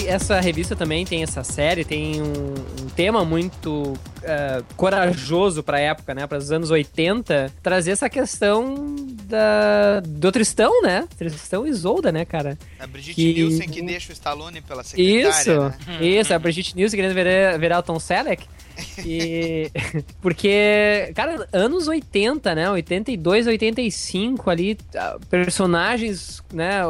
Essa 0.07 0.39
revista 0.39 0.75
também 0.75 1.05
tem 1.05 1.23
essa 1.23 1.43
série, 1.43 1.83
tem 1.85 2.21
um, 2.21 2.53
um 2.83 2.89
tema 2.95 3.23
muito 3.25 3.93
eh, 4.23 4.61
corajoso 4.75 5.61
pra 5.63 5.79
época, 5.79 6.13
né? 6.13 6.25
Para 6.27 6.37
os 6.37 6.51
anos 6.51 6.69
80, 6.71 7.51
trazer 7.61 7.91
essa 7.91 8.09
questão 8.09 8.95
da, 9.23 10.01
do 10.05 10.31
Tristão, 10.31 10.81
né? 10.81 11.07
Tristão 11.17 11.65
e 11.65 11.69
Isolda, 11.69 12.11
né, 12.11 12.25
cara? 12.25 12.57
A 12.79 12.87
Brigitte 12.87 13.15
Que- 13.15 13.33
Nielsen 13.33 13.69
que 13.69 13.81
deixa 13.81 14.11
o 14.11 14.13
Stallone 14.13 14.61
pela 14.61 14.83
secretária, 14.83 15.29
Isso, 15.29 15.59
né? 15.61 15.73
isso, 16.01 16.33
a 16.33 16.39
Brigitte 16.39 16.75
Nielsen 16.75 16.97
querendo 16.99 17.13
virar, 17.15 17.57
virar 17.57 17.79
o 17.79 17.83
Tom 17.83 17.99
Selleck. 17.99 18.45
E. 19.05 19.71
Porque, 20.21 21.11
cara, 21.15 21.47
anos 21.53 21.87
80, 21.87 22.55
né? 22.55 22.69
82, 22.69 23.47
85 23.47 24.49
ali, 24.49 24.77
ah, 24.95 25.17
personagens, 25.29 26.41
né? 26.53 26.81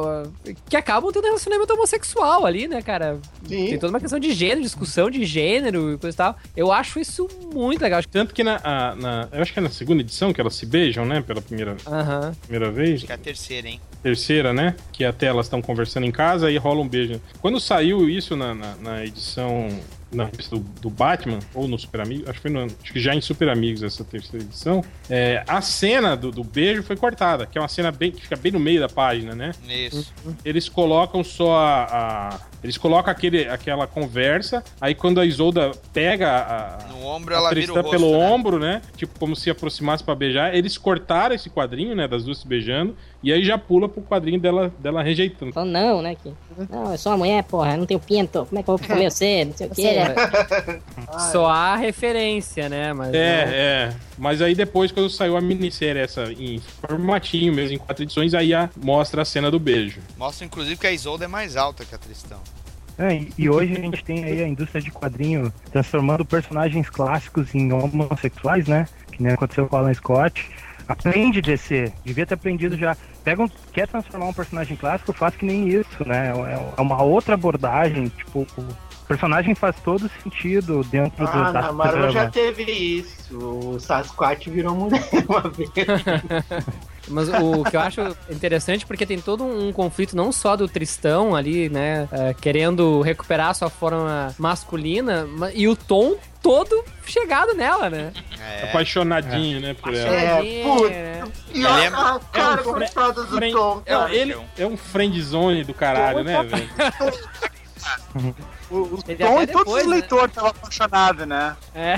Que 0.69 0.75
acabam 0.77 1.11
tendo 1.11 1.25
relacionamento 1.25 1.73
homossexual 1.73 2.45
ali, 2.45 2.67
né, 2.67 2.81
cara? 2.81 3.17
Sim. 3.47 3.67
Tem 3.67 3.79
toda 3.79 3.91
uma 3.93 3.99
questão 3.99 4.19
de 4.19 4.33
gênero, 4.33 4.61
discussão 4.61 5.09
de 5.09 5.25
gênero 5.25 5.93
e 5.93 5.97
coisa 5.97 6.15
e 6.15 6.17
tal. 6.17 6.35
Eu 6.55 6.71
acho 6.71 6.99
isso 6.99 7.27
muito 7.53 7.81
legal. 7.81 8.01
Tanto 8.11 8.33
que 8.33 8.43
na, 8.43 8.59
a- 8.63 8.95
na- 8.95 9.27
Eu 9.31 9.41
acho 9.41 9.53
que 9.53 9.59
é 9.59 9.61
na 9.61 9.69
segunda 9.69 10.01
edição 10.01 10.31
que 10.33 10.41
elas 10.41 10.55
se 10.55 10.65
beijam, 10.65 11.05
né? 11.05 11.21
Pela 11.21 11.41
primeira, 11.41 11.75
Aham. 11.85 12.33
primeira 12.43 12.71
vez. 12.71 12.95
Acho 12.95 13.05
que 13.05 13.11
é 13.11 13.15
a 13.15 13.17
terceira, 13.17 13.67
hein? 13.67 13.79
terceira, 14.01 14.53
né? 14.53 14.75
Que 14.91 15.03
até 15.03 15.25
elas 15.25 15.47
estão 15.47 15.61
conversando 15.63 16.05
em 16.05 16.11
casa 16.11 16.51
e 16.51 16.57
rola 16.57 16.79
um 16.81 16.87
beijo. 16.87 17.19
Quando 17.41 17.59
saiu 17.59 18.07
isso 18.07 18.35
na, 18.35 18.53
na, 18.53 18.75
na 18.75 19.03
edição 19.05 19.67
na 20.11 20.25
revista 20.25 20.55
do, 20.55 20.61
do 20.81 20.89
Batman, 20.89 21.39
ou 21.53 21.67
no 21.67 21.77
Super 21.77 22.01
Amigos, 22.01 22.27
acho 22.29 22.35
que 22.39 22.41
foi 22.43 22.51
no, 22.51 22.63
acho 22.65 22.93
que 22.93 22.99
já 22.99 23.13
em 23.13 23.21
Super 23.21 23.49
Amigos 23.49 23.83
essa 23.83 24.03
terceira 24.03 24.45
edição, 24.45 24.83
é, 25.09 25.43
a 25.47 25.61
cena 25.61 26.15
do, 26.15 26.31
do 26.31 26.43
beijo 26.43 26.83
foi 26.83 26.95
cortada, 26.95 27.45
que 27.45 27.57
é 27.57 27.61
uma 27.61 27.67
cena 27.67 27.91
bem, 27.91 28.11
que 28.11 28.21
fica 28.21 28.35
bem 28.35 28.51
no 28.51 28.59
meio 28.59 28.79
da 28.79 28.87
página, 28.89 29.35
né? 29.35 29.51
Isso. 29.67 30.13
Eles 30.43 30.69
colocam 30.69 31.23
só 31.23 31.55
a. 31.55 31.83
a- 32.31 32.55
eles 32.63 32.79
colocam 32.79 33.11
aquele, 33.11 33.47
aquela 33.47 33.85
conversa, 33.85 34.63
aí 34.81 34.95
quando 34.95 35.19
a 35.19 35.25
Isolda 35.25 35.69
pega 35.93 36.31
a. 36.81 36.87
No 36.87 37.05
ombro 37.05 37.35
a 37.35 37.37
ela 37.37 37.53
vira 37.53 37.71
o 37.71 37.75
rosto, 37.75 37.91
pelo 37.91 38.11
né? 38.17 38.17
ombro, 38.31 38.57
né? 38.57 38.81
Tipo, 38.97 39.19
como 39.19 39.35
se 39.35 39.51
aproximasse 39.51 40.03
pra 40.03 40.15
beijar. 40.15 40.55
Eles 40.55 40.75
cortaram 40.75 41.35
esse 41.35 41.47
quadrinho, 41.47 41.95
né? 41.95 42.07
Das 42.07 42.23
duas 42.23 42.39
se 42.39 42.47
beijando. 42.47 42.95
E 43.21 43.31
aí 43.31 43.43
já 43.43 43.55
pula 43.55 43.87
pro 43.87 44.01
quadrinho 44.01 44.39
dela, 44.39 44.73
dela 44.79 45.03
rejeitando. 45.03 45.53
Falando 45.53 45.71
não, 45.73 46.01
né? 46.01 46.15
Que, 46.15 46.33
não, 46.69 46.91
eu 46.91 46.97
sou 46.97 47.11
uma 47.11 47.19
mulher, 47.19 47.43
porra, 47.43 47.73
eu 47.73 47.77
não 47.77 47.85
tenho 47.85 47.99
pinto. 47.99 48.45
Como 48.45 48.59
é 48.59 48.63
que 48.63 48.69
eu 48.69 48.77
vou 48.77 48.87
comer 48.87 49.11
você? 49.11 49.45
Não 49.45 49.53
sei 49.55 49.67
o 49.67 49.69
quê. 49.69 49.81
Só 51.31 51.47
há 51.47 51.75
referência, 51.75 52.67
né? 52.69 52.93
Mas 52.93 53.07
não- 53.11 53.15
É, 53.19 53.43
é. 53.89 53.93
Mas 54.17 54.41
aí 54.41 54.55
depois, 54.55 54.91
quando 54.91 55.09
saiu 55.09 55.35
a 55.37 55.41
minissérie 55.41 56.01
essa 56.01 56.23
em 56.33 56.59
formatinho 56.81 57.53
mesmo, 57.53 57.75
em 57.75 57.77
quatro 57.77 58.03
edições, 58.03 58.33
aí 58.33 58.53
a- 58.53 58.69
mostra 58.77 59.21
a 59.21 59.25
cena 59.25 59.49
do 59.51 59.59
beijo. 59.59 59.99
Mostra, 60.17 60.45
inclusive, 60.45 60.77
que 60.79 60.87
a 60.87 60.91
Isolda 60.91 61.25
é 61.25 61.27
mais 61.27 61.55
alta 61.57 61.83
que 61.85 61.93
a 61.93 61.97
Tristão. 61.97 62.39
É, 62.97 63.25
e- 63.37 63.49
hoje 63.49 63.73
a 63.73 63.79
gente 63.79 64.03
tem 64.03 64.23
aí 64.23 64.41
a 64.43 64.47
indústria 64.47 64.81
de 64.81 64.89
quadrinho 64.91 65.51
transformando 65.71 66.23
personagens 66.25 66.89
clássicos 66.89 67.53
em 67.53 67.71
homossexuais, 67.73 68.67
né? 68.67 68.87
Que 69.11 69.21
nem 69.21 69.33
aconteceu 69.33 69.67
com 69.67 69.75
o 69.75 69.79
Alan 69.79 69.93
Scott. 69.93 70.49
Aprende 70.87 71.41
DC, 71.41 71.91
devia 72.05 72.25
ter 72.25 72.35
aprendido 72.35 72.77
já. 72.77 72.95
Pega 73.23 73.41
um, 73.43 73.49
quer 73.73 73.87
transformar 73.87 74.27
um 74.27 74.33
personagem 74.33 74.77
clássico, 74.77 75.11
faz 75.11 75.35
que 75.35 75.43
nem 75.43 75.67
isso, 75.67 76.05
né? 76.07 76.31
É, 76.31 76.77
é 76.77 76.81
uma 76.81 77.01
outra 77.01 77.33
abordagem, 77.33 78.07
tipo, 78.09 78.45
o 79.05 79.07
personagem 79.07 79.53
faz 79.53 79.75
todo 79.83 80.09
sentido 80.23 80.83
dentro 80.83 81.23
do, 81.25 81.31
Ah, 81.31 81.51
da 81.51 81.61
na 81.61 81.71
Marvel 81.71 82.09
já 82.09 82.27
teve 82.29 82.63
isso. 82.63 83.37
O 83.37 83.79
Sasquatch 83.79 84.47
virou 84.49 84.73
mulher 84.75 85.07
uma 85.29 85.41
vez. 85.41 85.69
Mas 87.07 87.29
o 87.29 87.63
que 87.69 87.75
eu 87.77 87.81
acho 87.81 88.01
interessante 88.31 88.83
porque 88.83 89.05
tem 89.05 89.21
todo 89.21 89.43
um 89.45 89.71
conflito 89.71 90.15
não 90.15 90.31
só 90.31 90.55
do 90.55 90.67
Tristão 90.67 91.35
ali, 91.35 91.69
né, 91.69 92.09
é, 92.11 92.33
querendo 92.33 92.99
recuperar 93.01 93.49
a 93.49 93.53
sua 93.53 93.69
forma 93.69 94.33
masculina, 94.39 95.23
ma- 95.27 95.51
e 95.51 95.67
o 95.67 95.75
Tom 95.75 96.15
todo 96.41 96.83
chegado 97.05 97.53
nela, 97.53 97.91
né? 97.91 98.11
É. 98.39 98.69
Apaixonadinho, 98.69 99.59
né, 99.61 99.75
por 99.75 99.93
ela. 99.93 100.15
É, 100.15 100.63
puta. 100.63 101.31
E 101.53 101.63
a, 101.63 101.75
lembra- 101.75 101.99
a 102.15 102.19
cara 102.19 102.61
É 102.61 102.63
coitada 102.63 103.23
do 103.23 103.35
friend- 103.37 103.53
Tom, 103.55 103.83
É, 103.85 104.15
ele 104.15 104.35
é 104.57 104.65
um 104.65 104.75
friendzone 104.75 105.63
do 105.63 105.75
caralho, 105.75 106.23
né, 106.23 106.41
velho? 106.43 106.69
O, 108.69 108.77
o 108.77 108.97
Tom 109.03 109.41
e 109.41 109.47
todos 109.47 109.73
os 109.73 109.83
né? 109.83 109.89
leitores 109.89 110.29
estavam 110.29 110.49
apaixonados, 110.49 111.27
né? 111.27 111.55
É. 111.75 111.95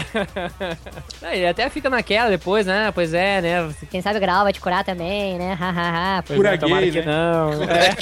Não, 1.21 1.29
Ele 1.31 1.47
até 1.47 1.69
fica 1.69 1.89
naquela 1.89 2.29
depois, 2.29 2.65
né? 2.65 2.91
Pois 2.93 3.13
é, 3.13 3.41
né? 3.41 3.73
Quem 3.89 4.01
sabe 4.01 4.17
o 4.17 4.21
grau 4.21 4.43
vai 4.43 4.51
te 4.51 4.59
curar 4.59 4.83
também, 4.83 5.37
né? 5.37 5.53
Hahaha. 5.53 6.23
Pois 6.23 6.37
Cura 6.37 6.53
é, 6.53 6.57
tomara 6.57 6.81
gay, 6.81 6.91
que 6.91 7.01
né? 7.01 7.05
não. 7.05 7.63
É. 7.63 7.95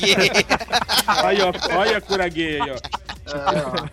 Aí, 1.28 1.38
ó, 1.42 1.54
olha 1.78 1.98
a 1.98 2.02
cura 2.02 2.28
gay 2.28 2.60
aí, 2.60 2.72
ó. 2.72 3.86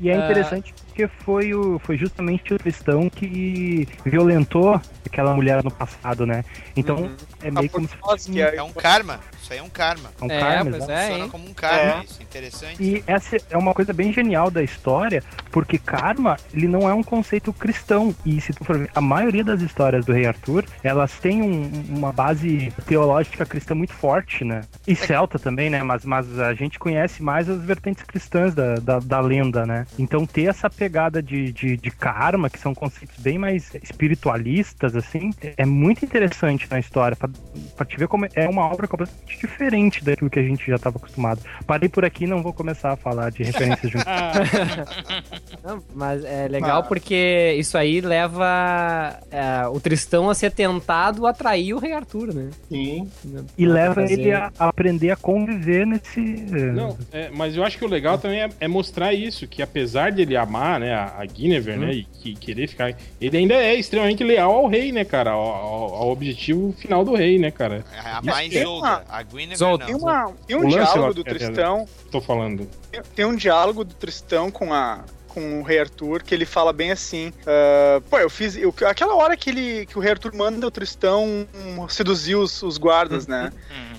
E 0.00 0.10
é 0.10 0.16
interessante 0.16 0.74
porque 0.86 1.08
foi, 1.24 1.54
o, 1.54 1.78
foi 1.80 1.96
justamente 1.96 2.52
o 2.52 2.58
Tristão 2.58 3.08
que 3.08 3.86
violentou 4.04 4.80
aquela 5.06 5.34
mulher 5.34 5.62
no 5.62 5.70
passado, 5.70 6.26
né? 6.26 6.44
Então 6.76 6.96
Uhum. 6.96 7.16
é 7.42 7.50
meio 7.50 7.70
como 7.70 7.88
se 7.88 7.96
fosse. 7.96 8.40
É 8.40 8.62
um 8.62 8.72
karma. 8.72 9.20
Isso 9.50 9.54
aí 9.54 9.58
é 9.58 9.62
um 9.64 9.68
karma. 9.68 10.10
É 10.20 10.24
um 10.24 10.28
karma, 10.28 10.70
pois 10.70 10.88
é, 10.88 11.00
Funciona 11.00 11.24
hein? 11.24 11.30
como 11.30 11.48
um 11.48 11.52
karma. 11.54 12.02
É. 12.02 12.04
Isso 12.04 12.20
é 12.20 12.22
interessante. 12.22 12.82
E 12.82 13.04
essa 13.04 13.36
é 13.50 13.56
uma 13.56 13.74
coisa 13.74 13.92
bem 13.92 14.12
genial 14.12 14.48
da 14.48 14.62
história, 14.62 15.24
porque 15.50 15.76
karma, 15.76 16.36
ele 16.54 16.68
não 16.68 16.88
é 16.88 16.94
um 16.94 17.02
conceito 17.02 17.52
cristão. 17.52 18.14
E 18.24 18.40
se 18.40 18.52
tu 18.52 18.64
for 18.64 18.78
ver, 18.78 18.90
a 18.94 19.00
maioria 19.00 19.42
das 19.42 19.60
histórias 19.60 20.04
do 20.06 20.12
Rei 20.12 20.26
Arthur, 20.26 20.64
elas 20.84 21.18
têm 21.18 21.42
um- 21.42 21.68
uma 21.88 22.12
base 22.12 22.72
teológica 22.86 23.44
cristã 23.44 23.74
muito 23.74 23.92
forte, 23.92 24.44
né? 24.44 24.60
E 24.86 24.94
celta 24.94 25.36
também, 25.36 25.68
né? 25.68 25.82
Mas, 25.82 26.04
mas 26.04 26.38
a 26.38 26.54
gente 26.54 26.78
conhece 26.78 27.20
mais 27.20 27.48
as 27.48 27.60
vertentes 27.64 28.04
cristãs 28.04 28.54
da, 28.54 28.76
da, 28.76 28.98
da 29.00 29.20
lenda, 29.20 29.66
né? 29.66 29.84
Então 29.98 30.24
ter 30.26 30.44
essa 30.48 30.70
pegada 30.70 31.20
de, 31.20 31.52
de, 31.52 31.76
de 31.76 31.90
karma, 31.90 32.48
que 32.48 32.58
são 32.58 32.72
conceitos 32.72 33.18
bem 33.18 33.36
mais 33.36 33.72
espiritualistas, 33.82 34.94
assim, 34.94 35.32
é 35.56 35.66
muito 35.66 36.04
interessante 36.04 36.68
na 36.70 36.78
história, 36.78 37.16
pra, 37.16 37.28
pra 37.76 37.84
te 37.84 37.96
ver 37.96 38.06
como 38.06 38.26
é 38.34 38.48
uma 38.48 38.62
obra 38.66 38.86
completamente 38.86 39.39
diferente 39.40 40.04
daquilo 40.04 40.30
que 40.30 40.38
a 40.38 40.42
gente 40.42 40.66
já 40.66 40.76
estava 40.76 40.96
acostumado. 40.98 41.40
Parei 41.66 41.88
por 41.88 42.04
aqui 42.04 42.26
não 42.26 42.42
vou 42.42 42.52
começar 42.52 42.92
a 42.92 42.96
falar 42.96 43.30
de 43.30 43.42
referências 43.42 43.90
junto. 43.92 44.04
Não, 45.62 45.82
mas 45.94 46.24
é 46.24 46.48
legal 46.48 46.84
porque 46.84 47.54
isso 47.58 47.76
aí 47.76 48.00
leva 48.00 49.18
é, 49.30 49.66
o 49.68 49.78
Tristão 49.80 50.30
a 50.30 50.34
ser 50.34 50.50
tentado 50.52 51.26
a 51.26 51.30
atrair 51.30 51.74
o 51.74 51.78
Rei 51.78 51.92
Arthur, 51.92 52.32
né? 52.34 52.50
Sim. 52.68 53.08
E 53.58 53.66
leva 53.66 53.94
Fazer- 53.94 54.14
ele 54.20 54.32
a 54.32 54.50
aprender 54.58 55.10
a 55.10 55.16
conviver 55.16 55.86
nesse. 55.86 56.20
eh, 56.20 56.72
Não, 56.72 56.96
é, 57.12 57.30
mas 57.30 57.56
eu 57.56 57.64
acho 57.64 57.76
que 57.78 57.84
o 57.84 57.88
legal 57.88 58.18
também 58.18 58.40
é, 58.42 58.48
é 58.60 58.68
mostrar 58.68 59.12
isso, 59.12 59.46
que 59.46 59.62
apesar 59.62 60.10
de 60.12 60.22
ele 60.22 60.36
amar, 60.36 60.80
né, 60.80 60.94
a, 60.94 61.14
a 61.18 61.26
Guinevere, 61.26 61.78
né, 61.78 61.92
e 61.92 62.04
que, 62.04 62.34
querer 62.34 62.66
ficar, 62.68 62.94
ele 63.20 63.36
ainda 63.36 63.54
é 63.54 63.74
extremamente 63.74 64.24
leal 64.24 64.52
ao 64.54 64.66
rei, 64.66 64.92
né, 64.92 65.04
cara, 65.04 65.30
ao, 65.32 65.40
ao- 65.40 65.94
ao 65.94 66.10
objetivo 66.10 66.72
final 66.78 67.04
do 67.04 67.14
rei, 67.14 67.38
né, 67.38 67.50
cara. 67.50 67.84
A 68.04 68.22
mais 68.22 68.48
Tem 68.50 68.62
Zolda. 68.62 68.86
uma- 68.86 69.02
A 69.08 69.22
Guinevere. 69.36 69.56
Tem, 69.86 69.94
não. 69.94 70.00
uma, 70.00 70.32
tem 70.46 70.56
um 70.56 70.68
diálogo 70.68 71.14
do 71.14 71.24
Tristão. 71.24 71.88
Tô 72.10 72.20
falando. 72.20 72.68
Tem, 72.90 73.02
tem 73.14 73.24
um 73.24 73.34
diálogo 73.34 73.84
do 73.84 73.94
Tristão 73.94 74.50
com 74.50 74.72
a 74.72 75.04
com 75.28 75.60
o 75.60 75.62
Rei 75.62 75.78
Arthur 75.78 76.24
que 76.24 76.34
ele 76.34 76.44
fala 76.44 76.72
bem 76.72 76.90
assim, 76.90 77.32
ah, 77.46 78.02
pô, 78.10 78.18
eu 78.18 78.28
fiz 78.28 78.56
eu- 78.56 78.74
aquela 78.84 79.14
hora 79.14 79.36
que 79.36 79.48
ele 79.50 79.86
que 79.86 79.96
o 79.96 80.00
Rei 80.00 80.10
Arthur 80.10 80.34
manda 80.34 80.66
o 80.66 80.70
Tristão 80.72 81.46
hum, 81.54 81.88
seduzir 81.88 82.34
os, 82.34 82.60
os 82.64 82.76
guardas, 82.78 83.28
né? 83.28 83.52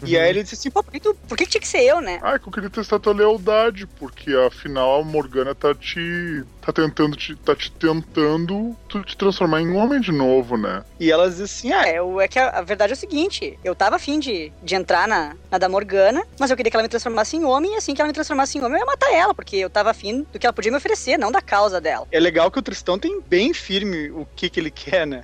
E 0.06 0.18
aí 0.18 0.30
ele 0.30 0.44
disse 0.44 0.56
assim, 0.56 0.72
pô, 0.72 0.84
por 0.84 0.92
que, 0.92 1.00
tu, 1.00 1.16
por 1.28 1.38
que 1.38 1.46
que 1.46 1.52
tinha 1.52 1.62
que 1.62 1.68
ser 1.68 1.82
eu, 1.84 2.02
né? 2.02 2.20
Ah, 2.24 2.34
é 2.36 2.40
que 2.40 2.48
eu 2.48 2.52
queria 2.52 2.70
testar 2.70 3.00
tua 3.00 3.14
lealdade, 3.14 3.86
porque 3.88 4.32
afinal 4.48 5.02
a 5.02 5.04
Morgana 5.04 5.54
tá 5.56 5.74
te. 5.76 6.44
tá 6.62 6.72
tentando 6.74 7.16
te. 7.16 7.36
tá 7.36 7.56
te 7.56 7.72
tentando 7.72 8.76
tu 8.90 9.04
te 9.04 9.16
transformar 9.18 9.62
em 9.62 9.70
um 9.70 9.78
homem 9.78 10.00
de 10.00 10.12
novo, 10.12 10.58
né? 10.58 10.84
E 11.00 11.12
elas 11.12 11.38
dizem 11.38 11.46
assim, 11.46 11.72
ah, 11.74 11.88
É, 11.88 12.00
eu- 12.00 12.20
é 12.20 12.28
que 12.28 12.38
a, 12.40 12.50
a 12.50 12.62
verdade 12.62 12.94
é 12.94 12.96
o 12.96 12.98
seguinte, 13.00 13.58
eu 13.64 13.74
tava 13.76 13.96
afim 13.96 14.20
de, 14.20 14.52
de 14.62 14.76
entrar 14.76 15.08
na, 15.08 15.34
na 15.52 15.58
da 15.58 15.70
Morgana, 15.70 16.22
mas 16.40 16.50
eu 16.52 16.58
queria 16.58 16.70
que 16.70 16.76
ela 16.76 16.84
me 16.84 16.90
transformasse 16.90 17.36
em 17.38 17.44
homem, 17.46 17.74
e 17.74 17.78
assim 17.78 17.94
que 17.94 18.02
ela 18.02 18.08
me 18.08 18.14
transformasse 18.14 18.58
em 18.58 18.62
homem, 18.62 18.74
eu 18.78 18.80
ia 18.82 18.86
matar 18.86 19.14
ela, 19.14 19.34
porque 19.34 19.56
eu 19.56 19.70
tava 19.70 19.90
afim 19.92 20.26
do 20.32 20.40
que 20.40 20.46
ela 20.46 20.54
podia 20.54 20.72
me 20.72 20.78
oferecer, 20.78 21.18
não 21.18 21.32
da 21.32 21.42
causa 21.42 21.80
dela. 21.82 22.06
é 22.12 22.20
legal 22.20 22.52
que 22.52 22.60
o 22.60 22.62
Tristão 22.62 23.00
tem 23.00 23.22
bem 23.28 23.54
firme 23.54 24.12
o 24.12 24.26
que 24.36 24.50
que 24.50 24.60
ele 24.60 24.72
quer, 24.72 25.06
né? 25.08 25.22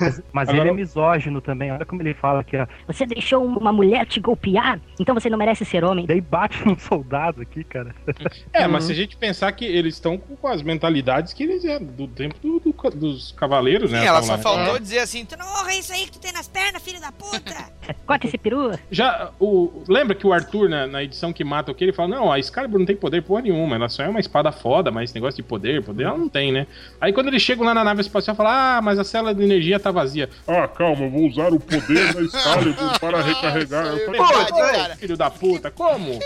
Mas, 0.00 0.22
mas 0.32 0.48
Agora- 0.48 0.64
ele 0.64 0.70
é 0.70 0.72
misógino 0.74 1.40
também, 1.42 1.72
olha 1.72 1.84
como 1.84 2.02
ele 2.02 2.14
fala 2.14 2.40
aqui, 2.40 2.56
ó. 2.56 2.66
Você 2.86 3.04
deixou 3.06 3.44
uma 3.44 3.72
mulher 3.72 4.06
te 4.06 4.17
golpear, 4.20 4.80
então 4.98 5.14
você 5.14 5.28
não 5.30 5.38
merece 5.38 5.64
ser 5.64 5.84
homem. 5.84 6.06
Daí 6.06 6.20
bate 6.20 6.64
num 6.66 6.78
soldado 6.78 7.42
aqui, 7.42 7.64
cara. 7.64 7.94
É, 8.52 8.66
mas 8.66 8.84
se 8.84 8.92
a 8.92 8.94
gente 8.94 9.16
pensar 9.16 9.52
que 9.52 9.64
eles 9.64 9.94
estão 9.94 10.16
com, 10.18 10.48
as 10.48 10.62
mentalidades 10.62 11.32
que 11.32 11.42
eles 11.42 11.64
é 11.64 11.78
do 11.78 12.08
tempo 12.08 12.34
do- 12.42 12.58
do 12.60 12.90
dos 12.90 13.32
cavaleiros, 13.32 13.90
né? 13.92 14.00
Sim, 14.00 14.06
ela 14.06 14.18
tão 14.18 14.26
só 14.26 14.32
lá. 14.32 14.38
faltou 14.38 14.78
dizer 14.78 15.00
assim, 15.00 15.24
tu 15.24 15.36
não 15.36 15.46
Porra, 15.58 15.72
é 15.72 15.78
isso 15.80 15.92
aí 15.92 16.04
que 16.04 16.12
tu 16.12 16.20
tem 16.20 16.32
nas 16.32 16.46
pernas, 16.46 16.80
filho 16.82 17.00
da 17.00 17.10
puta! 17.10 17.54
Corta 18.06 18.26
esse 18.26 18.38
peru. 18.38 18.78
Já, 18.90 19.30
o, 19.40 19.82
lembra 19.88 20.14
que 20.14 20.26
o 20.26 20.32
Arthur, 20.32 20.68
na, 20.68 20.86
na 20.86 21.02
edição 21.02 21.32
que 21.32 21.42
mata 21.42 21.72
o 21.72 21.74
que 21.74 21.84
ele 21.84 21.92
fala, 21.92 22.08
não, 22.08 22.32
a 22.32 22.38
Excalibur 22.38 22.78
não 22.78 22.86
tem 22.86 22.94
poder 22.96 23.22
porra 23.22 23.42
nenhuma, 23.42 23.74
ela 23.76 23.88
só 23.88 24.02
é 24.04 24.08
uma 24.08 24.20
espada 24.20 24.52
foda, 24.52 24.90
mas 24.90 25.10
esse 25.10 25.14
negócio 25.14 25.36
de 25.36 25.42
poder, 25.42 25.82
poder 25.82 26.04
ela 26.04 26.16
não 26.16 26.28
tem, 26.28 26.52
né? 26.52 26.66
Aí 27.00 27.12
quando 27.12 27.26
eles 27.28 27.42
chegam 27.42 27.66
lá 27.66 27.74
na 27.74 27.82
nave 27.84 28.00
espacial, 28.00 28.36
fala, 28.36 28.78
ah, 28.78 28.82
mas 28.82 28.98
a 28.98 29.04
célula 29.04 29.34
de 29.34 29.42
energia 29.42 29.80
tá 29.80 29.90
vazia. 29.90 30.30
Ah, 30.46 30.68
calma, 30.68 31.04
eu 31.06 31.10
vou 31.10 31.26
usar 31.26 31.52
o 31.52 31.58
poder 31.58 32.14
da 32.14 32.22
Excalibur 32.22 33.00
para 33.00 33.20
recarregar. 33.22 33.84
Verdade, 34.10 34.48
"Pô, 34.50 34.58
cara. 34.58 34.96
Filho 34.96 35.16
da 35.16 35.30
puta, 35.30 35.70
como? 35.70 36.18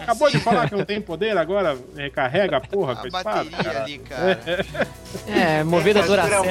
Acabou 0.00 0.30
de 0.30 0.38
falar 0.40 0.68
que 0.68 0.74
não 0.76 0.84
tem 0.84 1.00
poder, 1.00 1.36
agora 1.36 1.76
recarrega 1.96 2.56
a 2.56 2.60
porra 2.60 2.96
com 2.96 3.04
a 3.04 3.06
espada. 3.08 3.44
bateria 3.50 3.82
ali, 3.82 3.98
cara. 3.98 4.40
É, 5.26 5.62
movida 5.64 6.00
a 6.00 6.06
Duracell. 6.06 6.44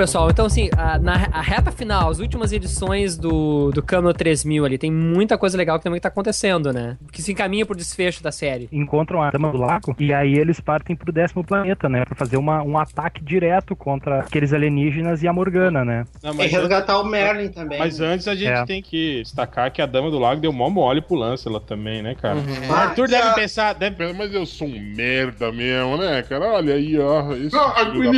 Pessoal, 0.00 0.30
então 0.30 0.46
assim, 0.46 0.70
a, 0.78 0.98
na 0.98 1.28
a 1.30 1.42
reta 1.42 1.70
final, 1.70 2.08
as 2.08 2.20
últimas 2.20 2.52
edições 2.52 3.18
do, 3.18 3.70
do 3.70 3.82
Câmara 3.82 4.14
3000 4.14 4.64
ali, 4.64 4.78
tem 4.78 4.90
muita 4.90 5.36
coisa 5.36 5.58
legal 5.58 5.76
que 5.76 5.84
também 5.84 6.00
tá 6.00 6.08
acontecendo, 6.08 6.72
né? 6.72 6.96
Que 7.12 7.20
se 7.20 7.32
encaminha 7.32 7.66
pro 7.66 7.76
desfecho 7.76 8.22
da 8.22 8.32
série. 8.32 8.66
Encontram 8.72 9.22
a 9.22 9.30
Dama 9.30 9.52
do 9.52 9.58
Lago 9.58 9.94
e 9.98 10.10
aí 10.14 10.32
eles 10.38 10.58
partem 10.58 10.96
pro 10.96 11.12
décimo 11.12 11.44
planeta, 11.44 11.86
né? 11.86 12.06
Pra 12.06 12.14
fazer 12.16 12.38
uma, 12.38 12.62
um 12.62 12.78
ataque 12.78 13.22
direto 13.22 13.76
contra 13.76 14.20
aqueles 14.20 14.54
alienígenas 14.54 15.22
e 15.22 15.28
a 15.28 15.32
Morgana, 15.34 15.84
né? 15.84 16.04
Não, 16.22 16.32
E 16.42 16.46
resgatar 16.46 16.98
o 16.98 17.04
Merlin 17.04 17.48
também. 17.50 17.78
mas 17.78 18.00
antes 18.00 18.26
a 18.26 18.34
gente 18.34 18.48
É. 18.50 18.64
tem 18.64 18.80
que 18.80 19.20
destacar 19.22 19.70
que 19.70 19.82
a 19.82 19.86
Dama 19.86 20.10
do 20.10 20.18
Lago 20.18 20.40
deu 20.40 20.50
mó 20.52 20.70
mole 20.70 21.02
pro 21.02 21.14
Lancelot 21.14 21.66
também, 21.66 22.00
né, 22.00 22.14
cara? 22.14 22.38
O 22.38 22.72
Ah, 22.72 22.78
Arthur 22.84 23.06
deve 23.06 23.28
a- 23.28 23.34
pensar, 23.34 23.74
deve... 23.74 23.96
Pera, 23.96 24.14
Mas 24.14 24.32
eu 24.32 24.46
sou 24.46 24.66
um 24.66 24.80
merda 24.96 25.52
mesmo, 25.52 25.98
né, 25.98 26.22
cara? 26.22 26.46
Olha 26.54 26.74
aí, 26.74 26.98
ó. 26.98 27.22
Não, 27.52 27.70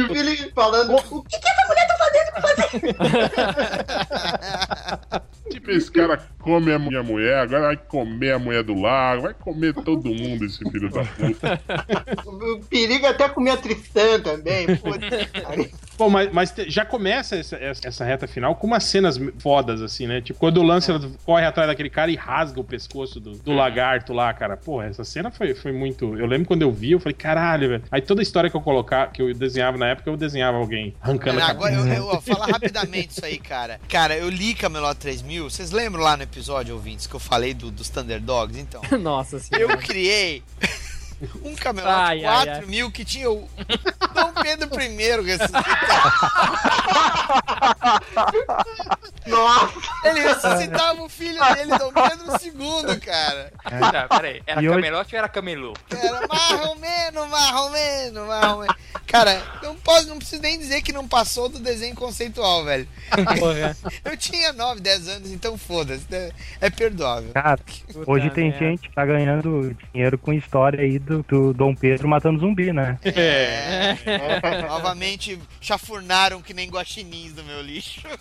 puta. 0.06 0.18
ele 0.18 0.36
falando, 0.54 0.94
o 0.94 1.22
que, 1.24 1.36
que 1.38 1.42
tá 1.42 1.50
fazendo? 1.66 1.71
Tipo, 5.50 5.70
esse 5.70 5.90
cara 5.90 6.20
come 6.42 6.72
a 6.72 6.78
minha 6.78 7.02
mulher, 7.02 7.38
agora 7.38 7.68
vai 7.68 7.76
comer 7.76 8.32
a 8.32 8.38
mulher 8.38 8.62
do 8.62 8.74
lago, 8.74 9.22
vai 9.22 9.34
comer 9.34 9.72
todo 9.72 10.12
mundo, 10.12 10.44
esse 10.44 10.58
filho 10.70 10.90
da 10.90 11.04
puta. 11.04 11.60
O 12.26 12.64
perigo 12.68 13.06
é 13.06 13.10
até 13.10 13.28
comer 13.28 13.52
a 13.52 13.56
Tristã 13.56 14.20
também. 14.20 14.66
Puta. 14.76 15.06
Pô, 15.96 16.10
mas, 16.10 16.32
mas 16.32 16.54
já 16.66 16.84
começa 16.84 17.36
essa, 17.36 17.56
essa, 17.56 18.04
reta 18.04 18.26
final 18.26 18.56
com 18.56 18.66
umas 18.66 18.84
cenas 18.84 19.20
fodas, 19.38 19.80
assim, 19.80 20.06
né? 20.06 20.20
Tipo, 20.20 20.40
quando 20.40 20.58
o 20.58 20.62
Lancelot 20.62 21.08
corre 21.24 21.44
atrás 21.44 21.68
daquele 21.68 21.90
cara 21.90 22.10
e 22.10 22.16
rasga 22.16 22.60
o 22.60 22.64
pescoço 22.64 23.20
do, 23.20 23.32
do 23.32 23.52
lagarto 23.52 24.12
lá, 24.12 24.32
cara. 24.34 24.56
Pô, 24.56 24.82
essa 24.82 25.04
cena 25.04 25.30
foi, 25.30 25.54
foi 25.54 25.70
muito. 25.70 26.18
Eu 26.18 26.26
lembro 26.26 26.48
quando 26.48 26.62
eu 26.62 26.72
vi, 26.72 26.92
eu 26.92 27.00
falei, 27.00 27.14
caralho, 27.14 27.68
velho. 27.68 27.84
Aí 27.90 28.00
toda 28.00 28.20
a 28.20 28.24
história 28.24 28.50
que 28.50 28.56
eu 28.56 28.60
colocar, 28.60 29.12
que 29.12 29.22
eu 29.22 29.32
desenhava 29.32 29.78
na 29.78 29.88
época, 29.88 30.10
eu 30.10 30.16
desenhava 30.16 30.56
alguém 30.56 30.94
arrancando 31.00 31.38
Cara, 31.38 31.46
a 31.46 31.50
agora 31.50 31.74
eu, 31.74 31.86
eu, 31.86 32.06
ó, 32.06 32.20
fala 32.22 32.46
rapidamente 32.46 33.10
isso 33.10 33.24
aí, 33.24 33.38
cara. 33.38 33.80
Cara, 33.88 34.16
eu 34.16 34.28
li 34.28 34.54
Camelot 34.54 34.96
3000. 34.96 35.50
Vocês 35.50 35.70
lembram 35.70 36.02
lá 36.02 36.16
no 36.16 36.22
episódio, 36.32 36.74
ouvintes, 36.74 37.06
que 37.06 37.14
eu 37.14 37.20
falei 37.20 37.52
do, 37.52 37.70
dos 37.70 37.90
Thunderdogs? 37.90 38.56
Então, 38.56 38.80
Nossa 38.98 39.38
senhora. 39.38 39.74
eu 39.74 39.78
criei 39.78 40.42
um 41.44 41.54
Camelot 41.54 41.88
Ai, 41.90 42.24
ai, 42.24 42.46
4000 42.46 42.90
que 42.90 43.04
tinha 43.04 43.30
o 43.30 43.48
Dom 44.14 44.32
Pedro 44.42 44.80
I 44.80 44.88
ressuscitado. 45.22 45.62
Nossa! 49.26 49.72
Ele 50.04 50.20
ressuscitava 50.20 51.02
o 51.02 51.08
filho 51.08 51.38
dele, 51.54 51.78
Dom 51.78 51.92
Pedro 51.92 52.26
II, 52.42 53.00
cara. 53.00 53.52
Tá, 53.62 54.08
peraí, 54.08 54.42
era 54.46 54.62
E 54.62 54.68
hoje- 54.68 54.76
camelote 54.76 55.14
ou 55.14 55.18
era 55.18 55.28
camelô? 55.28 55.74
Era 55.90 56.26
mais 56.26 56.66
ou 56.66 56.76
menos. 56.76 57.22
Cara, 59.06 59.42
não 59.62 59.74
posso, 59.76 60.08
não 60.08 60.16
preciso 60.18 60.42
nem 60.42 60.58
dizer 60.58 60.82
que 60.82 60.92
não 60.92 61.06
passou 61.06 61.48
do 61.48 61.58
desenho 61.58 61.94
conceitual, 61.94 62.64
velho. 62.64 62.88
Porra. 63.38 63.76
Eu 64.04 64.16
tinha 64.16 64.52
9, 64.52 64.80
10 64.80 65.08
anos, 65.08 65.30
então 65.30 65.56
foda-se. 65.58 66.06
É, 66.10 66.32
é 66.62 66.70
perdoável. 66.70 67.30
Cara, 67.32 67.60
hoje 68.06 68.30
tem 68.30 68.50
merda. 68.50 68.58
gente 68.58 68.88
que 68.88 68.94
tá 68.94 69.04
ganhando 69.04 69.76
dinheiro 69.92 70.18
com 70.18 70.32
história 70.32 70.80
aí 70.80 70.98
do, 70.98 71.11
do 71.28 71.52
Dom 71.52 71.74
Pedro 71.74 72.08
matando 72.08 72.40
zumbi, 72.40 72.72
né? 72.72 72.98
É. 73.04 73.96
Novamente 74.68 75.38
chafurnaram 75.60 76.40
que 76.40 76.54
nem 76.54 76.70
guaxinins 76.70 77.32
do 77.32 77.42
meu 77.44 77.60
lixo. 77.60 78.02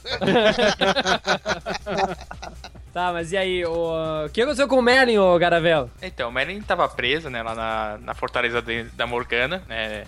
Tá, 2.93 3.13
mas 3.13 3.31
e 3.31 3.37
aí, 3.37 3.63
o, 3.65 4.25
o 4.25 4.29
que 4.31 4.41
aconteceu 4.41 4.67
com 4.67 4.77
o 4.77 4.81
Merlin, 4.81 5.17
ô 5.17 5.39
Garavelo? 5.39 5.89
Então, 6.01 6.27
o 6.27 6.31
Merlin 6.31 6.61
tava 6.61 6.85
preso, 6.89 7.29
né, 7.29 7.41
lá 7.41 7.55
na, 7.55 7.97
na 7.99 8.13
fortaleza 8.13 8.61
de- 8.61 8.83
da 8.83 9.07
Morgana, 9.07 9.63
né, 9.65 10.03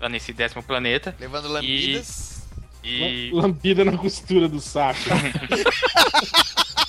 lá 0.00 0.08
nesse 0.08 0.32
décimo 0.32 0.62
planeta. 0.62 1.16
Levando 1.18 1.48
lambidas. 1.48 2.46
E... 2.84 3.30
Lambida 3.32 3.84
na 3.84 3.98
costura 3.98 4.48
do 4.48 4.60
saco. 4.60 5.00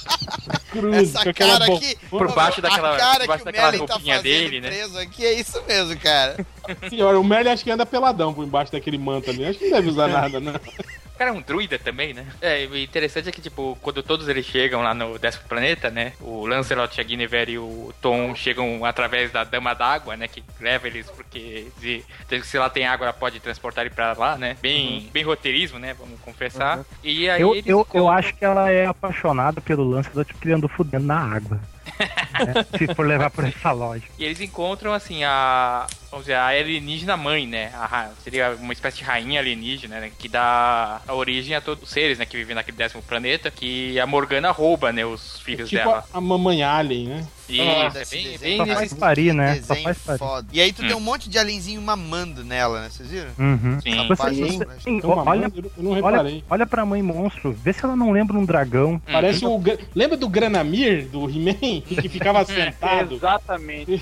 Cruz, 0.58 0.96
Essa 0.96 1.24
com 1.24 1.30
aquela 1.30 1.54
cara 1.54 1.66
bo- 1.66 1.76
aqui, 1.78 1.96
Por 2.10 2.34
baixo 2.34 2.62
daquela- 2.62 2.98
cara 2.98 3.20
por 3.20 3.28
baixo 3.28 3.46
daquela 3.46 3.72
tá 3.72 3.78
roupinha 3.78 4.16
fazendo 4.18 4.24
dele, 4.24 4.62
né? 4.62 4.70
aqui 5.02 5.26
é 5.26 5.34
isso 5.34 5.62
mesmo, 5.68 5.98
cara. 6.00 6.46
Senhora, 6.90 7.20
o 7.20 7.24
Merlin 7.24 7.50
acho 7.52 7.64
que 7.64 7.72
anda 7.72 7.86
peladão 7.86 8.34
por 8.34 8.44
embaixo 8.46 8.72
daquele 8.72 8.98
manto 8.98 9.30
ali. 9.30 9.46
Acho 9.46 9.60
que 9.60 9.66
não 9.66 9.72
deve 9.72 9.90
usar 9.90 10.08
nada, 10.08 10.40
né? 10.40 10.54
O 11.20 11.22
cara 11.22 11.32
é 11.32 11.34
um 11.34 11.42
druida 11.42 11.78
também, 11.78 12.14
né? 12.14 12.26
É, 12.40 12.66
o 12.66 12.78
interessante 12.78 13.28
é 13.28 13.32
que, 13.34 13.42
tipo, 13.42 13.78
quando 13.82 14.02
todos 14.02 14.30
eles 14.30 14.46
chegam 14.46 14.82
lá 14.82 14.94
no 14.94 15.20
décimo 15.20 15.44
planeta, 15.50 15.90
né? 15.90 16.14
O 16.22 16.48
Lancelot, 16.48 16.98
a 16.98 17.04
Guinevere 17.04 17.52
e 17.52 17.58
o 17.58 17.94
Tom 18.02 18.34
chegam 18.34 18.86
através 18.86 19.30
da 19.30 19.44
Dama 19.44 19.74
d'Água, 19.74 20.16
né? 20.16 20.30
Que 20.30 20.42
leva 20.62 20.88
eles 20.88 21.12
porque 21.12 21.68
se, 21.78 22.06
se 22.42 22.58
lá 22.58 22.70
tem 22.70 22.86
água, 22.86 23.08
ela 23.08 23.14
pode 23.14 23.42
transportar 23.42 23.86
ele 23.86 23.94
pra 23.94 24.14
lá, 24.14 24.38
né? 24.38 24.56
Bem, 24.62 25.10
bem 25.12 25.26
roteirismo, 25.26 25.78
né? 25.78 25.94
Vamos 25.94 26.22
confessar. 26.22 26.86
E 27.04 27.30
aí 27.30 27.42
Eu, 27.42 27.54
eles 27.54 27.68
eu, 27.68 27.86
eu 27.94 28.08
acho 28.08 28.34
que 28.36 28.46
ela 28.46 28.72
é 28.72 28.86
apaixonada 28.86 29.60
pelo 29.60 29.84
lance 29.84 30.10
do 30.12 30.24
tipo 30.24 30.40
que 30.40 30.48
ele 30.48 30.56
andou 30.56 30.70
fudendo 30.70 31.06
na 31.06 31.20
água. 31.20 31.60
né? 32.00 32.66
Se 32.78 32.94
for 32.96 33.06
levar 33.06 33.30
por 33.30 33.44
essa 33.44 33.72
lógica. 33.72 34.12
E 34.18 34.24
eles 34.24 34.40
encontram, 34.40 34.94
assim, 34.94 35.24
a. 35.24 35.86
Vamos 36.12 36.26
dizer, 36.26 36.36
a 36.36 36.48
alienígena 36.48 37.16
mãe, 37.16 37.46
né? 37.46 37.72
A 37.76 38.10
seria 38.24 38.56
uma 38.60 38.74
espécie 38.74 38.98
de 38.98 39.04
rainha 39.04 39.40
alienígena, 39.40 40.00
né? 40.00 40.12
Que 40.18 40.28
dá 40.28 41.02
a 41.08 41.14
origem 41.14 41.56
a 41.56 41.62
todos 41.62 41.84
os 41.84 41.90
seres, 41.90 42.18
né? 42.18 42.26
Que 42.26 42.36
vivem 42.38 42.56
naquele 42.56 42.78
décimo 42.78 43.02
planeta. 43.04 43.52
Que 43.52 44.00
a 44.00 44.08
Morgana 44.08 44.50
rouba, 44.52 44.92
né? 44.92 45.06
Os 45.06 45.40
filhos 45.40 45.70
Tipo 45.70 45.84
dela. 45.84 46.04
a, 46.14 46.18
a 46.18 46.22
mamãe 46.22 46.64
alien, 46.64 47.08
né? 47.10 47.28
Isso, 47.50 47.64
Nossa, 47.64 47.98
é 48.00 48.06
bem, 48.06 48.24
desenho 48.26 48.40
bem 48.40 48.58
Só 48.58 48.66
nesse 48.66 48.76
faz 48.78 48.94
parir, 48.94 49.34
né? 49.34 49.56
Só 49.64 49.76
faz 49.78 49.98
parir. 50.00 50.20
foda. 50.20 50.48
E 50.54 50.62
aí 50.62 50.72
tu 50.72 50.84
Hum. 50.84 50.88
tem 50.88 50.96
um 50.96 51.00
monte 51.00 51.28
de 51.28 51.40
alienzinho 51.40 51.82
mamando 51.82 52.44
nela, 52.44 52.82
né? 52.82 52.90
Vocês 52.92 53.10
viram? 53.10 53.32
Uhum. 53.40 53.80
Sim. 53.82 53.92
Você, 54.08 54.08
Rapaz, 54.08 54.38
você- 54.38 54.68
sim, 54.84 54.98
Então, 54.98 55.10
olha, 55.26 55.52
eu 55.56 55.72
não 55.84 55.92
olha, 55.94 55.96
reparei. 56.18 56.44
olha 56.48 56.68
pra 56.68 56.86
mãe 56.86 57.02
monstro, 57.02 57.52
vê 57.52 57.74
se 57.74 57.84
ela 57.84 57.96
não 57.96 58.12
lembra 58.12 58.38
um 58.38 58.46
dragão. 58.46 59.02
Parece 59.12 59.44
o. 59.46 59.60
Lembra 59.96 60.16
do 60.16 60.30
Granamir, 60.30 61.08
do 61.08 61.28
He-Man? 61.28 61.82
Que 61.90 62.08
ficava 62.08 62.46
sentado? 62.46 63.16
Exatamente. 63.16 64.00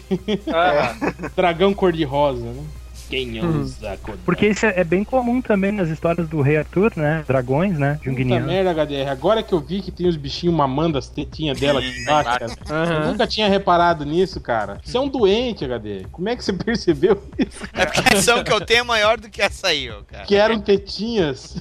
Ah, 0.54 0.94
Dragão 1.34 1.74
cor-de-rosa, 2.06 2.46
né? 2.46 2.64
Quem 3.10 3.42
ousa 3.42 3.94
acordar? 3.94 4.22
Porque 4.26 4.48
isso 4.48 4.66
é 4.66 4.82
é 4.82 4.84
bem 4.84 5.02
comum 5.02 5.42
também 5.42 5.72
nas 5.72 5.88
histórias 5.88 6.28
do 6.28 6.42
Rei 6.42 6.58
Arthur, 6.58 6.92
né? 6.98 7.24
Dragões, 7.26 7.80
né? 7.80 7.94
Puta 7.94 8.04
Junguiniano. 8.10 8.46
merda, 8.48 8.72
HDR. 8.74 9.08
Agora 9.10 9.42
que 9.42 9.54
eu 9.54 9.62
vi 9.62 9.82
que 9.82 9.92
tem 9.92 10.08
os 10.10 10.18
bichinhos 10.18 10.54
mamando 10.54 10.98
as 10.98 11.08
tetinhas 11.08 11.58
dela 11.58 11.80
aqui 11.80 12.02
embaixo, 12.02 12.30
cara. 12.38 12.46
Eu 12.70 12.76
Aham. 12.76 13.12
nunca 13.12 13.26
tinha 13.26 13.48
reparado 13.48 14.04
nisso, 14.04 14.42
cara. 14.42 14.82
Você 14.84 14.98
é 14.98 15.00
um 15.00 15.08
doente, 15.08 15.64
HDR. 15.64 16.06
Como 16.12 16.28
é 16.28 16.36
que 16.36 16.44
você 16.44 16.52
percebeu 16.52 17.24
isso? 17.40 17.64
É 17.72 17.86
porque 17.86 18.14
a 18.14 18.18
ação 18.18 18.44
que 18.44 18.52
eu 18.52 18.60
tenho 18.60 18.82
é 18.82 18.84
maior 18.84 19.18
do 19.18 19.30
que 19.30 19.42
essa 19.42 19.68
aí, 19.68 19.90
ó, 19.90 20.02
cara. 20.04 20.26
Que 20.26 20.36
eram 20.36 20.60
tetinhas. 20.60 21.56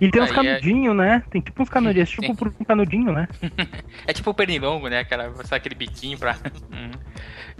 E 0.00 0.10
tem 0.10 0.20
uns 0.20 0.30
é- 0.30 0.34
canudinhos, 0.34 0.96
né? 0.96 1.22
Tem 1.30 1.40
tipo 1.40 1.62
uns 1.62 1.68
canudinhos, 1.68 2.10
tipo 2.10 2.34
por 2.34 2.48
um 2.48 2.64
canudinho, 2.64 3.12
né? 3.12 3.28
É 4.08 4.12
tipo 4.12 4.30
o 4.30 4.34
pernilongo, 4.34 4.88
né? 4.88 4.98
Aquela, 5.00 5.30
sabe, 5.44 5.54
aquele 5.56 5.76
biquinho 5.76 6.18
pra. 6.18 6.36
Uhum. 6.72 6.90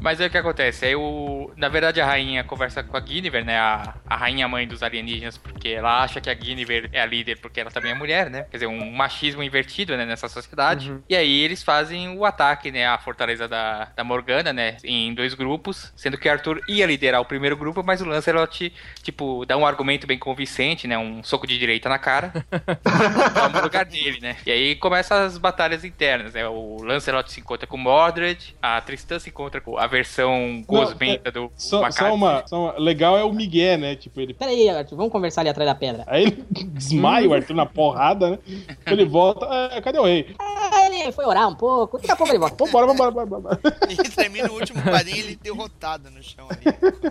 Mas 0.01 0.21
aí 0.21 0.27
o 0.29 0.31
que 0.31 0.39
acontece? 0.39 0.87
Aí 0.87 0.97
o. 0.97 1.51
Na 1.57 1.69
verdade, 1.69 2.01
a 2.01 2.07
rainha 2.07 2.43
conversa 2.45 2.83
com 2.83 2.97
a 2.97 3.01
Guinevere, 3.01 3.45
né? 3.45 3.59
A, 3.59 3.95
a 4.07 4.17
rainha 4.17 4.49
mãe 4.49 4.67
dos 4.67 4.83
alienígenas, 4.83 5.37
porque 5.37 5.69
ela 5.69 6.03
acha 6.03 6.21
que 6.21 6.31
a 6.31 6.35
Guinevere 6.35 6.89
é 6.93 7.01
a 7.01 7.07
líder 7.07 7.39
porque 7.39 7.61
ela 7.61 7.71
também 7.71 7.93
é 7.93 7.95
mulher, 7.95 8.31
né? 8.31 8.47
Quer 8.51 8.59
dizer, 8.59 8.67
um 8.67 8.91
machismo 8.91 9.43
invertido, 9.43 9.97
né? 9.97 10.05
Nessa 10.07 10.29
sociedade. 10.29 10.95
E 11.09 11.17
aí 11.17 11.41
eles 11.41 11.63
fazem 11.63 12.17
o 12.17 12.25
ataque, 12.25 12.71
né? 12.71 12.87
À 12.87 12.99
fortaleza 12.99 13.49
da, 13.49 13.87
da 13.97 14.05
Morgana, 14.05 14.53
né? 14.53 14.77
Em 14.85 15.13
dois 15.15 15.35
grupos, 15.35 15.93
sendo 15.97 16.17
que 16.19 16.29
Arthur 16.29 16.61
ia 16.69 16.87
liderar 16.87 17.21
o 17.21 17.25
primeiro 17.25 17.57
grupo, 17.57 17.83
mas 17.85 18.01
o 18.01 18.07
Lancelot, 18.07 18.73
tipo, 19.03 19.45
dá 19.47 19.57
um 19.57 19.67
argumento 19.67 20.07
bem 20.07 20.19
convincente, 20.19 20.87
né? 20.87 20.97
Um 20.97 21.23
soco 21.23 21.47
de 21.47 21.59
direita 21.59 21.89
na 21.89 21.99
cara. 21.99 22.33
toma 23.35 23.61
o 23.61 23.63
lugar 23.63 23.85
dele, 23.85 24.21
né? 24.21 24.37
E 24.47 24.51
aí 24.51 24.77
começam 24.77 25.17
as 25.19 25.39
batalhas 25.39 25.85
internas, 25.85 26.35
né? 26.35 26.47
O 26.47 26.83
Lancelot 26.83 27.31
se 27.31 27.41
encontra 27.41 27.67
com 27.67 27.77
Mordred, 27.77 28.55
a 28.63 28.81
Tristã 28.81 29.19
se 29.19 29.31
encontra 29.31 29.50
com 29.59 29.79
a 29.79 29.87
versão 29.87 30.63
gosmenta 30.67 31.33
do 31.33 31.51
Só, 31.57 31.79
só 31.79 31.81
Macari. 31.83 32.13
uma, 32.15 32.47
só 32.47 32.61
uma- 32.65 32.79
Legal 32.79 33.17
é 33.17 33.25
o 33.25 33.33
Miguel, 33.33 33.79
né? 33.79 33.97
Tipo, 33.97 34.21
ele. 34.21 34.35
Pera 34.35 34.51
aí, 34.51 34.69
Arthur, 34.69 34.97
vamos 34.97 35.11
conversar 35.11 35.41
ali 35.41 35.49
atrás 35.49 35.67
da 35.67 35.75
pedra. 35.75 36.05
Aí 36.07 36.25
ele 36.25 36.45
desmaia 36.75 37.27
o 37.27 37.33
Arthur 37.33 37.55
na 37.55 37.65
porrada, 37.65 38.31
né? 38.33 38.39
Ele 38.87 39.07
volta. 39.07 39.47
"Ah, 39.47 39.81
cadê 39.81 39.99
o 39.99 40.05
rei? 40.05 40.35
Ah, 40.39 40.87
ele 40.87 41.11
foi 41.13 41.25
orar 41.25 41.49
um 41.49 41.55
pouco, 41.55 41.97
daqui 41.97 42.11
a 42.11 42.17
pouco 42.17 42.31
ele 42.33 42.39
volta. 42.39 42.63
Vambora, 42.63 42.87
vambora, 42.87 43.11
vambora. 43.11 43.41
vambora. 43.41 43.61
E 43.91 43.97
termina 44.11 44.51
o 44.51 44.55
último 44.55 44.83
quadrinho 44.83 45.17
ele 45.19 45.37
derrotado 45.37 46.11
no 46.11 46.23
chão 46.23 46.47
ali. 46.51 47.09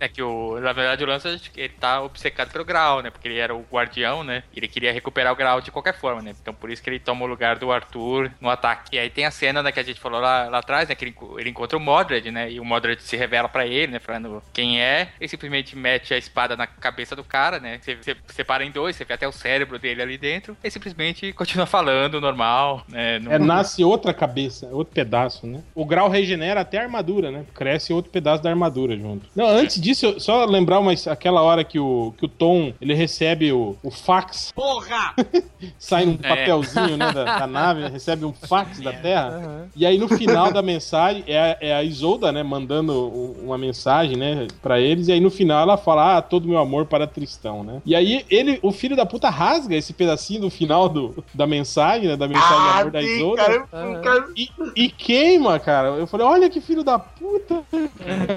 É 0.00 0.08
que 0.08 0.22
o, 0.22 0.58
na 0.60 0.72
verdade 0.72 1.04
o 1.04 1.06
Lancelot 1.06 1.50
ele 1.56 1.68
tá 1.70 2.02
obcecado 2.02 2.50
pelo 2.50 2.64
Graal, 2.64 3.00
né? 3.02 3.10
Porque 3.10 3.28
ele 3.28 3.38
era 3.38 3.54
o 3.54 3.64
guardião, 3.70 4.22
né? 4.24 4.42
E 4.54 4.58
ele 4.58 4.68
queria 4.68 4.92
recuperar 4.92 5.32
o 5.32 5.36
Graal 5.36 5.60
de 5.60 5.70
qualquer 5.70 5.94
forma, 5.98 6.20
né? 6.22 6.34
Então 6.40 6.52
por 6.52 6.70
isso 6.70 6.82
que 6.82 6.90
ele 6.90 6.98
toma 6.98 7.24
o 7.24 7.28
lugar 7.28 7.58
do 7.58 7.70
Arthur 7.72 8.30
no 8.40 8.50
ataque. 8.50 8.96
E 8.96 8.98
aí 8.98 9.08
tem 9.10 9.24
a 9.24 9.30
cena, 9.30 9.62
né, 9.62 9.72
que 9.72 9.80
a 9.80 9.82
gente 9.82 10.00
falou 10.00 10.20
lá, 10.20 10.48
lá 10.48 10.58
atrás, 10.58 10.88
né? 10.88 10.94
Que 10.94 11.04
ele, 11.04 11.10
enco- 11.12 11.38
ele 11.48 11.50
encontra 11.52 11.76
o 11.76 11.80
Mordred, 11.80 12.30
né? 12.30 12.50
E 12.52 12.60
o 12.60 12.64
Mordred 12.64 13.02
se 13.02 13.16
revela 13.16 13.48
pra 13.48 13.66
ele, 13.66 13.92
né? 13.92 13.98
Falando 13.98 14.42
quem 14.52 14.80
é. 14.80 15.08
Ele 15.20 15.28
simplesmente 15.28 15.76
mete 15.76 16.12
a 16.14 16.18
espada 16.18 16.56
na 16.56 16.66
cabeça 16.66 17.16
do 17.16 17.24
cara, 17.24 17.58
né? 17.58 17.78
Você, 17.82 17.96
você 17.96 18.16
separa 18.28 18.64
em 18.64 18.70
dois, 18.70 18.96
você 18.96 19.04
vê 19.04 19.14
até 19.14 19.26
o 19.26 19.32
cérebro 19.32 19.78
dele 19.78 20.02
ali 20.02 20.18
dentro. 20.18 20.56
E 20.62 20.70
simplesmente 20.70 21.32
continua 21.32 21.66
falando 21.66 22.20
normal, 22.20 22.84
né? 22.88 23.18
Não- 23.18 23.32
É, 23.32 23.38
nasce 23.38 23.82
outra 23.82 24.12
cabeça, 24.12 24.66
outro 24.72 24.92
pedaço, 24.94 25.46
né? 25.46 25.62
O 25.74 25.84
grau 25.84 26.08
regenera 26.08 26.60
até 26.60 26.78
a 26.78 26.82
armadura, 26.82 27.30
né? 27.30 27.44
Cresce 27.54 27.92
outro 27.92 28.10
pedaço 28.10 28.42
da 28.42 28.50
armadura 28.50 28.96
junto. 28.96 29.26
Não, 29.34 29.46
antes 29.46 29.80
disso, 29.80 30.06
eu- 30.06 30.20
só 30.20 30.44
lembrar 30.44 30.78
uma, 30.78 30.92
aquela 31.10 31.42
hora 31.42 31.64
que 31.64 31.78
o, 31.78 32.14
que 32.18 32.24
o 32.24 32.28
Tom, 32.28 32.72
ele 32.80 32.94
recebe 32.94 33.52
o, 33.52 33.76
o 33.82 33.90
fax. 33.90 34.52
Porra! 34.54 35.14
Sai 35.78 36.06
um 36.06 36.18
É. 36.22 36.28
papelzinho, 36.28 36.96
né, 36.96 37.12
da, 37.12 37.24
da 37.40 37.46
nave, 37.46 37.88
recebe 37.88 38.24
um 38.24 38.32
fax 38.32 38.80
da 38.80 38.92
Terra. 38.92 39.68
E 39.74 39.86
aí 39.86 39.98
no 39.98 40.08
final 40.08 40.52
da 40.52 40.62
mensagem, 40.62 41.24
é 41.26 41.37
a, 41.38 41.56
é 41.60 41.74
a 41.74 41.82
Isolda, 41.82 42.30
né, 42.32 42.42
mandando 42.42 43.08
uma 43.42 43.56
mensagem, 43.58 44.16
né, 44.16 44.46
pra 44.62 44.80
eles. 44.80 45.08
E 45.08 45.12
aí 45.12 45.20
no 45.20 45.30
final 45.30 45.62
ela 45.62 45.76
fala, 45.76 46.16
ah, 46.18 46.22
todo 46.22 46.48
meu 46.48 46.58
amor 46.58 46.86
para 46.86 47.06
Tristão, 47.06 47.62
né? 47.64 47.80
E 47.84 47.94
aí 47.94 48.24
ele, 48.30 48.58
o 48.62 48.70
filho 48.72 48.96
da 48.96 49.06
puta 49.06 49.28
rasga 49.30 49.74
esse 49.76 49.92
pedacinho 49.92 50.42
do 50.42 50.50
final 50.50 50.88
do, 50.88 51.24
da 51.34 51.46
mensagem, 51.46 52.08
né, 52.08 52.16
da 52.16 52.28
mensagem 52.28 52.62
de 52.62 52.68
amor 52.80 52.90
da 52.90 53.00
sim, 53.00 53.06
Isolda. 53.16 53.42
cara, 53.42 53.54
eu- 53.54 54.00
cara, 54.02 54.28
E, 54.36 54.48
e 54.76 54.88
queima, 54.90 55.58
cara. 55.58 55.88
Eu 55.88 56.06
falei, 56.06 56.26
olha 56.26 56.50
que 56.50 56.60
filho 56.60 56.82
da 56.84 56.98
puta. 56.98 57.62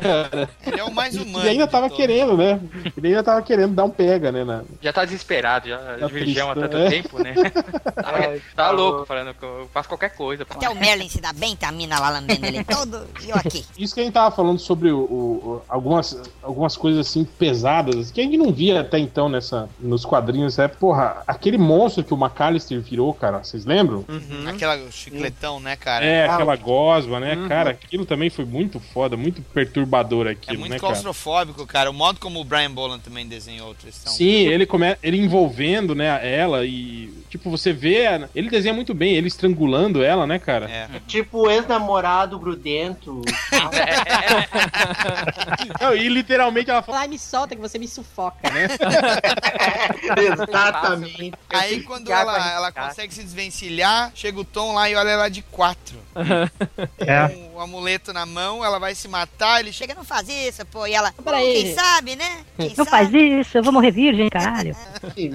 cara. 0.01 0.49
Ele 0.65 0.79
é 0.79 0.83
o 0.83 0.91
mais 0.93 1.15
humano. 1.15 1.45
E 1.45 1.49
ainda 1.49 1.67
tava 1.67 1.89
querendo, 1.89 2.35
né? 2.37 2.59
Ele 2.97 3.07
ainda 3.09 3.23
tava 3.23 3.41
querendo 3.41 3.73
dar 3.73 3.83
um 3.85 3.89
pega, 3.89 4.31
né? 4.31 4.43
na- 4.43 4.63
Já 4.81 4.91
tá 4.93 5.05
desesperado, 5.05 5.67
já 5.67 5.77
Tá 5.77 6.07
de 6.07 6.13
virgão 6.13 6.51
há 6.51 6.55
tanto 6.55 6.77
é. 6.77 6.89
tempo, 6.89 7.19
né? 7.21 7.33
Tá, 8.01 8.33
tá 8.55 8.71
louco, 8.71 9.05
falando 9.05 9.33
que 9.33 9.43
eu 9.43 9.69
faço 9.73 9.87
qualquer 9.87 10.15
coisa. 10.15 10.45
Até 10.49 10.69
o 10.69 10.75
Merlin 10.75 11.07
se 11.09 11.21
dá 11.21 11.31
bem, 11.33 11.55
tá 11.55 11.69
a 11.69 11.71
mina 11.71 11.99
lá 11.99 12.09
lambendo 12.09 12.45
ele 12.45 12.63
todo 12.63 12.80
e 13.23 13.29
eu 13.29 13.35
aqui. 13.35 13.65
Isso 13.77 13.93
que 13.93 14.01
a 14.01 14.03
gente 14.03 14.13
tava 14.13 14.33
falando 14.35 14.59
sobre 14.59 14.91
o, 14.91 14.99
o- 14.99 15.61
algumas, 15.67 16.19
algumas 16.41 16.75
coisas 16.77 17.07
assim 17.07 17.23
pesadas, 17.23 18.11
que 18.11 18.21
a 18.21 18.23
gente 18.23 18.37
não 18.37 18.51
via 18.51 18.81
até 18.81 18.97
então 18.99 19.27
nessa, 19.29 19.69
nos 19.79 20.05
quadrinhos. 20.05 20.57
É, 20.59 20.67
porra, 20.67 21.23
aquele 21.27 21.57
monstro 21.57 22.03
que 22.03 22.13
o 22.13 22.17
McAllister 22.17 22.79
virou, 22.81 23.13
cara, 23.13 23.39
vocês 23.43 23.65
lembram? 23.65 24.05
Uhum. 24.07 24.47
Aquela 24.47 24.79
chicletão, 24.91 25.59
né, 25.59 25.75
cara? 25.75 26.05
É, 26.05 26.25
Ah, 26.27 26.33
aquela 26.35 26.55
gosma, 26.55 27.19
né? 27.19 27.35
Uhum. 27.35 27.47
Cara, 27.47 27.71
aquilo 27.71 28.05
também 28.05 28.29
foi 28.29 28.45
muito 28.45 28.79
foda, 28.79 29.15
muito 29.17 29.41
perturbador 29.41 30.27
É 30.27 30.31
aquilo, 30.31 30.59
muito 30.59 30.71
né, 30.71 30.79
cara? 30.79 30.91
claustrofóbico, 30.93 31.65
cara. 31.65 31.89
O 31.89 31.93
modo 31.93 32.19
como 32.19 32.39
o 32.39 32.43
Brian 32.43 32.71
Boland 32.71 32.99
também 33.01 33.27
desenhou 33.27 33.71
a 33.71 33.75
Tristão. 33.75 34.11
Sim, 34.13 34.25
ele 34.47 34.65
come... 34.65 34.95
ele 35.01 35.17
envolvendo, 35.17 35.93
né, 35.95 36.19
ela 36.27 36.65
e 36.65 37.13
tipo, 37.29 37.49
você 37.49 37.71
vê, 37.71 38.05
ele 38.35 38.49
desenha 38.49 38.73
muito 38.73 38.93
bem, 38.93 39.13
ele 39.15 39.27
estrangulando 39.27 40.03
ela, 40.03 40.27
né, 40.27 40.37
cara? 40.37 40.69
É. 40.69 40.87
Tipo 41.07 41.45
o 41.45 41.49
ex-namorado 41.49 42.37
grudento. 42.37 42.70
Não, 45.79 45.95
e 45.95 46.07
literalmente 46.09 46.69
ela 46.69 46.81
fala, 46.81 46.99
Ai, 46.99 47.07
me 47.07 47.19
solta 47.19 47.55
que 47.55 47.61
você 47.61 47.77
me 47.77 47.87
sufoca. 47.87 48.49
né? 48.49 48.67
Exatamente. 50.17 51.33
Aí 51.49 51.81
quando 51.83 52.11
ela, 52.11 52.53
ela 52.53 52.67
riscada. 52.67 52.89
consegue 52.89 53.13
se 53.13 53.23
desvencilhar, 53.23 54.05
lá, 54.05 54.11
chega 54.13 54.39
o 54.39 54.45
Tom 54.45 54.73
lá 54.73 54.89
e 54.89 54.95
olha 54.95 55.09
ela 55.09 55.29
de 55.29 55.41
quatro. 55.41 55.97
É. 56.99 57.50
Amuleto 57.63 58.11
na 58.13 58.25
mão, 58.25 58.63
ela 58.63 58.79
vai 58.79 58.95
se 58.95 59.07
matar, 59.07 59.59
ele 59.59 59.71
chega. 59.71 59.93
Não 59.95 60.03
faz 60.03 60.27
isso, 60.29 60.65
pô. 60.65 60.85
E 60.87 60.93
ela, 60.93 61.11
Peraí. 61.23 61.53
quem 61.63 61.73
sabe, 61.73 62.15
né? 62.15 62.43
Quem 62.57 62.69
Não 62.69 62.85
sabe? 62.85 62.89
faz 62.89 63.13
isso, 63.13 63.57
eu 63.57 63.63
vou 63.63 63.73
morrer 63.73 63.91
virgem, 63.91 64.29
caralho. 64.29 64.75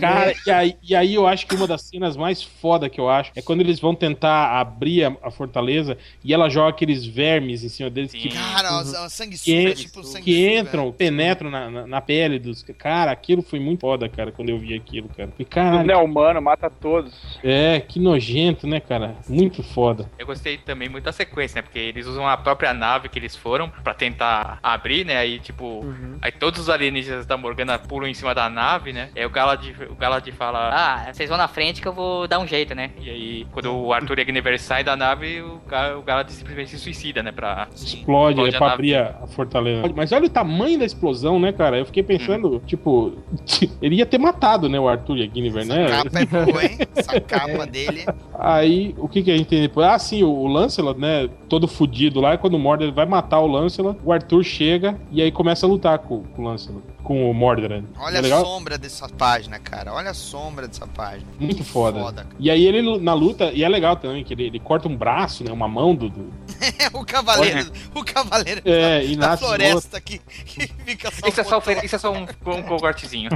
Cara, 0.01 0.35
e 0.47 0.51
aí, 0.51 0.77
e 0.83 0.95
aí 0.95 1.15
eu 1.15 1.27
acho 1.27 1.47
que 1.47 1.55
uma 1.55 1.67
das 1.67 1.83
cenas 1.83 2.17
mais 2.17 2.43
foda 2.43 2.89
que 2.89 3.01
eu 3.01 3.09
acho 3.09 3.31
é 3.35 3.43
quando 3.43 3.61
eles 3.61 3.79
vão 3.81 3.95
tentar 3.95 4.59
abrir 4.59 5.05
a, 5.05 5.17
a 5.23 5.31
fortaleza 5.31 5.97
e 6.25 6.33
ela 6.33 6.49
joga 6.49 6.71
aqueles 6.71 7.05
vermes 7.05 7.63
em 7.65 7.69
cima 7.69 7.91
deles 7.91 8.13
que, 8.13 8.29
Cara, 8.31 8.73
ó, 8.79 9.09
sanguessuga, 9.09 9.45
que, 9.45 9.75
tipo 9.75 10.03
sanguessuga. 10.03 10.23
que 10.23 10.57
entram, 10.59 10.93
penetram 10.93 11.51
na, 11.51 11.71
na, 11.71 11.87
na 11.87 12.01
pele 12.01 12.39
dos. 12.39 12.63
Cara, 12.79 13.11
aquilo 13.11 13.43
foi 13.43 13.59
muito 13.61 13.81
foda, 13.81 14.09
cara, 14.09 14.33
quando 14.33 14.49
eu 14.51 14.59
vi 14.59 14.75
aquilo, 14.75 15.09
cara. 15.09 15.31
E, 15.39 15.45
caralho, 15.45 15.87
não 15.87 15.95
é 15.95 15.97
humano, 15.99 16.41
mata 16.41 16.71
todos. 16.71 17.15
é, 17.43 17.81
que 17.81 17.99
nojento, 18.01 18.67
né, 18.67 18.81
cara? 18.81 19.17
Muito 19.29 19.63
foda. 19.63 20.11
Eu 20.19 20.27
gostei 20.27 20.57
também 20.59 20.89
muito 20.89 21.05
da 21.05 21.13
sequência, 21.13 21.57
né? 21.57 21.63
Porque 21.63 21.79
eles 21.79 22.07
usam 22.07 22.16
a 22.25 22.37
própria 22.37 22.73
nave 22.73 23.09
que 23.09 23.19
eles 23.19 23.35
foram 23.35 23.69
pra 23.83 23.93
tentar 23.93 24.59
abrir, 24.63 25.05
né? 25.05 25.17
Aí, 25.17 25.41
tipo, 25.41 25.85
aí 26.23 26.31
todos 26.31 26.61
os 26.61 26.69
alienígenas 26.71 27.27
da 27.27 27.37
Morgana 27.37 27.79
pulam 27.79 28.09
em 28.09 28.15
cima 28.15 28.33
da 28.35 28.49
nave, 28.49 28.93
né? 28.93 29.09
Aí 29.17 29.27
o 29.27 29.31
Galad, 29.31 29.65
o 29.91 29.95
Galad 29.97 30.27
fala, 30.33 30.71
Ah, 30.73 31.13
vocês 31.13 31.29
vão 31.29 31.39
na 31.39 31.49
frente 31.49 31.83
que 31.83 31.89
eu 31.89 31.93
vou 31.93 32.29
dar 32.29 32.39
um 32.39 32.47
jeito, 32.47 32.75
né? 32.75 32.91
E 33.01 33.11
aí, 33.11 33.47
quando 33.51 33.75
o 33.75 33.93
Arthur 33.93 34.19
e 34.19 34.23
a 34.23 34.25
Guinevere 34.25 34.59
saem 34.59 34.85
da 34.85 34.97
nave, 34.97 35.41
o, 35.41 35.61
o 35.99 36.03
Galad 36.03 36.29
simplesmente 36.31 36.71
se 36.71 36.79
suicida, 36.79 37.23
né? 37.23 37.33
Pra... 37.33 37.67
Explode, 37.75 38.41
é 38.41 38.49
a 38.49 38.51
pra 38.51 38.61
nave. 38.61 38.73
abrir 38.75 38.95
a, 38.95 39.27
fortaleza. 39.27 39.93
Mas 39.95 40.13
olha 40.13 40.27
o 40.27 40.31
tamanho 40.31 40.79
da 40.79 40.85
explosão, 40.85 41.41
né, 41.41 41.53
cara? 41.53 41.79
Eu 41.79 41.87
fiquei 41.87 42.03
pensando, 42.03 42.63
tipo, 42.67 43.13
ele 43.83 43.97
ia 43.97 44.07
ter 44.07 44.19
matado, 44.19 44.69
né, 44.69 44.79
o 44.79 44.89
Arthur 44.89 45.19
e 45.19 45.23
a 45.25 45.27
Guinevere, 45.27 45.67
né? 45.67 45.87
Capa 45.89 46.19
é 46.21 46.27
boa, 46.27 46.65
hein? 46.65 46.79
Essa 46.95 47.21
capa 47.21 47.67
dele. 47.67 48.05
Aí, 48.39 48.95
o 48.99 49.09
que 49.09 49.23
que 49.23 49.31
a 49.31 49.37
gente 49.37 49.49
tem 49.49 49.63
depois? 49.63 49.87
Ah, 49.87 49.99
sim, 49.99 50.23
o, 50.23 50.29
o 50.29 50.47
Lancelot, 50.47 50.99
né, 50.99 51.29
todo 51.49 51.67
fudido 51.67 52.06
lá, 52.15 52.35
e 52.35 52.39
quando 52.39 52.55
o 52.55 52.59
Mordred 52.59 52.93
vai 52.93 53.07
matar 53.07 53.41
o 53.41 53.47
Lancelot, 53.47 53.99
o 54.05 54.13
Arthur 54.13 54.43
chega 54.45 54.99
e 55.11 55.21
aí 55.23 55.31
começa 55.31 55.67
a 55.67 55.69
lutar 55.69 55.99
com, 55.99 56.23
com 56.23 56.43
o 56.43 56.45
Lancelot, 56.45 56.83
com 57.07 57.31
o 57.31 57.33
Mordred. 57.35 57.85
Olha 57.99 58.17
É 58.17 58.19
a 58.19 58.21
legal? 58.23 58.45
sombra 58.45 58.77
dessa 58.77 59.09
página, 59.09 59.59
cara. 59.61 59.93
Olha 59.95 60.11
a 60.11 60.15
sombra 60.15 60.67
dessa 60.67 60.87
página. 60.89 61.27
Muito 61.39 61.59
Que 61.59 61.65
foda. 61.65 62.01
cara. 62.03 62.27
E 62.39 62.51
aí 62.51 62.65
ele 62.67 62.99
na 62.99 63.15
luta, 63.15 63.53
e 63.53 63.63
é 63.63 63.69
legal 63.69 63.95
também, 63.97 64.25
que 64.25 64.35
ele, 64.35 64.45
ele 64.45 64.59
corta 64.59 64.89
um 64.89 64.97
braço, 64.97 65.45
né, 65.45 65.53
uma 65.53 65.69
mão 65.69 65.95
do... 65.95 66.09
do- 66.11 66.33
É 66.81 66.89
o 66.97 67.05
cavaleiro, 67.05 67.71
o 67.95 68.05
cavaleiro 68.05 68.61
É, 68.65 69.05
e 69.05 69.15
da 69.17 69.29
nasce 69.29 69.45
floresta 69.45 70.01
que, 70.01 70.19
que 70.19 70.67
fica 70.85 71.11
só 71.13 71.29
Isso 71.29 71.41
é 71.41 71.45
só, 71.45 71.63
isso 71.85 71.95
é 71.97 71.99
só 71.99 72.13
um, 72.13 72.23
um 72.47 72.63
cocortezinho. 72.63 73.31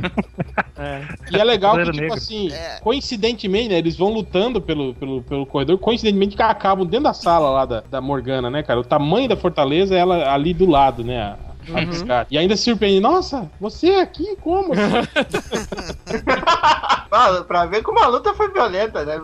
E 1.30 1.36
é 1.38 1.44
legal 1.44 1.76
que, 1.76 1.84
tipo 1.84 1.96
Negro. 1.98 2.14
assim, 2.14 2.48
coincidentemente, 2.82 3.68
né, 3.68 3.78
eles 3.78 3.96
vão 3.96 4.08
lutando 4.12 4.60
pelo, 4.60 4.94
pelo, 4.94 5.22
pelo 5.22 5.46
corredor, 5.46 5.78
coincidentemente 5.78 6.36
que 6.36 6.42
acabam 6.42 6.86
dentro 6.86 7.04
da 7.04 7.14
sala 7.14 7.50
lá 7.50 7.64
da, 7.66 7.80
da 7.82 8.00
Morgana, 8.00 8.50
né, 8.50 8.62
cara? 8.62 8.80
O 8.80 8.84
tamanho 8.84 9.28
da 9.28 9.36
fortaleza 9.36 9.94
é 9.94 9.98
ela 9.98 10.32
ali 10.32 10.52
do 10.54 10.66
lado, 10.68 11.04
né? 11.04 11.36
Uhum. 11.78 11.86
piscar. 11.90 12.26
E 12.30 12.36
ainda 12.38 12.56
se 12.56 12.64
surpreende, 12.64 13.00
nossa, 13.00 13.50
você 13.60 13.90
aqui, 13.94 14.36
como? 14.40 14.72
assim?" 14.72 14.82
Pra 17.48 17.66
ver 17.66 17.82
como 17.82 17.98
a 17.98 18.06
luta 18.06 18.32
foi 18.34 18.50
violenta, 18.52 19.04
né? 19.04 19.18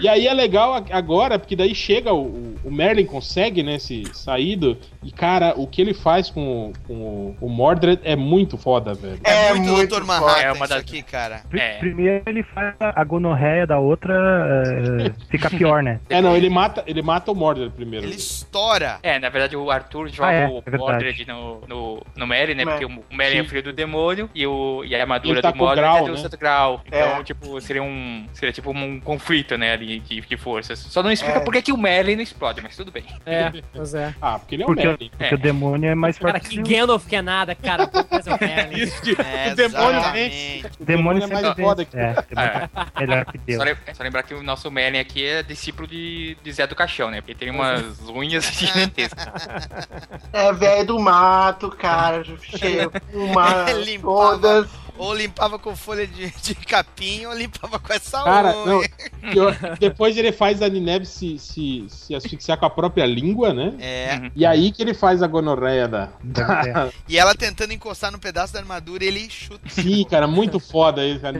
E 0.00 0.08
aí 0.08 0.26
é 0.26 0.34
legal 0.34 0.84
agora, 0.90 1.38
porque 1.38 1.56
daí 1.56 1.74
chega 1.74 2.12
o, 2.12 2.54
o- 2.64 2.70
Merlin 2.70 3.06
consegue, 3.06 3.62
né, 3.62 3.78
se 3.78 4.02
sair 4.14 4.56
do, 4.56 4.76
e 5.02 5.10
cara, 5.10 5.54
o 5.56 5.66
que 5.66 5.80
ele 5.80 5.94
faz 5.94 6.28
com, 6.30 6.68
o- 6.68 6.72
com 6.86 6.94
o, 6.94 7.36
o 7.40 7.48
Mordred 7.48 7.98
é 8.04 8.14
muito 8.16 8.56
foda, 8.58 8.92
velho. 8.94 9.20
É, 9.24 9.54
muito, 9.54 9.86
Dr. 9.98 10.04
Manhattan 10.04 10.40
É 10.42 10.52
uma 10.52 10.64
isso 10.66 10.74
das- 10.74 10.82
aqui, 10.82 11.02
cara. 11.02 11.40
Pri- 11.48 11.60
É. 11.60 11.78
Primeiro 11.78 12.22
ele 12.26 12.42
faz 12.42 12.74
a 12.80 13.04
gonorreia 13.04 13.66
da 13.66 13.78
outra 13.78 14.14
eh, 14.66 15.12
fica 15.30 15.48
pior, 15.50 15.82
né? 15.82 15.98
É, 16.10 16.20
não, 16.20 16.36
ele 16.36 16.48
mata, 16.50 16.82
ele 16.86 17.00
mata 17.02 17.30
o 17.30 17.34
Mordred 17.34 17.70
primeiro. 17.70 18.06
Ele 18.06 18.16
estoura. 18.16 18.98
É, 19.02 19.18
na 19.18 19.28
verdade 19.30 19.56
o 19.56 19.70
Arthur 19.70 20.08
joga 20.08 20.28
Ah, 20.28 20.32
é, 20.32 20.46
o 20.48 20.62
é. 20.66 20.76
Mordred 20.76 21.26
no, 21.26 21.34
no, 21.68 22.02
no 22.16 22.26
Merlin, 22.26 22.54
né? 22.54 22.62
É. 22.62 22.66
Porque 22.66 22.84
o 22.84 23.02
Merlin 23.10 23.38
é 23.38 23.44
filho 23.44 23.62
do 23.62 23.72
demônio 23.72 24.28
e, 24.34 24.46
o, 24.46 24.84
e 24.84 24.94
a 24.94 25.00
armadura 25.00 25.40
tá 25.42 25.50
do 25.50 25.54
o 25.54 25.58
Mordred 25.58 25.80
grau, 25.82 25.98
é 25.98 26.08
do 26.08 26.12
né? 26.16 26.18
Santo 26.18 26.36
Grau. 26.38 26.82
Então, 26.86 26.98
É. 26.98 27.22
tipo, 27.24 27.60
seria 27.60 27.82
um. 27.82 28.26
Seria 28.32 28.52
tipo 28.52 28.70
um 28.70 29.00
conflito, 29.00 29.56
né, 29.56 29.72
ali 29.72 30.00
de, 30.00 30.20
de 30.20 30.36
forças. 30.36 30.78
Só 30.78 31.02
não 31.02 31.10
explica 31.10 31.38
É. 31.38 31.40
por 31.40 31.52
que, 31.52 31.62
que 31.62 31.72
o 31.72 31.76
Merlin 31.76 32.16
não 32.16 32.22
explode, 32.22 32.60
mas 32.62 32.76
tudo 32.76 32.90
bem. 32.90 33.04
É, 33.26 33.52
pois 33.74 33.94
é. 33.94 34.14
Ah, 34.20 34.38
porque 34.38 34.54
ele 34.56 34.62
é 34.62 34.66
o 34.66 34.68
Porque, 34.68 35.10
porque 35.18 35.34
o 35.34 35.38
demônio 35.38 35.90
é 35.90 35.94
mais 35.94 36.18
Cara, 36.18 36.38
forte 36.40 36.62
que 36.62 36.62
Gandalf 36.74 37.06
que 37.06 37.16
é 37.16 37.22
nada, 37.22 37.54
cara. 37.54 37.84
É 37.84 38.74
o. 38.74 38.78
Isso, 38.82 39.02
de, 39.02 39.12
É, 39.20 39.52
o 39.52 39.56
demônio. 39.56 40.00
O 40.80 40.84
demônio 40.84 41.22
é 41.22 41.26
mais 41.26 41.56
foda 41.56 41.84
vence. 41.84 41.96
É, 41.96 42.68
é 42.96 43.00
melhor 43.06 43.24
que 43.26 43.38
Deus. 43.38 43.58
Só, 43.58 43.64
lem- 43.64 43.76
só 43.94 44.02
lembrar 44.02 44.22
que 44.22 44.34
o 44.34 44.42
nosso 44.42 44.70
Merlin 44.70 44.98
aqui 44.98 45.24
é 45.26 45.42
discípulo 45.42 45.86
de, 45.88 46.36
de 46.42 46.52
Zé 46.52 46.66
do 46.66 46.74
Caixão, 46.74 47.10
né? 47.10 47.20
Porque 47.20 47.34
tem 47.34 47.50
umas 47.50 48.00
unhas 48.08 48.44
gigantescas. 48.52 49.48
É 50.32 50.52
velho 50.52 50.86
do 50.86 50.98
mato, 51.32 51.70
cara. 51.70 52.22
Cheio, 52.42 52.92
uma, 53.12 53.70
Limpava. 53.84 54.38
todas. 54.38 54.82
Ou 54.98 55.14
limpava 55.14 55.58
com 55.58 55.74
folha 55.74 56.06
de, 56.06 56.30
de 56.42 56.54
capim, 56.54 57.24
ou 57.24 57.34
limpava 57.34 57.78
com 57.78 57.92
essa 57.92 58.22
Cara, 58.22 58.52
não, 58.52 58.82
eu- 59.34 59.76
depois 59.80 60.16
ele 60.18 60.30
faz 60.32 60.60
a 60.60 60.68
Nineve 60.68 61.06
se, 61.06 61.38
se, 61.38 61.86
se 61.88 62.14
asfixiar 62.14 62.58
com 62.58 62.66
a 62.66 62.70
própria 62.70 63.06
língua, 63.06 63.54
né? 63.54 63.72
É. 63.80 64.30
E 64.36 64.44
aí 64.44 64.70
que 64.70 64.82
ele 64.82 64.92
faz 64.92 65.22
a 65.22 65.26
gonorreia 65.26 65.88
da. 65.88 66.10
da... 66.22 66.90
E 67.08 67.18
ela 67.18 67.34
tentando 67.34 67.72
encostar 67.72 68.12
no 68.12 68.18
pedaço 68.18 68.52
da 68.52 68.60
armadura, 68.60 69.02
ele 69.02 69.28
chuta. 69.30 69.66
Sim, 69.70 70.04
cara, 70.04 70.26
muito 70.26 70.60
foda 70.60 71.04
isso. 71.04 71.20
cara. 71.20 71.38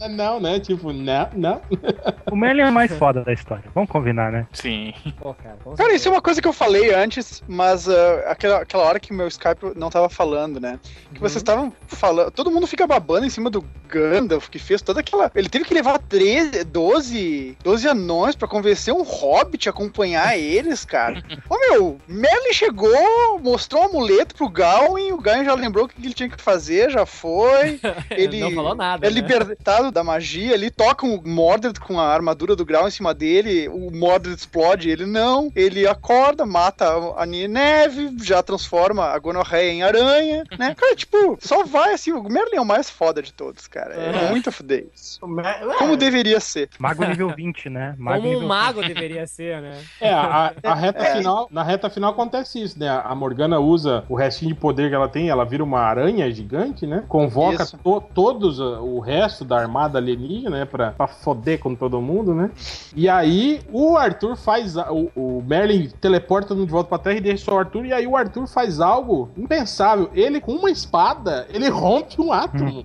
Não, 0.00 0.08
não, 0.08 0.16
não, 0.16 0.40
né? 0.40 0.58
Tipo, 0.58 0.90
não, 0.92 1.28
não. 1.34 1.60
O 2.30 2.34
Merlin 2.34 2.62
é 2.62 2.68
o 2.70 2.72
mais 2.72 2.90
foda 2.96 3.22
da 3.22 3.32
história. 3.32 3.64
Vamos 3.74 3.90
combinar, 3.90 4.32
né? 4.32 4.46
Sim. 4.52 4.92
Pô, 5.20 5.34
cara, 5.34 5.56
Cara, 5.76 5.94
isso 5.94 6.08
é 6.08 6.10
uma 6.10 6.22
coisa 6.22 6.40
que 6.40 6.48
eu 6.48 6.52
falei 6.52 6.92
antes, 6.94 7.42
mas 7.46 7.88
ah, 7.88 8.24
aquela, 8.30 8.62
aquela 8.62 8.84
hora 8.84 8.98
que 8.98 9.12
meu 9.16 9.28
Skype 9.28 9.72
não 9.76 9.90
tava 9.90 10.08
falando, 10.08 10.60
né? 10.60 10.78
Que 11.12 11.20
vocês 11.20 11.36
estavam 11.36 11.72
falando. 11.88 12.30
Todo 12.30 12.50
mundo 12.50 12.66
fica 12.66 12.86
babando 12.86 13.26
em 13.26 13.30
cima 13.30 13.50
do 13.50 13.64
Gandalf, 13.88 14.48
que 14.48 14.58
fez 14.58 14.82
toda 14.82 15.00
aquela. 15.00 15.30
Ele 15.34 15.48
teve 15.48 15.64
que 15.64 15.74
levar 15.74 15.98
13, 15.98 16.64
12, 16.64 17.56
12 17.62 17.88
anões 17.88 18.36
pra 18.36 18.48
convencer 18.48 18.92
um 18.92 19.02
hobbit 19.02 19.68
a 19.68 19.70
acompanhar 19.70 20.38
eles, 20.38 20.84
cara. 20.84 21.22
Ô 21.48 21.58
meu, 21.58 22.00
Merlin 22.06 22.52
chegou, 22.52 23.38
mostrou 23.42 23.82
um 23.82 23.86
amuleto 23.86 24.34
pro 24.34 24.48
Gawain, 24.48 25.12
o 25.12 25.20
Gawain 25.20 25.44
já 25.44 25.54
lembrou 25.54 25.84
o 25.84 25.88
que 25.88 26.04
ele 26.04 26.14
tinha 26.14 26.28
que 26.28 26.40
fazer, 26.40 26.90
já 26.90 27.06
foi. 27.06 27.80
Ele 28.10 28.40
não 28.40 28.52
falou 28.52 28.74
nada. 28.74 29.06
é 29.06 29.10
né? 29.10 29.14
libertado 29.14 29.90
da 29.90 30.02
magia 30.02 30.54
ali, 30.54 30.70
toca 30.70 31.06
o 31.06 31.26
Mordred 31.26 31.78
com 31.80 31.98
a 32.00 32.06
armadura 32.06 32.56
do 32.56 32.64
grau 32.64 32.86
em 32.86 32.90
cima 32.90 33.12
dele, 33.14 33.68
o 33.68 33.90
Mordred 33.90 34.36
explode, 34.36 34.88
ele 34.88 35.06
não, 35.06 35.50
ele 35.54 35.86
acorda, 35.86 36.46
mata 36.46 36.86
a 37.16 37.26
Neve, 37.26 38.16
já 38.22 38.42
transforma 38.42 39.05
a 39.14 39.18
Gonorreia 39.18 39.70
em 39.72 39.82
aranha, 39.82 40.44
né? 40.58 40.74
Cara, 40.74 40.94
tipo, 40.94 41.36
só 41.40 41.64
vai 41.64 41.92
assim, 41.94 42.12
o 42.12 42.22
Merlin 42.22 42.56
é 42.56 42.60
o 42.60 42.64
mais 42.64 42.88
foda 42.90 43.22
de 43.22 43.32
todos, 43.32 43.66
cara. 43.66 43.94
É 43.94 44.10
Uhum. 44.24 44.30
muito 44.30 44.50
fudez. 44.52 44.86
isso. 44.94 45.20
Como 45.78 45.96
deveria 45.96 46.40
ser. 46.40 46.68
Mago 46.78 47.04
nível 47.04 47.28
20, 47.34 47.68
né? 47.68 47.94
Mago 47.98 48.22
Como 48.22 48.38
um 48.38 48.46
mago 48.46 48.80
deveria 48.82 49.26
ser, 49.26 49.60
né? 49.60 49.78
É, 50.00 50.10
a, 50.12 50.52
a 50.62 50.74
reta 50.74 51.04
É. 51.04 51.16
final, 51.16 51.48
na 51.50 51.62
reta 51.62 51.90
final 51.90 52.10
acontece 52.12 52.62
isso, 52.62 52.78
né? 52.78 52.88
A 52.88 53.14
Morgana 53.14 53.58
usa 53.58 54.04
o 54.08 54.14
restinho 54.14 54.54
de 54.54 54.60
poder 54.60 54.88
que 54.88 54.94
ela 54.94 55.08
tem, 55.08 55.28
ela 55.28 55.44
vira 55.44 55.62
uma 55.64 55.80
aranha 55.80 56.30
gigante, 56.30 56.86
né? 56.86 57.04
Convoca 57.08 57.64
to- 57.66 58.00
todos 58.14 58.58
uh, 58.58 58.80
o 58.82 59.00
resto 59.00 59.44
da 59.44 59.58
armada 59.58 59.98
alienígena, 59.98 60.58
né? 60.60 60.64
Pra, 60.64 60.92
pra 60.92 61.06
foder 61.06 61.58
com 61.58 61.74
todo 61.74 62.00
mundo, 62.00 62.34
né? 62.34 62.50
E 62.94 63.08
aí 63.08 63.60
o 63.72 63.96
Arthur 63.96 64.36
faz. 64.36 64.76
a- 64.76 64.90
o, 64.92 65.10
o 65.14 65.42
Merlin 65.46 65.90
teleporta 66.00 66.54
de 66.54 66.64
volta 66.66 66.88
pra 66.88 66.98
terra 66.98 67.16
e 67.16 67.20
deixa 67.20 67.44
só 67.44 67.54
o 67.54 67.58
Arthur. 67.58 67.84
E 67.86 67.92
aí 67.92 68.06
o 68.06 68.16
Arthur 68.16 68.46
faz 68.46 68.80
algo 68.80 68.95
impensável. 69.36 70.10
Ele, 70.14 70.40
com 70.40 70.52
uma 70.52 70.70
espada, 70.70 71.46
ele 71.50 71.68
rompe 71.68 72.20
um 72.20 72.32
átomo. 72.32 72.82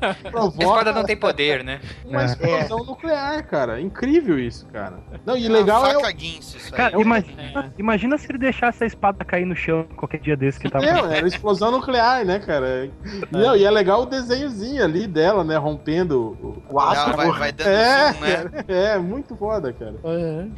A 0.00 0.14
provoca 0.30 0.62
espada 0.64 0.92
não 0.92 1.04
tem 1.04 1.16
poder, 1.16 1.62
né? 1.64 1.80
uma 2.04 2.22
É. 2.22 2.24
explosão 2.26 2.84
nuclear, 2.84 3.46
cara. 3.46 3.80
Incrível 3.80 4.38
isso, 4.38 4.66
cara. 4.66 4.98
Não, 5.24 5.36
e 5.36 5.46
É 5.46 5.48
legal 5.48 5.84
é. 5.86 5.96
o- 5.96 6.00
faca 6.00 6.12
guinso 6.12 6.56
isso 6.56 6.66
aí. 6.66 6.72
Cara, 6.72 6.96
É 6.96 7.00
imagina, 7.00 7.72
imagina 7.78 8.18
se 8.18 8.30
ele 8.30 8.38
deixasse 8.38 8.82
a 8.84 8.86
espada 8.86 9.24
cair 9.24 9.44
no 9.44 9.56
chão 9.56 9.84
qualquer 9.96 10.20
dia 10.20 10.36
desse 10.36 10.58
que 10.60 10.68
tava. 10.70 10.84
Não, 10.84 11.10
era 11.10 11.26
explosão 11.26 11.70
nuclear, 11.70 12.24
né, 12.24 12.38
cara? 12.38 12.90
Não, 13.30 13.56
e 13.56 13.64
é 13.64 13.70
legal 13.70 14.02
o 14.02 14.06
desenhozinho 14.06 14.82
ali 14.84 15.06
dela, 15.06 15.42
né? 15.44 15.56
Rompendo 15.56 16.62
o. 16.70 16.78
átomo. 16.80 17.06
Ela 17.06 17.16
vai, 17.16 17.30
vai 17.38 17.52
dando 17.52 17.68
É, 17.68 18.12
zoom, 18.12 18.20
né? 18.20 18.64
é, 18.68 18.98
muito 18.98 19.36
foda, 19.36 19.72
cara. 19.72 19.94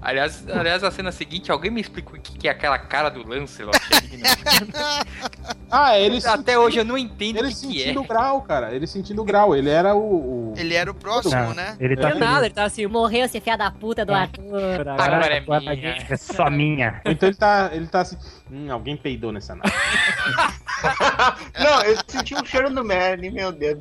Aliás, 0.03 0.45
aliás, 0.49 0.85
a 0.85 0.91
cena 0.91 1.11
seguinte, 1.13 1.51
alguém 1.51 1.71
me 1.71 1.81
explica 1.81 2.11
o 2.11 2.21
que 2.21 2.39
que 2.39 2.49
é 2.49 2.51
aquela 2.51 2.79
cara 2.79 3.09
do 3.09 3.27
Lancelot 3.27 3.79
ali, 3.93 4.17
né? 4.19 4.29
Ah, 5.71 5.99
ele 5.99 6.19
Até 6.27 6.59
hoje 6.59 6.79
eu 6.79 6.85
não 6.85 6.97
entendo 6.97 7.37
ele 7.39 7.49
o 7.49 7.51
que, 7.51 7.67
que 7.69 7.77
é. 7.83 7.85
sentindo 7.85 8.01
o 8.01 8.05
grau, 8.07 8.41
cara. 8.41 8.75
Ele 8.75 8.87
sentindo 8.87 9.21
o 9.21 9.25
grau. 9.25 9.55
Ele 9.55 9.69
era 9.69 9.95
o. 9.95 10.53
o- 10.53 10.55
Ele 10.57 10.75
era 10.75 10.91
o 10.91 10.95
próximo, 10.95 11.35
Ah, 11.37 11.53
né? 11.55 11.77
Ele 11.79 11.95
tá 11.95 12.09
é 12.11 12.15
nada, 12.15 12.47
ele 12.47 12.55
tá 12.55 12.65
assim, 12.65 12.87
Morreu 12.87 13.27
esse 13.27 13.39
fia 13.39 13.55
da 13.57 13.71
puta 13.71 14.05
do 14.05 14.15
Arthur. 14.15 14.89
Agora 14.89 15.27
é 15.35 15.39
Agora 15.39 15.61
minha. 15.61 15.97
É 16.09 16.17
só 16.17 16.49
minha. 16.51 17.03
Então 17.05 17.29
ele 17.29 17.37
tá, 17.37 17.69
ele 17.73 17.87
tá 17.87 18.01
assim. 18.01 18.17
Hum, 18.51 18.71
alguém 18.71 18.97
peidou 18.97 19.31
nessa 19.33 19.55
nave. 19.55 19.71
Não, 21.59 21.83
eu 21.83 21.97
senti 22.07 22.35
um 22.37 22.45
cheiro 22.45 22.71
no 22.71 22.85
Merlin, 22.85 23.31
meu 23.31 23.51
Deus. 23.51 23.79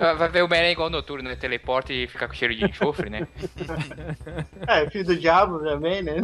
Ah, 0.00 0.14
Vai 0.14 0.28
ver 0.28 0.42
o 0.42 0.48
Meren 0.48 0.72
igual 0.72 0.90
noturno, 0.90 1.28
né? 1.28 1.36
Teleporta 1.36 1.92
e 1.92 2.08
fica 2.08 2.26
com 2.26 2.34
cheiro 2.34 2.54
de 2.56 2.64
enxofre, 2.64 3.08
né? 3.08 3.26
É, 4.66 4.88
filho 4.90 5.04
do 5.04 5.16
diabo 5.16 5.60
também, 5.60 6.02
né? 6.02 6.16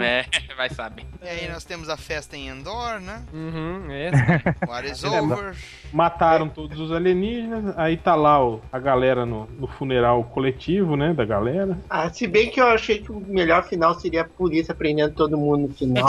É, 0.00 0.24
vai 0.56 0.68
saber. 0.68 1.04
E 1.22 1.28
aí 1.28 1.48
nós 1.48 1.64
temos 1.64 1.88
a 1.88 1.96
festa 1.96 2.36
em 2.36 2.48
Endor, 2.48 3.00
né? 3.00 3.22
Uhum, 3.32 3.86
esse. 3.90 4.68
War 4.68 4.84
is 4.84 5.04
é 5.04 5.08
over. 5.20 5.54
Mataram 5.92 6.48
todos 6.48 6.78
os 6.80 6.90
alienígenas. 6.92 7.72
Aí 7.78 7.96
tá 7.96 8.14
lá 8.16 8.44
o- 8.44 8.60
a 8.72 8.78
galera 8.78 9.24
no, 9.24 9.46
no 9.58 9.66
funeral 9.68 10.24
coletivo, 10.24 10.96
né? 10.96 11.14
Da 11.14 11.24
galera. 11.24 11.78
Ah, 11.88 12.10
se 12.10 12.26
bem 12.26 12.50
que 12.50 12.60
eu 12.60 12.66
achei 12.66 12.98
que 13.00 13.12
o 13.12 13.20
melhor 13.20 13.62
final 13.64 13.94
seria 13.94 14.22
a 14.22 14.28
polícia 14.28 14.74
prendendo 14.74 15.14
todo 15.14 15.36
mundo 15.38 15.68
no 15.68 15.74
final. 15.74 16.08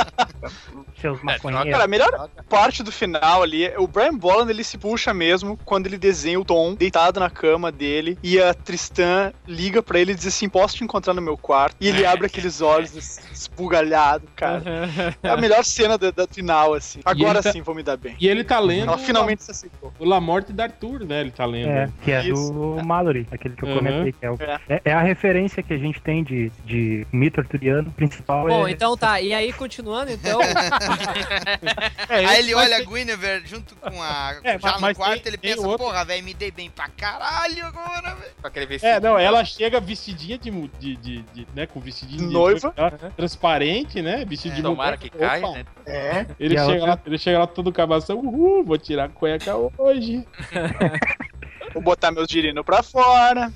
Seus 0.99 1.19
Cara, 1.21 1.83
a 1.83 1.87
melhor 1.87 2.29
parte 2.47 2.83
do 2.83 2.91
final 2.91 3.41
ali, 3.41 3.65
é 3.65 3.79
o 3.79 3.87
Brian 3.87 4.15
Bolland 4.15 4.51
ele 4.51 4.63
se 4.63 4.77
puxa 4.77 5.13
mesmo 5.13 5.57
quando 5.65 5.87
ele 5.87 5.97
desenha 5.97 6.39
o 6.39 6.45
Tom 6.45 6.75
deitado 6.75 7.19
na 7.19 7.29
cama 7.29 7.71
dele 7.71 8.17
e 8.21 8.39
a 8.39 8.53
Tristan 8.53 9.33
liga 9.47 9.81
pra 9.81 9.99
ele 9.99 10.11
e 10.11 10.15
diz 10.15 10.27
assim: 10.27 10.47
Posso 10.47 10.75
te 10.75 10.83
encontrar 10.83 11.13
no 11.13 11.21
meu 11.21 11.35
quarto? 11.37 11.75
E 11.81 11.87
ele 11.87 12.05
abre 12.05 12.27
aqueles 12.27 12.61
olhos 12.61 12.95
es- 12.95 13.19
esbugalhado, 13.31 14.27
cara. 14.35 14.61
É 15.23 15.29
a 15.29 15.37
melhor 15.37 15.63
cena 15.63 15.97
da, 15.97 16.11
da 16.11 16.27
final, 16.27 16.73
assim. 16.73 16.99
Agora 17.05 17.41
tá- 17.41 17.51
sim 17.51 17.61
vou 17.61 17.73
me 17.75 17.83
dar 17.83 17.97
bem. 17.97 18.15
E 18.19 18.27
ele 18.27 18.43
tá 18.43 18.59
lendo. 18.59 18.87
Ela 18.89 18.97
finalmente 18.97 19.43
se 19.43 19.51
aceitou. 19.51 19.91
O 19.99 20.05
La 20.05 20.19
Morte 20.19 20.51
da 20.53 20.63
Arthur, 20.63 21.05
né? 21.05 21.21
Ele 21.21 21.31
tá 21.31 21.45
lendo. 21.45 21.69
É, 21.69 21.89
que 22.03 22.11
é 22.11 22.27
Isso. 22.27 22.51
do 22.51 22.83
Mallory, 22.83 23.27
aquele 23.31 23.55
que 23.55 23.63
eu 23.63 23.69
Uhum. 23.69 23.77
comentei. 23.77 24.11
Que 24.13 24.25
é, 24.25 24.31
o- 24.31 24.37
É. 24.39 24.59
é, 24.69 24.81
é 24.85 24.93
a 24.93 25.01
referência 25.01 25.61
que 25.63 25.73
a 25.73 25.77
gente 25.77 26.01
tem 26.01 26.23
de, 26.23 26.51
de 26.65 27.05
mito 27.11 27.39
arturiano. 27.39 27.91
Principal 27.91 28.47
Bom, 28.47 28.67
é. 28.67 28.71
então 28.71 28.95
tá. 28.97 29.21
E 29.21 29.33
aí, 29.33 29.51
continuando, 29.53 30.11
então. 30.11 30.40
Aí 32.09 32.39
ele 32.39 32.53
olha 32.53 32.75
a 32.77 32.79
tem- 32.79 32.87
Guinevere 32.87 33.45
junto 33.45 33.75
com 33.75 34.01
a. 34.01 34.35
É, 34.43 34.59
já 34.59 34.77
mas 34.79 34.97
no 34.97 35.03
quarto, 35.03 35.21
tem- 35.23 35.29
ele 35.29 35.37
pensa, 35.37 35.61
outro- 35.67 35.85
porra, 35.85 36.03
velho, 36.05 36.23
me 36.23 36.33
dei 36.33 36.51
bem 36.51 36.69
pra 36.69 36.87
caralho 36.89 37.65
agora, 37.65 38.15
velho. 38.15 38.31
Com 38.41 38.47
aquele 38.47 38.65
vestido. 38.65 38.89
É, 38.89 38.99
não, 38.99 39.17
ela 39.17 39.43
chega 39.45 39.79
vestidinha 39.79 40.37
de, 40.37 40.51
de, 40.51 40.95
de, 40.97 41.21
de- 41.21 41.47
né, 41.55 41.65
com 41.65 41.79
vestidinho 41.79 42.27
de 42.27 42.33
Noiva. 42.33 42.73
ela, 42.75 42.91
transparente, 43.15 44.01
né, 44.01 44.25
vestido 44.25 44.55
de 44.55 44.61
Tomara 44.61 44.97
mulher. 44.97 45.09
que 45.11 45.17
caia, 45.17 45.45
Opa. 45.45 45.57
né? 45.57 45.65
É. 45.85 46.25
Ele 46.39 46.57
a 46.57 46.65
chega, 46.65 46.73
outra- 46.79 46.89
lá, 46.95 46.99
ele 47.05 47.17
chega 47.17 47.39
lá 47.39 47.47
todo 47.47 47.71
cabação, 47.71 48.17
uhul, 48.19 48.63
vou 48.63 48.77
tirar 48.77 49.05
a 49.05 49.09
cueca 49.09 49.55
hoje. 49.77 50.25
Vou 51.73 51.81
botar 51.81 52.11
meus 52.11 52.27
girinos 52.29 52.63
pra 52.65 52.83
fora. 52.83 53.51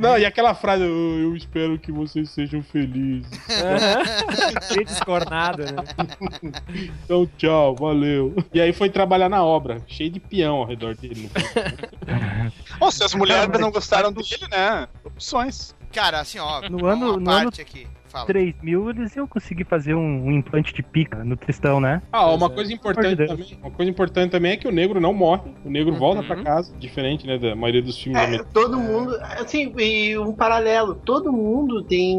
Não, 0.00 0.18
e 0.18 0.24
aquela 0.24 0.54
frase, 0.54 0.82
"Oh, 0.84 0.86
eu 1.20 1.36
espero 1.36 1.78
que 1.78 1.90
vocês 1.92 2.30
sejam 2.30 2.62
felizes. 2.62 3.28
Bem 4.74 4.84
descornado, 4.84 5.62
né? 5.64 5.72
Então, 7.04 7.26
tchau, 7.38 7.74
valeu. 7.74 8.34
E 8.52 8.60
aí 8.60 8.72
foi 8.72 8.88
trabalhar 8.90 9.28
na 9.28 9.42
obra, 9.44 9.82
cheio 9.86 10.10
de 10.10 10.20
peão 10.20 10.56
ao 10.56 10.64
redor 10.66 10.94
dele. 10.96 11.30
Bom, 12.78 12.90
se 12.92 13.02
as 13.04 13.14
mulheres 13.14 13.48
não 13.60 13.70
gostaram 13.70 14.12
dele, 14.12 14.46
né? 14.50 14.88
Opções. 15.04 15.74
Cara, 15.92 16.20
assim, 16.20 16.38
ó, 16.38 16.60
No 16.68 16.86
ano- 16.86 17.10
uma 17.12 17.20
no 17.20 17.30
ano 17.30 17.44
parte 17.44 17.60
aqui. 17.60 17.86
Fala. 18.14 18.26
3 18.26 18.54
mil, 18.62 18.88
eles 18.90 19.16
iam 19.16 19.26
conseguir 19.26 19.64
fazer 19.64 19.94
um, 19.94 20.26
um 20.26 20.30
implante 20.30 20.72
de 20.72 20.82
pica 20.84 21.24
no 21.24 21.36
Tristão, 21.36 21.80
né? 21.80 22.00
Ah, 22.12 22.30
uma 22.30 22.48
coisa 22.48 22.72
importante 22.72 23.26
também, 23.26 23.58
uma 23.60 23.70
coisa 23.72 23.90
importante 23.90 24.30
também 24.30 24.52
é 24.52 24.56
que 24.56 24.68
o 24.68 24.70
negro 24.70 25.00
não 25.00 25.12
morre. 25.12 25.52
O 25.64 25.68
negro 25.70 25.92
volta 25.96 26.22
pra 26.22 26.36
casa, 26.42 26.72
diferente, 26.78 27.26
né, 27.26 27.38
da 27.38 27.56
maioria 27.56 27.82
dos 27.82 27.98
filmes 27.98 28.22
É, 28.22 28.42
todo 28.52 28.78
mundo, 28.78 29.16
assim, 29.36 29.72
e 29.78 30.16
um 30.16 30.32
paralelo, 30.32 30.94
todo 30.94 31.32
mundo 31.32 31.82
tem. 31.82 32.16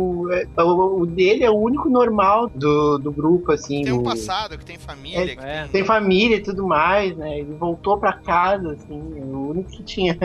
é, 0.57 0.61
O, 0.61 1.01
o 1.01 1.05
dele 1.05 1.43
é 1.45 1.49
o 1.49 1.55
único 1.57 1.89
normal 1.89 2.49
do, 2.53 2.97
do 2.97 3.11
grupo, 3.11 3.53
assim. 3.53 3.81
Tem 3.83 3.93
um 3.93 4.03
passado, 4.03 4.57
que 4.57 4.65
tem 4.65 4.77
família, 4.77 5.19
É, 5.23 5.27
que 5.27 5.41
tem. 5.41 5.67
Tem 5.69 5.85
família 5.85 6.35
e 6.35 6.41
tudo 6.41 6.67
mais, 6.67 7.15
né? 7.15 7.39
Ele 7.39 7.53
voltou 7.53 7.97
pra 7.97 8.11
casa, 8.11 8.73
assim, 8.73 8.99
é 9.17 9.23
o 9.23 9.49
único 9.51 9.69
que 9.71 9.83
tinha. 9.83 10.17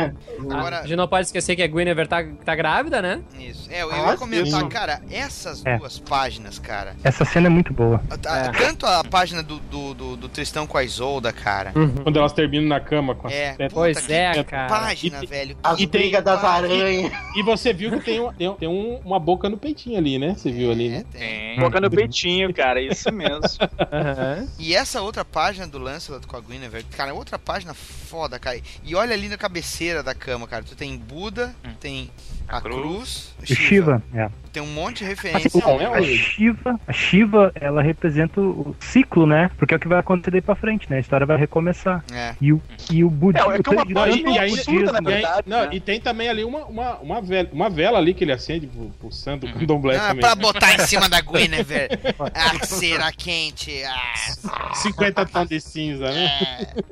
Agora- 0.50 0.80
A 0.80 0.82
gente 0.86 0.96
não 0.96 1.06
pode 1.06 1.26
esquecer 1.26 1.54
que 1.54 1.62
a 1.62 1.66
Guinevere 1.66 2.08
tá, 2.08 2.24
tá 2.44 2.54
grávida, 2.56 3.00
né? 3.00 3.22
Isso. 3.38 3.70
É, 3.70 3.82
eu 3.82 3.90
Ah, 3.92 4.10
ia 4.12 4.16
comentar, 4.16 4.60
sim. 4.62 4.68
cara, 4.68 5.00
essas 5.10 5.59
É. 5.64 5.76
duas 5.78 5.98
páginas, 5.98 6.58
cara. 6.58 6.96
Essa 7.04 7.24
cena 7.24 7.46
é 7.46 7.50
muito 7.50 7.72
boa. 7.72 8.02
a- 8.10 8.50
Tanto 8.52 8.86
a 8.86 9.02
página 9.04 9.42
do, 9.42 9.58
do, 9.58 9.94
do, 9.94 10.16
do 10.16 10.28
Tristão 10.28 10.66
com 10.66 10.76
a 10.78 10.84
Isolda, 10.84 11.32
cara. 11.32 11.72
Quando 12.02 12.18
elas 12.18 12.32
terminam 12.32 12.66
na 12.68 12.80
cama 12.80 13.14
com 13.14 13.26
as 13.28 13.32
É. 13.32 13.56
Pois 13.70 13.96
puta 13.96 14.06
que 14.06 14.12
é, 14.12 14.44
cara. 14.44 14.68
página, 14.68 15.22
E- 15.22 15.26
velho. 15.26 15.56
As 15.62 15.78
E 15.80 15.86
tem- 15.86 16.00
brigas 16.02 16.24
das 16.24 16.42
aranhas. 16.44 17.12
E 17.36 17.42
você 17.42 17.72
viu 17.72 17.90
que 17.92 18.04
tem, 18.04 18.20
um- 18.20 18.32
tem, 18.32 18.48
um- 18.48 18.54
tem 18.54 18.68
um- 18.68 19.00
uma 19.04 19.18
boca 19.18 19.48
no 19.48 19.56
peitinho 19.56 19.98
ali, 19.98 20.18
né? 20.18 20.34
Você 20.36 20.50
viu 20.50 20.70
ali, 20.70 20.88
né? 20.88 21.04
Tem. 21.12 21.58
Boca 21.58 21.80
no 21.80 21.90
peitinho, 21.90 22.52
cara. 22.54 22.80
Isso 22.80 23.10
mesmo. 23.12 23.40
Aham. 23.92 24.46
E 24.58 24.74
essa 24.74 25.00
outra 25.02 25.24
página 25.24 25.66
do 25.66 25.78
Lancelot 25.78 26.26
com 26.26 26.36
a 26.36 26.40
Guinevere, 26.40 26.84
cara, 26.96 27.10
é 27.10 27.12
outra 27.12 27.38
página 27.38 27.74
foda, 27.74 28.38
cara. 28.38 28.60
E 28.84 28.94
olha 28.94 29.14
ali 29.14 29.28
na 29.28 29.36
cabeceira 29.36 30.02
da 30.02 30.14
cama, 30.14 30.46
cara. 30.46 30.62
Tu 30.64 30.74
tem 30.76 30.96
Buda, 30.96 31.54
tem 31.80 32.10
a, 32.50 32.56
A 32.56 32.60
cruz. 32.60 32.78
cruz, 32.80 33.34
O 33.42 33.54
Shiva, 33.54 34.02
é. 34.14 34.28
Tem 34.52 34.60
um 34.60 34.66
monte 34.66 34.98
de 34.98 35.04
referência. 35.04 35.48
É 35.78 35.86
a 35.86 36.02
Shiva, 36.02 36.80
a 36.86 36.92
Shiva, 36.92 37.52
ela 37.54 37.80
representa 37.80 38.40
o 38.40 38.74
ciclo, 38.80 39.24
né? 39.24 39.48
Porque 39.56 39.72
é 39.72 39.76
o 39.76 39.80
que 39.80 39.86
vai 39.86 40.00
acontecer 40.00 40.32
daí 40.32 40.40
pra 40.40 40.56
frente, 40.56 40.90
né? 40.90 40.96
A 40.96 41.00
história 41.00 41.24
vai 41.24 41.36
recomeçar. 41.36 42.04
É. 42.12 42.34
E 42.40 42.52
o, 42.52 42.60
e 42.90 43.04
o 43.04 43.08
budismo. 43.10 43.52
É, 43.52 43.56
é 43.58 43.62
que 43.62 43.70
é 43.70 43.72
uma 43.72 44.08
e, 44.08 44.38
aí, 44.38 44.50
absurda, 44.50 44.92
na 44.92 44.98
e 45.10 45.14
aí- 45.14 45.20
verdade, 45.20 45.42
não, 45.48 45.60
né? 45.60 45.68
e 45.70 45.78
tem 45.78 46.00
também 46.00 46.28
ali 46.28 46.42
uma, 46.42 46.64
uma, 46.66 46.96
uma, 46.98 47.22
vela, 47.22 47.48
uma 47.52 47.70
vela 47.70 47.98
ali 47.98 48.12
que 48.12 48.24
ele 48.24 48.32
acende 48.32 48.66
pro, 48.66 48.90
pro 48.98 49.12
santo 49.12 49.46
candomblé 49.52 49.96
Não, 49.96 50.04
é 50.04 50.08
também. 50.08 50.20
pra 50.20 50.34
botar 50.34 50.74
em 50.74 50.78
cima 50.80 51.08
da 51.08 51.20
Guinevere. 51.20 51.98
Ah, 52.34 52.64
cera 52.66 53.12
quente. 53.12 53.82
Ah, 53.84 54.74
50 54.74 55.26
tons 55.26 55.48
de 55.48 55.60
cinza, 55.60 56.10
né? 56.10 56.26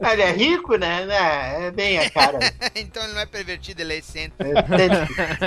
é. 0.00 0.12
Ele 0.12 0.22
é 0.22 0.30
rico, 0.32 0.76
né? 0.76 1.06
né? 1.06 1.66
É 1.66 1.70
bem 1.72 1.98
a 1.98 2.08
cara. 2.10 2.38
então 2.76 3.02
ele 3.02 3.14
não 3.14 3.20
é 3.20 3.26
pervertido, 3.26 3.80
ele 3.82 3.94
é 3.94 3.98
excêntrico. 3.98 4.44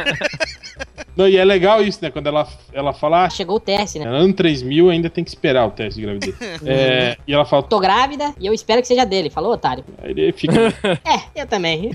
Não, 1.15 1.27
e 1.27 1.35
é 1.35 1.43
legal 1.43 1.83
isso, 1.83 1.99
né? 2.01 2.09
Quando 2.09 2.27
ela, 2.27 2.47
ela 2.71 2.93
fala, 2.93 3.25
ah, 3.25 3.29
Chegou 3.29 3.57
o 3.57 3.59
teste, 3.59 3.99
né? 3.99 4.05
ano 4.07 4.33
3000 4.33 4.89
ainda 4.89 5.09
tem 5.09 5.23
que 5.25 5.29
esperar 5.29 5.65
o 5.67 5.71
teste 5.71 5.99
de 5.99 6.05
gravidez. 6.05 6.35
É, 6.65 7.17
e 7.27 7.33
ela 7.33 7.43
fala, 7.43 7.63
Tô 7.63 7.79
grávida 7.79 8.33
e 8.39 8.47
eu 8.47 8.53
espero 8.53 8.81
que 8.81 8.87
seja 8.87 9.05
dele. 9.05 9.29
Falou, 9.29 9.51
otário? 9.51 9.83
aí 10.01 10.11
ele 10.11 10.31
fica. 10.31 10.53
É, 11.35 11.41
eu 11.41 11.47
também. 11.47 11.91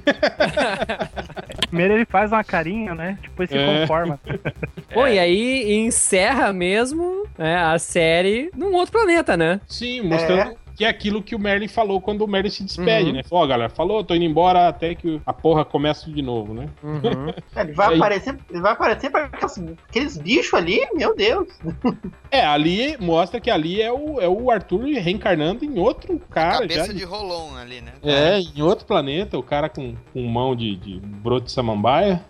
Primeiro 1.68 1.94
ele 1.94 2.04
faz 2.04 2.30
uma 2.32 2.44
carinha, 2.44 2.94
né? 2.94 3.18
Depois 3.22 3.48
se 3.48 3.56
É. 3.56 3.80
conforma. 3.80 4.20
Pô, 4.92 5.06
e 5.06 5.18
aí 5.18 5.72
encerra 5.78 6.52
mesmo 6.52 7.26
né, 7.38 7.56
a 7.56 7.78
série 7.78 8.50
num 8.54 8.74
outro 8.74 8.92
planeta, 8.92 9.36
né? 9.36 9.60
Sim, 9.66 10.02
mostrando 10.02 10.56
que 10.76 10.84
é 10.84 10.88
aquilo 10.88 11.22
que 11.22 11.34
o 11.34 11.38
Merlin 11.38 11.68
falou 11.68 12.00
quando 12.00 12.20
o 12.22 12.28
Merlin 12.28 12.50
se 12.50 12.62
despede, 12.62 13.08
Uhum. 13.08 13.16
né? 13.16 13.22
Falou, 13.22 13.44
ó, 13.44 13.46
galera, 13.46 13.70
falou, 13.70 14.04
tô 14.04 14.14
indo 14.14 14.24
embora 14.24 14.68
até 14.68 14.94
que 14.94 15.20
a 15.24 15.32
porra 15.32 15.64
comece 15.64 16.10
de 16.10 16.20
novo, 16.22 16.52
né? 16.52 16.68
Uhum. 16.82 17.32
Ele 17.56 17.72
vai 17.72 17.88
Aí- 17.88 17.96
aparecer, 17.96 18.38
ele 18.50 18.60
vai 18.60 18.72
aparecer 18.72 19.10
pra 19.10 19.24
aqueles, 19.24 19.58
aqueles 19.88 20.16
bichos 20.18 20.54
ali, 20.54 20.86
meu 20.94 21.16
Deus. 21.16 21.48
É, 22.30 22.44
ali 22.44 22.96
mostra 22.98 23.40
que 23.40 23.50
ali 23.50 23.80
é 23.80 23.90
o, 23.90 24.20
é 24.20 24.28
o 24.28 24.50
Arthur 24.50 24.82
reencarnando 25.00 25.64
em 25.64 25.78
outro 25.78 26.18
cara 26.28 26.58
Cabeça 26.60 26.88
já. 26.88 26.92
de 26.92 27.04
Rolon 27.04 27.56
ali, 27.56 27.80
né? 27.80 27.92
É, 28.02 28.40
em 28.40 28.60
outro 28.60 28.84
planeta, 28.84 29.38
o 29.38 29.42
cara 29.42 29.68
com, 29.70 29.94
com 30.12 30.22
mão 30.22 30.54
de, 30.54 30.76
de 30.76 30.98
broto 31.00 31.46
de 31.46 31.52
samambaia. 31.52 32.22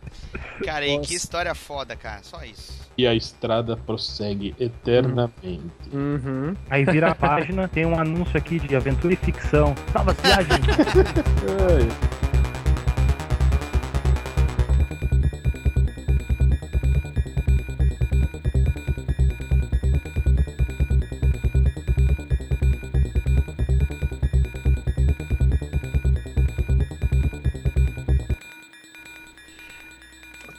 Cara, 0.64 0.86
e 0.86 0.98
que 1.00 1.14
história 1.14 1.54
foda, 1.54 1.96
cara. 1.96 2.20
Só 2.22 2.44
isso. 2.44 2.85
E 2.98 3.06
a 3.06 3.14
estrada 3.14 3.76
prossegue 3.76 4.54
eternamente. 4.58 5.70
Uhum. 5.92 6.54
Aí 6.70 6.84
vira 6.84 7.10
a 7.10 7.14
página, 7.14 7.68
tem 7.68 7.84
um 7.84 7.98
anúncio 7.98 8.36
aqui 8.36 8.58
de 8.58 8.74
aventura 8.74 9.12
e 9.12 9.16
ficção. 9.16 9.74
Salva 9.92 10.12
a 10.12 10.14
viagem! 10.14 10.58
Ai. 11.68 12.16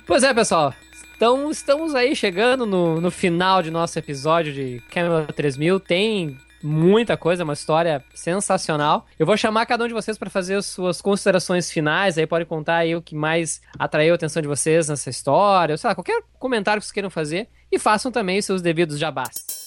Pois 0.05 0.23
é, 0.23 0.33
pessoal. 0.33 0.73
Então, 1.17 1.49
estamos 1.49 1.95
aí 1.95 2.15
chegando 2.15 2.63
no, 2.63 3.01
no 3.01 3.09
final 3.09 3.63
de 3.63 3.71
nosso 3.71 3.97
episódio 3.97 4.53
de 4.53 4.83
Camelot 4.91 5.33
3000. 5.33 5.79
Tem 5.79 6.37
muita 6.61 7.17
coisa, 7.17 7.43
uma 7.43 7.53
história 7.53 8.05
sensacional. 8.13 9.07
Eu 9.17 9.25
vou 9.25 9.35
chamar 9.35 9.65
cada 9.65 9.83
um 9.83 9.87
de 9.87 9.95
vocês 9.95 10.15
para 10.15 10.29
fazer 10.29 10.57
as 10.57 10.67
suas 10.67 11.01
considerações 11.01 11.71
finais, 11.71 12.19
aí 12.19 12.27
pode 12.27 12.45
contar 12.45 12.77
aí 12.77 12.95
o 12.95 13.01
que 13.01 13.15
mais 13.15 13.59
atraiu 13.79 14.13
a 14.13 14.15
atenção 14.15 14.43
de 14.43 14.47
vocês 14.47 14.89
nessa 14.89 15.09
história, 15.09 15.73
ou 15.73 15.77
sei 15.79 15.87
lá, 15.87 15.95
qualquer 15.95 16.21
comentário 16.37 16.79
que 16.79 16.85
vocês 16.85 16.93
queiram 16.93 17.09
fazer, 17.09 17.47
e 17.71 17.79
façam 17.79 18.11
também 18.11 18.37
os 18.37 18.45
seus 18.45 18.61
devidos 18.61 18.99
jabás. 18.99 19.57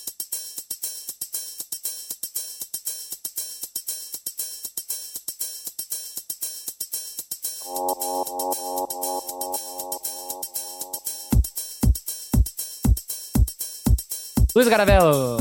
Luiz 14.61 14.69
Garavelo. 14.69 15.39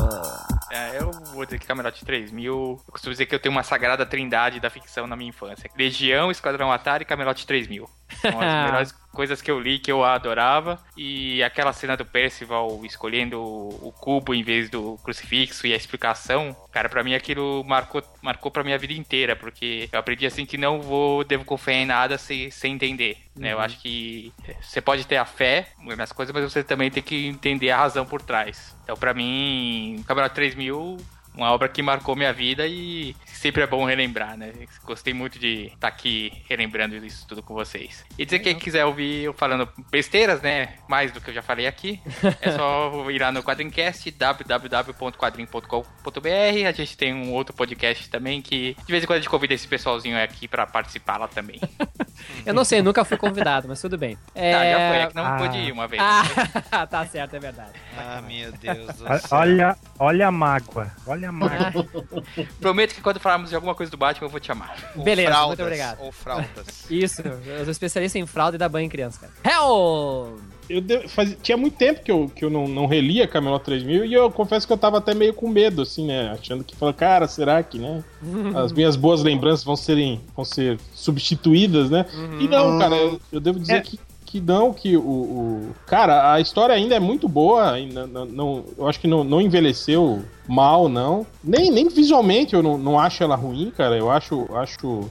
É, 0.72 0.98
eu 0.98 1.10
vou 1.34 1.44
dizer 1.44 1.58
que 1.58 1.66
Camelote 1.66 2.06
3000. 2.06 2.54
Eu 2.54 2.80
costumo 2.90 3.12
dizer 3.12 3.26
que 3.26 3.34
eu 3.34 3.38
tenho 3.38 3.54
uma 3.54 3.62
sagrada 3.62 4.06
trindade 4.06 4.58
da 4.58 4.70
ficção 4.70 5.06
na 5.06 5.14
minha 5.14 5.28
infância: 5.28 5.70
Legião, 5.76 6.30
Esquadrão 6.30 6.72
Atari 6.72 7.02
e 7.02 7.06
Camelote 7.06 7.46
3000. 7.46 7.86
São 8.18 8.40
as 8.40 8.54
melhores 8.64 8.92
coisas 9.12 9.42
que 9.42 9.50
eu 9.50 9.58
li 9.60 9.78
que 9.78 9.90
eu 9.90 10.04
adorava. 10.04 10.78
E 10.96 11.42
aquela 11.42 11.72
cena 11.72 11.96
do 11.96 12.04
Percival 12.04 12.80
escolhendo 12.84 13.40
o 13.40 13.92
cubo 13.98 14.34
em 14.34 14.42
vez 14.42 14.68
do 14.70 14.98
crucifixo 15.02 15.66
e 15.66 15.72
a 15.72 15.76
explicação, 15.76 16.56
cara, 16.72 16.88
para 16.88 17.02
mim 17.02 17.14
aquilo 17.14 17.64
marcou, 17.64 18.02
marcou 18.22 18.50
pra 18.50 18.64
minha 18.64 18.78
vida 18.78 18.92
inteira, 18.92 19.34
porque 19.36 19.88
eu 19.92 19.98
aprendi 19.98 20.26
assim 20.26 20.46
que 20.46 20.56
não 20.58 20.80
vou, 20.80 21.24
devo 21.24 21.44
confiar 21.44 21.74
em 21.76 21.86
nada 21.86 22.18
sem, 22.18 22.50
sem 22.50 22.74
entender. 22.74 23.16
Né? 23.36 23.52
Eu 23.52 23.56
Uhum. 23.58 23.62
acho 23.64 23.80
que 23.80 24.32
você 24.60 24.80
pode 24.80 25.06
ter 25.06 25.16
a 25.16 25.24
fé 25.24 25.68
nas 25.96 26.12
coisas, 26.12 26.34
mas 26.34 26.44
você 26.44 26.62
também 26.62 26.90
tem 26.90 27.02
que 27.02 27.26
entender 27.26 27.70
a 27.70 27.76
razão 27.78 28.04
por 28.04 28.20
trás. 28.22 28.76
Então, 28.84 28.96
pra 28.96 29.14
mim, 29.14 29.96
o 30.00 30.04
Campeonato 30.04 30.34
3000 30.34 30.96
uma 31.32 31.52
obra 31.52 31.68
que 31.68 31.80
marcou 31.80 32.16
minha 32.16 32.32
vida 32.32 32.66
e 32.66 33.14
sempre 33.40 33.62
é 33.62 33.66
bom 33.66 33.86
relembrar, 33.86 34.36
né? 34.36 34.52
Gostei 34.84 35.14
muito 35.14 35.38
de 35.38 35.70
estar 35.72 35.88
aqui 35.88 36.30
relembrando 36.46 36.94
isso 36.96 37.26
tudo 37.26 37.42
com 37.42 37.54
vocês. 37.54 38.04
E 38.18 38.26
dizer 38.26 38.40
que 38.40 38.50
quem 38.50 38.58
quiser 38.58 38.84
ouvir 38.84 39.24
eu 39.24 39.32
falando 39.32 39.66
besteiras, 39.90 40.42
né? 40.42 40.74
Mais 40.86 41.10
do 41.10 41.22
que 41.22 41.30
eu 41.30 41.34
já 41.34 41.40
falei 41.40 41.66
aqui, 41.66 41.98
é 42.42 42.52
só 42.52 42.92
ir 43.10 43.18
lá 43.18 43.32
no 43.32 43.42
Quadrincast, 43.42 44.10
www.quadrim.com.br. 44.10 46.68
A 46.68 46.72
gente 46.72 46.98
tem 46.98 47.14
um 47.14 47.32
outro 47.32 47.54
podcast 47.54 48.10
também 48.10 48.42
que 48.42 48.76
de 48.84 48.92
vez 48.92 49.02
em 49.02 49.06
quando 49.06 49.16
a 49.16 49.20
gente 49.20 49.30
convida 49.30 49.54
esse 49.54 49.66
pessoalzinho 49.66 50.22
aqui 50.22 50.46
pra 50.46 50.66
participar 50.66 51.16
lá 51.16 51.26
também. 51.26 51.58
Eu 52.44 52.52
não 52.52 52.64
sei, 52.64 52.82
nunca 52.82 53.02
fui 53.04 53.16
convidado, 53.16 53.68
mas 53.68 53.80
tudo 53.80 53.96
bem. 53.96 54.18
É... 54.34 54.52
Tá, 54.52 54.70
já 54.70 54.90
foi, 54.90 54.98
é 54.98 55.06
que 55.06 55.14
não 55.14 55.38
pude 55.38 55.56
ir 55.56 55.72
uma 55.72 55.88
vez. 55.88 56.02
Ah, 56.02 56.84
tá 56.86 57.06
certo, 57.06 57.36
é 57.36 57.38
verdade. 57.38 57.72
Ah, 57.96 58.20
meu 58.20 58.52
Deus 58.52 58.96
do 58.96 59.06
céu. 59.06 59.20
Olha, 59.30 59.74
olha 59.98 60.28
a 60.28 60.30
mágoa. 60.30 60.90
Olha 61.06 61.30
a 61.30 61.32
mágoa. 61.32 61.88
Prometo 62.60 62.94
que 62.94 63.00
quando 63.00 63.18
falarmos 63.30 63.50
de 63.50 63.54
alguma 63.54 63.74
coisa 63.74 63.90
do 63.90 63.96
Batman 63.96 64.26
eu 64.26 64.30
vou 64.30 64.40
te 64.40 64.48
chamar. 64.48 64.74
Beleza, 64.96 65.28
fraldas, 65.30 65.48
muito 65.58 65.62
obrigado. 65.62 66.00
Ou 66.00 66.10
fraldas. 66.12 66.86
Isso, 66.90 67.22
eu 67.22 67.62
sou 67.64 67.70
especialista 67.70 68.18
em 68.18 68.26
fralda 68.26 68.56
e 68.56 68.58
dar 68.58 68.68
banho 68.68 68.86
em 68.86 68.88
criança, 68.88 69.20
cara. 69.20 69.32
Hell! 69.56 70.36
Eu 70.68 70.80
de- 70.80 71.08
fazia- 71.08 71.36
tinha 71.42 71.56
muito 71.56 71.76
tempo 71.76 72.00
que 72.02 72.10
eu, 72.12 72.30
que 72.34 72.44
eu 72.44 72.50
não, 72.50 72.66
não 72.68 72.86
relia 72.86 73.26
Camelot 73.26 73.64
3000 73.64 74.04
e 74.04 74.14
eu 74.14 74.30
confesso 74.30 74.66
que 74.66 74.72
eu 74.72 74.78
tava 74.78 74.98
até 74.98 75.14
meio 75.14 75.34
com 75.34 75.48
medo, 75.48 75.82
assim, 75.82 76.06
né? 76.06 76.30
Achando 76.30 76.62
que, 76.62 76.76
falando, 76.76 76.94
cara, 76.94 77.26
será 77.26 77.60
que, 77.62 77.78
né? 77.78 78.04
As 78.54 78.72
minhas 78.72 78.94
boas 78.96 79.22
lembranças 79.22 79.64
vão, 79.64 79.74
serem, 79.76 80.20
vão 80.34 80.44
ser 80.44 80.78
substituídas, 80.94 81.90
né? 81.90 82.06
E 82.40 82.46
não, 82.48 82.78
cara, 82.78 82.94
eu, 82.96 83.20
eu 83.32 83.40
devo 83.40 83.58
dizer 83.58 83.76
É. 83.76 83.80
que, 83.80 83.98
que 84.30 84.40
não, 84.40 84.72
que 84.72 84.96
o, 84.96 85.00
o- 85.02 85.74
Cara, 85.86 86.32
a 86.32 86.40
história 86.40 86.72
ainda 86.74 86.94
é 86.94 87.00
muito 87.00 87.28
boa, 87.28 87.72
ainda 87.72 88.06
não, 88.06 88.24
não- 88.24 88.64
eu 88.78 88.86
acho 88.86 89.00
que 89.00 89.08
não, 89.08 89.24
não 89.24 89.40
envelheceu 89.40 90.22
mal, 90.48 90.88
não. 90.88 91.26
Nem, 91.42 91.70
nem 91.70 91.88
visualmente 91.88 92.54
eu 92.54 92.62
não, 92.62 92.78
não 92.78 92.98
acho 92.98 93.22
ela 93.24 93.34
ruim, 93.34 93.72
cara. 93.76 93.96
Eu 93.96 94.08
acho. 94.10 94.46
acho 94.54 95.10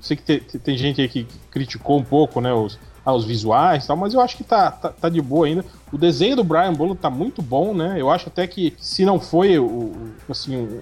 sei 0.00 0.16
que 0.16 0.22
te- 0.22 0.40
te- 0.40 0.58
tem 0.58 0.76
gente 0.76 1.00
aí 1.00 1.08
que 1.08 1.26
criticou 1.50 1.98
um 1.98 2.04
pouco, 2.04 2.40
né, 2.40 2.52
os, 2.52 2.78
ah, 3.04 3.12
os 3.12 3.24
visuais 3.24 3.84
e 3.84 3.86
tal, 3.88 3.96
mas 3.96 4.14
eu 4.14 4.20
acho 4.20 4.36
que 4.36 4.44
tá, 4.44 4.70
tá, 4.70 4.90
tá 4.90 5.08
de 5.08 5.20
boa 5.20 5.46
ainda. 5.46 5.64
O 5.92 5.98
desenho 5.98 6.36
do 6.36 6.44
Brian 6.44 6.72
Bolo 6.74 6.94
tá 6.94 7.08
muito 7.10 7.40
bom, 7.42 7.72
né? 7.74 7.94
Eu 7.98 8.10
acho 8.10 8.28
até 8.28 8.46
que 8.46 8.74
se 8.78 9.04
não 9.04 9.18
foi 9.18 9.58
o, 9.58 9.92
assim, 10.28 10.80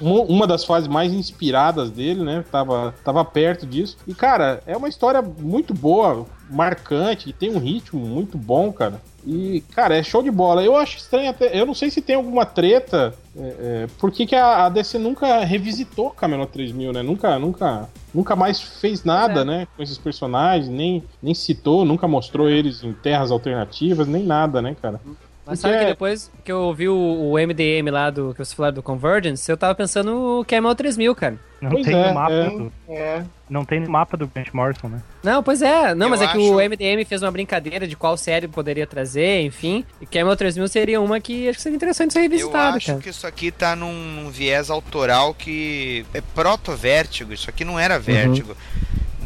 uma- 0.00 0.46
das 0.46 0.64
fases 0.64 0.88
mais 0.88 1.12
inspiradas 1.12 1.90
dele, 1.90 2.22
né? 2.22 2.44
Tava, 2.50 2.94
tava 3.04 3.24
perto 3.24 3.66
disso. 3.66 3.96
E, 4.06 4.14
cara, 4.14 4.62
é 4.66 4.76
uma 4.76 4.88
história 4.88 5.20
muito 5.22 5.72
boa, 5.74 6.26
marcante, 6.50 7.28
e 7.30 7.32
tem 7.32 7.50
um 7.54 7.58
ritmo 7.58 8.00
muito 8.00 8.36
bom, 8.38 8.72
cara. 8.72 9.00
E, 9.26 9.62
cara, 9.74 9.96
é 9.96 10.02
show 10.02 10.22
de 10.22 10.30
bola. 10.30 10.62
Eu 10.62 10.76
acho 10.76 10.98
estranho 10.98 11.30
até. 11.30 11.58
Eu 11.58 11.64
não 11.64 11.72
sei 11.74 11.90
se 11.90 12.02
tem 12.02 12.14
alguma 12.14 12.44
treta. 12.44 13.14
É, 13.36 13.40
é, 13.58 13.86
por 13.98 14.12
que, 14.12 14.26
que 14.26 14.36
a, 14.36 14.66
a 14.66 14.68
DC 14.68 14.98
nunca 14.98 15.40
revisitou 15.44 16.10
Camelot 16.10 16.52
3000, 16.52 16.92
né? 16.92 17.02
Nunca, 17.02 17.38
nunca, 17.38 17.88
nunca 18.14 18.36
mais 18.36 18.60
fez 18.60 19.02
nada, 19.02 19.40
É. 19.40 19.44
né? 19.44 19.68
Com 19.76 19.82
esses 19.82 19.96
personagens, 19.96 20.68
nem, 20.68 21.02
nem 21.22 21.32
citou, 21.34 21.86
nunca 21.86 22.06
mostrou 22.06 22.50
eles 22.50 22.84
em 22.84 22.92
terras 22.92 23.30
alternativas, 23.30 24.06
nem 24.06 24.22
nada, 24.22 24.60
né, 24.60 24.76
cara? 24.80 25.00
Mas 25.46 25.60
sabe 25.60 25.76
que 25.78 25.84
é- 25.84 25.88
depois 25.88 26.30
que 26.42 26.50
eu 26.50 26.72
vi 26.72 26.88
o, 26.88 26.96
o 26.96 27.38
MDM 27.38 27.90
lá 27.90 28.08
do 28.08 28.32
que 28.32 28.38
você 28.44 28.54
falou 28.54 28.72
do 28.72 28.82
Convergence, 28.82 29.50
eu 29.50 29.56
tava 29.56 29.74
pensando 29.74 30.10
no 30.10 30.44
Camel 30.46 30.74
3000, 30.74 31.14
cara. 31.14 31.36
Não 31.60 31.70
Pois 31.70 31.84
tem 31.86 31.94
é, 31.94 32.08
no 32.08 32.14
mapa 32.14 32.32
é. 32.32 32.48
do. 32.50 32.72
É. 32.88 33.22
Não 33.48 33.64
tem 33.64 33.80
no 33.80 33.90
mapa 33.90 34.16
do 34.16 34.26
Grant 34.26 34.48
Morrison, 34.52 34.88
né? 34.88 35.02
Não, 35.22 35.42
pois 35.42 35.62
é. 35.62 35.94
Não, 35.94 36.06
Eu 36.06 36.10
mas 36.10 36.20
é 36.22 36.26
que 36.28 36.36
o 36.38 36.56
MDM 36.60 37.04
fez 37.06 37.22
uma 37.22 37.30
brincadeira 37.30 37.86
de 37.86 37.96
qual 37.96 38.16
série 38.16 38.48
poderia 38.48 38.86
trazer, 38.86 39.42
enfim. 39.42 39.84
E 40.00 40.04
Camel 40.06 40.36
3000 40.36 40.68
seria 40.68 41.00
uma 41.00 41.20
que 41.20 41.48
acho 41.48 41.56
que 41.58 41.62
seria 41.62 41.76
interessante 41.76 42.12
ser 42.12 42.18
Eu 42.18 42.22
revisitada, 42.24 42.76
acho 42.76 42.86
cara. 42.88 42.98
que 43.00 43.08
isso 43.08 43.26
aqui 43.26 43.50
tá 43.50 43.74
num, 43.76 43.92
num 43.94 44.30
viés 44.30 44.68
autoral 44.70 45.32
que 45.34 46.04
é 46.12 46.20
proto-vértigo. 46.20 47.32
Isso 47.32 47.48
aqui 47.48 47.64
não 47.64 47.78
era 47.78 47.98
vértigo. 47.98 48.54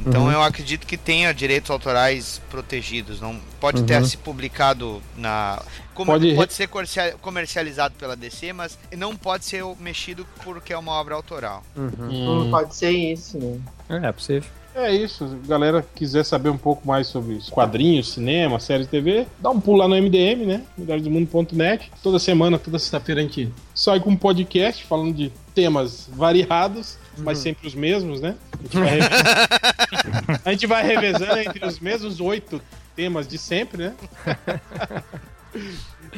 Então 0.07 0.25
Uhum. 0.25 0.33
eu 0.33 0.43
acredito 0.43 0.87
que 0.87 0.97
tenha 0.97 1.33
direitos 1.33 1.71
autorais 1.71 2.41
protegidos. 2.51 3.21
Não 3.21 3.39
pode 3.61 3.83
ter 3.83 3.99
Uhum. 4.01 4.05
se 4.07 4.17
publicado 4.17 5.03
na. 5.17 5.61
Como, 5.95 6.13
Pode 6.13 6.35
pode, 6.37 6.53
ser 6.53 6.69
comercia- 6.69 7.17
comercializado 7.21 7.95
pela 7.99 8.15
DC, 8.15 8.53
mas 8.53 8.79
não 8.97 9.17
pode 9.17 9.45
ser 9.45 9.65
mexido 9.81 10.25
porque 10.45 10.73
é 10.73 10.79
uma 10.79 10.93
obra 10.93 11.15
autoral. 11.17 11.65
Uhum. 11.77 12.43
Não 12.45 12.51
pode 12.51 12.75
ser 12.77 12.91
isso, 12.91 13.37
né? 13.39 13.59
É, 13.89 14.07
é 14.09 14.13
possível. 14.13 14.49
É 14.79 14.95
isso, 14.95 15.27
galera 15.45 15.85
quiser 15.93 16.25
saber 16.25 16.51
um 16.51 16.57
pouco 16.57 16.87
mais 16.87 17.09
sobre 17.09 17.35
os 17.35 17.51
quadrinhos, 17.51 18.13
cinema, 18.13 18.61
séries 18.61 18.87
de 18.87 18.93
TV, 18.93 19.27
dá 19.41 19.51
um 19.51 19.61
pulo 19.61 19.79
lá 19.79 19.89
no 19.89 19.97
MDM, 19.97 20.47
né? 20.47 20.63
melhoresdomundo.net. 20.79 21.91
Toda 22.01 22.21
semana, 22.21 22.61
toda 22.61 22.79
sexta-feira 22.79 23.21
a 23.21 23.25
gente 23.25 23.53
sai 23.75 23.99
com 23.99 24.11
um 24.11 24.17
podcast 24.17 24.85
falando 24.85 25.13
de 25.13 25.33
temas 25.53 26.09
variados, 26.13 26.97
mas 27.19 27.39
sempre 27.39 27.67
os 27.67 27.75
mesmos, 27.75 28.21
né? 28.21 28.37
A 28.53 28.63
gente 28.63 28.79
vai, 28.79 28.99
a 30.45 30.53
gente 30.53 30.67
vai 30.69 30.87
revezando 30.87 31.39
entre 31.41 31.67
os 31.67 31.81
mesmos 31.81 32.21
oito 32.21 32.63
temas 32.95 33.27
de 33.27 33.37
sempre, 33.37 33.79
né? 33.79 33.95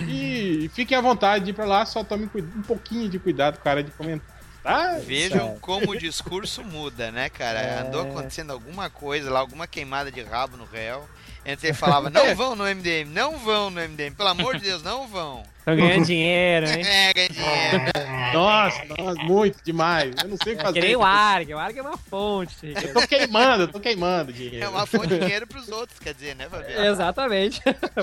E 0.09 0.70
fiquem 0.73 0.97
à 0.97 1.01
vontade 1.01 1.45
de 1.45 1.51
ir 1.51 1.55
pra 1.55 1.65
lá, 1.65 1.85
só 1.85 2.05
tome 2.05 2.31
um 2.57 2.62
pouquinho 2.62 3.09
de 3.09 3.19
cuidado 3.19 3.59
com 3.59 3.69
a 3.69 3.73
área 3.73 3.82
de 3.82 3.91
comentário. 3.91 4.40
Tá? 4.62 4.99
Vejam 5.05 5.57
como 5.61 5.93
o 5.93 5.99
discurso 5.99 6.62
muda, 6.62 7.11
né, 7.11 7.28
cara? 7.28 7.61
É. 7.61 7.78
Andou 7.81 8.03
acontecendo 8.03 8.53
alguma 8.53 8.91
coisa 8.91 9.31
lá, 9.31 9.41
alguma 9.41 9.66
queimada 9.66 10.11
de 10.12 10.23
rabo 10.23 10.57
no 10.57 10.65
réu. 10.65 11.09
Antes 11.47 11.65
ele 11.65 11.73
falava, 11.73 12.11
não 12.11 12.35
vão 12.35 12.55
no 12.55 12.65
MDM, 12.65 13.07
não 13.11 13.39
vão 13.39 13.70
no 13.70 13.81
MDM, 13.81 14.15
pelo 14.15 14.28
amor 14.28 14.57
de 14.59 14.65
Deus, 14.65 14.82
não 14.82 15.09
vão. 15.09 15.43
Tô 15.65 15.74
ganhando 15.74 16.05
dinheiro, 16.05 16.66
hein? 16.66 16.82
É, 16.85 17.12
ganha 17.15 17.28
dinheiro. 17.28 18.11
Nossa, 18.32 18.85
nossa, 18.85 19.20
muito 19.24 19.59
demais. 19.65 20.15
Eu 20.23 20.28
não 20.28 20.37
sei 20.37 20.53
o 20.53 20.57
que 20.57 20.62
É 20.62 20.65
fazer. 20.66 20.81
que 20.81 20.87
nem 20.87 20.95
o 20.95 21.03
Arg, 21.03 21.53
o 21.53 21.59
Arg 21.59 21.77
é 21.77 21.82
uma 21.82 21.97
fonte. 21.97 22.73
Eu 22.81 22.93
tô 22.93 23.05
queimando, 23.09 23.65
eu 23.65 23.69
tô 23.69 23.81
queimando 23.81 24.32
dinheiro. 24.32 24.65
É 24.66 24.69
uma 24.69 24.87
fonte 24.87 25.09
de 25.09 25.19
dinheiro 25.19 25.49
pros 25.49 25.69
outros, 25.69 25.99
quer 25.99 26.15
dizer, 26.15 26.37
né, 26.37 26.47
Fabiano? 26.49 26.85
Exatamente. 26.85 27.61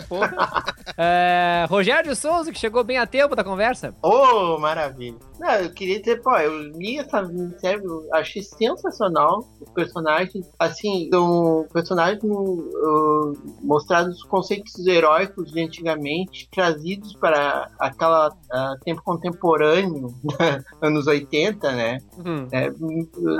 Porra. 0.09 0.65
É, 0.97 1.65
Rogério 1.69 2.13
Souza, 2.13 2.51
que 2.51 2.59
chegou 2.59 2.84
bem 2.84 2.97
a 2.97 3.05
tempo 3.07 3.38
da 3.38 3.43
conversa. 3.43 3.93
Ô, 4.01 4.57
maravilha. 4.57 5.17
Não, 5.39 5.51
eu 5.51 5.72
queria 5.72 5.99
dizer, 5.99 6.22
pô, 6.22 6.35
eu 6.38 6.64
li 6.72 6.97
essa 6.97 7.23
série, 7.59 7.84
eu 7.84 8.07
achei 8.14 8.41
sensacional 8.41 9.47
os 9.61 9.69
personagens, 9.72 10.49
assim, 10.57 11.09
são 11.11 11.65
personagens 11.72 12.23
uh, 12.23 13.34
mostrados 13.61 14.18
os 14.18 14.23
conceitos 14.23 14.85
heróicos 14.88 15.51
de 15.51 15.61
antigamente, 15.61 16.49
trazidos 16.51 17.14
para 17.15 17.69
aquela 17.80 18.31
ah, 18.51 18.76
tempo 18.84 19.01
contemporâneo, 19.03 20.14
anos 20.81 21.07
80, 21.07 21.72
né? 21.72 21.97
Uhum. 22.18 22.47
É, 22.51 22.72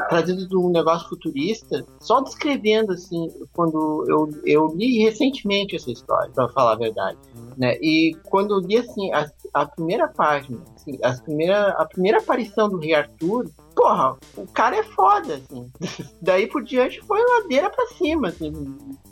trazidos 0.10 0.48
de 0.48 0.56
um 0.56 0.70
negócio 0.70 1.10
futurista, 1.10 1.86
só 2.00 2.22
descrevendo, 2.22 2.94
assim, 2.94 3.28
quando 3.54 4.06
eu, 4.08 4.30
eu 4.46 4.68
li 4.76 5.04
recentemente 5.04 5.76
essa 5.76 5.92
história, 5.92 6.32
pra 6.34 6.48
falar 6.50 6.74
a 6.74 6.78
verdade, 6.78 7.18
né? 7.58 7.76
E 7.82 8.16
quando 8.30 8.56
eu 8.56 8.60
li, 8.60 8.78
assim, 8.78 9.12
a, 9.14 9.28
a 9.54 9.66
primeira 9.66 10.08
página, 10.08 10.60
assim, 10.76 10.98
as 11.04 11.20
primeira, 11.22 11.70
a 11.72 11.87
primeira 11.88 12.20
aparição 12.20 12.70
do 12.70 12.78
Rei 12.78 12.94
Arthur, 12.94 13.50
porra, 13.78 14.18
o 14.36 14.46
cara 14.48 14.76
é 14.78 14.84
foda, 14.84 15.36
assim. 15.36 15.70
Daí 16.22 16.48
por 16.48 16.64
diante 16.64 17.00
foi 17.02 17.20
ladeira 17.22 17.70
pra 17.70 17.86
cima, 17.88 18.30
assim. 18.30 18.52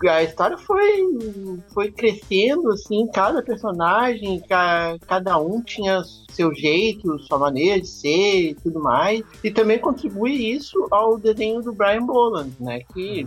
A 0.03 0.23
história 0.23 0.57
foi, 0.57 1.07
foi 1.73 1.91
crescendo, 1.91 2.69
assim, 2.71 3.07
cada 3.13 3.41
personagem, 3.43 4.41
ca- 4.49 4.97
cada 5.07 5.37
um 5.37 5.61
tinha 5.61 6.01
seu 6.31 6.53
jeito, 6.53 7.17
sua 7.19 7.37
maneira 7.37 7.79
de 7.79 7.87
ser 7.87 8.49
e 8.49 8.55
tudo 8.55 8.81
mais. 8.81 9.23
E 9.43 9.51
também 9.51 9.79
contribui 9.79 10.33
isso 10.51 10.85
ao 10.91 11.17
desenho 11.17 11.61
do 11.61 11.71
Brian 11.71 12.05
Boland, 12.05 12.51
né? 12.59 12.81
Que, 12.93 13.25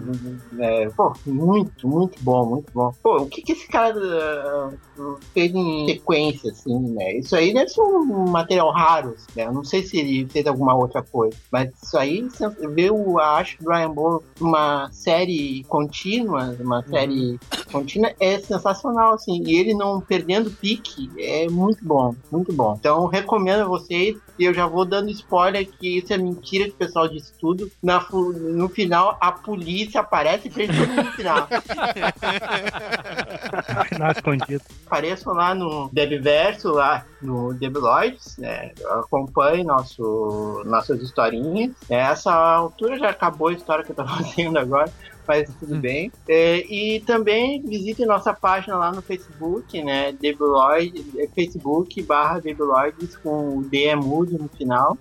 é, 0.58 0.88
pô, 0.90 1.12
muito, 1.24 1.88
muito 1.88 2.22
bom, 2.22 2.44
muito 2.46 2.72
bom. 2.72 2.92
Pô, 3.02 3.16
o 3.22 3.26
que 3.26 3.40
que 3.42 3.52
esse 3.52 3.66
cara 3.68 3.96
uh, 4.98 5.16
fez 5.32 5.54
em 5.54 5.86
sequência, 5.86 6.50
assim, 6.50 6.78
né? 6.78 7.16
Isso 7.18 7.34
aí 7.36 7.54
deve 7.54 7.68
ser 7.68 7.80
um 7.80 8.28
material 8.28 8.70
raro, 8.72 9.14
né? 9.34 9.44
Eu 9.46 9.52
não 9.52 9.64
sei 9.64 9.82
se 9.82 9.98
ele 9.98 10.26
fez 10.26 10.46
alguma 10.46 10.74
outra 10.74 11.02
coisa, 11.02 11.27
mas 11.50 11.70
isso 11.82 11.96
aí, 11.96 12.28
ver 12.74 12.90
o, 12.90 13.18
acho 13.18 13.56
Brian 13.62 13.90
Boland 13.90 14.24
uma 14.40 14.90
série 14.92 15.64
contínua, 15.64 16.56
uma 16.60 16.82
série 16.86 17.38
contínua, 17.70 18.12
é 18.20 18.38
sensacional, 18.38 19.14
assim. 19.14 19.42
E 19.46 19.56
ele 19.56 19.74
não 19.74 20.00
perdendo 20.00 20.50
pique, 20.50 21.10
é 21.18 21.48
muito 21.48 21.84
bom, 21.84 22.14
muito 22.30 22.52
bom. 22.52 22.76
Então, 22.78 23.06
recomendo 23.06 23.62
a 23.62 23.66
vocês, 23.66 24.16
e 24.38 24.44
eu 24.44 24.54
já 24.54 24.66
vou 24.66 24.84
dando 24.84 25.10
spoiler 25.10 25.66
que 25.66 25.98
isso 25.98 26.12
é 26.12 26.18
mentira 26.18 26.64
que 26.64 26.70
o 26.70 26.78
pessoal 26.78 27.08
disse 27.08 27.32
tudo. 27.38 27.70
Na, 27.82 28.04
no 28.10 28.68
final, 28.68 29.16
a 29.20 29.32
polícia 29.32 30.00
aparece 30.00 30.48
e 30.48 30.50
tudo 30.50 30.94
no 30.94 31.04
final. 31.12 31.48
Final 33.88 34.12
escondido. 34.12 34.62
Apareçam 34.86 35.32
lá 35.32 35.54
no 35.54 35.88
Debverso, 35.92 36.70
lá 36.70 37.04
no 37.20 37.52
Debiloids, 37.54 38.36
né? 38.38 38.72
Acompanhe 38.90 39.64
nosso, 39.64 40.62
nossas 40.66 41.02
historinhas. 41.02 41.72
Essa 41.88 42.32
altura 42.32 42.98
já 42.98 43.10
acabou 43.10 43.48
a 43.48 43.52
história 43.52 43.84
que 43.84 43.90
eu 43.90 43.96
tô 43.96 44.06
fazendo 44.06 44.58
agora. 44.58 44.92
Mas 45.28 45.54
tudo 45.60 45.76
bem. 45.76 46.10
É, 46.26 46.64
e 46.66 47.00
também 47.00 47.60
visitem 47.60 48.06
nossa 48.06 48.32
página 48.32 48.78
lá 48.78 48.90
no 48.90 49.02
Facebook, 49.02 49.82
né? 49.84 50.08
É 50.10 51.28
Facebook 51.34 52.02
barra 52.02 52.40
Debiloides 52.40 53.14
com 53.18 53.58
o 53.58 53.62
D 53.62 53.84
é 53.84 53.94
mudo 53.94 54.38
no 54.38 54.48
final. 54.48 54.96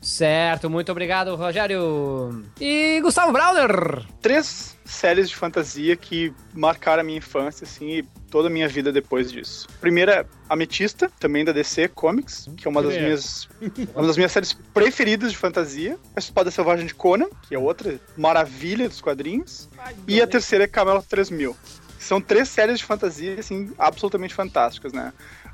Certo, 0.00 0.70
muito 0.70 0.90
obrigado, 0.90 1.36
Rogério. 1.36 2.42
E 2.58 3.00
Gustavo 3.02 3.32
Browner. 3.32 4.02
Três 4.22 4.75
séries 4.86 5.28
de 5.28 5.36
fantasia 5.36 5.96
que 5.96 6.32
marcaram 6.54 7.00
a 7.00 7.04
minha 7.04 7.18
infância, 7.18 7.64
assim, 7.64 7.98
e 7.98 8.02
toda 8.30 8.48
a 8.48 8.50
minha 8.50 8.68
vida 8.68 8.92
depois 8.92 9.30
disso. 9.30 9.66
Primeira, 9.80 10.26
Ametista, 10.48 11.10
também 11.18 11.44
da 11.44 11.52
DC 11.52 11.88
Comics, 11.88 12.48
que 12.56 12.66
é 12.66 12.70
uma 12.70 12.82
das 12.82 12.94
É. 12.94 13.02
minhas 13.02 13.48
uma 13.94 14.06
das 14.06 14.16
minhas 14.16 14.32
séries 14.32 14.52
preferidas 14.72 15.32
de 15.32 15.36
fantasia. 15.38 15.98
A 16.14 16.18
Espada 16.18 16.50
Selvagem 16.50 16.86
de 16.86 16.94
Conan, 16.94 17.26
que 17.48 17.54
é 17.54 17.58
outra 17.58 17.98
maravilha 18.16 18.88
dos 18.88 19.00
quadrinhos. 19.00 19.68
E 20.06 20.20
a 20.22 20.26
terceira 20.26 20.64
é 20.64 20.68
Camelot 20.68 21.06
3000. 21.08 21.56
São 21.98 22.20
três 22.20 22.48
séries 22.48 22.78
de 22.78 22.84
fantasia, 22.84 23.36
assim, 23.38 23.72
absolutamente 23.78 24.34
fantásticas, 24.34 24.92
né? 24.92 25.12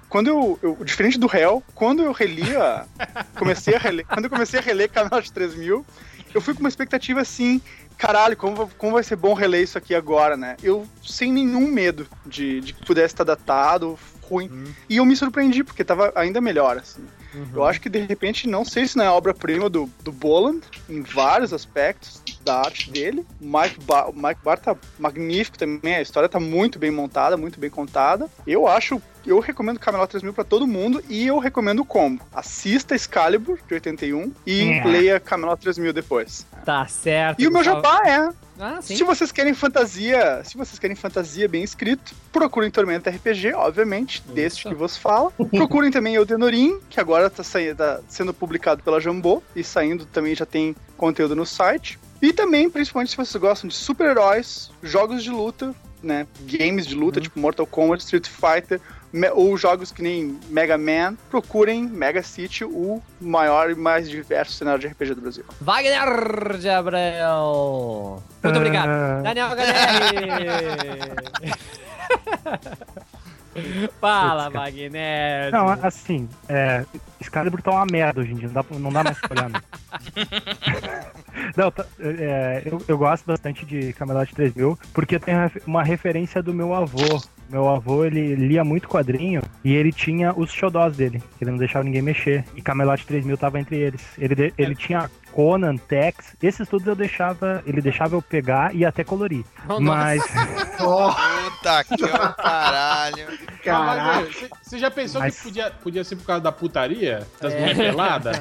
Quando 0.09 0.27
eu, 0.29 0.59
eu- 0.63 0.85
diferente 0.85 1.19
do 1.19 1.27
Hell, 1.35 1.63
quando 1.75 2.03
eu 2.03 2.13
relia, 2.13 2.85
comecei 3.39 3.75
a 3.75 3.79
reler, 3.79 4.05
quando 4.07 4.25
eu 4.27 4.31
comecei 4.31 4.61
a 4.61 4.63
reler 4.63 4.91
Camelot 4.91 5.33
3000, 5.33 5.87
eu 6.35 6.41
fui 6.41 6.55
com 6.55 6.61
uma 6.61 6.69
expectativa 6.69 7.21
assim, 7.21 7.61
caralho, 7.97 8.37
como, 8.37 8.69
como 8.79 8.93
vai 8.93 9.03
ser 9.03 9.17
bom 9.17 9.35
reler 9.35 9.63
isso 9.63 9.79
aqui 9.79 9.95
agora, 9.95 10.37
né? 10.37 10.57
Eu 10.63 10.87
sem 11.03 11.33
nenhum 11.33 11.71
medo 11.71 12.07
de, 12.27 12.61
de 12.61 12.73
que 12.73 12.85
pudesse 12.85 13.15
estar 13.15 13.25
datado, 13.25 13.99
ruim. 14.23 14.51
E 14.89 14.97
eu 14.97 15.05
me 15.05 15.15
surpreendi, 15.15 15.63
porque 15.63 15.85
tava 15.85 16.13
ainda 16.15 16.41
melhor, 16.41 16.79
assim. 16.79 17.05
Eu 17.55 17.65
acho 17.65 17.81
que 17.81 17.89
de 17.89 17.99
repente, 18.01 18.47
não 18.47 18.65
sei 18.65 18.87
se 18.87 18.97
não 18.97 19.05
é 19.05 19.11
obra-prima 19.11 19.69
do, 19.71 19.89
do 20.03 20.13
Boland, 20.13 20.61
em 20.89 21.01
vários 21.01 21.53
aspectos 21.53 22.23
da 22.45 22.61
arte 22.61 22.91
dele. 22.91 23.25
O 23.41 23.47
Mike, 23.47 23.83
ba 23.85 24.07
o 24.09 24.13
Mike 24.13 24.41
Barr 24.45 24.59
tá 24.59 24.77
magnífico 24.99 25.59
também, 25.59 25.95
a 25.95 26.03
história 26.03 26.29
tá 26.29 26.39
muito 26.39 26.79
bem 26.79 26.91
montada, 26.91 27.37
muito 27.37 27.59
bem 27.59 27.71
contada. 27.71 28.29
Eu 28.47 28.67
acho, 28.67 29.01
eu 29.31 29.39
recomendo 29.41 29.79
Camelot 29.79 30.09
3000 30.11 30.33
pra 30.33 30.45
todo 30.45 30.67
mundo 30.67 31.03
e 31.09 31.27
eu 31.27 31.39
recomendo 31.39 31.81
o 31.81 31.85
combo. 31.85 32.23
Assista 32.33 32.95
Excalibur, 32.95 33.59
de 33.67 33.75
81, 33.75 34.33
e 34.47 34.63
É. 34.71 34.85
leia 34.85 35.21
Camelot 35.21 35.61
3000 35.61 35.93
depois. 35.93 36.47
Tá 36.65 36.87
certo. 36.87 37.41
E 37.41 37.47
o 37.47 37.53
meu 37.53 37.63
jabá 37.65 38.01
é. 38.07 38.29
Ah, 38.61 38.79
sim. 38.81 38.97
Se 38.97 39.03
vocês 39.03 39.33
querem 39.33 39.55
fantasia, 39.55 40.43
se 40.45 40.57
vocês 40.57 40.79
querem 40.79 40.95
fantasia 40.95 41.49
bem 41.49 41.63
escrito, 41.65 42.15
procurem 42.33 42.71
Tormenta 42.71 43.11
RPG, 43.11 43.55
obviamente, 43.55 44.23
deste 44.35 44.69
que 44.69 44.75
vos 44.75 44.97
fala. 44.97 45.33
procurem 45.51 45.91
também 45.91 46.15
Eldenorim, 46.15 46.79
que 46.89 47.01
agora 47.01 47.29
tá, 47.31 47.43
saindo, 47.43 47.77
tá 47.77 48.01
sendo 48.09 48.33
publicado 48.33 48.83
pela 48.83 49.01
Jambô 49.01 49.43
e 49.57 49.65
saindo 49.65 50.05
também 50.07 50.35
já 50.35 50.47
tem 50.47 50.77
conteúdo 50.97 51.35
no 51.35 51.45
site. 51.47 51.99
E 52.21 52.33
também, 52.33 52.71
principalmente 52.71 53.11
se 53.11 53.17
vocês 53.17 53.35
gostam 53.41 53.67
de 53.69 53.75
super-heróis, 53.75 54.71
jogos 54.83 55.25
de 55.25 55.31
luta, 55.31 55.75
né, 56.03 56.27
games 56.43 56.87
de 56.87 56.95
luta, 56.95 57.21
tipo 57.21 57.41
Mortal 57.41 57.67
Kombat, 57.67 58.03
Street 58.05 58.29
Fighter, 58.29 58.81
ou 59.35 59.57
jogos 59.59 59.93
que 59.93 60.03
nem 60.03 60.39
Mega 60.49 60.79
Man, 60.79 61.17
procurem 61.31 61.87
Mega 61.87 62.23
City, 62.23 62.65
o 62.65 63.03
maior 63.21 63.71
e 63.71 63.75
mais 63.75 64.09
diverso 64.09 64.53
cenário 64.53 64.81
de 64.81 64.87
RPG 64.87 65.15
do 65.15 65.21
Brasil. 65.21 65.45
Wagner 65.61 66.57
de 66.59 66.69
Abreu. 66.69 68.23
Muito 68.43 68.57
obrigado. 68.57 68.89
Ah. 68.89 69.21
Daniel 69.23 69.49
HDR. 69.49 70.73
Fala, 74.01 74.45
Putz. 74.45 74.55
Wagner. 74.55 75.53
Não, 75.53 75.69
assim, 75.69 76.27
é, 76.49 76.87
Excalibur 77.21 77.61
tá 77.61 77.71
uma 77.71 77.85
merda 77.85 78.21
hoje 78.23 78.33
em 78.33 78.37
dia, 78.37 78.49
não 78.49 78.55
dá, 78.55 78.65
não 78.79 78.91
dá 78.93 79.05
mais 79.05 79.19
pra 79.19 79.31
olhar. 79.33 79.51
Não, 79.51 79.61
não 81.65 81.71
tá- 81.71 81.85
é, 82.01 82.63
eu, 82.65 82.83
eu 82.89 82.97
gosto 82.97 83.27
bastante 83.27 83.67
de 83.67 83.93
Camelot 83.93 84.35
3000, 84.35 84.79
porque 84.95 85.19
tem 85.19 85.35
uma 85.67 85.83
referência 85.83 86.43
do 86.43 86.55
meu 86.55 86.73
avô. 86.75 87.21
Meu 87.53 87.69
avô, 87.69 88.03
ele 88.03 88.35
lia 88.35 88.65
muito 88.65 88.89
quadrinho 88.89 89.43
e 89.63 89.75
ele 89.75 89.93
tinha 89.93 90.33
os 90.35 90.51
xodós 90.51 90.97
dele, 90.97 91.23
que 91.37 91.45
ele 91.45 91.51
não 91.51 91.59
deixava 91.59 91.85
ninguém 91.85 92.01
mexer. 92.01 92.47
E 92.57 92.63
Camelot 92.63 93.07
3000 93.07 93.37
tava 93.37 93.61
entre 93.61 93.77
eles. 93.77 94.03
Ele, 94.19 94.55
ele 94.57 94.75
tinha 94.75 95.11
Conan, 95.33 95.77
Tex, 95.77 96.37
esses 96.43 96.69
todos 96.69 96.87
eu 96.87 96.95
deixava, 96.95 97.63
ele 97.67 97.81
deixava 97.81 98.15
eu 98.15 98.23
pegar 98.23 98.75
e 98.75 98.85
até 98.85 99.03
colorir. 99.03 99.45
Oh, 99.69 99.81
Mas 99.81 100.23
Puta 100.77 101.85
que 101.85 102.05
o 102.05 102.09
caralho. 102.35 103.27
Mas, 103.65 104.29
você- 104.35 104.49
Você 104.63 104.79
já 104.79 104.91
pensou 104.91 105.21
Mas- 105.21 105.37
que 105.37 105.43
podia, 105.45 105.71
podia 105.71 106.03
ser 106.05 106.17
por 106.17 106.27
causa 106.27 106.43
da 106.43 106.51
putaria? 106.53 107.27
Das 107.41 107.53
É. 107.53 107.59
mulheres 107.61 107.79
peladas? 107.79 108.37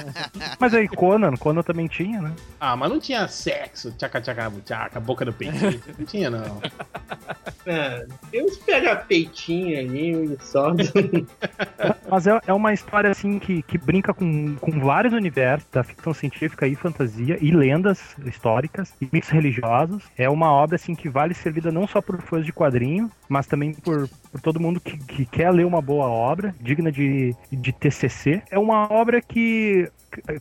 Mas 0.58 0.74
aí 0.74 0.88
Conan, 0.88 1.36
Conan 1.36 1.62
também 1.62 1.86
tinha, 1.88 2.20
né? 2.20 2.32
Ah, 2.60 2.76
mas 2.76 2.88
não 2.90 3.00
tinha 3.00 3.26
sexo, 3.28 3.92
tchaca 3.98 4.20
tchaca 4.20 4.50
tchaca, 4.64 5.00
boca 5.00 5.24
do 5.24 5.32
peitinho. 5.32 5.82
Não 5.98 6.06
tinha, 6.06 6.30
não. 6.30 6.62
É, 7.66 8.06
uns 8.34 8.56
pega 8.58 8.96
peitinho 8.96 9.78
ali, 9.78 10.38
só. 10.42 10.72
Mas 12.10 12.26
é, 12.26 12.40
é 12.46 12.52
uma 12.52 12.72
história 12.72 13.10
assim 13.10 13.38
que, 13.38 13.62
que 13.62 13.76
brinca 13.78 14.14
com, 14.14 14.54
com 14.56 14.80
vários 14.80 15.12
universos 15.12 15.68
da 15.70 15.82
ficção 15.82 16.14
científica 16.14 16.31
e 16.40 16.74
fantasia 16.74 17.38
e 17.40 17.50
lendas 17.50 18.16
históricas 18.24 18.94
e 19.00 19.08
mitos 19.12 19.30
religiosos. 19.30 20.04
É 20.16 20.28
uma 20.28 20.50
obra 20.50 20.76
assim 20.76 20.94
que 20.94 21.08
vale 21.08 21.34
ser 21.34 21.52
lida 21.52 21.70
não 21.70 21.86
só 21.86 22.00
por 22.00 22.20
fãs 22.20 22.44
de 22.44 22.52
quadrinho, 22.52 23.10
mas 23.28 23.46
também 23.46 23.72
por, 23.74 24.08
por 24.30 24.40
todo 24.40 24.60
mundo 24.60 24.80
que, 24.80 24.96
que 24.98 25.24
quer 25.26 25.50
ler 25.50 25.66
uma 25.66 25.80
boa 25.80 26.06
obra, 26.06 26.54
digna 26.60 26.90
de, 26.90 27.34
de 27.50 27.72
TCC. 27.72 28.42
É 28.50 28.58
uma 28.58 28.92
obra 28.92 29.20
que 29.20 29.90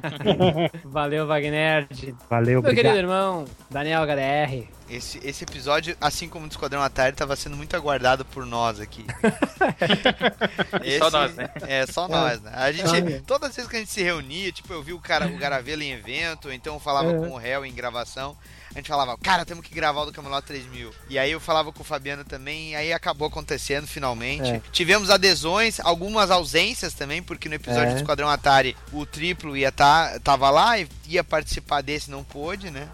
Valeu, 0.84 1.26
Wagner. 1.26 1.86
Valeu, 2.28 2.62
Meu 2.62 2.70
querido 2.70 2.88
obrigado. 2.88 2.96
irmão, 2.96 3.44
Daniel 3.70 4.02
HDR. 4.02 4.81
Esse, 4.88 5.18
esse 5.26 5.44
episódio, 5.44 5.96
assim 6.00 6.28
como 6.28 6.44
o 6.44 6.48
do 6.48 6.52
Esquadrão 6.52 6.82
Atari, 6.82 7.16
tava 7.16 7.34
sendo 7.36 7.56
muito 7.56 7.74
aguardado 7.76 8.24
por 8.24 8.44
nós 8.44 8.78
aqui. 8.80 9.04
E 10.82 10.98
só 10.98 11.10
nós, 11.10 11.34
né? 11.34 11.50
É, 11.62 11.86
só 11.86 12.06
É. 12.06 12.08
nós, 12.08 12.40
né? 12.42 12.52
A 12.54 12.72
gente, 12.72 13.14
é. 13.14 13.20
todas 13.26 13.50
as 13.50 13.56
vezes 13.56 13.70
que 13.70 13.76
a 13.76 13.78
gente 13.80 13.90
se 13.90 14.02
reunia, 14.02 14.50
tipo, 14.52 14.72
eu 14.72 14.82
vi 14.82 14.92
o 14.92 14.98
cara, 15.00 15.26
o 15.26 15.36
Garavelo 15.38 15.82
em 15.82 15.92
evento, 15.92 16.46
ou 16.48 16.52
então 16.54 16.74
eu 16.74 16.80
falava 16.80 17.10
É. 17.10 17.14
com 17.14 17.30
o 17.30 17.36
réu 17.36 17.64
em 17.64 17.72
gravação, 17.72 18.36
a 18.70 18.74
gente 18.78 18.88
falava, 18.88 19.16
cara, 19.18 19.44
temos 19.44 19.66
que 19.66 19.74
gravar 19.74 20.02
o 20.02 20.06
do 20.06 20.12
Camelot 20.12 20.42
3000. 20.46 20.92
E 21.08 21.18
aí 21.18 21.30
eu 21.30 21.40
falava 21.40 21.72
com 21.72 21.82
o 21.82 21.84
Fabiano 21.84 22.24
também, 22.24 22.70
e 22.70 22.76
aí 22.76 22.92
acabou 22.92 23.28
acontecendo 23.28 23.86
finalmente. 23.86 24.50
É. 24.50 24.62
Tivemos 24.72 25.10
adesões, 25.10 25.78
algumas 25.80 26.30
ausências 26.30 26.94
também, 26.94 27.22
porque 27.22 27.48
no 27.48 27.54
episódio 27.54 27.90
É. 27.90 27.94
do 27.94 27.96
Esquadrão 28.00 28.28
Atari 28.28 28.76
o 28.92 29.04
triplo 29.06 29.56
ia 29.56 29.70
tá, 29.70 30.18
tava 30.20 30.50
lá 30.50 30.78
e, 30.78 30.88
ia 31.06 31.22
participar 31.22 31.82
desse, 31.82 32.10
não 32.10 32.24
pôde, 32.24 32.70
né? 32.70 32.88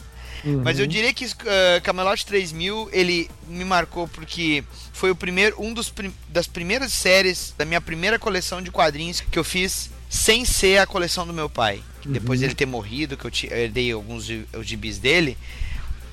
Uhum. 0.45 0.63
Mas 0.65 0.79
eu 0.79 0.87
diria 0.87 1.13
que 1.13 1.25
uh, 1.25 1.83
Camelot 1.83 2.25
3000 2.25 2.89
ele 2.93 3.31
me 3.47 3.65
marcou 3.65 4.07
porque 4.09 4.65
foi 4.93 5.11
o 5.11 5.17
primeiro, 5.17 5.61
um 5.61 5.73
dos 5.73 5.91
prim 5.91 6.13
das 6.29 6.47
primeiras 6.47 6.93
séries 6.93 7.55
da 7.57 7.65
minha 7.65 7.81
primeira 7.81 8.19
coleção 8.19 8.63
de 8.63 8.71
quadrinhos 8.71 9.21
que 9.21 9.39
eu 9.39 9.45
fiz 9.45 9.91
sem 10.09 10.45
ser 10.45 10.79
a 10.79 10.87
coleção 10.87 11.27
do 11.27 11.33
meu 11.33 11.49
pai. 11.49 11.83
Uhum. 12.05 12.13
Depois 12.13 12.41
dele 12.41 12.55
ter 12.55 12.67
morrido, 12.67 13.17
que 13.17 13.27
eu, 13.27 13.51
eu 13.51 13.57
herdei 13.57 13.93
alguns 13.93 14.29
os 14.29 14.67
gibis 14.67 14.99
dele. 14.99 15.37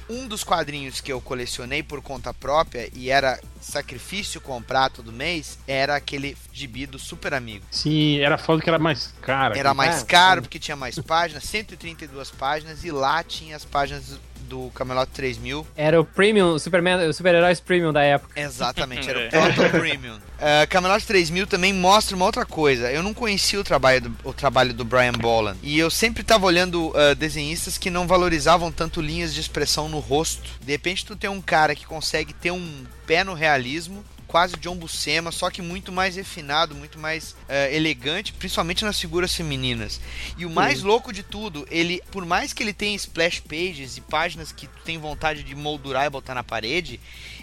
Um 0.09 0.27
dos 0.27 0.43
quadrinhos 0.43 1.01
que 1.01 1.11
eu 1.11 1.19
colecionei 1.19 1.81
por 1.81 2.01
conta 2.01 2.33
própria 2.33 2.89
e 2.93 3.09
era 3.09 3.39
sacrifício 3.65 4.39
comprar 4.39 4.89
todo 4.89 5.11
mês 5.11 5.57
era 5.67 5.95
aquele 5.95 6.37
gibi 6.53 6.85
do 6.85 6.99
Super 6.99 7.33
Amigo. 7.33 7.65
Sim, 7.71 8.19
era 8.19 8.37
foda 8.37 8.61
que 8.61 8.69
era 8.69 8.79
mais 8.79 9.13
caro. 9.21 9.57
Era 9.57 9.73
mais 9.73 10.01
Ah, 10.01 10.05
caro 10.05 10.41
porque 10.41 10.59
tinha 10.59 10.75
mais 10.77 10.97
páginas, 10.99 11.43
132 11.49 12.31
páginas, 12.31 12.83
e 12.83 12.91
lá 12.91 13.23
tinha 13.23 13.55
as 13.55 13.65
páginas 13.65 14.19
do 14.47 14.69
Camelot 14.75 15.09
3000. 15.11 15.65
Era 15.75 15.99
o 15.99 16.05
Premium, 16.05 16.53
o 16.53 16.59
Superman, 16.59 17.07
o 17.07 17.13
super-heróis 17.13 17.59
Premium 17.59 17.91
da 17.91 18.03
época. 18.03 18.39
Exatamente, 18.39 19.09
era 19.09 19.27
o 19.27 19.29
Proto 19.55 19.69
Premium. 19.71 20.15
Uh, 20.17 20.67
Camelot 20.69 21.03
3000 21.03 21.47
também 21.47 21.73
mostra 21.73 22.15
uma 22.15 22.25
outra 22.25 22.45
coisa. 22.45 22.91
Eu 22.91 23.01
não 23.01 23.11
conhecia 23.13 23.59
o 23.59 23.63
trabalho 23.63 24.01
do, 24.01 24.15
o 24.23 24.33
trabalho 24.33 24.71
do 24.71 24.85
Brian 24.85 25.13
Boland. 25.13 25.57
E 25.63 25.79
eu 25.79 25.89
sempre 25.89 26.23
tava 26.23 26.45
olhando 26.45 26.89
uh, 26.89 27.15
desenhistas 27.17 27.77
que 27.79 27.89
não 27.89 28.05
valorizavam 28.05 28.71
tanto 28.71 29.01
linhas 29.01 29.33
de 29.33 29.41
expressão 29.41 29.89
no 29.89 29.97
rosto. 29.97 30.47
De 30.61 30.71
repente 30.71 31.03
tu 31.05 31.15
tem 31.15 31.29
um 31.29 31.41
cara 31.41 31.73
que 31.73 31.85
consegue 31.87 32.31
ter 32.31 32.51
um 32.51 32.85
pé 33.05 33.23
no 33.23 33.33
realismo, 33.33 34.03
quase 34.27 34.57
John 34.57 34.75
Buscema, 34.75 35.31
só 35.31 35.49
que 35.49 35.61
muito 35.61 35.91
mais 35.91 36.15
refinado, 36.15 36.75
muito 36.75 36.99
mais 36.99 37.35
eh, 37.47 37.75
elegante, 37.75 38.33
principalmente 38.33 38.83
nas 38.83 38.99
figuras 38.99 39.33
femininas. 39.33 40.01
E 40.37 40.45
o 40.45 40.49
mais 40.49 40.81
louco 40.81 41.13
de 41.13 41.23
tudo, 41.23 41.65
ele, 41.71 42.01
por 42.11 42.25
mais 42.25 42.51
que 42.51 42.61
ele 42.61 42.73
tenha 42.73 42.95
splash 42.95 43.39
pages 43.39 43.97
e 43.97 44.01
páginas 44.01 44.51
que 44.51 44.67
tu 44.67 44.81
tem 44.83 44.97
vontade 44.97 45.43
de 45.43 45.55
moldurar 45.55 46.05
e 46.05 46.09
botar 46.09 46.35
na 46.35 46.43
parede, 46.43 46.99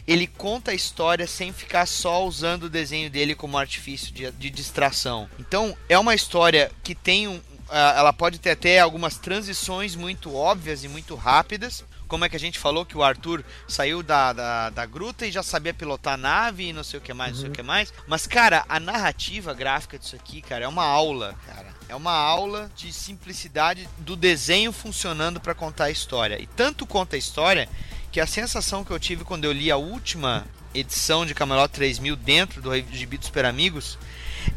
ele 0.07 0.27
conta 0.27 0.73
a 0.73 0.75
história 0.75 1.27
sem 1.27 1.53
ficar 1.53 1.87
só 1.87 2.27
usando 2.27 2.65
o 2.65 2.71
desenho 2.71 3.09
dele 3.09 3.35
como 3.35 3.57
artifício 3.57 4.13
de, 4.13 4.31
de 4.33 4.51
distração. 4.51 5.31
Então, 5.39 5.77
é 5.89 5.99
uma 5.99 6.15
história 6.15 6.71
que 6.83 6.95
tem 6.95 7.29
um, 7.29 7.41
ah, 7.71 7.95
ela 7.97 8.13
pode 8.13 8.39
ter 8.39 8.51
até 8.51 8.81
algumas 8.81 9.17
transições 9.17 9.97
muito 9.97 10.35
óbvias 10.35 10.85
e 10.85 10.89
muito 10.89 11.15
rápidas. 11.15 11.83
Como 12.13 12.27
é 12.27 12.29
que 12.29 12.37
a 12.37 12.39
gente 12.39 12.59
falou 12.59 12.85
que 12.85 12.95
o 12.95 13.03
Arthur 13.03 13.43
saiu 13.67 14.03
da, 14.03 14.35
da, 14.35 14.69
da 14.69 14.85
gruta 14.85 15.27
e 15.27 15.33
já 15.33 15.43
sabia 15.43 15.73
pilotar 15.73 16.13
a 16.13 16.17
nave 16.19 16.69
e 16.69 16.71
não 16.71 16.85
sei 16.85 16.99
o 16.99 17.01
que 17.01 17.15
mais, 17.15 17.33
não 17.33 17.41
sei 17.41 17.49
o 17.49 17.53
que 17.53 17.63
mais. 17.63 17.91
Mas, 18.07 18.27
cara, 18.27 18.67
a 18.69 18.79
narrativa 18.79 19.55
gráfica 19.55 19.99
disso 19.99 20.15
aqui, 20.15 20.43
cara, 20.43 20.67
é 20.67 20.69
uma 20.69 20.85
aula, 20.85 21.35
cara. 21.47 21.69
É 21.89 21.97
uma 21.97 22.13
aula 22.13 22.71
de 22.77 22.93
simplicidade 22.93 23.89
do 23.97 24.15
desenho 24.15 24.73
funcionando 24.73 25.41
para 25.41 25.55
contar 25.55 25.85
a 25.85 25.91
história. 25.91 26.39
E 26.39 26.47
tanto 26.47 26.85
conta 26.85 27.17
a 27.17 27.19
história 27.19 27.67
que 28.11 28.21
a 28.21 28.27
sensação 28.27 28.85
que 28.85 28.91
eu 28.91 29.01
tive 29.01 29.25
quando 29.25 29.47
eu 29.47 29.53
li 29.53 29.71
a 29.71 29.79
última 29.79 30.45
edição 30.75 31.25
de 31.25 31.35
Camelot 31.35 31.73
3000 31.73 32.15
dentro 32.15 32.61
do 32.61 32.77
Gibi 32.77 33.17
dos 33.17 33.29
Super 33.29 33.47
Amigos 33.47 33.97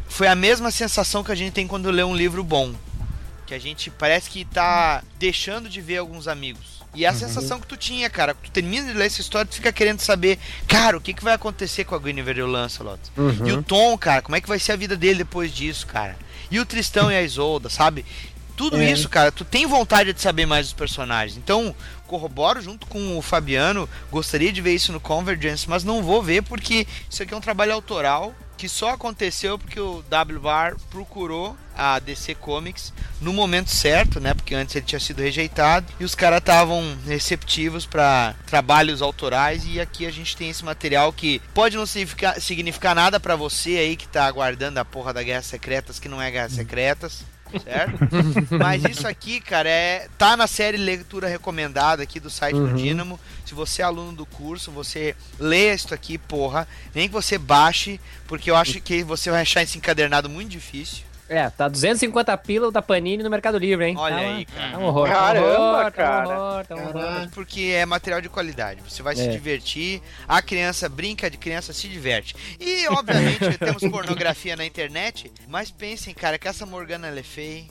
foi 0.09 0.27
a 0.27 0.35
mesma 0.35 0.71
sensação 0.71 1.23
que 1.23 1.31
a 1.31 1.35
gente 1.35 1.53
tem 1.53 1.65
quando 1.69 1.89
lê 1.89 2.03
um 2.03 2.17
livro 2.17 2.43
bom. 2.43 2.75
Que 3.47 3.53
a 3.53 3.59
gente 3.59 3.89
parece 3.89 4.29
que 4.29 4.43
tá 4.43 5.01
deixando 5.17 5.69
de 5.69 5.79
ver 5.79 5.99
alguns 5.99 6.27
amigos. 6.27 6.74
E 6.95 7.05
a 7.05 7.11
Uhum. 7.11 7.17
sensação 7.19 7.59
que 7.59 7.67
tu 7.67 7.75
tinha, 7.77 8.09
cara, 8.09 8.33
tu 8.33 8.49
termina 8.51 8.87
de 8.91 8.97
ler 8.97 9.05
essa 9.07 9.21
história, 9.21 9.45
tu 9.45 9.55
fica 9.55 9.71
querendo 9.71 9.99
saber, 9.99 10.39
cara, 10.67 10.97
o 10.97 11.01
que, 11.01 11.13
que 11.13 11.23
vai 11.23 11.33
acontecer 11.33 11.83
com 11.83 11.93
a 11.95 11.99
Guinevere 11.99 12.39
e 12.39 12.43
o 12.43 12.47
Lancelot? 12.47 12.99
Uhum. 13.17 13.45
E 13.47 13.51
o 13.51 13.61
Tom, 13.63 13.97
cara, 13.97 14.21
como 14.21 14.35
é 14.35 14.41
que 14.41 14.47
vai 14.47 14.57
ser 14.59 14.71
a 14.71 14.75
vida 14.77 14.95
dele 14.95 15.19
depois 15.19 15.51
disso, 15.53 15.85
cara? 15.87 16.17
E 16.49 16.59
o 16.59 16.65
Tristão 16.65 17.11
e 17.11 17.15
a 17.15 17.21
Isolda, 17.21 17.69
sabe? 17.69 18.05
Tudo 18.55 18.77
É. 18.77 18.89
isso, 18.89 19.09
cara, 19.09 19.31
tu 19.33 19.43
tem 19.43 19.65
vontade 19.65 20.13
de 20.13 20.21
saber 20.21 20.45
mais 20.45 20.67
dos 20.67 20.73
personagens. 20.73 21.37
Então, 21.37 21.75
corroboro 22.07 22.61
junto 22.61 22.87
com 22.87 23.17
o 23.17 23.21
Fabiano, 23.21 23.89
gostaria 24.09 24.51
de 24.53 24.61
ver 24.61 24.73
isso 24.73 24.93
no 24.93 24.99
Convergence, 24.99 25.69
mas 25.69 25.83
não 25.83 26.01
vou 26.01 26.23
ver 26.23 26.41
porque 26.43 26.87
isso 27.09 27.21
aqui 27.21 27.33
é 27.33 27.37
um 27.37 27.41
trabalho 27.41 27.73
autoral 27.73 28.33
que 28.57 28.69
só 28.69 28.91
aconteceu 28.91 29.57
porque 29.57 29.79
o 29.79 29.99
WR 29.99 30.79
procurou 30.89 31.55
a 31.75 31.99
DC 31.99 32.35
Comics 32.35 32.93
no 33.19 33.33
momento 33.33 33.69
certo, 33.69 34.19
né? 34.19 34.33
Porque 34.33 34.55
antes 34.55 34.75
ele 34.75 34.85
tinha 34.85 34.99
sido 34.99 35.21
rejeitado 35.21 35.91
e 35.99 36.05
os 36.05 36.15
caras 36.15 36.39
estavam 36.39 36.97
receptivos 37.05 37.85
para 37.85 38.33
trabalhos 38.45 39.01
autorais 39.01 39.63
e 39.65 39.79
aqui 39.79 40.05
a 40.05 40.11
gente 40.11 40.37
tem 40.37 40.49
esse 40.49 40.63
material 40.63 41.11
que 41.11 41.41
pode 41.53 41.75
não 41.75 41.85
significar, 41.85 42.39
significar 42.39 42.95
nada 42.95 43.19
para 43.19 43.35
você 43.35 43.71
aí 43.71 43.95
que 43.95 44.07
tá 44.07 44.25
aguardando 44.25 44.79
a 44.79 44.85
porra 44.85 45.13
da 45.13 45.23
Guerras 45.23 45.45
Secretas, 45.45 45.99
que 45.99 46.09
não 46.09 46.21
é 46.21 46.31
Guerras 46.31 46.53
Secretas. 46.53 47.34
Certo? 47.63 47.97
Mas 48.59 48.83
isso 48.83 49.07
aqui, 49.07 49.39
cara, 49.39 49.69
é 49.69 50.07
tá 50.17 50.35
na 50.35 50.47
série 50.47 50.77
leitura 50.77 51.27
recomendada 51.27 52.03
aqui 52.03 52.19
do 52.19 52.29
site 52.29 52.55
Uhum. 52.55 52.67
do 52.67 52.73
Dynamo. 52.75 53.19
Se 53.45 53.53
você 53.53 53.81
é 53.81 53.85
aluno 53.85 54.11
do 54.11 54.25
curso, 54.25 54.71
você 54.71 55.15
leia 55.39 55.73
isso 55.73 55.93
aqui, 55.93 56.17
porra. 56.17 56.67
Nem 56.93 57.07
que 57.07 57.13
você 57.13 57.37
baixe, 57.37 57.99
porque 58.27 58.51
eu 58.51 58.55
acho 58.55 58.81
que 58.81 59.03
você 59.03 59.31
vai 59.31 59.41
achar 59.41 59.63
esse 59.63 59.77
encadernado 59.77 60.29
muito 60.29 60.49
difícil. 60.49 61.04
É, 61.27 61.49
tá 61.49 61.67
250 61.67 62.37
pila 62.37 62.71
da 62.71 62.81
Panini 62.81 63.23
no 63.23 63.29
Mercado 63.29 63.57
Livre, 63.57 63.85
hein? 63.85 63.95
Olha 63.97 64.15
Tá 64.15 64.21
aí, 64.21 64.45
cara. 64.45 64.71
Tá 64.73 64.77
um 64.77 64.83
horror. 64.83 65.07
tá 65.07 65.11
um 65.13 65.15
Caramba, 65.15 65.47
horror, 65.49 65.81
tá 65.83 65.87
um 65.87 65.91
cara. 65.91 66.27
horror, 66.39 66.65
tá 66.65 66.75
um 66.75 66.87
horror. 66.87 67.29
Porque 67.33 67.61
é 67.75 67.85
material 67.85 68.21
de 68.21 68.29
qualidade. 68.29 68.81
Você 68.87 69.01
vai 69.01 69.15
se 69.15 69.23
É. 69.23 69.27
divertir. 69.29 70.01
A 70.27 70.41
criança 70.41 70.87
brinca, 70.87 71.29
de 71.29 71.37
criança 71.37 71.73
se 71.73 71.87
diverte. 71.87 72.35
E, 72.59 72.87
obviamente, 72.89 73.39
temos 73.57 73.81
pornografia 73.89 74.55
na 74.55 74.65
internet. 74.65 75.31
Mas 75.47 75.71
pensem, 75.71 76.13
cara, 76.13 76.37
que 76.37 76.47
essa 76.47 76.65
Morgana 76.65 77.07
ela 77.07 77.19
é 77.19 77.23
feia. 77.23 77.65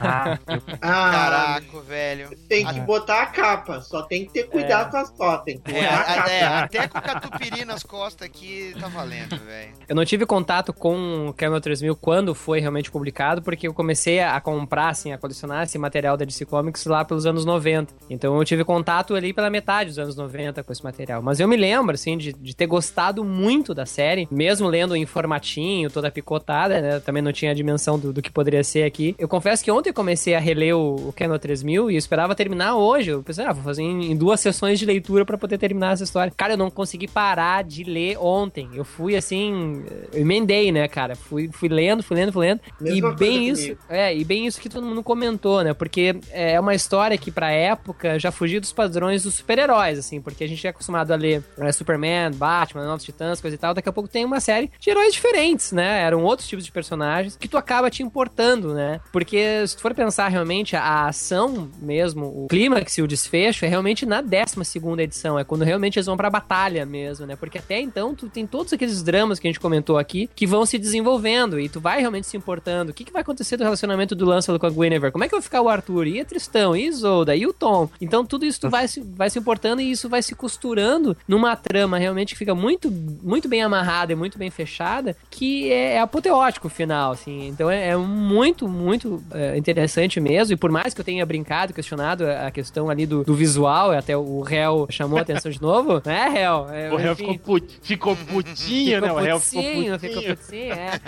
Ah, 0.00 0.38
Caraca, 0.80 1.80
velho. 1.86 2.30
Tem 2.48 2.66
que 2.66 2.80
botar 2.80 3.22
a 3.22 3.26
capa, 3.26 3.80
só 3.80 4.02
tem 4.02 4.24
que 4.26 4.32
ter 4.32 4.44
cuidado 4.44 4.90
com 4.90 4.96
as 4.96 5.10
fotos. 5.16 5.44
Tem 5.44 5.58
que 5.58 5.72
É, 5.72 5.86
a 5.88 6.02
capa. 6.04 6.30
é, 6.30 6.44
até 6.44 6.88
com 6.88 6.98
o 6.98 7.02
catupiry 7.02 7.64
nas 7.64 7.82
costas 7.82 8.26
aqui 8.26 8.74
tá 8.78 8.88
valendo, 8.88 9.36
velho. 9.38 9.72
Eu 9.88 9.94
não 9.94 10.04
tive 10.04 10.26
contato 10.26 10.72
com 10.72 11.28
o 11.28 11.32
Camel 11.32 11.60
3000 11.60 11.94
quando 11.96 12.34
foi 12.34 12.60
realmente 12.60 12.90
publicado, 12.90 13.42
porque 13.42 13.66
eu 13.68 13.74
comecei 13.74 14.20
a 14.20 14.40
comprar, 14.40 14.88
assim, 14.88 15.12
a 15.12 15.18
colecionar 15.18 15.62
esse 15.64 15.78
material 15.78 16.16
da 16.16 16.24
DC 16.24 16.44
Comics 16.46 16.84
lá 16.86 17.04
pelos 17.04 17.26
anos 17.26 17.44
90. 17.44 17.92
Então 18.10 18.36
eu 18.36 18.44
tive 18.44 18.64
contato 18.64 19.14
ali 19.14 19.32
pela 19.32 19.50
metade 19.50 19.90
dos 19.90 19.98
anos 19.98 20.16
90 20.16 20.62
com 20.62 20.72
esse 20.72 20.82
material. 20.82 21.22
Mas 21.22 21.40
eu 21.40 21.48
me 21.48 21.56
lembro, 21.56 21.94
assim, 21.94 22.16
de, 22.18 22.32
de 22.32 22.54
ter 22.56 22.66
gostado 22.66 23.24
muito 23.24 23.74
da 23.74 23.86
série, 23.86 24.26
mesmo 24.30 24.68
lendo 24.68 24.96
em 24.96 25.06
formatinho, 25.06 25.90
toda 25.90 26.10
picotada, 26.10 26.80
né? 26.80 27.00
Também 27.00 27.22
não 27.22 27.32
tinha 27.32 27.50
a 27.50 27.54
dimensão 27.54 27.98
do, 27.98 28.12
do 28.12 28.22
que 28.22 28.30
poderia 28.30 28.64
ser 28.64 28.84
aqui. 28.84 29.14
Eu 29.18 29.28
confesso 29.28 29.51
que 29.60 29.70
ontem 29.70 29.90
eu 29.90 29.94
comecei 29.94 30.34
a 30.34 30.38
reler 30.38 30.76
o, 30.76 31.08
o 31.08 31.12
Camel 31.12 31.38
3000 31.38 31.90
e 31.90 31.96
esperava 31.96 32.34
terminar 32.34 32.76
hoje. 32.76 33.10
Eu 33.10 33.22
pensei, 33.22 33.44
ah, 33.44 33.52
vou 33.52 33.64
fazer 33.64 33.82
em, 33.82 34.12
em 34.12 34.16
duas 34.16 34.40
sessões 34.40 34.78
de 34.78 34.86
leitura 34.86 35.24
pra 35.24 35.36
poder 35.36 35.58
terminar 35.58 35.92
essa 35.92 36.04
história. 36.04 36.32
Cara, 36.36 36.52
eu 36.52 36.56
não 36.56 36.70
consegui 36.70 37.08
parar 37.08 37.64
de 37.64 37.84
ler 37.84 38.16
ontem. 38.18 38.70
Eu 38.74 38.84
fui 38.84 39.16
assim, 39.16 39.84
eu 40.12 40.20
emendei, 40.20 40.70
né, 40.70 40.86
cara? 40.86 41.16
Fui, 41.16 41.50
fui 41.52 41.68
lendo, 41.68 42.02
fui 42.02 42.16
lendo, 42.16 42.32
fui 42.32 42.46
lendo. 42.46 42.60
Mesma 42.80 43.10
e 43.10 43.16
bem 43.16 43.48
isso, 43.48 43.62
comigo. 43.62 43.80
é, 43.88 44.16
e 44.16 44.24
bem 44.24 44.46
isso 44.46 44.60
que 44.60 44.68
todo 44.68 44.86
mundo 44.86 45.02
comentou, 45.02 45.62
né? 45.64 45.74
Porque 45.74 46.16
é 46.30 46.58
uma 46.60 46.74
história 46.74 47.18
que 47.18 47.30
pra 47.30 47.50
época 47.50 48.18
já 48.18 48.30
fugia 48.30 48.60
dos 48.60 48.72
padrões 48.72 49.24
dos 49.24 49.34
super-heróis, 49.34 49.98
assim, 49.98 50.20
porque 50.20 50.44
a 50.44 50.48
gente 50.48 50.66
é 50.66 50.70
acostumado 50.70 51.12
a 51.12 51.16
ler 51.16 51.42
é, 51.58 51.72
Superman, 51.72 52.30
Batman, 52.32 52.86
Novos 52.86 53.04
Titãs, 53.04 53.40
coisa 53.40 53.54
e 53.54 53.58
tal. 53.58 53.74
Daqui 53.74 53.88
a 53.88 53.92
pouco 53.92 54.08
tem 54.08 54.24
uma 54.24 54.40
série 54.40 54.70
de 54.78 54.90
heróis 54.90 55.12
diferentes, 55.12 55.72
né? 55.72 56.02
Eram 56.02 56.22
outros 56.22 56.48
tipos 56.48 56.64
de 56.64 56.72
personagens 56.72 57.36
que 57.36 57.48
tu 57.48 57.56
acaba 57.56 57.90
te 57.90 58.02
importando, 58.02 58.74
né? 58.74 59.00
Porque 59.12 59.36
se 59.66 59.76
tu 59.76 59.82
for 59.82 59.94
pensar 59.94 60.28
realmente, 60.28 60.76
a 60.76 61.06
ação 61.06 61.70
mesmo, 61.80 62.26
o 62.26 62.46
clímax 62.48 62.98
e 62.98 63.02
o 63.02 63.08
desfecho 63.08 63.64
é 63.64 63.68
realmente 63.68 64.04
na 64.06 64.20
12 64.20 64.64
segunda 64.64 65.02
edição, 65.02 65.38
é 65.38 65.44
quando 65.44 65.64
realmente 65.64 65.98
eles 65.98 66.06
vão 66.06 66.16
pra 66.16 66.30
batalha 66.30 66.84
mesmo, 66.86 67.26
né? 67.26 67.36
Porque 67.36 67.58
até 67.58 67.80
então 67.80 68.14
tu 68.14 68.28
tem 68.28 68.46
todos 68.46 68.72
aqueles 68.72 69.02
dramas 69.02 69.38
que 69.38 69.46
a 69.46 69.50
gente 69.50 69.60
comentou 69.60 69.98
aqui 69.98 70.28
que 70.34 70.46
vão 70.46 70.64
se 70.64 70.78
desenvolvendo 70.78 71.58
e 71.58 71.68
tu 71.68 71.80
vai 71.80 72.00
realmente 72.00 72.26
se 72.26 72.36
importando. 72.36 72.90
O 72.90 72.94
que, 72.94 73.04
que 73.04 73.12
vai 73.12 73.22
acontecer 73.22 73.56
do 73.56 73.64
relacionamento 73.64 74.14
do 74.14 74.24
Lancelot 74.24 74.60
com 74.60 74.66
a 74.66 74.70
Guinevere? 74.70 75.12
Como 75.12 75.24
é 75.24 75.28
que 75.28 75.34
vai 75.34 75.42
ficar 75.42 75.62
o 75.62 75.68
Arthur? 75.68 76.06
E 76.06 76.20
a 76.20 76.24
Tristão? 76.24 76.76
E 76.76 76.86
Isolda? 76.86 77.34
E 77.34 77.46
o 77.46 77.52
Tom? 77.52 77.88
Então 78.00 78.24
tudo 78.24 78.44
isso 78.44 78.60
tu 78.60 78.70
vai 78.70 78.88
se, 78.88 79.00
vai 79.00 79.30
se 79.30 79.38
importando 79.38 79.80
e 79.80 79.90
isso 79.90 80.08
vai 80.08 80.22
se 80.22 80.34
costurando 80.34 81.16
numa 81.26 81.56
trama 81.56 81.98
realmente 81.98 82.32
que 82.34 82.38
fica 82.38 82.54
muito, 82.54 82.90
muito 82.90 83.48
bem 83.48 83.62
amarrada 83.62 84.12
e 84.12 84.16
muito 84.16 84.38
bem 84.38 84.50
fechada, 84.50 85.16
que 85.30 85.70
é, 85.70 85.94
é 85.94 86.00
apoteótico 86.00 86.66
o 86.66 86.70
final, 86.70 87.12
assim. 87.12 87.48
Então 87.48 87.70
é, 87.70 87.88
é 87.88 87.96
muito, 87.96 88.68
muito 88.68 89.22
é, 89.34 89.56
interessante 89.56 90.20
mesmo. 90.20 90.54
E 90.54 90.56
por 90.56 90.70
mais 90.70 90.94
que 90.94 91.00
eu 91.00 91.04
tenha 91.04 91.24
brincado, 91.26 91.72
questionado 91.72 92.24
a 92.28 92.50
questão 92.50 92.88
ali 92.90 93.06
do, 93.06 93.24
do 93.24 93.34
visual, 93.34 93.92
até 93.92 94.16
o 94.16 94.40
réu 94.40 94.86
chamou 94.90 95.18
a 95.18 95.22
atenção 95.22 95.50
de 95.50 95.60
novo, 95.60 96.00
né, 96.06 96.28
réu? 96.28 96.68
É, 96.70 96.92
O 96.92 96.96
réu 96.96 97.16
ficou, 97.16 97.38
put- 97.38 97.78
ficou 97.82 98.16
putinho, 98.16 99.00
né? 99.00 99.12
O 99.12 99.16
réu 99.16 99.40
ficou 99.40 99.62
putinho, 99.62 99.98
ficou 99.98 100.22
putinho, 100.22 100.72
é. 100.72 101.00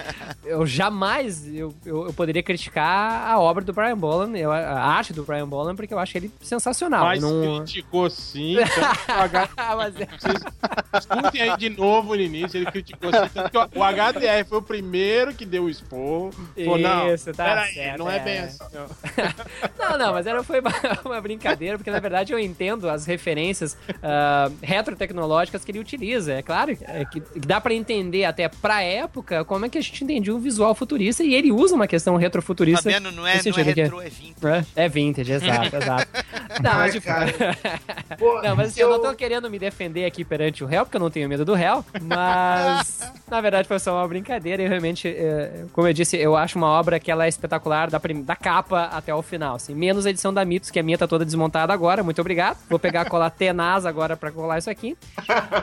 Eu 0.45 0.67
jamais 0.67 1.47
eu, 1.55 1.75
eu, 1.85 2.07
eu 2.07 2.13
poderia 2.13 2.43
criticar 2.43 3.29
a 3.31 3.39
obra 3.39 3.65
do 3.65 3.73
Brian 3.73 3.97
Boland, 3.97 4.39
eu- 4.39 4.53
a 4.53 4.81
arte 4.85 5.13
do 5.13 5.25
Brian 5.25 5.49
Boland, 5.49 5.77
porque 5.77 5.93
eu 5.95 5.99
acho 5.99 6.17
ele 6.17 6.31
sensacional. 6.41 7.05
Mas 7.05 7.23
não... 7.23 7.59
criticou 7.65 8.09
sim. 8.11 8.55
Então. 8.55 8.67
Mas 9.77 9.95
é- 10.01 10.09
Escutem 10.99 11.43
aí 11.43 11.57
de 11.57 11.71
novo 11.71 12.15
no 12.15 12.21
início, 12.21 12.57
ele 12.57 12.67
criticou 12.67 13.11
sim. 13.11 13.19
O 13.75 13.83
HDR 13.83 14.47
foi 14.49 14.59
o 14.59 14.63
primeiro 14.63 15.35
que 15.35 15.45
deu 15.45 15.65
o 15.65 15.71
esporro. 15.71 16.31
Falou, 16.57 16.79
não, 16.79 17.13
Isso, 17.15 17.33
tá 17.33 17.67
certo, 17.67 17.99
não 17.99 18.11
é. 18.11 18.14
É 18.17 18.19
bem 18.21 18.39
assim, 18.41 18.59
não. 18.73 18.87
Não, 19.79 19.99
não, 19.99 20.13
mas 20.13 20.27
era, 20.27 20.43
foi 20.43 20.61
uma, 20.61 20.73
uma 21.05 21.21
brincadeira, 21.21 21.77
porque 21.77 21.91
na 21.91 22.01
verdade 22.01 22.33
eu 22.33 22.39
entendo 22.39 22.89
as 22.89 23.07
referências 23.07 23.77
ah, 24.03 24.51
retrotecnológicas 24.63 25.65
que 25.65 25.71
ele 25.71 25.79
utiliza. 25.79 26.35
É 26.35 26.43
claro 26.43 26.77
é, 26.83 27.05
que 27.05 27.23
dá 27.37 27.61
pra 27.61 27.75
entender 27.75 28.25
até 28.25 28.49
pra 28.49 28.83
época 28.83 29.45
como 29.45 29.67
é 29.67 29.69
que 29.69 29.79
a 29.79 29.81
gente 29.81 30.03
entendia 30.05 30.35
um 30.35 30.39
visual 30.39 30.75
futurista 30.75 31.23
e 31.23 31.35
ele 31.35 31.53
usa 31.53 31.75
uma 31.75 31.87
questão 31.87 32.17
retrofuturista. 32.17 32.91
Fabiano, 32.91 33.13
não 33.13 33.27
é, 33.27 33.35
não 33.35 33.41
é 33.41 33.43
que 33.43 33.81
retrô, 33.81 34.01
é 34.01 34.09
vintage. 34.09 34.67
É, 34.77 34.85
é 34.85 34.89
vintage, 34.89 35.33
exato, 35.33 35.77
exato. 35.77 36.09
Não, 36.63 36.75
mas, 36.75 36.93
tipo, 36.93 37.09
não, 38.45 38.55
mas 38.55 38.69
assim, 38.69 38.81
eu 38.81 38.89
não 38.89 39.01
tô 39.03 39.13
querendo 39.15 39.51
me 39.51 39.59
defender 39.59 40.05
aqui 40.05 40.25
perante 40.25 40.63
o 40.63 40.67
réu, 40.67 40.85
porque 40.85 40.97
eu 40.97 41.01
não 41.01 41.11
tenho 41.11 41.29
medo 41.29 41.45
do 41.45 41.53
réu, 41.53 41.85
mas 42.01 43.13
na 43.29 43.41
verdade 43.41 43.67
foi 43.67 43.79
só 43.81 43.99
uma 43.99 44.07
brincadeira 44.07 44.63
e 44.63 44.69
realmente, 44.69 45.09
é, 45.09 45.65
como 45.73 45.89
eu 45.89 45.93
disse, 45.93 46.17
eu 46.17 46.37
acho 46.37 46.57
uma 46.57 46.69
obra 46.69 47.01
que 47.01 47.11
ela 47.11 47.25
é 47.25 47.29
espetacular 47.29 47.91
da, 47.91 47.99
prim- 48.05 48.23
da 48.23 48.37
capa 48.37 48.83
até 48.93 49.15
o 49.15 49.23
final, 49.23 49.57
assim, 49.57 49.75
menos 49.75 50.05
a 50.05 50.11
edição 50.11 50.33
da 50.33 50.45
Mitos, 50.45 50.71
que 50.71 50.79
a 50.79 50.83
minha 50.83 50.99
tá 50.99 51.09
toda 51.09 51.25
desmontada 51.25 51.73
agora, 51.73 52.03
muito 52.03 52.21
obrigado. 52.21 52.59
Vou 52.69 52.79
pegar 52.79 53.07
colar 53.07 53.31
tenaz 53.33 53.87
agora 53.87 54.15
pra 54.15 54.31
colar 54.31 54.59
isso 54.59 54.69
aqui. 54.69 54.95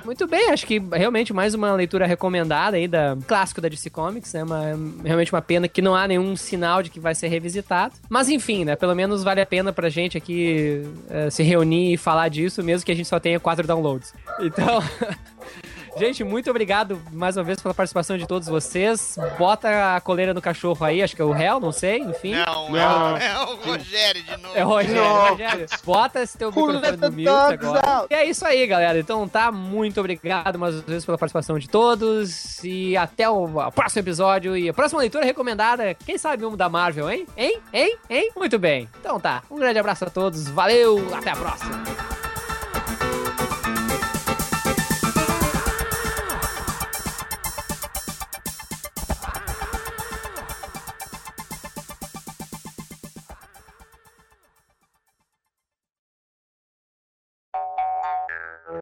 Muito 0.04 0.26
bem, 0.26 0.50
acho 0.50 0.66
que 0.66 0.80
realmente 0.92 1.32
mais 1.34 1.54
uma 1.54 1.72
leitura 1.74 2.08
recomendada 2.08 2.78
aí 2.78 2.88
da 2.88 3.16
clássico 3.28 3.62
da 3.62 3.70
DC 3.70 3.92
Comics, 3.92 4.34
né? 4.34 4.44
Uma, 4.44 4.62
realmente 5.04 5.32
uma 5.32 5.42
pena 5.42 5.68
que 5.68 5.84
não 5.84 5.94
há 5.96 6.08
nenhum 6.08 6.36
sinal 6.36 6.82
de 6.82 6.90
que 6.90 7.00
vai 7.00 7.14
ser 7.14 7.28
revisitado. 7.28 7.94
Mas 8.10 8.28
enfim, 8.28 8.66
né? 8.66 8.76
Pelo 8.76 8.96
menos 8.96 9.24
vale 9.24 9.40
a 9.40 9.46
pena 9.46 9.72
pra 9.72 9.88
gente 9.88 10.18
aqui 10.18 10.84
eh, 11.12 11.30
se 11.30 11.44
reunir 11.44 11.94
e 11.94 11.98
falar 11.98 12.28
disso, 12.30 12.64
mesmo 12.64 12.84
que 12.84 12.92
a 12.92 12.96
gente 12.96 13.08
só 13.08 13.20
tenha 13.20 13.40
quatro 13.40 13.68
downloads. 13.68 14.14
Então. 14.40 14.80
Gente, 15.98 16.24
muito 16.24 16.50
obrigado 16.50 17.02
mais 17.12 17.38
uma 17.38 17.44
vez 17.44 17.60
pela 17.60 17.74
participação 17.74 18.18
de 18.18 18.26
todos 18.26 18.48
vocês. 18.48 19.18
Bota 19.38 19.96
a 19.96 20.02
coleira 20.02 20.34
no 20.34 20.42
cachorro 20.42 20.86
aí, 20.86 21.04
acho 21.04 21.16
que 21.16 21.22
é 21.22 21.26
o 21.26 21.32
réu, 21.32 21.60
não 21.60 21.72
sei, 21.72 22.00
enfim. 22.00 22.34
Não, 22.34 22.72
Não. 22.72 23.18
É, 23.18 23.28
é 23.28 23.40
o 23.40 23.56
Rogério 23.56 24.24
de 24.24 24.38
novo. 24.38 24.58
É 24.58 24.62
Rogério, 24.62 24.96
Não. 24.96 25.30
Rogério. 25.30 25.66
Bota 25.84 26.22
esse 26.22 26.38
teu 26.38 26.50
microfone 26.50 26.98
no 26.98 27.12
mute 27.12 27.30
agora. 27.30 28.08
E 28.10 28.14
é 28.14 28.26
isso 28.26 28.46
aí, 28.46 28.66
galera. 28.66 28.98
Então 29.00 29.28
tá, 29.28 29.52
muito 29.52 30.00
obrigado 30.00 30.58
mais 30.58 30.76
uma 30.76 30.82
vez 30.82 31.06
pela 31.06 31.18
participação 31.18 31.60
de 31.60 31.70
todos. 31.70 32.64
E 32.64 32.96
até 32.96 33.30
o 33.30 33.72
próximo 33.72 34.02
episódio. 34.02 34.56
E 34.58 34.70
a 34.70 34.74
próxima 34.74 35.02
leitura 35.02 35.26
recomendada, 35.26 35.94
quem 35.94 36.18
sabe 36.18 36.46
um 36.46 36.56
da 36.56 36.70
Marvel, 36.70 37.10
hein? 37.12 37.28
Hein? 37.38 37.60
Hein? 37.74 37.98
Hein? 38.10 38.32
Muito 38.36 38.58
bem. 38.58 38.90
Então 39.00 39.20
tá, 39.20 39.44
um 39.52 39.58
grande 39.58 39.78
abraço 39.78 40.06
a 40.06 40.10
todos. 40.10 40.48
Valeu, 40.50 41.14
até 41.16 41.32
a 41.32 41.36
próxima. 41.36 42.11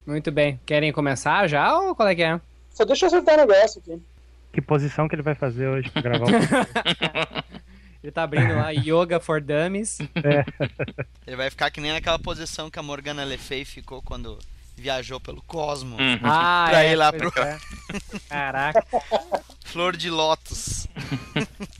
Muito 0.05 0.31
bem. 0.31 0.59
Querem 0.65 0.91
começar 0.91 1.47
já 1.47 1.77
ou 1.77 1.95
qual 1.95 2.07
é 2.07 2.15
que 2.15 2.23
é? 2.23 2.39
Só 2.71 2.85
deixa 2.85 3.05
eu 3.05 3.07
acertar 3.07 3.35
o 3.35 3.37
negócio 3.39 3.81
aqui. 3.81 4.01
Que 4.51 4.61
posição 4.61 5.07
que 5.07 5.15
ele 5.15 5.21
vai 5.21 5.35
fazer 5.35 5.67
hoje 5.67 5.89
pra 5.89 6.01
gravar 6.01 6.25
o 6.25 6.29
Ele 8.01 8.11
tá 8.11 8.23
abrindo 8.23 8.55
lá 8.55 8.71
Yoga 8.71 9.19
for 9.19 9.41
Dummies. 9.41 9.99
É. 10.15 10.45
Ele 11.27 11.35
vai 11.35 11.49
ficar 11.49 11.69
que 11.69 11.81
nem 11.81 11.91
naquela 11.91 12.17
posição 12.17 12.69
que 12.69 12.79
a 12.79 12.83
Morgana 12.83 13.25
Le 13.25 13.37
Fay 13.37 13.65
ficou 13.65 14.01
quando 14.01 14.39
viajou 14.79 15.19
pelo 15.19 15.41
cosmo. 15.43 15.97
Ah, 16.23 16.67
pra 16.69 16.83
é, 16.83 16.91
ir 16.91 16.95
lá 16.95 17.11
pro. 17.11 17.31
é. 17.37 17.57
Caraca. 18.29 18.85
Flor 19.65 19.95
de 19.95 20.09
lótus. 20.09 20.87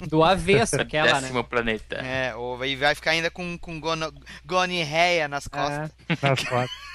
Do 0.08 0.24
avesso, 0.24 0.80
aquela, 0.80 1.14
né? 1.16 1.22
Décimo 1.22 1.44
planeta. 1.44 1.96
É, 1.96 2.36
ou 2.36 2.64
e 2.66 2.76
vai 2.76 2.94
ficar 2.96 3.12
ainda 3.12 3.32
com, 3.32 3.58
com 3.58 3.80
gono, 3.80 4.14
gonorreia 4.46 5.28
nas 5.28 5.48
costas. 5.48 5.92
Nas 6.22 6.44
costas. 6.44 6.89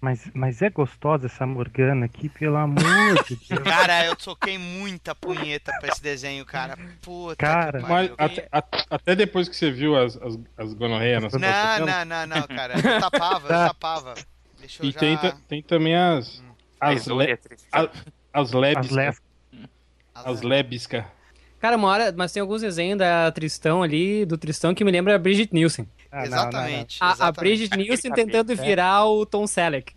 Mas, 0.00 0.30
mas 0.34 0.62
é 0.62 0.70
gostosa 0.70 1.26
essa 1.26 1.46
Morgana 1.46 2.06
aqui, 2.06 2.28
pelo 2.28 2.56
amor 2.56 2.82
de 3.24 3.36
Deus. 3.48 3.62
Cara, 3.62 4.04
eu 4.06 4.16
toquei 4.16 4.58
muita 4.58 5.14
punheta 5.14 5.72
pra 5.80 5.88
esse 5.90 6.02
desenho, 6.02 6.44
cara. 6.44 6.78
Puta 7.00 7.36
Cara, 7.36 7.82
que 7.82 7.88
Mas 7.88 8.10
até, 8.18 8.48
até 8.90 9.14
depois 9.16 9.48
que 9.48 9.56
você 9.56 9.70
viu 9.70 9.96
as, 9.96 10.16
as, 10.16 10.38
as 10.56 10.74
gonorreias 10.74 11.22
nas 11.22 11.32
Não, 11.32 11.86
não, 11.86 12.04
não, 12.04 12.26
não, 12.26 12.42
cara. 12.46 12.74
Eu 12.76 13.00
tapava, 13.00 13.46
eu 13.46 13.48
tapava. 13.68 14.14
Deixa 14.60 14.82
eu 14.82 14.88
E 14.88 14.92
já... 14.92 14.98
tem, 14.98 15.18
tem 15.48 15.62
também 15.62 15.96
as. 15.96 16.42
As, 16.80 17.06
Mas 17.06 17.06
le, 17.06 17.38
a- 17.72 17.88
as 18.32 18.52
lebiscas. 18.52 19.20
As 20.14 20.26
As 20.26 20.42
lebiscas. 20.42 21.04
Cara, 21.60 21.76
uma 21.76 21.88
hora, 21.88 22.12
mas 22.16 22.32
tem 22.32 22.40
alguns 22.40 22.60
desenhos 22.60 22.98
da 22.98 23.30
Tristão 23.30 23.82
ali, 23.82 24.24
do 24.26 24.36
Tristão, 24.36 24.74
que 24.74 24.84
me 24.84 24.90
lembra 24.90 25.14
a 25.14 25.18
Bridget 25.18 25.52
Nielsen. 25.54 25.88
Ah, 26.12 26.18
não, 26.18 26.24
Exatamente. 26.24 26.98
A, 27.00 27.08
a 27.08 27.12
exatamente. 27.12 27.40
Bridget 27.40 27.76
Nielsen 27.76 28.12
tentando 28.12 28.54
virar 28.54 29.06
o 29.06 29.24
Tom 29.24 29.46
Selleck. 29.46 29.94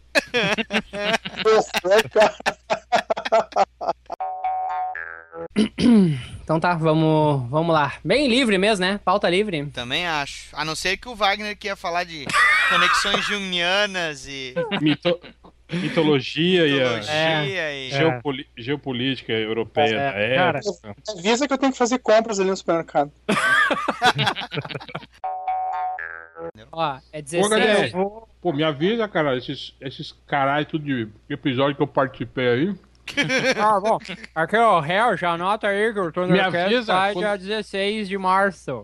Então 6.43 6.59
tá, 6.59 6.75
vamos, 6.75 7.49
vamos 7.49 7.73
lá. 7.73 7.93
Bem 8.03 8.27
livre 8.27 8.57
mesmo, 8.57 8.85
né? 8.85 8.99
Pauta 9.03 9.29
livre. 9.29 9.65
Também 9.67 10.05
acho. 10.07 10.49
A 10.53 10.63
não 10.63 10.75
ser 10.75 10.97
que 10.97 11.09
o 11.09 11.15
Wagner 11.15 11.57
que 11.57 11.67
ia 11.67 11.75
falar 11.75 12.03
de 12.03 12.25
conexões 12.69 13.25
junguianas 13.25 14.27
e 14.27 14.53
Mito- 14.81 15.19
mitologia 15.71 16.67
e 16.67 16.81
a 16.81 16.93
mitologia 16.93 17.73
e... 17.73 17.89
geopoli- 17.91 18.47
geopolítica 18.57 19.33
europeia 19.33 19.95
É, 19.95 20.29
da 20.29 20.35
cara, 20.35 20.59
época. 20.59 20.95
Avisa 21.17 21.47
que 21.47 21.53
eu 21.53 21.57
tenho 21.57 21.71
que 21.71 21.77
fazer 21.77 21.99
compras 21.99 22.39
ali 22.39 22.49
no 22.49 22.57
supermercado. 22.57 23.11
Ó, 26.71 26.97
é 27.13 27.19
Ô, 27.19 27.21
16. 27.21 27.49
galera, 27.49 27.87
Eu 27.87 27.91
vou- 27.91 28.29
pô, 28.41 28.51
me 28.53 28.63
avisa, 28.63 29.07
cara, 29.07 29.37
esses, 29.37 29.75
esses 29.79 30.11
caralho 30.27 30.65
tudo 30.65 30.83
de 30.85 31.09
episódio 31.29 31.75
que 31.75 31.81
eu 31.81 31.87
participei 31.87 32.47
aí. 32.47 32.75
Ah, 33.57 33.79
bom. 33.79 33.99
Aqui, 34.33 34.57
ó, 34.57 34.79
réu, 34.79 35.15
já 35.15 35.31
anota 35.31 35.67
aí 35.67 35.93
que 35.93 35.99
o 35.99 36.05
Me 36.05 36.11
Thundercats 36.11 36.55
avisa 36.65 36.83
sai 36.85 37.13
quando- 37.13 37.23
dia 37.23 37.37
16 37.37 38.07
de 38.07 38.17
março. 38.17 38.83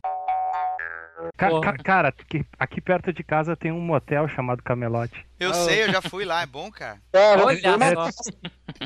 Ca- 1.38 1.60
ca- 1.62 1.78
cara, 1.78 2.08
aqui, 2.10 2.44
aqui 2.58 2.82
perto 2.82 3.14
de 3.14 3.24
casa 3.24 3.56
tem 3.56 3.72
um 3.72 3.80
motel 3.80 4.28
chamado 4.28 4.64
Camelote. 4.64 5.24
Eu 5.40 5.54
sei, 5.54 5.84
eu 5.84 5.92
já 5.92 6.02
fui 6.02 6.26
lá, 6.26 6.42
é 6.42 6.46
bom, 6.48 6.72
cara. 6.72 7.00
Olha 7.46 7.60
só. 7.94 8.10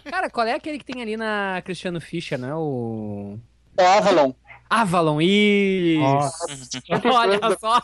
Cara, 0.09 0.29
qual 0.29 0.45
é 0.45 0.53
aquele 0.53 0.77
que 0.77 0.83
tem 0.85 1.01
ali 1.01 1.15
na 1.15 1.61
Cristiano 1.63 2.01
Fischer, 2.01 2.37
né? 2.37 2.53
O. 2.53 3.39
É 3.77 3.85
Avalon. 3.85 4.33
Avalon, 4.69 5.21
isso! 5.21 5.99
Nossa. 6.01 6.45
Olha 7.13 7.39
só! 7.59 7.81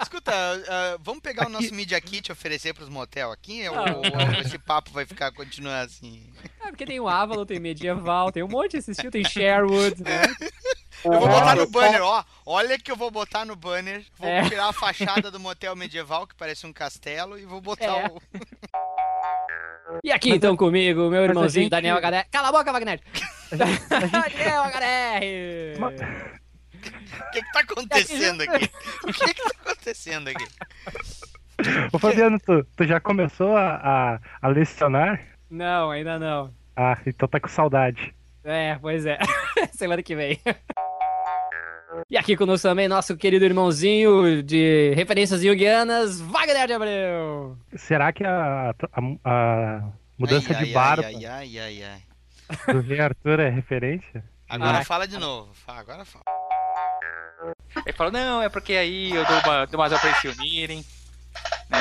Escuta, 0.00 0.32
ah, 0.34 0.96
vamos 1.00 1.20
pegar 1.22 1.46
o 1.46 1.50
nosso 1.50 1.74
Media 1.74 2.00
Kit 2.00 2.28
e 2.28 2.32
oferecer 2.32 2.72
pros 2.74 2.88
motel 2.88 3.30
aqui? 3.30 3.68
Ou, 3.68 3.74
Não. 3.76 3.98
ou 3.98 4.40
esse 4.40 4.58
papo 4.58 4.90
vai 4.90 5.04
ficar 5.04 5.30
continuar 5.32 5.82
assim? 5.82 6.22
É 6.64 6.68
porque 6.68 6.86
tem 6.86 6.98
o 7.00 7.08
Avalon, 7.08 7.44
tem 7.44 7.60
Medieval, 7.60 8.32
tem 8.32 8.42
um 8.42 8.48
monte 8.48 8.72
desse 8.72 8.92
estilo, 8.92 9.10
tem 9.10 9.24
Sherwood, 9.24 10.02
né? 10.02 10.22
Eu 11.04 11.18
vou 11.18 11.26
botar 11.28 11.56
no 11.56 11.68
banner, 11.68 12.00
ó. 12.00 12.22
Olha 12.46 12.78
que 12.78 12.88
eu 12.92 12.94
vou 12.96 13.10
botar 13.10 13.44
no 13.44 13.56
banner. 13.56 14.04
Vou 14.16 14.28
É. 14.28 14.48
tirar 14.48 14.68
a 14.68 14.72
fachada 14.72 15.32
do 15.32 15.40
motel 15.40 15.74
medieval, 15.74 16.28
que 16.28 16.34
parece 16.36 16.64
um 16.64 16.72
castelo, 16.72 17.36
e 17.36 17.44
vou 17.44 17.60
botar 17.60 17.86
É. 17.86 18.06
o. 18.06 18.22
E 20.02 20.10
aqui 20.10 20.30
então 20.30 20.56
comigo, 20.56 21.08
meu 21.10 21.22
irmãozinho 21.24 21.64
gente- 21.64 21.70
Daniel 21.70 21.96
HDR. 21.98 22.26
Cala 22.30 22.48
a 22.48 22.52
boca, 22.52 22.72
Wagner! 22.72 23.00
Daniel 23.50 24.62
HDR! 24.64 25.78
O 25.78 27.30
que, 27.32 27.42
que 27.42 27.52
tá 27.52 27.60
acontecendo 27.60 28.42
aqui? 28.42 28.70
O 29.04 29.12
que, 29.12 29.34
que 29.34 29.42
tá 29.42 29.50
acontecendo 29.60 30.28
aqui? 30.28 30.46
Ô 31.92 31.98
Fabiano, 31.98 32.38
tu, 32.40 32.64
tu 32.76 32.84
já 32.84 32.98
começou 33.00 33.56
a, 33.56 33.74
a, 33.76 34.20
a 34.40 34.48
lecionar? 34.48 35.20
Não, 35.50 35.90
ainda 35.90 36.18
não. 36.18 36.52
Ah, 36.76 36.96
então 37.06 37.28
tá 37.28 37.38
com 37.38 37.48
saudade. 37.48 38.14
É, 38.42 38.76
pois 38.80 39.06
é. 39.06 39.18
Semana 39.72 40.02
que 40.02 40.16
vem. 40.16 40.40
E 42.10 42.16
aqui 42.16 42.36
conosco 42.36 42.68
também 42.68 42.88
nosso 42.88 43.16
querido 43.16 43.44
irmãozinho 43.44 44.42
de 44.42 44.92
referências 44.94 45.42
junguianas, 45.42 46.20
Wagner 46.20 46.66
de 46.66 46.72
Abreu. 46.72 47.56
Será 47.76 48.12
que 48.12 48.24
a, 48.24 48.74
a, 48.92 49.00
a 49.24 49.82
mudança 50.18 50.52
Ai, 50.54 50.58
de 50.58 50.64
ai, 50.68 50.72
barba 50.72 51.06
Ai, 51.06 51.24
ai, 51.26 51.58
ai, 51.58 51.82
ai. 51.84 52.72
do 52.74 52.80
Rei 52.80 53.00
Arthur 53.00 53.40
é 53.40 53.48
referência? 53.50 54.24
Agora 54.48 54.78
Ah. 54.78 54.84
fala 54.84 55.06
de 55.08 55.18
novo. 55.18 55.50
Agora 55.66 56.04
fala. 56.04 56.24
Ele 57.84 57.92
falou, 57.96 58.12
não, 58.12 58.42
é 58.42 58.48
porque 58.48 58.74
aí 58.74 59.10
eu 59.12 59.24
dou 59.24 59.38
uma, 59.44 59.66
dou 59.66 59.80
uma 59.80 59.84
razão 59.84 59.98
pra 59.98 60.08
eles 60.10 60.20
se 60.20 60.28
unirem. 60.28 60.84
Né? 61.70 61.78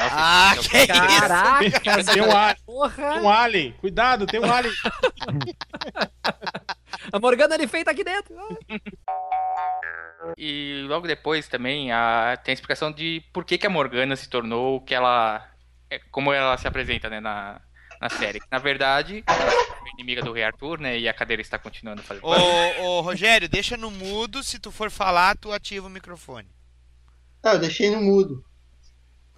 Nossa, 0.00 0.16
Ah, 0.16 0.50
então- 0.52 0.62
que 0.64 0.86
Caraca, 0.86 2.04
Tem 2.12 2.22
um, 2.22 2.36
a- 2.36 2.56
porra! 2.64 3.20
um 3.20 3.28
alien, 3.28 3.72
cuidado, 3.80 4.26
tem 4.26 4.40
um 4.40 4.50
alien. 4.52 4.74
A 7.12 7.18
Morgana 7.18 7.54
ele 7.54 7.66
feita 7.66 7.90
aqui 7.90 8.04
dentro. 8.04 8.34
E 10.36 10.84
logo 10.88 11.06
depois 11.06 11.48
também 11.48 11.90
a, 11.92 12.38
tem 12.42 12.52
a 12.52 12.54
explicação 12.54 12.90
de 12.92 13.22
por 13.32 13.44
que, 13.44 13.56
que 13.56 13.66
a 13.66 13.70
Morgana 13.70 14.14
se 14.16 14.28
tornou 14.28 14.76
o 14.76 14.80
que 14.80 14.94
ela. 14.94 15.46
é, 15.90 15.98
como 16.10 16.32
ela 16.32 16.56
se 16.58 16.66
apresenta 16.68 17.08
né, 17.08 17.20
na, 17.20 17.60
na 18.00 18.08
série. 18.10 18.40
Na 18.50 18.58
verdade, 18.58 19.22
ela 19.26 19.52
inimiga 19.94 20.22
do 20.22 20.32
Rei 20.32 20.44
Arthur, 20.44 20.80
né? 20.80 20.98
E 20.98 21.08
a 21.08 21.14
cadeira 21.14 21.40
está 21.40 21.58
continuando 21.58 22.02
fazendo. 22.02 22.24
Ô, 22.26 22.32
ô, 22.82 23.00
Rogério, 23.00 23.48
deixa 23.48 23.76
no 23.76 23.90
mudo. 23.90 24.42
Se 24.42 24.58
tu 24.58 24.70
for 24.70 24.90
falar, 24.90 25.36
tu 25.36 25.52
ativa 25.52 25.86
o 25.86 25.90
microfone. 25.90 26.48
Ah, 27.42 27.54
eu 27.54 27.58
deixei 27.60 27.90
no 27.90 28.02
mudo. 28.02 28.44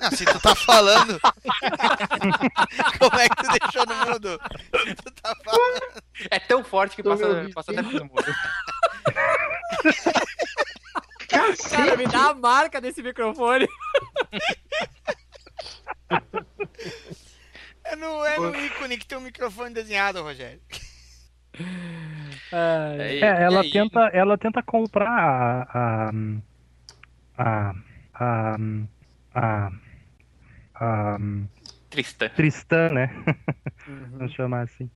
Ah, 0.01 0.11
se 0.11 0.25
tu 0.25 0.41
tá 0.41 0.55
falando. 0.55 1.21
Como 2.99 3.21
é 3.21 3.29
que 3.29 3.37
tu 3.37 3.49
deixou 3.59 3.85
no 3.87 3.95
mudo? 4.07 4.41
Se 4.85 4.95
tu 4.95 5.11
tá 5.23 5.35
falando. 5.45 6.03
É 6.31 6.39
tão 6.39 6.65
forte 6.65 6.97
que 6.97 7.03
passa, 7.03 7.51
passa 7.55 7.73
até 7.73 7.83
pelo 7.83 8.07
mundo. 8.07 8.25
Cara, 11.71 11.97
me 11.97 12.07
dá 12.07 12.31
a 12.31 12.35
marca 12.35 12.81
desse 12.81 13.03
microfone. 13.03 13.69
É 17.85 17.97
no, 17.97 18.25
é 18.25 18.39
no 18.39 18.55
ícone 18.57 18.99
que 18.99 19.07
tem 19.07 19.19
um 19.19 19.23
microfone 19.23 19.75
desenhado, 19.75 20.23
Rogério. 20.23 20.61
É, 22.53 23.21
ela 23.21 23.63
tenta, 23.63 24.01
ela 24.13 24.39
tenta 24.39 24.63
comprar 24.63 25.09
a 25.09 26.11
a 27.39 27.73
a 27.75 27.75
a, 28.15 28.57
a, 29.35 29.73
a 30.81 31.19
Tristã. 31.91 32.29
Tristã, 32.31 32.89
né? 32.89 33.11
Vamos 34.13 34.33
chamar 34.33 34.63
assim. 34.63 34.89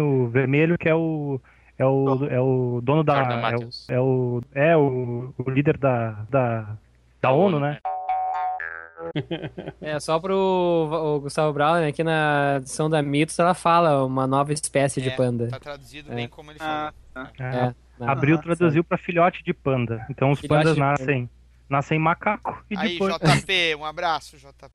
O 0.00 0.26
vermelho 0.28 0.76
que 0.78 0.88
é 0.88 0.94
o 0.94 1.40
é 1.78 1.84
o, 1.86 2.24
é 2.26 2.40
o 2.40 2.80
dono 2.82 3.02
da 3.02 3.16
é 3.22 3.56
o, 3.56 3.70
é 3.88 4.00
o 4.00 4.42
é 4.54 4.76
o, 4.76 5.34
o 5.38 5.50
líder 5.50 5.76
da 5.78 6.10
da, 6.30 6.76
da 7.20 7.30
ONU, 7.32 7.58
né? 7.60 7.78
É, 9.80 9.98
só 9.98 10.20
pro 10.20 10.32
o 10.36 11.20
Gustavo 11.20 11.52
Brown, 11.52 11.80
né, 11.80 11.88
aqui 11.88 12.04
na 12.04 12.58
edição 12.58 12.88
da 12.88 13.02
Mitos, 13.02 13.36
ela 13.36 13.52
fala 13.52 14.04
uma 14.04 14.28
nova 14.28 14.52
espécie 14.52 15.00
de 15.02 15.08
É, 15.08 15.16
panda. 15.16 15.48
Tá 15.48 15.58
traduzido 15.58 16.12
É. 16.12 16.14
bem 16.14 16.28
como 16.28 16.52
ele 16.52 16.60
falou. 16.60 16.92
É, 17.40 17.44
É, 17.66 17.74
Abril 18.06 18.36
ah, 18.36 18.42
traduziu 18.42 18.84
pra 18.84 18.96
filhote 18.96 19.42
de 19.42 19.52
panda. 19.52 20.06
Então 20.08 20.30
os 20.30 20.38
Filhote 20.38 20.60
pandas 20.64 20.74
de 20.76 20.80
panda. 20.80 20.90
nascem 20.92 21.28
nascem 21.68 21.98
macaco 21.98 22.64
e 22.70 22.76
Aí, 22.76 22.92
depois 22.92 23.14
JP, 23.16 23.76
um 23.76 23.84
abraço, 23.84 24.36
JP. 24.36 24.70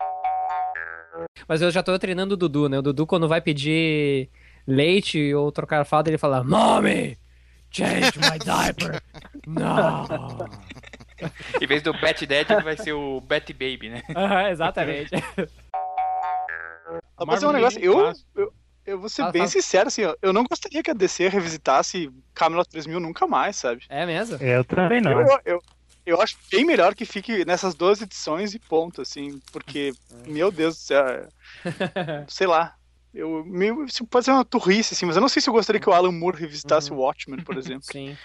Mas 1.48 1.62
eu 1.62 1.72
já 1.72 1.82
tô 1.82 1.98
treinando 1.98 2.34
o 2.34 2.38
Dudu, 2.38 2.70
né? 2.70 2.80
O 2.80 2.82
Dudu, 2.82 3.06
quando 3.08 3.28
vai 3.28 3.42
pedir 3.42 4.30
leite 4.66 5.34
ou 5.34 5.52
trocar 5.52 5.86
fralda, 5.86 6.10
ele 6.10 6.18
fala: 6.18 6.44
Mommy, 6.44 7.18
change 7.72 8.12
my 8.18 8.38
diaper. 8.40 9.02
Não. 9.48 10.06
Em 11.60 11.66
vez 11.66 11.82
do 11.82 11.94
Bat 11.94 12.26
Dad, 12.26 12.50
ele 12.52 12.62
vai 12.62 12.78
ser 12.78 12.94
o 12.94 13.20
Bat 13.22 13.52
Baby, 13.54 13.90
né? 13.90 14.04
Exatamente. 14.52 15.12
Vou 17.18 17.28
fazer 17.28 17.48
um 17.48 17.52
negócio. 17.52 17.80
Eu, 17.80 18.14
eu, 18.36 18.54
eu 18.86 19.00
vou 19.00 19.10
ser 19.10 19.24
Fala, 19.24 19.32
bem 19.32 19.42
fala. 19.42 19.52
sincero, 19.52 19.88
assim, 19.88 20.06
ó, 20.06 20.16
eu 20.22 20.32
não 20.32 20.44
gostaria 20.44 20.84
que 20.84 20.92
a 20.92 20.94
DC 20.94 21.28
revisitasse 21.28 22.12
Camelot 22.34 22.70
3000 22.70 23.00
nunca 23.00 23.26
mais, 23.28 23.56
sabe? 23.56 23.84
É 23.90 24.06
mesmo? 24.06 24.38
É, 24.40 24.58
eu 24.58 24.64
também 24.64 25.02
não. 25.02 25.12
Eu, 25.12 25.40
eu, 25.44 25.62
eu 26.08 26.22
acho 26.22 26.38
bem 26.52 26.66
melhor 26.66 26.96
que 26.96 27.06
fique 27.06 27.46
nessas 27.46 27.76
duas 27.76 28.02
edições 28.02 28.54
e 28.54 28.60
ponto, 28.60 29.02
assim, 29.02 29.40
porque, 29.52 29.92
meu 30.26 30.52
Deus 30.52 30.76
do 30.76 30.82
céu, 30.82 31.06
é- 31.08 31.28
sei 32.28 32.48
lá. 32.48 32.76
Eu, 33.14 33.44
meio, 33.46 33.86
pode 34.10 34.26
ser 34.26 34.32
uma 34.32 34.46
turrice, 34.46 34.94
assim, 34.94 35.06
mas 35.06 35.16
eu 35.16 35.22
não 35.22 35.30
sei 35.30 35.42
se 35.42 35.50
eu 35.50 35.54
gostaria 35.54 35.80
que 35.82 35.90
o 35.90 35.94
Alan 35.94 36.12
Moore 36.12 36.40
revisitasse 36.40 36.92
o 36.92 36.98
Watchmen, 36.98 37.44
por 37.44 37.56
exemplo. 37.58 37.84
Sim. 37.84 38.18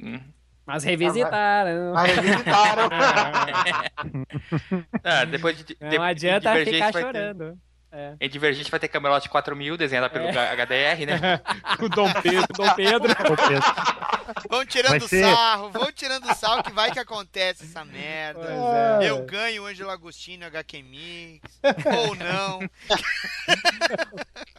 Hum. 0.00 0.20
Mas 0.66 0.82
revisitaram. 0.84 1.92
Mas 1.94 2.14
revisitaram. 2.14 2.88
Ah, 5.04 5.24
depois 5.24 5.56
de, 5.58 5.64
de, 5.64 5.76
Não 5.80 5.88
de 5.90 5.98
adianta 5.98 6.48
Divergente 6.50 6.76
ficar 6.86 6.92
chorando. 6.92 7.58
É. 7.96 8.14
Em 8.20 8.28
Divergente 8.28 8.68
vai 8.72 8.80
ter 8.80 8.88
Camelot 8.88 9.28
4000, 9.28 9.76
desenhada 9.76 10.10
pelo 10.10 10.26
É. 10.26 10.50
HDR, 10.52 11.06
né? 11.06 11.40
O 11.80 11.88
Dom 11.88 12.12
Pedro. 12.20 12.46
Dom 12.52 12.74
Pedro. 12.74 13.14
Vão 14.50 14.66
tirando 14.66 15.06
ser- 15.06 15.22
sarro, 15.22 15.70
vão 15.70 15.92
tirando 15.92 16.34
sarro 16.34 16.62
que 16.64 16.72
vai 16.72 16.90
que 16.90 16.98
acontece 16.98 17.64
essa 17.64 17.84
merda. 17.84 18.40
Pois 18.40 19.02
é. 19.04 19.10
Eu 19.10 19.22
ganho 19.24 19.62
o 19.62 19.66
Ângelo 19.66 19.90
Agostinho 19.90 20.44
HQ 20.46 20.82
Mix. 20.82 21.60
ou 21.86 22.14
não. 22.16 22.60